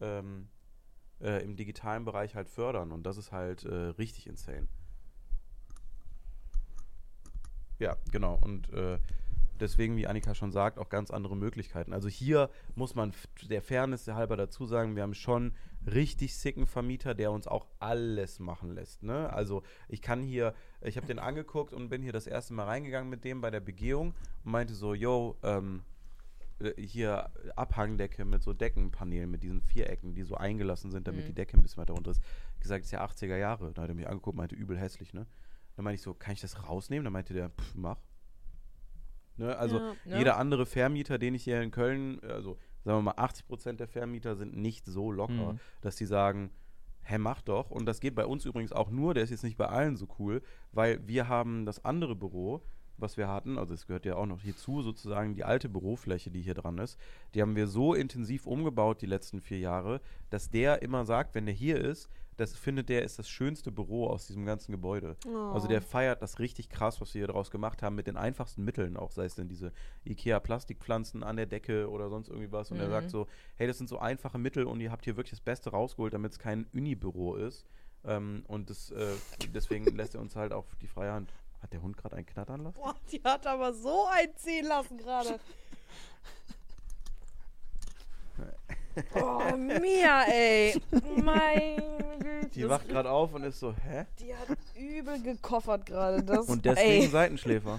[0.00, 0.48] Ähm,
[1.20, 4.68] äh, im digitalen Bereich halt fördern und das ist halt äh, richtig insane.
[7.78, 8.38] Ja, genau.
[8.42, 8.98] Und äh,
[9.60, 11.92] deswegen, wie Annika schon sagt, auch ganz andere Möglichkeiten.
[11.92, 13.12] Also hier muss man
[13.48, 15.54] der Fairness halber dazu sagen, wir haben schon
[15.86, 19.02] richtig sicken Vermieter, der uns auch alles machen lässt.
[19.02, 19.32] Ne?
[19.32, 23.08] Also ich kann hier, ich habe den angeguckt und bin hier das erste Mal reingegangen
[23.08, 24.14] mit dem bei der Begehung
[24.44, 25.97] und meinte so, yo, ähm, äh,
[26.76, 31.26] hier Abhangdecke mit so Deckenpanelen, mit diesen Vierecken, die so eingelassen sind, damit Mhm.
[31.28, 32.22] die Decke ein bisschen weiter runter ist.
[32.60, 33.72] Gesagt, ist ja 80er Jahre.
[33.72, 35.26] Da hat er mich angeguckt, meinte, übel hässlich, ne?
[35.76, 37.04] Dann meinte ich so, kann ich das rausnehmen?
[37.04, 37.98] Dann meinte der, pff, mach.
[39.36, 39.56] Ne?
[39.56, 39.94] Also Ja.
[40.04, 40.18] Ja.
[40.18, 44.34] jeder andere Vermieter, den ich hier in Köln, also sagen wir mal, 80% der Vermieter
[44.36, 45.60] sind nicht so locker, Mhm.
[45.80, 46.50] dass die sagen,
[47.02, 47.70] hä, mach doch.
[47.70, 50.08] Und das geht bei uns übrigens auch nur, der ist jetzt nicht bei allen so
[50.18, 52.62] cool, weil wir haben das andere Büro,
[53.00, 56.40] was wir hatten, also es gehört ja auch noch hierzu, sozusagen die alte Bürofläche, die
[56.42, 56.98] hier dran ist,
[57.34, 60.00] die haben wir so intensiv umgebaut die letzten vier Jahre,
[60.30, 64.06] dass der immer sagt, wenn der hier ist, das findet der ist das schönste Büro
[64.06, 65.16] aus diesem ganzen Gebäude.
[65.52, 68.62] Also der feiert das richtig krass, was wir hier draus gemacht haben, mit den einfachsten
[68.62, 69.72] Mitteln auch, sei es denn diese
[70.04, 72.70] Ikea-Plastikpflanzen an der Decke oder sonst irgendwie was.
[72.70, 72.92] Und er Mhm.
[72.92, 73.26] sagt so,
[73.56, 76.32] hey, das sind so einfache Mittel und ihr habt hier wirklich das Beste rausgeholt, damit
[76.32, 77.66] es kein Uni-Büro ist.
[78.04, 79.16] Ähm, und das, äh,
[79.52, 81.32] deswegen lässt er uns halt auch die freie Hand.
[81.62, 82.78] Hat der Hund gerade einen knattern lassen?
[82.78, 85.38] Boah, die hat aber so einziehen lassen gerade.
[89.14, 90.80] Oh, Mia, ey.
[91.22, 91.76] Mein
[92.18, 92.48] Güte.
[92.52, 94.06] Die wacht gerade auf und ist so, hä?
[94.18, 96.22] Die hat übel gekoffert gerade.
[96.22, 97.08] Das, Und deswegen ey.
[97.08, 97.78] Seitenschläfer.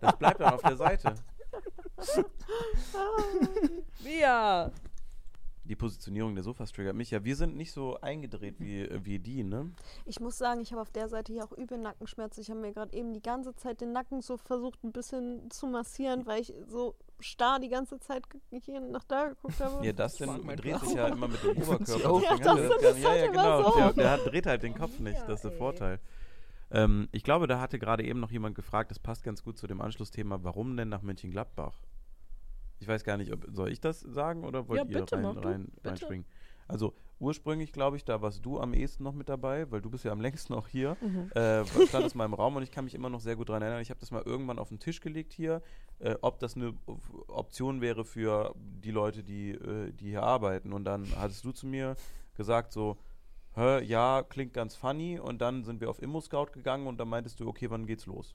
[0.00, 1.14] Das bleibt dann auf der Seite.
[4.04, 4.70] Mia.
[5.64, 7.12] Die Positionierung der Sofas triggert mich.
[7.12, 9.70] Ja, wir sind nicht so eingedreht wie, wie die, ne?
[10.06, 12.40] Ich muss sagen, ich habe auf der Seite hier auch übel Nackenschmerzen.
[12.40, 15.68] Ich habe mir gerade eben die ganze Zeit den Nacken so versucht, ein bisschen zu
[15.68, 19.86] massieren, weil ich so starr die ganze Zeit hier nach da geguckt habe.
[19.86, 22.22] Ja, das denn dreht sich ja immer mit dem Oberkörper.
[22.22, 23.62] Ja, das- das nicht- ja, ja, genau.
[23.70, 23.76] so.
[23.78, 25.18] Der, der hat, dreht halt den Kopf nicht.
[25.20, 25.58] Ja, Das ist der ey.
[25.58, 26.00] Vorteil.
[26.72, 29.68] Ähm, ich glaube, da hatte gerade eben noch jemand gefragt, das passt ganz gut zu
[29.68, 31.74] dem Anschlussthema, warum denn nach Mönchengladbach?
[32.82, 35.22] Ich weiß gar nicht, ob, soll ich das sagen oder wollt Ja, ihr bitte, rein,
[35.22, 35.48] mach du.
[35.48, 35.88] rein, Bitte.
[35.88, 36.26] reinspringen?
[36.66, 40.04] Also ursprünglich, glaube ich, da warst du am ehesten noch mit dabei, weil du bist
[40.04, 40.96] ja am längsten auch hier.
[41.00, 41.30] Mhm.
[41.32, 43.62] Äh, stand es mal im Raum und ich kann mich immer noch sehr gut daran
[43.62, 43.82] erinnern.
[43.82, 45.62] Ich habe das mal irgendwann auf den Tisch gelegt hier,
[46.00, 50.72] äh, ob das eine Op- Option wäre für die Leute, die, äh, die hier arbeiten.
[50.72, 51.94] Und dann hattest du zu mir
[52.34, 52.96] gesagt so,
[53.54, 55.20] ja, klingt ganz funny.
[55.20, 58.34] Und dann sind wir auf Immo-Scout gegangen und dann meintest du, okay, wann geht's los?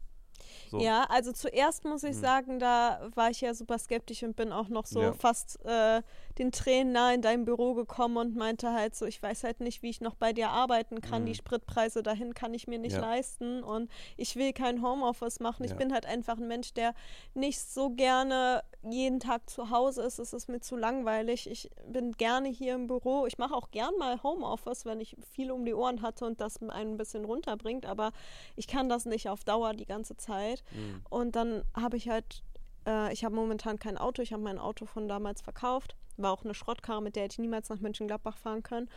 [0.70, 0.80] So.
[0.80, 2.22] Ja, also zuerst muss ich Mhm.
[2.22, 5.14] sagen, da war ich ja super skeptisch und bin auch noch so Ja.
[5.14, 6.02] fast äh,
[6.38, 9.82] den Tränen nah in dein Büro gekommen und meinte halt so, ich weiß halt nicht,
[9.82, 11.24] wie ich noch bei dir arbeiten kann.
[11.24, 11.28] Mhm.
[11.28, 13.02] Die Spritpreise dahin kann ich mir nicht Ja.
[13.02, 15.64] leisten und ich will kein Homeoffice machen.
[15.64, 15.78] Ich Ja.
[15.78, 16.94] bin halt einfach ein Mensch, der
[17.34, 20.20] nicht so gerne jeden Tag zu Hause ist.
[20.20, 21.50] Es ist mir zu langweilig.
[21.50, 23.26] Ich bin gerne hier im Büro.
[23.26, 26.62] Ich mache auch gern mal Homeoffice, wenn ich viel um die Ohren hatte und das
[26.62, 28.12] einen ein bisschen runterbringt, aber
[28.56, 30.27] ich kann das nicht auf Dauer die ganze Zeit.
[30.28, 31.02] Mhm.
[31.10, 32.44] Und dann habe ich halt,
[32.86, 35.96] äh, ich habe momentan kein Auto, ich habe mein Auto von damals verkauft.
[36.18, 38.90] War auch eine Schrottkarre, mit der hätte ich niemals nach Mönchengladbach fahren können.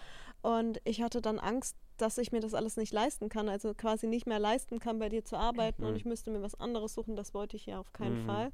[0.43, 4.07] Und ich hatte dann Angst, dass ich mir das alles nicht leisten kann, also quasi
[4.07, 5.97] nicht mehr leisten kann, bei dir zu arbeiten und Mhm.
[5.97, 7.15] ich müsste mir was anderes suchen.
[7.15, 8.27] Das wollte ich ja auf keinen Mhm.
[8.27, 8.53] Fall.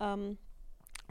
[0.00, 0.38] Ähm,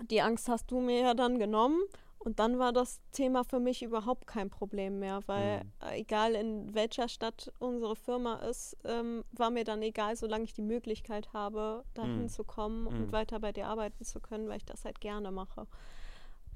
[0.09, 1.79] die Angst hast du mir ja dann genommen.
[2.23, 5.73] Und dann war das Thema für mich überhaupt kein Problem mehr, weil Mhm.
[5.81, 10.53] äh, egal in welcher Stadt unsere Firma ist, ähm, war mir dann egal, solange ich
[10.53, 12.29] die Möglichkeit habe, dahin Mhm.
[12.29, 12.87] zu kommen Mhm.
[12.87, 15.67] und weiter bei dir arbeiten zu können, weil ich das halt gerne mache.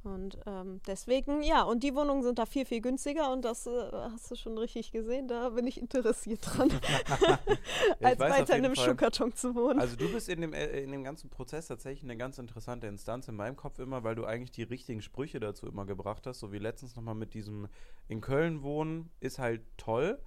[0.08, 3.92] Und ähm, deswegen, ja, und die Wohnungen sind da viel, viel günstiger und das äh,
[3.92, 6.70] hast du schon richtig gesehen, da bin ich interessiert dran,
[8.02, 9.80] als weiter in einem Fall- Schuhkarton zu wohnen.
[9.80, 13.28] Also du bist in dem, äh, in dem ganzen Prozess tatsächlich eine ganz interessante Instanz
[13.28, 16.52] in meinem Kopf immer, weil du eigentlich die richtigen Sprüche dazu immer gebracht hast, so
[16.52, 17.68] wie letztens nochmal mit diesem
[18.08, 20.20] in Köln wohnen, ist halt toll,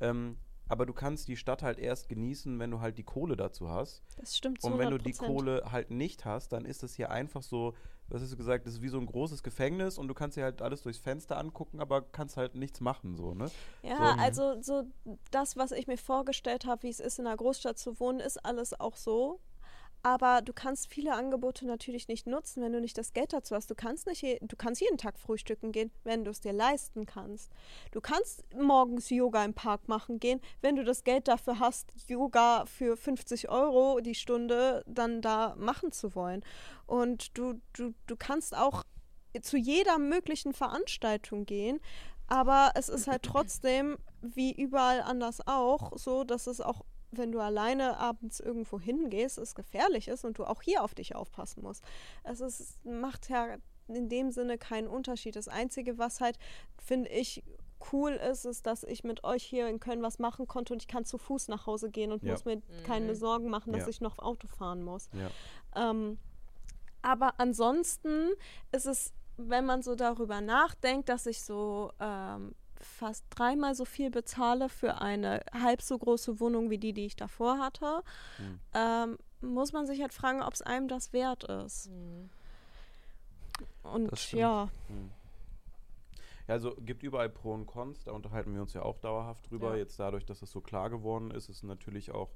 [0.00, 0.36] ähm,
[0.68, 4.02] aber du kannst die Stadt halt erst genießen, wenn du halt die Kohle dazu hast.
[4.16, 5.26] das stimmt zu Und wenn du die 100%.
[5.26, 7.74] Kohle halt nicht hast, dann ist das hier einfach so,
[8.08, 10.44] was hast du gesagt, das ist wie so ein großes Gefängnis und du kannst dir
[10.44, 13.50] halt alles durchs Fenster angucken, aber kannst halt nichts machen, so, ne?
[13.82, 14.22] Ja, So.
[14.22, 14.84] also so
[15.30, 18.44] das, was ich mir vorgestellt habe, wie es ist, in einer Großstadt zu wohnen, ist
[18.44, 19.40] alles auch so.
[20.06, 23.68] Aber du kannst viele Angebote natürlich nicht nutzen, wenn du nicht das Geld dazu hast.
[23.68, 27.50] Du kannst nicht, du kannst jeden Tag frühstücken gehen, wenn du es dir leisten kannst.
[27.90, 32.66] Du kannst morgens Yoga im Park machen gehen, wenn du das Geld dafür hast, Yoga
[32.66, 36.44] für 50 Euro die Stunde dann da machen zu wollen.
[36.86, 38.84] Und du, du, du kannst auch
[39.42, 41.80] zu jeder möglichen Veranstaltung gehen,
[42.28, 46.82] aber es ist halt trotzdem, wie überall anders auch, so, dass es auch,
[47.18, 51.14] wenn du alleine abends irgendwo hingehst, es gefährlich ist und du auch hier auf dich
[51.14, 51.84] aufpassen musst.
[52.24, 53.56] Es ist, macht ja
[53.88, 55.36] in dem Sinne keinen Unterschied.
[55.36, 56.38] Das Einzige, was halt,
[56.78, 57.44] finde ich,
[57.92, 60.88] cool ist, ist, dass ich mit euch hier in Köln was machen konnte und ich
[60.88, 62.32] kann zu Fuß nach Hause gehen und Ja.
[62.32, 63.88] muss mir keine Sorgen machen, dass Ja.
[63.88, 65.08] ich noch Auto fahren muss.
[65.12, 65.30] Ja.
[65.90, 66.18] Ähm,
[67.02, 68.30] aber ansonsten
[68.72, 72.54] ist es, wenn man so darüber nachdenkt, dass ich so ähm,
[72.86, 77.16] fast dreimal so viel bezahle für eine halb so große Wohnung wie die, die ich
[77.16, 78.02] davor hatte,
[78.38, 78.60] Hm.
[78.74, 81.90] ähm, muss man sich halt fragen, ob es einem das wert ist.
[81.90, 82.30] Mhm.
[83.82, 85.10] Und Das ja, Hm.
[86.48, 89.72] Ja, also gibt überall Pro und Cons, da unterhalten wir uns ja auch dauerhaft drüber.
[89.72, 89.78] Ja.
[89.78, 92.30] Jetzt dadurch, dass es so klar geworden ist, ist es natürlich auch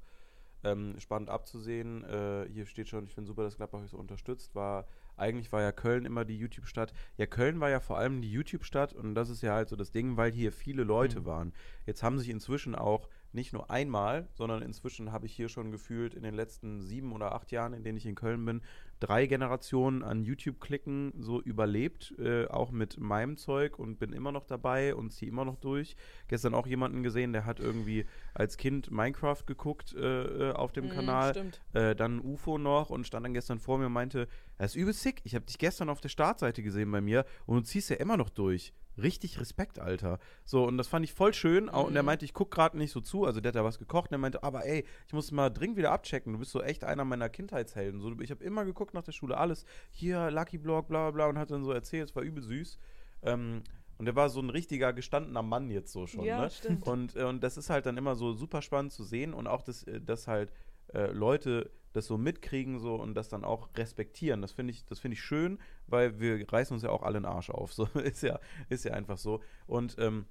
[0.63, 2.03] ähm, spannend abzusehen.
[2.03, 4.55] Äh, hier steht schon, ich finde super, dass Gladbach euch so unterstützt.
[4.55, 6.93] War, eigentlich war ja Köln immer die YouTube-Stadt.
[7.17, 9.91] Ja, Köln war ja vor allem die YouTube-Stadt und das ist ja halt so das
[9.91, 11.25] Ding, weil hier viele Leute Mhm.
[11.25, 11.53] waren.
[11.85, 16.13] Jetzt haben sich inzwischen auch nicht nur einmal, sondern inzwischen habe ich hier schon gefühlt
[16.15, 18.61] in den letzten sieben oder acht Jahren, in denen ich in Köln bin,
[19.01, 24.45] drei Generationen an YouTube-Klicken so überlebt, äh, auch mit meinem Zeug und bin immer noch
[24.45, 25.95] dabei und ziehe immer noch durch.
[26.27, 30.85] Gestern auch jemanden gesehen, der hat irgendwie als Kind Minecraft geguckt äh, äh auf dem
[30.85, 31.61] Mhm, Kanal, stimmt.
[31.73, 34.93] äh, dann UFO noch und stand dann gestern vor mir und meinte, das ist übel
[34.93, 37.95] sick, ich habe dich gestern auf der Startseite gesehen bei mir und du ziehst ja
[37.95, 38.73] immer noch durch.
[39.01, 40.19] Richtig Respekt, Alter.
[40.45, 41.69] So, und das fand ich voll schön.
[41.69, 42.07] Au- Und er Mhm.
[42.07, 43.25] meinte, ich guck gerade nicht so zu.
[43.25, 44.09] Also, der hat da was gekocht.
[44.11, 46.33] Und er meinte, aber ey, ich muss mal dringend wieder abchecken.
[46.33, 48.01] Du bist so echt einer meiner Kindheitshelden.
[48.01, 49.65] So, ich habe immer geguckt nach der Schule, alles.
[49.91, 51.27] Hier, Lucky Block, bla bla bla.
[51.27, 52.77] Und hat dann so erzählt, es war übel süß.
[53.23, 53.63] Ähm,
[53.97, 56.25] und er war so ein richtiger gestandener Mann jetzt so schon.
[56.25, 56.49] Ja, ne?
[56.49, 56.87] stimmt.
[56.87, 59.61] Und, äh, und das ist halt dann immer so super spannend zu sehen und auch,
[59.61, 60.51] dass, äh, dass halt
[60.93, 64.41] äh, Leute das so mitkriegen so und das dann auch respektieren.
[64.41, 67.49] Das finde ich, das ich schön, weil wir reißen uns ja auch alle den Arsch
[67.49, 67.73] auf.
[67.81, 68.39] So ist ja,
[68.69, 69.41] ist ja einfach so.
[69.67, 70.25] Und ähm,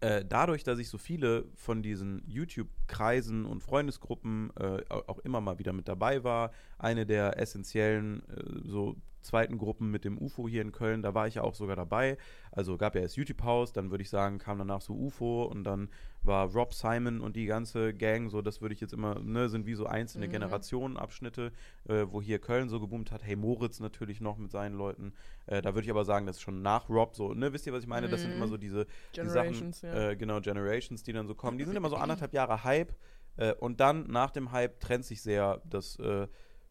[0.00, 5.40] äh, dadurch, dass ich so viele von diesen YouTube-Kreisen und Freundesgruppen äh, au- auch immer
[5.40, 8.96] mal wieder mit dabei war, eine der essentiellen äh, so
[9.26, 12.16] zweiten Gruppen mit dem UFO hier in Köln, da war ich ja auch sogar dabei.
[12.52, 15.90] Also gab ja erst YouTube-Haus, dann würde ich sagen, kam danach so UFO und dann
[16.22, 19.66] war Rob Simon und die ganze Gang, so das würde ich jetzt immer, ne, sind
[19.66, 20.30] wie so einzelne Mhm.
[20.32, 21.52] Generationenabschnitte,
[21.88, 23.24] äh, wo hier Köln so geboomt hat.
[23.24, 25.12] Hey Moritz natürlich noch mit seinen Leuten.
[25.46, 27.72] Äh, da würde ich aber sagen, das ist schon nach Rob so, ne, wisst ihr,
[27.72, 28.08] was ich meine?
[28.08, 28.36] Das sind Mhm.
[28.38, 30.10] immer so diese die Generations, Sachen, ja.
[30.10, 31.58] äh, genau, Generations, die dann so kommen.
[31.58, 32.92] Die sind immer so anderthalb Jahre Hype
[33.36, 36.26] äh, und dann nach dem Hype trennt sich sehr das äh,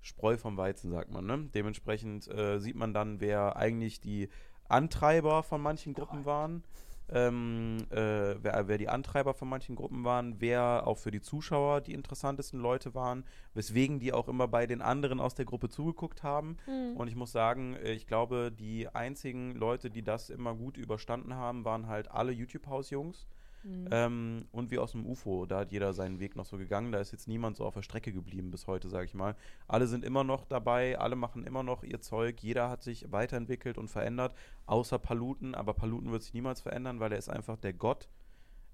[0.06, 1.26] Spreu vom Weizen, sagt man.
[1.26, 1.49] Ne?
[1.56, 4.30] Dementsprechend äh, sieht man dann, wer eigentlich die
[4.69, 6.64] Antreiber von manchen Gruppen waren.
[7.07, 11.82] Ähm, äh, wer, wer die Antreiber von manchen Gruppen waren, wer auch für die Zuschauer
[11.82, 16.22] die interessantesten Leute waren, weswegen die auch immer bei den anderen aus der Gruppe zugeguckt
[16.23, 16.57] haben.
[16.68, 16.98] Mhm.
[16.98, 21.34] Und ich muss sagen, äh, ich glaube, die einzigen Leute, die das immer gut überstanden
[21.36, 23.27] haben, waren halt alle YouTube-Haus-Jungs.
[23.66, 23.88] Mhm.
[23.90, 26.92] Ähm, und wie aus dem UFO, da hat jeder seinen Weg noch so gegangen.
[26.92, 29.36] Da ist jetzt niemand so auf der Strecke geblieben bis heute, sage ich mal.
[29.68, 32.42] Alle sind immer noch dabei, alle machen immer noch ihr Zeug.
[32.42, 34.36] Jeder hat sich weiterentwickelt und verändert,
[34.68, 35.56] außer Paluten.
[35.56, 38.08] Aber Paluten wird sich niemals verändern, weil er ist einfach der Gott.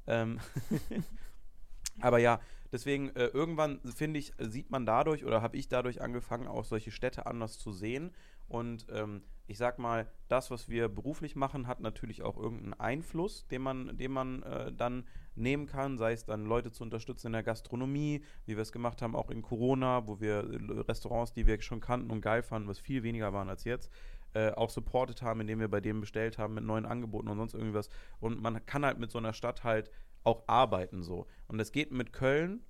[0.08, 0.40] Ähm
[2.00, 2.40] Aber ja,
[2.72, 6.92] deswegen äh, irgendwann finde ich, sieht man dadurch oder habe ich dadurch angefangen, auch solche
[6.92, 8.12] Städte anders zu sehen.
[8.52, 13.48] Und ähm, ich sag mal, das, was wir beruflich machen, hat natürlich auch irgendeinen Einfluss,
[13.48, 15.06] den man, den man äh, dann
[15.36, 19.02] nehmen kann, sei es dann Leute zu unterstützen in der Gastronomie, wie wir es gemacht
[19.02, 22.68] haben, auch in Corona, wo wir äh, Restaurants, die wir schon kannten und geil fanden,
[22.68, 23.90] was viel weniger waren als jetzt,
[24.34, 27.54] äh, auch supported haben, indem wir bei denen bestellt haben mit neuen Angeboten und sonst
[27.54, 27.90] irgendwas.
[28.20, 29.90] Und man kann halt mit so einer Stadt halt
[30.24, 31.26] auch arbeiten so.
[31.48, 32.66] Und das geht mit Köln,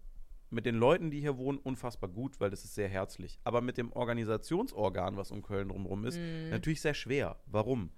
[0.52, 3.40] mit den Leuten, die hier wohnen, unfassbar gut, weil das ist sehr herzlich.
[3.44, 6.50] Aber mit dem Organisationsorgan, was um Köln drumherum ist, Mhm.
[6.50, 7.40] natürlich sehr schwer.
[7.46, 7.90] Warum?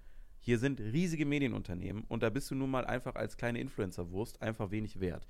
[0.44, 4.70] Hier sind riesige Medienunternehmen und da bist du nun mal einfach als kleine Influencer-Wurst einfach
[4.70, 5.26] wenig wert.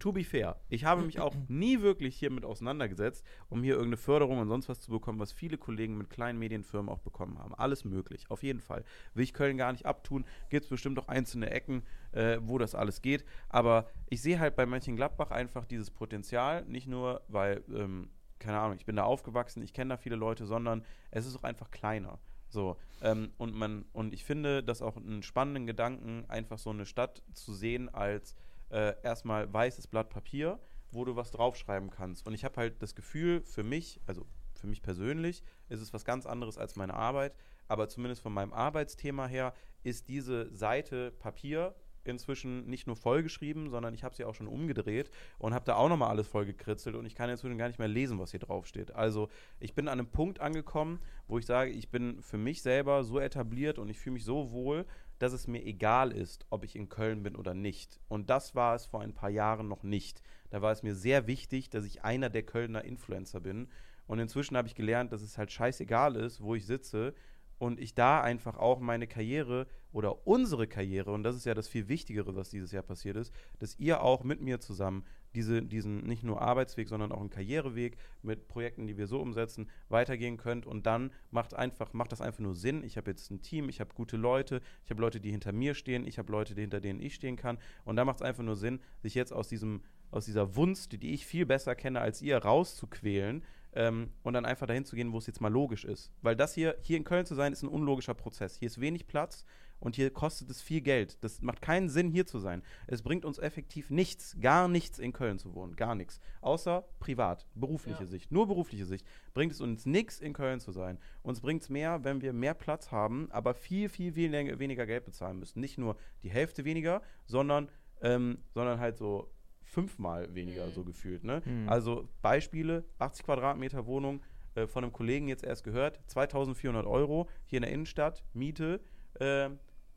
[0.00, 4.40] To be fair, ich habe mich auch nie wirklich hiermit auseinandergesetzt, um hier irgendeine Förderung
[4.40, 7.54] und sonst was zu bekommen, was viele Kollegen mit kleinen Medienfirmen auch bekommen haben.
[7.54, 8.82] Alles möglich, auf jeden Fall.
[9.14, 12.74] Will ich Köln gar nicht abtun, gibt es bestimmt auch einzelne Ecken, äh, wo das
[12.74, 13.24] alles geht.
[13.48, 18.10] Aber ich sehe halt bei Mönchengladbach einfach dieses Potenzial, nicht nur, weil, ähm,
[18.40, 21.44] keine Ahnung, ich bin da aufgewachsen, ich kenne da viele Leute, sondern es ist auch
[21.44, 22.18] einfach kleiner.
[22.48, 26.86] So, ähm, und man, und ich finde das auch einen spannenden Gedanken, einfach so eine
[26.86, 28.34] Stadt zu sehen als
[28.70, 30.58] äh, erstmal weißes Blatt Papier,
[30.90, 32.26] wo du was draufschreiben kannst.
[32.26, 36.04] Und ich habe halt das Gefühl, für mich, also für mich persönlich, ist es was
[36.04, 37.34] ganz anderes als meine Arbeit,
[37.68, 39.52] aber zumindest von meinem Arbeitsthema her
[39.82, 45.10] ist diese Seite Papier inzwischen nicht nur vollgeschrieben, sondern ich habe sie auch schon umgedreht
[45.38, 48.18] und habe da auch nochmal alles vollgekritzelt und ich kann inzwischen gar nicht mehr lesen,
[48.18, 48.94] was hier drauf steht.
[48.94, 49.28] Also
[49.60, 53.18] ich bin an einem Punkt angekommen, wo ich sage, ich bin für mich selber so
[53.20, 54.86] etabliert und ich fühle mich so wohl,
[55.18, 58.00] dass es mir egal ist, ob ich in Köln bin oder nicht.
[58.08, 60.22] Und das war es vor ein paar Jahren noch nicht.
[60.50, 63.68] Da war es mir sehr wichtig, dass ich einer der Kölner Influencer bin.
[64.06, 67.14] Und inzwischen habe ich gelernt, dass es halt scheißegal ist, wo ich sitze
[67.58, 71.68] und ich da einfach auch meine Karriere oder unsere Karriere, und das ist ja das
[71.68, 75.04] viel Wichtigere, was dieses Jahr passiert ist, dass ihr auch mit mir zusammen
[75.34, 79.68] diese, diesen nicht nur Arbeitsweg, sondern auch einen Karriereweg mit Projekten, die wir so umsetzen,
[79.88, 80.66] weitergehen könnt.
[80.66, 82.82] Und dann macht einfach, macht das einfach nur Sinn.
[82.82, 85.74] Ich habe jetzt ein Team, ich habe gute Leute, ich habe Leute, die hinter mir
[85.74, 87.58] stehen, ich habe Leute, die hinter denen ich stehen kann.
[87.84, 91.12] Und da macht es einfach nur Sinn, sich jetzt aus diesem, aus dieser Wunst, die
[91.12, 93.42] ich viel besser kenne als ihr, rauszuquälen
[93.78, 96.10] ähm, und dann einfach dahin zu gehen, wo es jetzt mal logisch ist.
[96.20, 98.56] Weil das hier, hier in Köln zu sein, ist ein unlogischer Prozess.
[98.56, 99.44] Hier ist wenig Platz
[99.78, 101.22] und hier kostet es viel Geld.
[101.22, 102.64] Das macht keinen Sinn, hier zu sein.
[102.88, 105.76] Es bringt uns effektiv nichts, gar nichts in Köln zu wohnen.
[105.76, 106.18] Gar nichts.
[106.40, 108.06] Außer privat, berufliche Ja.
[108.06, 108.32] Sicht.
[108.32, 110.98] Nur berufliche Sicht bringt es uns nichts, in Köln zu sein.
[111.22, 115.04] Uns bringt es mehr, wenn wir mehr Platz haben, aber viel, viel, viel weniger Geld
[115.04, 115.60] bezahlen müssen.
[115.60, 117.68] Nicht nur die Hälfte weniger, sondern,
[118.02, 119.30] ähm, sondern halt so
[119.68, 120.72] fünfmal weniger Mhm.
[120.72, 121.24] so gefühlt.
[121.24, 121.42] Ne?
[121.44, 121.68] Mhm.
[121.68, 124.22] Also Beispiele, 80 Quadratmeter Wohnung,
[124.54, 128.80] äh, von einem Kollegen jetzt erst gehört, 2400 Euro hier in der Innenstadt, Miete,
[129.20, 129.50] äh,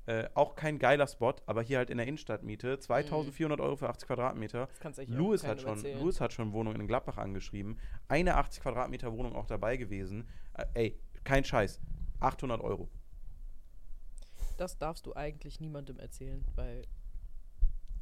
[0.07, 3.88] äh, auch kein geiler Spot, aber hier halt in der Innenstadt Miete, 2400 Euro für
[3.88, 4.65] 80 Quadratmeter.
[4.68, 5.99] Das kannst du echt auch Louis hat, schon, erzählen.
[5.99, 7.77] Louis hat schon Wohnung in Gladbach angeschrieben.
[8.07, 10.27] Eine 80 Quadratmeter Wohnung auch dabei gewesen.
[10.53, 11.80] Äh, ey, kein Scheiß.
[12.19, 12.89] 800 Euro.
[14.57, 16.84] Das darfst du eigentlich niemandem erzählen, weil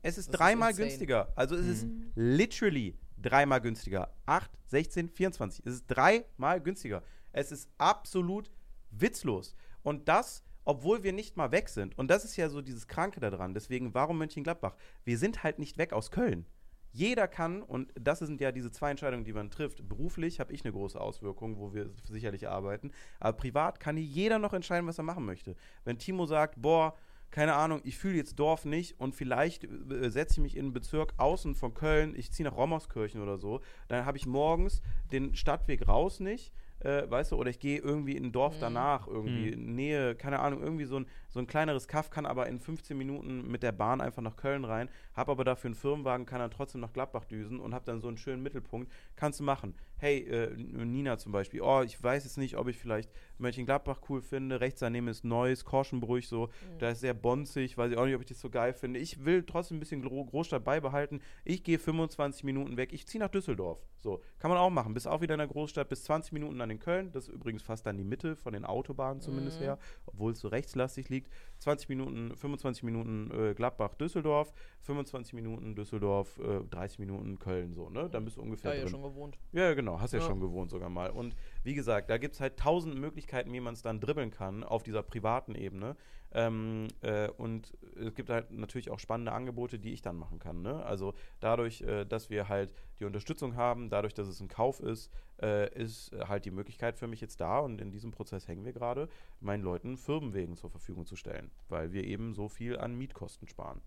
[0.01, 0.87] Es ist Das ist dreimal insane.
[0.87, 1.33] günstiger.
[1.35, 4.13] Also es ist literally dreimal günstiger.
[4.25, 5.65] 8, 16, 24.
[5.65, 7.03] Es ist dreimal günstiger.
[7.31, 8.49] Es ist absolut
[8.91, 9.55] witzlos.
[9.83, 11.97] Und das, obwohl wir nicht mal weg sind.
[11.97, 13.53] Und das ist ja so dieses Kranke daran.
[13.53, 14.75] Deswegen, warum Mönchengladbach?
[15.03, 16.45] Wir sind halt nicht weg aus Köln.
[16.91, 19.87] Jeder kann, und das sind ja diese zwei Entscheidungen, die man trifft.
[19.87, 22.91] Beruflich habe ich eine große Auswirkung, wo wir sicherlich arbeiten.
[23.19, 25.55] Aber privat kann hier jeder noch entscheiden, was er machen möchte.
[25.83, 26.95] Wenn Timo sagt, boah,
[27.31, 30.73] keine Ahnung, ich fühle jetzt Dorf nicht und vielleicht äh, setze ich mich in einen
[30.73, 34.81] Bezirk außen von Köln, ich ziehe nach Rommerskirchen oder so, dann habe ich morgens
[35.11, 38.59] den Stadtweg raus nicht, äh, weißt du, oder ich gehe irgendwie in ein Dorf Mhm.
[38.61, 42.47] danach, irgendwie in Nähe, keine Ahnung, irgendwie so ein, so ein kleineres Kaff, kann aber
[42.47, 46.25] in 15 Minuten mit der Bahn einfach nach Köln rein, habe aber dafür einen Firmenwagen,
[46.25, 48.91] kann dann trotzdem nach Gladbach düsen und habe dann so einen schönen Mittelpunkt.
[49.15, 49.75] Kannst du machen.
[49.97, 54.21] Hey, äh, Nina zum Beispiel, oh, ich weiß jetzt nicht, ob ich vielleicht Mönchengladbach cool
[54.21, 56.49] finde, rechts daneben ist Neuss, Korschenbrüch so,
[56.79, 58.99] da ist sehr bonzig, weiß ich auch nicht, ob ich das so geil finde.
[58.99, 61.21] Ich will trotzdem ein bisschen Gro Großstadt beibehalten.
[61.43, 63.79] Ich gehe 25 Minuten weg, ich ziehe nach Düsseldorf.
[63.97, 64.93] So, kann man auch machen.
[64.93, 67.11] Bist auch wieder in der Großstadt, bis 20 Minuten dann in Köln.
[67.11, 69.63] Das ist übrigens fast dann die Mitte von den Autobahnen zumindest Mhm.
[69.65, 71.18] her, obwohl es so rechtslastig liegt.
[71.59, 77.89] 20 Minuten, 25 Minuten äh, Gladbach, Düsseldorf, 25 Minuten Düsseldorf, äh, 30 Minuten Köln, so,
[77.89, 78.09] ne?
[78.09, 78.91] Dann bist du ungefähr ja, ja drin.
[78.91, 79.37] schon gewohnt.
[79.51, 80.25] Ja, ja, genau, hast ja, Ja.
[80.25, 81.09] schon gewohnt sogar mal.
[81.09, 84.63] Und wie gesagt, da gibt es halt tausend Möglichkeiten, wie man es dann dribbeln kann
[84.63, 85.95] auf dieser privaten Ebene.
[86.31, 90.61] Ähm, äh, und es gibt halt natürlich auch spannende Angebote, die ich dann machen kann.
[90.61, 90.83] Ne?
[90.85, 95.11] Also dadurch, äh, dass wir halt die Unterstützung haben, dadurch, dass es ein Kauf ist,
[95.41, 98.73] äh, ist halt die Möglichkeit für mich jetzt da und in diesem Prozess hängen wir
[98.73, 103.47] gerade, meinen Leuten Firmenwegen zur Verfügung zu stellen, weil wir eben so viel an Mietkosten
[103.47, 103.81] sparen.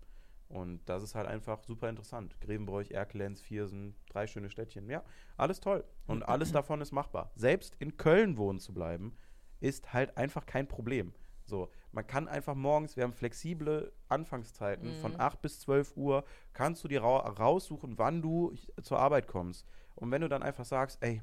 [0.49, 2.39] Und das ist halt einfach super interessant.
[2.39, 4.87] Grevenbroich, Erkelenz, Viersen, drei schöne Städtchen.
[4.87, 5.03] Ja,
[5.35, 5.83] alles toll.
[6.05, 7.31] Und alles davon ist machbar.
[7.35, 9.15] Selbst in Köln wohnen zu bleiben,
[9.61, 11.13] ist halt einfach kein Problem.
[11.45, 16.83] So, man kann einfach morgens, wir haben flexible Anfangszeiten von 8 bis 12 Uhr, kannst
[16.83, 19.65] du dir ra raussuchen, wann du zur Arbeit kommst.
[19.95, 21.21] Und wenn du dann einfach sagst, ey,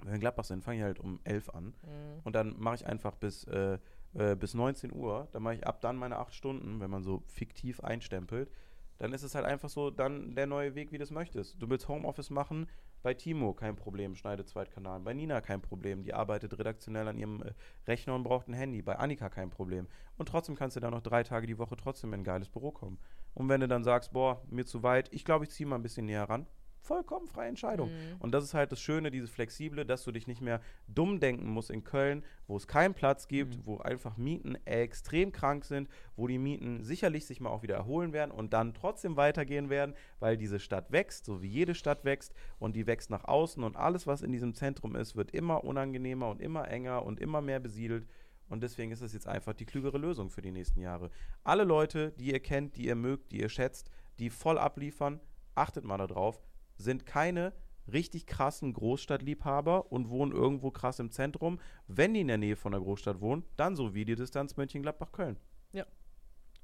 [0.00, 2.20] wenn wir in Gladbach sind, fange ich halt um 11 an Mhm.
[2.24, 3.78] und dann mache ich einfach bis, äh,
[4.14, 7.22] äh, bis 19 Uhr, dann mache ich ab dann meine 8 Stunden, wenn man so
[7.26, 8.50] fiktiv einstempelt,
[8.98, 11.60] dann ist es halt einfach so dann der neue Weg, wie du es möchtest.
[11.60, 12.68] Du willst Homeoffice machen,
[13.02, 15.00] bei Timo kein Problem, schneidet Zweitkanal.
[15.00, 17.52] Bei Nina kein Problem, die arbeitet redaktionell an ihrem äh,
[17.86, 18.82] Rechner und braucht ein Handy.
[18.82, 19.86] Bei Annika kein Problem.
[20.18, 22.70] Und trotzdem kannst du dann noch drei Tage die Woche trotzdem in ein geiles Büro
[22.70, 22.98] kommen.
[23.34, 25.82] Und wenn du dann sagst, boah, mir zu weit, ich glaube, ich ziehe mal ein
[25.82, 26.46] bisschen näher ran,
[26.80, 27.90] vollkommen freie Entscheidung.
[27.90, 28.16] Mhm.
[28.18, 31.48] Und das ist halt das Schöne, dieses Flexible, dass du dich nicht mehr dumm denken
[31.48, 36.26] musst in Köln, wo es keinen Platz gibt, wo einfach Mieten extrem krank sind, wo
[36.26, 40.36] die Mieten sicherlich sich mal auch wieder erholen werden und dann trotzdem weitergehen werden, weil
[40.36, 44.06] diese Stadt wächst, so wie jede Stadt wächst und die wächst nach außen und alles,
[44.06, 48.06] was in diesem Zentrum ist, wird immer unangenehmer und immer enger und immer mehr besiedelt.
[48.48, 51.10] Und deswegen ist es jetzt einfach die klügere Lösung für die nächsten Jahre.
[51.44, 55.20] Alle Leute, die ihr kennt, die ihr mögt, die ihr schätzt, die voll abliefern,
[55.54, 56.40] achtet mal darauf,
[56.80, 57.52] sind keine
[57.92, 61.58] richtig krassen Großstadtliebhaber und wohnen irgendwo krass im Zentrum.
[61.86, 65.36] Wenn die in der Nähe von der Großstadt wohnen, dann so wie die Distanz Mönchengladbach-Köln.
[65.72, 65.86] Ja.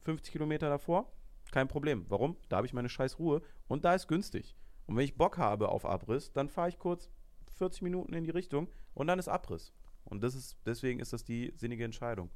[0.02, 1.12] 50 Kilometer davor,
[1.50, 2.07] kein Problem.
[2.08, 2.36] Warum?
[2.49, 4.57] Da habe ich meine scheiß Ruhe und da ist günstig.
[4.86, 7.10] Und wenn ich Bock habe auf Abriss, dann fahre ich kurz
[7.57, 9.73] 40 Minuten in die Richtung und dann ist Abriss.
[10.05, 12.31] Und das ist, deswegen ist das die sinnige Entscheidung.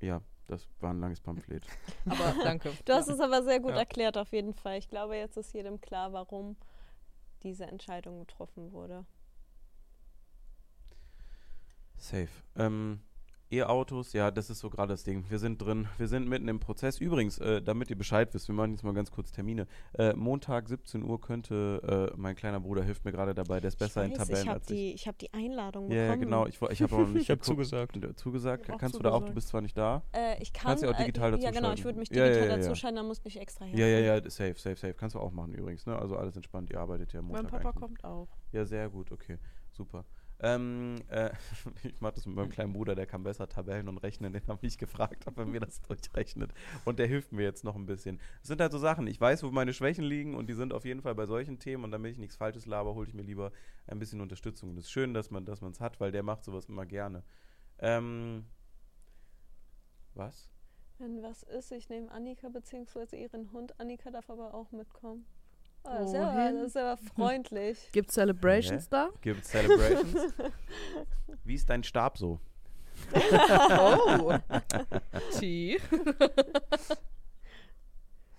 [0.00, 1.64] Ja, das war ein langes Pamphlet.
[2.06, 2.72] Aber danke.
[2.84, 3.78] Du hast es aber sehr gut Ja.
[3.78, 4.78] erklärt, auf jeden Fall.
[4.78, 6.56] Ich glaube, jetzt ist jedem klar, warum
[7.42, 9.06] diese Entscheidung getroffen wurde.
[11.96, 12.28] Safe.
[12.56, 13.00] Ähm,
[13.52, 15.24] E-Autos, ja, das ist so gerade das Ding.
[15.28, 16.98] Wir sind drin, wir sind mitten im Prozess.
[17.00, 19.66] Übrigens, äh, damit ihr Bescheid wisst, wir machen jetzt mal ganz kurz Termine.
[19.98, 23.76] Äh, Montag 17 Uhr könnte, äh, mein kleiner Bruder hilft mir gerade dabei, der ist
[23.76, 25.94] besser ich in weiß, Tabellen ich habe als die, ich hab die Einladung ich.
[25.96, 26.20] Ja, ja, bekommen.
[26.24, 26.46] genau.
[26.46, 27.44] Ich, ich habe noch nicht Ich habe geguckt.
[27.44, 27.98] zugesagt.
[28.20, 28.62] Zugesagt?
[28.62, 29.14] Ich hab auch Kannst du da auch?
[29.14, 29.34] Du zugesagt.
[29.34, 30.02] bist zwar nicht da.
[30.12, 32.26] Äh, ich kann, Kannst du auch digital äh, Ja, genau, ich würde mich Ja, ja,
[32.28, 32.62] digital ja, ja.
[32.62, 33.76] dazuschalten, dann musst du nicht extra her.
[33.76, 34.94] Ja, ja, ja, safe, safe, safe.
[34.94, 35.98] Kannst du auch machen übrigens, ne?
[35.98, 37.80] Also alles entspannt, ihr arbeitet ja Montag Mein Papa eigentlich.
[37.80, 38.28] kommt auch.
[38.52, 39.38] Ja, sehr gut, okay.
[39.72, 40.04] Super.
[40.42, 41.30] Ähm, äh,
[41.82, 44.32] ich mache das mit meinem kleinen Bruder, der kann besser Tabellen und rechnen.
[44.32, 46.52] Den habe ich gefragt, ob er mir das durchrechnet.
[46.84, 48.20] Und der hilft mir jetzt noch ein bisschen.
[48.42, 50.84] Es sind halt so Sachen, ich weiß, wo meine Schwächen liegen und die sind auf
[50.84, 51.84] jeden Fall bei solchen Themen.
[51.84, 53.52] Und damit ich nichts Falsches laber, hole ich mir lieber
[53.86, 54.70] ein bisschen Unterstützung.
[54.70, 57.22] Und es ist schön, dass man es hat, weil der macht sowas immer gerne.
[57.78, 58.46] Ähm,
[60.14, 60.50] was?
[60.98, 63.22] Wenn was ist, ich nehme Annika bzw.
[63.22, 63.78] ihren Hund.
[63.80, 65.24] Annika darf aber auch mitkommen.
[65.84, 67.88] Oh, das, ist ja, das ist aber freundlich.
[67.92, 69.08] Gibt Celebrations da?
[69.22, 70.34] Gibt Celebrations?
[71.44, 72.38] Wie ist dein Stab so?
[73.78, 74.34] Oh.
[75.38, 75.78] T.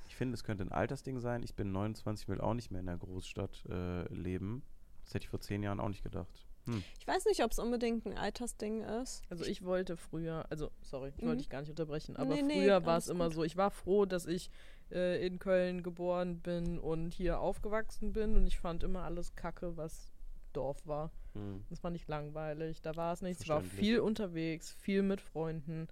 [0.07, 1.41] Ich finde, es könnte ein Altersding sein.
[1.41, 4.61] Ich bin 29, will auch nicht mehr in der Großstadt äh, leben.
[5.03, 6.45] Das hätte ich vor zehn Jahren auch nicht gedacht.
[6.65, 6.83] Hm.
[6.99, 9.23] Ich weiß nicht, ob es unbedingt ein Altersding ist.
[9.31, 11.25] Also ich wollte früher, also sorry, ich Mhm.
[11.27, 13.33] wollte dich gar nicht unterbrechen, aber Nee, nee, früher war alles es immer gut.
[13.33, 14.51] so, ich war froh, dass ich
[14.91, 19.77] äh, in Köln geboren bin und hier aufgewachsen bin und ich fand immer alles kacke,
[19.77, 20.11] was
[20.53, 21.11] Dorf war.
[21.33, 21.63] Hm.
[21.69, 25.87] Das fand ich langweilig, da war es nichts, ich war viel unterwegs, viel mit Freunden.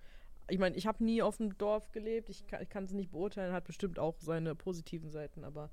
[0.49, 3.65] Ich meine, ich habe nie auf dem Dorf gelebt, ich kann es nicht beurteilen, hat
[3.65, 5.69] bestimmt auch seine positiven Seiten, aber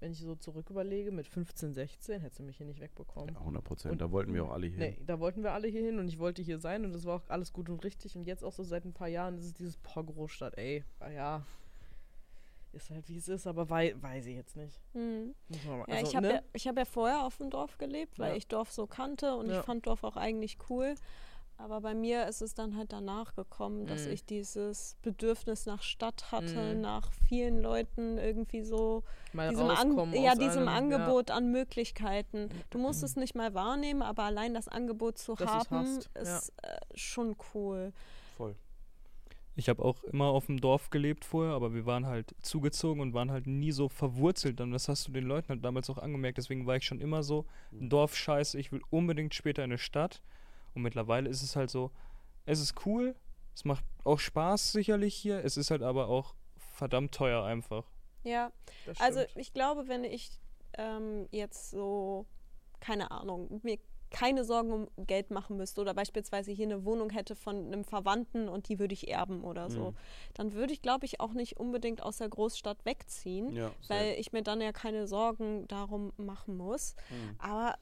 [0.00, 3.34] wenn ich so zurück überlege, mit 15, 16 hättest du mich hier nicht wegbekommen.
[3.34, 4.00] Ja, 100 Prozent.
[4.00, 4.78] Da wollten wir auch alle hin.
[4.78, 7.16] Nee, da wollten wir alle hier hin und ich wollte hier sein und das war
[7.16, 8.16] auch alles gut und richtig.
[8.16, 10.84] Und jetzt auch so seit ein paar Jahren ist es dieses Boah, Großstadt, ey,
[11.14, 11.44] ja.
[12.72, 14.80] Ist halt wie es ist, aber wei weiß ich jetzt nicht.
[14.92, 15.34] Hm.
[15.48, 16.34] Man mal, Ja, also, ich habe ne?
[16.34, 18.36] ja, ich hab ja vorher auf dem Dorf gelebt, weil Ja.
[18.36, 19.58] ich Dorf so kannte und Ja.
[19.58, 20.94] ich fand Dorf auch eigentlich cool.
[21.58, 24.12] Aber bei mir ist es dann halt danach gekommen, dass Mhm.
[24.12, 26.80] ich dieses Bedürfnis nach Stadt hatte, Mhm.
[26.80, 29.02] nach vielen Leuten irgendwie so
[29.34, 32.48] mal diesem, An ja, diesem allem, Angebot an Möglichkeiten.
[32.70, 36.22] Du musst es nicht mal wahrnehmen, aber allein das Angebot zu Dass haben, ja.
[36.22, 37.92] ist äh, schon cool.
[39.56, 43.14] Ich habe auch immer auf dem Dorf gelebt vorher, aber wir waren halt zugezogen und
[43.14, 44.60] waren halt nie so verwurzelt.
[44.60, 46.38] Und das hast du den Leuten halt damals auch angemerkt.
[46.38, 47.90] Deswegen war ich schon immer so, Mhm.
[47.90, 50.22] Dorf scheiße, ich will unbedingt später in eine Stadt.
[50.74, 51.90] Und mittlerweile ist es halt so,
[52.46, 53.14] es ist cool,
[53.54, 57.84] es macht auch Spaß sicherlich hier, es ist halt aber auch verdammt teuer einfach.
[58.22, 58.52] Ja,
[58.86, 60.30] Das also ich glaube, wenn ich
[60.78, 62.24] ähm, jetzt so,
[62.78, 63.78] keine Ahnung, mir
[64.10, 68.48] keine Sorgen um Geld machen müsste oder beispielsweise hier eine Wohnung hätte von einem Verwandten
[68.48, 69.96] und die würde ich erben oder so, Mhm.
[70.34, 74.32] dann würde ich, glaube ich, auch nicht unbedingt aus der Großstadt wegziehen, Ja, weil ich
[74.32, 76.94] mir dann ja keine Sorgen darum machen muss.
[77.08, 77.36] Hm.
[77.38, 77.74] Aber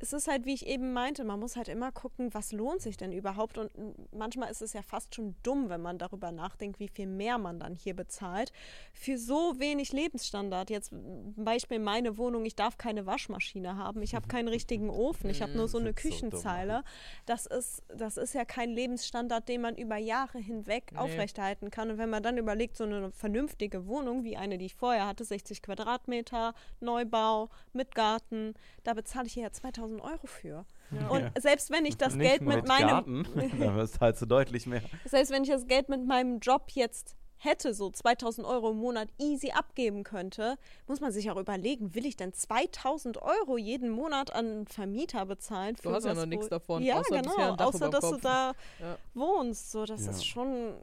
[0.00, 2.96] es ist halt, wie ich eben meinte, man muss halt immer gucken, was lohnt sich
[2.96, 3.58] denn überhaupt.
[3.58, 3.70] Und
[4.12, 7.58] manchmal ist es ja fast schon dumm, wenn man darüber nachdenkt, wie viel mehr man
[7.58, 8.52] dann hier bezahlt.
[8.92, 10.70] Für so wenig Lebensstandard.
[10.70, 15.30] Jetzt m, Beispiel meine Wohnung, ich darf keine Waschmaschine haben, ich habe keinen richtigen Ofen,
[15.30, 16.84] ich habe nur so eine ist so dumm, Küchenzeile.
[17.26, 20.98] Das ist, das ist ja kein Lebensstandard, den man über Jahre hinweg Nee.
[20.98, 21.90] aufrechterhalten kann.
[21.90, 25.24] Und wenn man dann überlegt, so eine vernünftige Wohnung wie eine, die ich vorher hatte,
[25.24, 28.54] 60 Quadratmeter, Neubau, mit Garten,
[28.84, 30.64] da bezahle ich hier ja 2000 Euro für.
[30.90, 31.08] Ja.
[31.08, 31.30] Und Ja.
[31.38, 33.24] selbst wenn ich das Nicht Geld mit Mit meinem, Garten,
[33.60, 34.82] da zahlst du deutlich mehr.
[35.04, 39.08] selbst wenn ich das Geld mit meinem Job jetzt hätte, so 2000 Euro im Monat
[39.18, 40.56] easy abgeben könnte,
[40.88, 45.24] muss man sich auch überlegen, will ich denn 2000 Euro jeden Monat an einen Vermieter
[45.24, 45.76] bezahlen?
[45.82, 48.20] Du hast ja was, noch nichts davon, Ja, außer genau, außer dass du Kopf.
[48.22, 48.96] da Ja.
[49.14, 49.70] wohnst.
[49.70, 50.10] So, das Ja.
[50.10, 50.74] ist schon,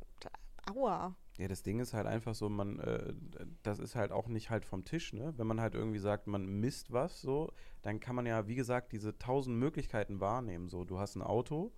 [0.73, 1.13] aua.
[1.37, 3.13] Ja, das Ding ist halt einfach so, man, äh,
[3.61, 5.33] das ist halt auch nicht halt vom Tisch, ne?
[5.37, 8.93] Wenn man halt irgendwie sagt, man misst was, so, dann kann man ja, wie gesagt,
[8.93, 10.69] diese tausend Möglichkeiten wahrnehmen.
[10.69, 11.73] So, du hast ein Auto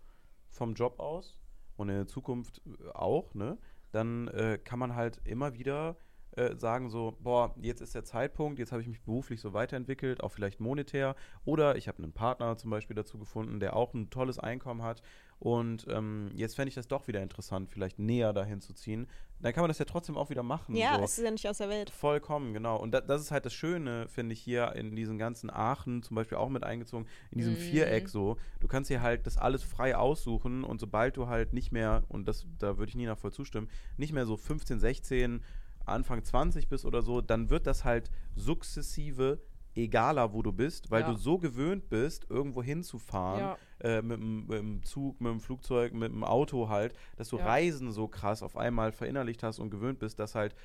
[0.49, 1.39] vom Job aus
[1.75, 3.57] und in der Zukunft äh, auch, ne?
[3.91, 5.97] Dann äh, kann man halt immer wieder
[6.37, 10.21] äh, sagen so, boah, jetzt ist der Zeitpunkt, jetzt habe ich mich beruflich so weiterentwickelt,
[10.23, 11.15] auch vielleicht monetär.
[11.45, 15.01] Oder ich habe einen Partner zum Beispiel dazu gefunden, der auch ein tolles Einkommen hat.
[15.39, 19.07] Und ähm, jetzt fände ich das doch wieder interessant, vielleicht näher dahin zu ziehen.
[19.39, 20.75] Dann kann man das ja trotzdem auch wieder machen.
[20.75, 21.03] Ja, so.
[21.03, 21.91] es ist ja nicht aus der Welt.
[21.91, 22.77] Vollkommen, genau.
[22.77, 26.15] Und da, das ist halt das Schöne, finde ich, hier in diesen ganzen Aachen zum
[26.15, 27.57] Beispiel auch mit eingezogen, in diesem Mhm.
[27.57, 28.37] Viereck so.
[28.59, 32.27] Du kannst hier halt das alles frei aussuchen und sobald du halt nicht mehr, und
[32.27, 35.43] das, da würde ich Nina voll zustimmen, nicht mehr so 15, 16,
[35.87, 39.39] Anfang 20 bist oder so, dann wird das halt sukzessive
[39.75, 41.11] egaler, wo du bist, weil Ja.
[41.11, 43.57] du so gewöhnt bist, irgendwo hinzufahren, Ja.
[43.97, 47.45] äh, mit, dem, Zug, mit dem Flugzeug, mit dem Auto halt, dass du Ja.
[47.45, 50.55] Reisen so krass auf einmal verinnerlicht hast und gewöhnt bist, dass halt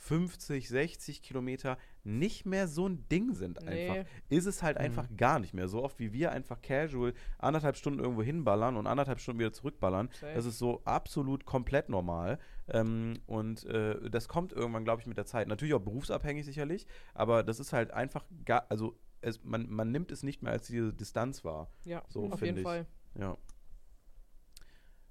[0.00, 3.94] 50, 60 Kilometer nicht mehr so ein Ding sind einfach.
[3.94, 4.04] Nee.
[4.28, 5.66] Ist es halt einfach gar nicht mehr.
[5.68, 10.08] So oft wie wir einfach casual anderthalb Stunden irgendwo hinballern und anderthalb Stunden wieder zurückballern,
[10.12, 10.34] Safe.
[10.34, 12.38] das ist so absolut komplett normal.
[12.70, 15.48] Ähm, und äh, das kommt irgendwann, glaube ich, mit der Zeit.
[15.48, 20.12] Natürlich auch berufsabhängig sicherlich, aber das ist halt einfach gar, also es, man, man nimmt
[20.12, 21.70] es nicht mehr als diese Distanz wahr.
[21.84, 22.62] Ja, So, auf jeden ich.
[22.62, 22.86] Fall.
[23.18, 23.36] Ja.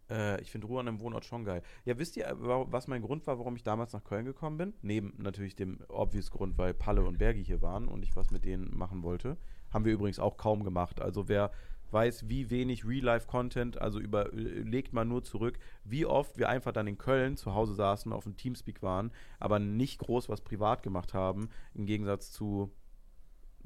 [0.09, 1.61] Äh, ich finde Ruhe an einem Wohnort schon geil.
[1.85, 4.73] Ja, wisst ihr, wa- was mein Grund war, warum ich damals nach Köln gekommen bin?
[4.81, 8.45] Neben natürlich dem obvious Grund, weil Palle und Bergi hier waren und ich was mit
[8.45, 9.37] denen machen wollte.
[9.71, 11.01] Haben wir übrigens auch kaum gemacht.
[11.01, 11.51] Also wer
[11.91, 16.97] weiß, wie wenig Real-Life-Content, also überlegt mal nur zurück, wie oft wir einfach dann in
[16.97, 21.49] Köln zu Hause saßen, auf dem Teamspeak waren, aber nicht groß was privat gemacht haben,
[21.73, 22.71] im Gegensatz zu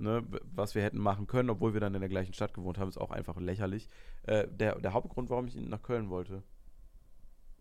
[0.02, 2.90] ne, was wir hätten machen können, obwohl wir dann in der gleichen Stadt gewohnt haben,
[2.90, 3.88] ist auch einfach lächerlich.
[4.24, 6.44] Äh, der, der Hauptgrund, warum ich nach Köln wollte,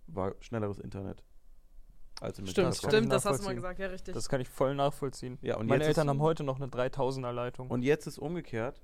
[0.06, 1.22] war schnelleres Internet.
[2.20, 4.14] als im Stimmt, ich stimmt, das hast du mal gesagt, ja, richtig.
[4.14, 5.39] Das kann ich voll nachvollziehen.
[5.42, 7.70] Ja, und Meine jetzt Eltern haben heute noch eine 3000er Leitung.
[7.70, 8.80] Und jetzt ist umgekehrt.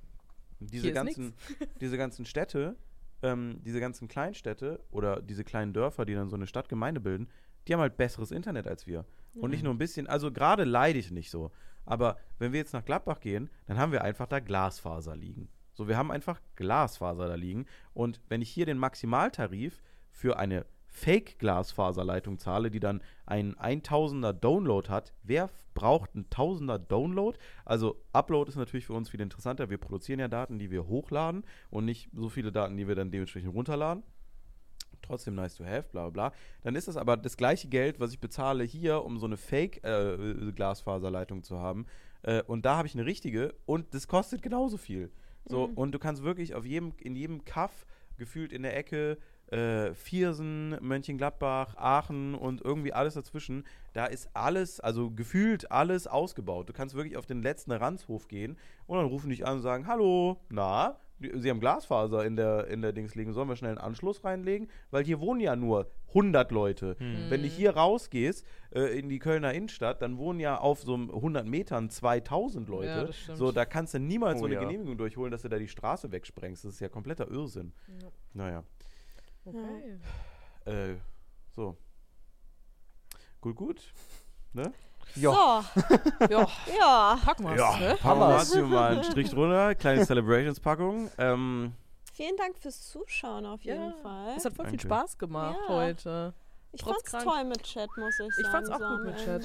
[0.61, 1.35] Diese ganzen,
[1.81, 2.77] diese ganzen Städte,
[3.23, 7.29] ähm, diese ganzen Kleinstädte oder diese kleinen Dörfer, die dann so eine Stadtgemeinde bilden,
[7.67, 9.05] die haben halt besseres Internet als wir.
[9.35, 11.51] Und nicht nur ein bisschen, also gerade leide ich nicht so.
[11.85, 15.49] Aber wenn wir jetzt nach Gladbach gehen, dann haben wir einfach da Glasfaser liegen.
[15.75, 17.67] So, wir haben einfach Glasfaser da liegen.
[17.93, 20.65] Und wenn ich hier den Maximaltarif für eine
[20.97, 27.39] Fake-Glasfaserleitung zahle, die dann einen 1000er Download hat, wer braucht einen 1000er Download?
[27.67, 29.69] Also Upload ist natürlich für uns viel interessanter.
[29.69, 33.11] Wir produzieren ja Daten, die wir hochladen und nicht so viele Daten, die wir dann
[33.11, 34.05] dementsprechend runterladen.
[35.03, 36.39] Trotzdem nice to have, bla bla bla.
[36.63, 41.43] Dann ist das aber das gleiche Geld, was ich bezahle hier, um so eine Fake-Glasfaserleitung
[41.43, 41.85] zu haben.
[42.23, 45.13] Äh, und da habe ich eine richtige und das kostet genauso viel.
[45.45, 49.19] So, und du kannst wirklich auf jedem, in jedem Kaff gefühlt in der Ecke
[49.51, 53.65] äh, Viersen, Mönchengladbach, Aachen und irgendwie alles dazwischen.
[53.93, 56.69] Da ist alles, also gefühlt alles ausgebaut.
[56.69, 59.87] Du kannst wirklich auf den letzten Ranzhof gehen und dann rufen dich an und sagen,
[59.87, 63.79] hallo, na, Sie haben Glasfaser in der, in der Dings liegen, sollen wir schnell einen
[63.79, 64.69] Anschluss reinlegen?
[64.91, 66.97] Weil hier wohnen ja nur 100 Leute.
[67.31, 71.11] Wenn du hier rausgehst äh, in die Kölner Innenstadt, dann wohnen ja auf so einem
[71.11, 73.11] 100 Metern 2000 Leute.
[73.29, 74.61] Ja, so, da kannst du niemals Oh so eine ja.
[74.61, 76.67] Genehmigung durchholen, dass du da die Straße wegsprengst.
[76.67, 77.73] Das ist ja kompletter Irrsinn.
[78.03, 78.09] Ja.
[78.35, 78.65] Naja.
[79.47, 79.99] Okay.
[80.65, 80.97] Äh,
[81.55, 81.77] so.
[83.41, 83.81] Gut, gut.
[84.53, 84.73] Ne?
[85.15, 85.65] Ja.
[85.73, 85.81] So,
[86.31, 87.19] Ja, ja.
[87.25, 87.97] packen wir's, ne?
[88.01, 89.75] Packen wir mal mal einen Strich drunter.
[89.75, 91.11] Kleine Celebrations-Packung.
[91.19, 91.73] Ähm,
[92.13, 94.35] Vielen Dank fürs Zuschauen auf jeden Ja, Fall.
[94.37, 94.95] Es hat voll viel Danke.
[94.95, 95.75] Spaß gemacht Ja.
[95.75, 96.35] heute.
[96.73, 97.25] Ich trotz fand's krank.
[97.25, 98.33] toll mit Chat, muss ich sagen.
[98.41, 99.45] Ich fand's auch so gut mit Chat.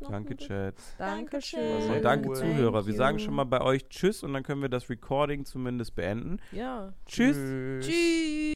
[0.00, 0.74] Noch danke, Chat.
[0.98, 1.90] Dankeschön.
[1.90, 2.36] Und danke, Cool.
[2.36, 2.72] Zuhörer.
[2.72, 5.94] Thank Wir sagen schon mal bei euch Tschüss und dann können wir das Recording zumindest
[5.94, 6.38] beenden.
[6.52, 6.92] Ja.
[7.06, 7.36] Tschüss.
[7.36, 7.86] Tschüss.
[7.86, 8.46] Tschüss.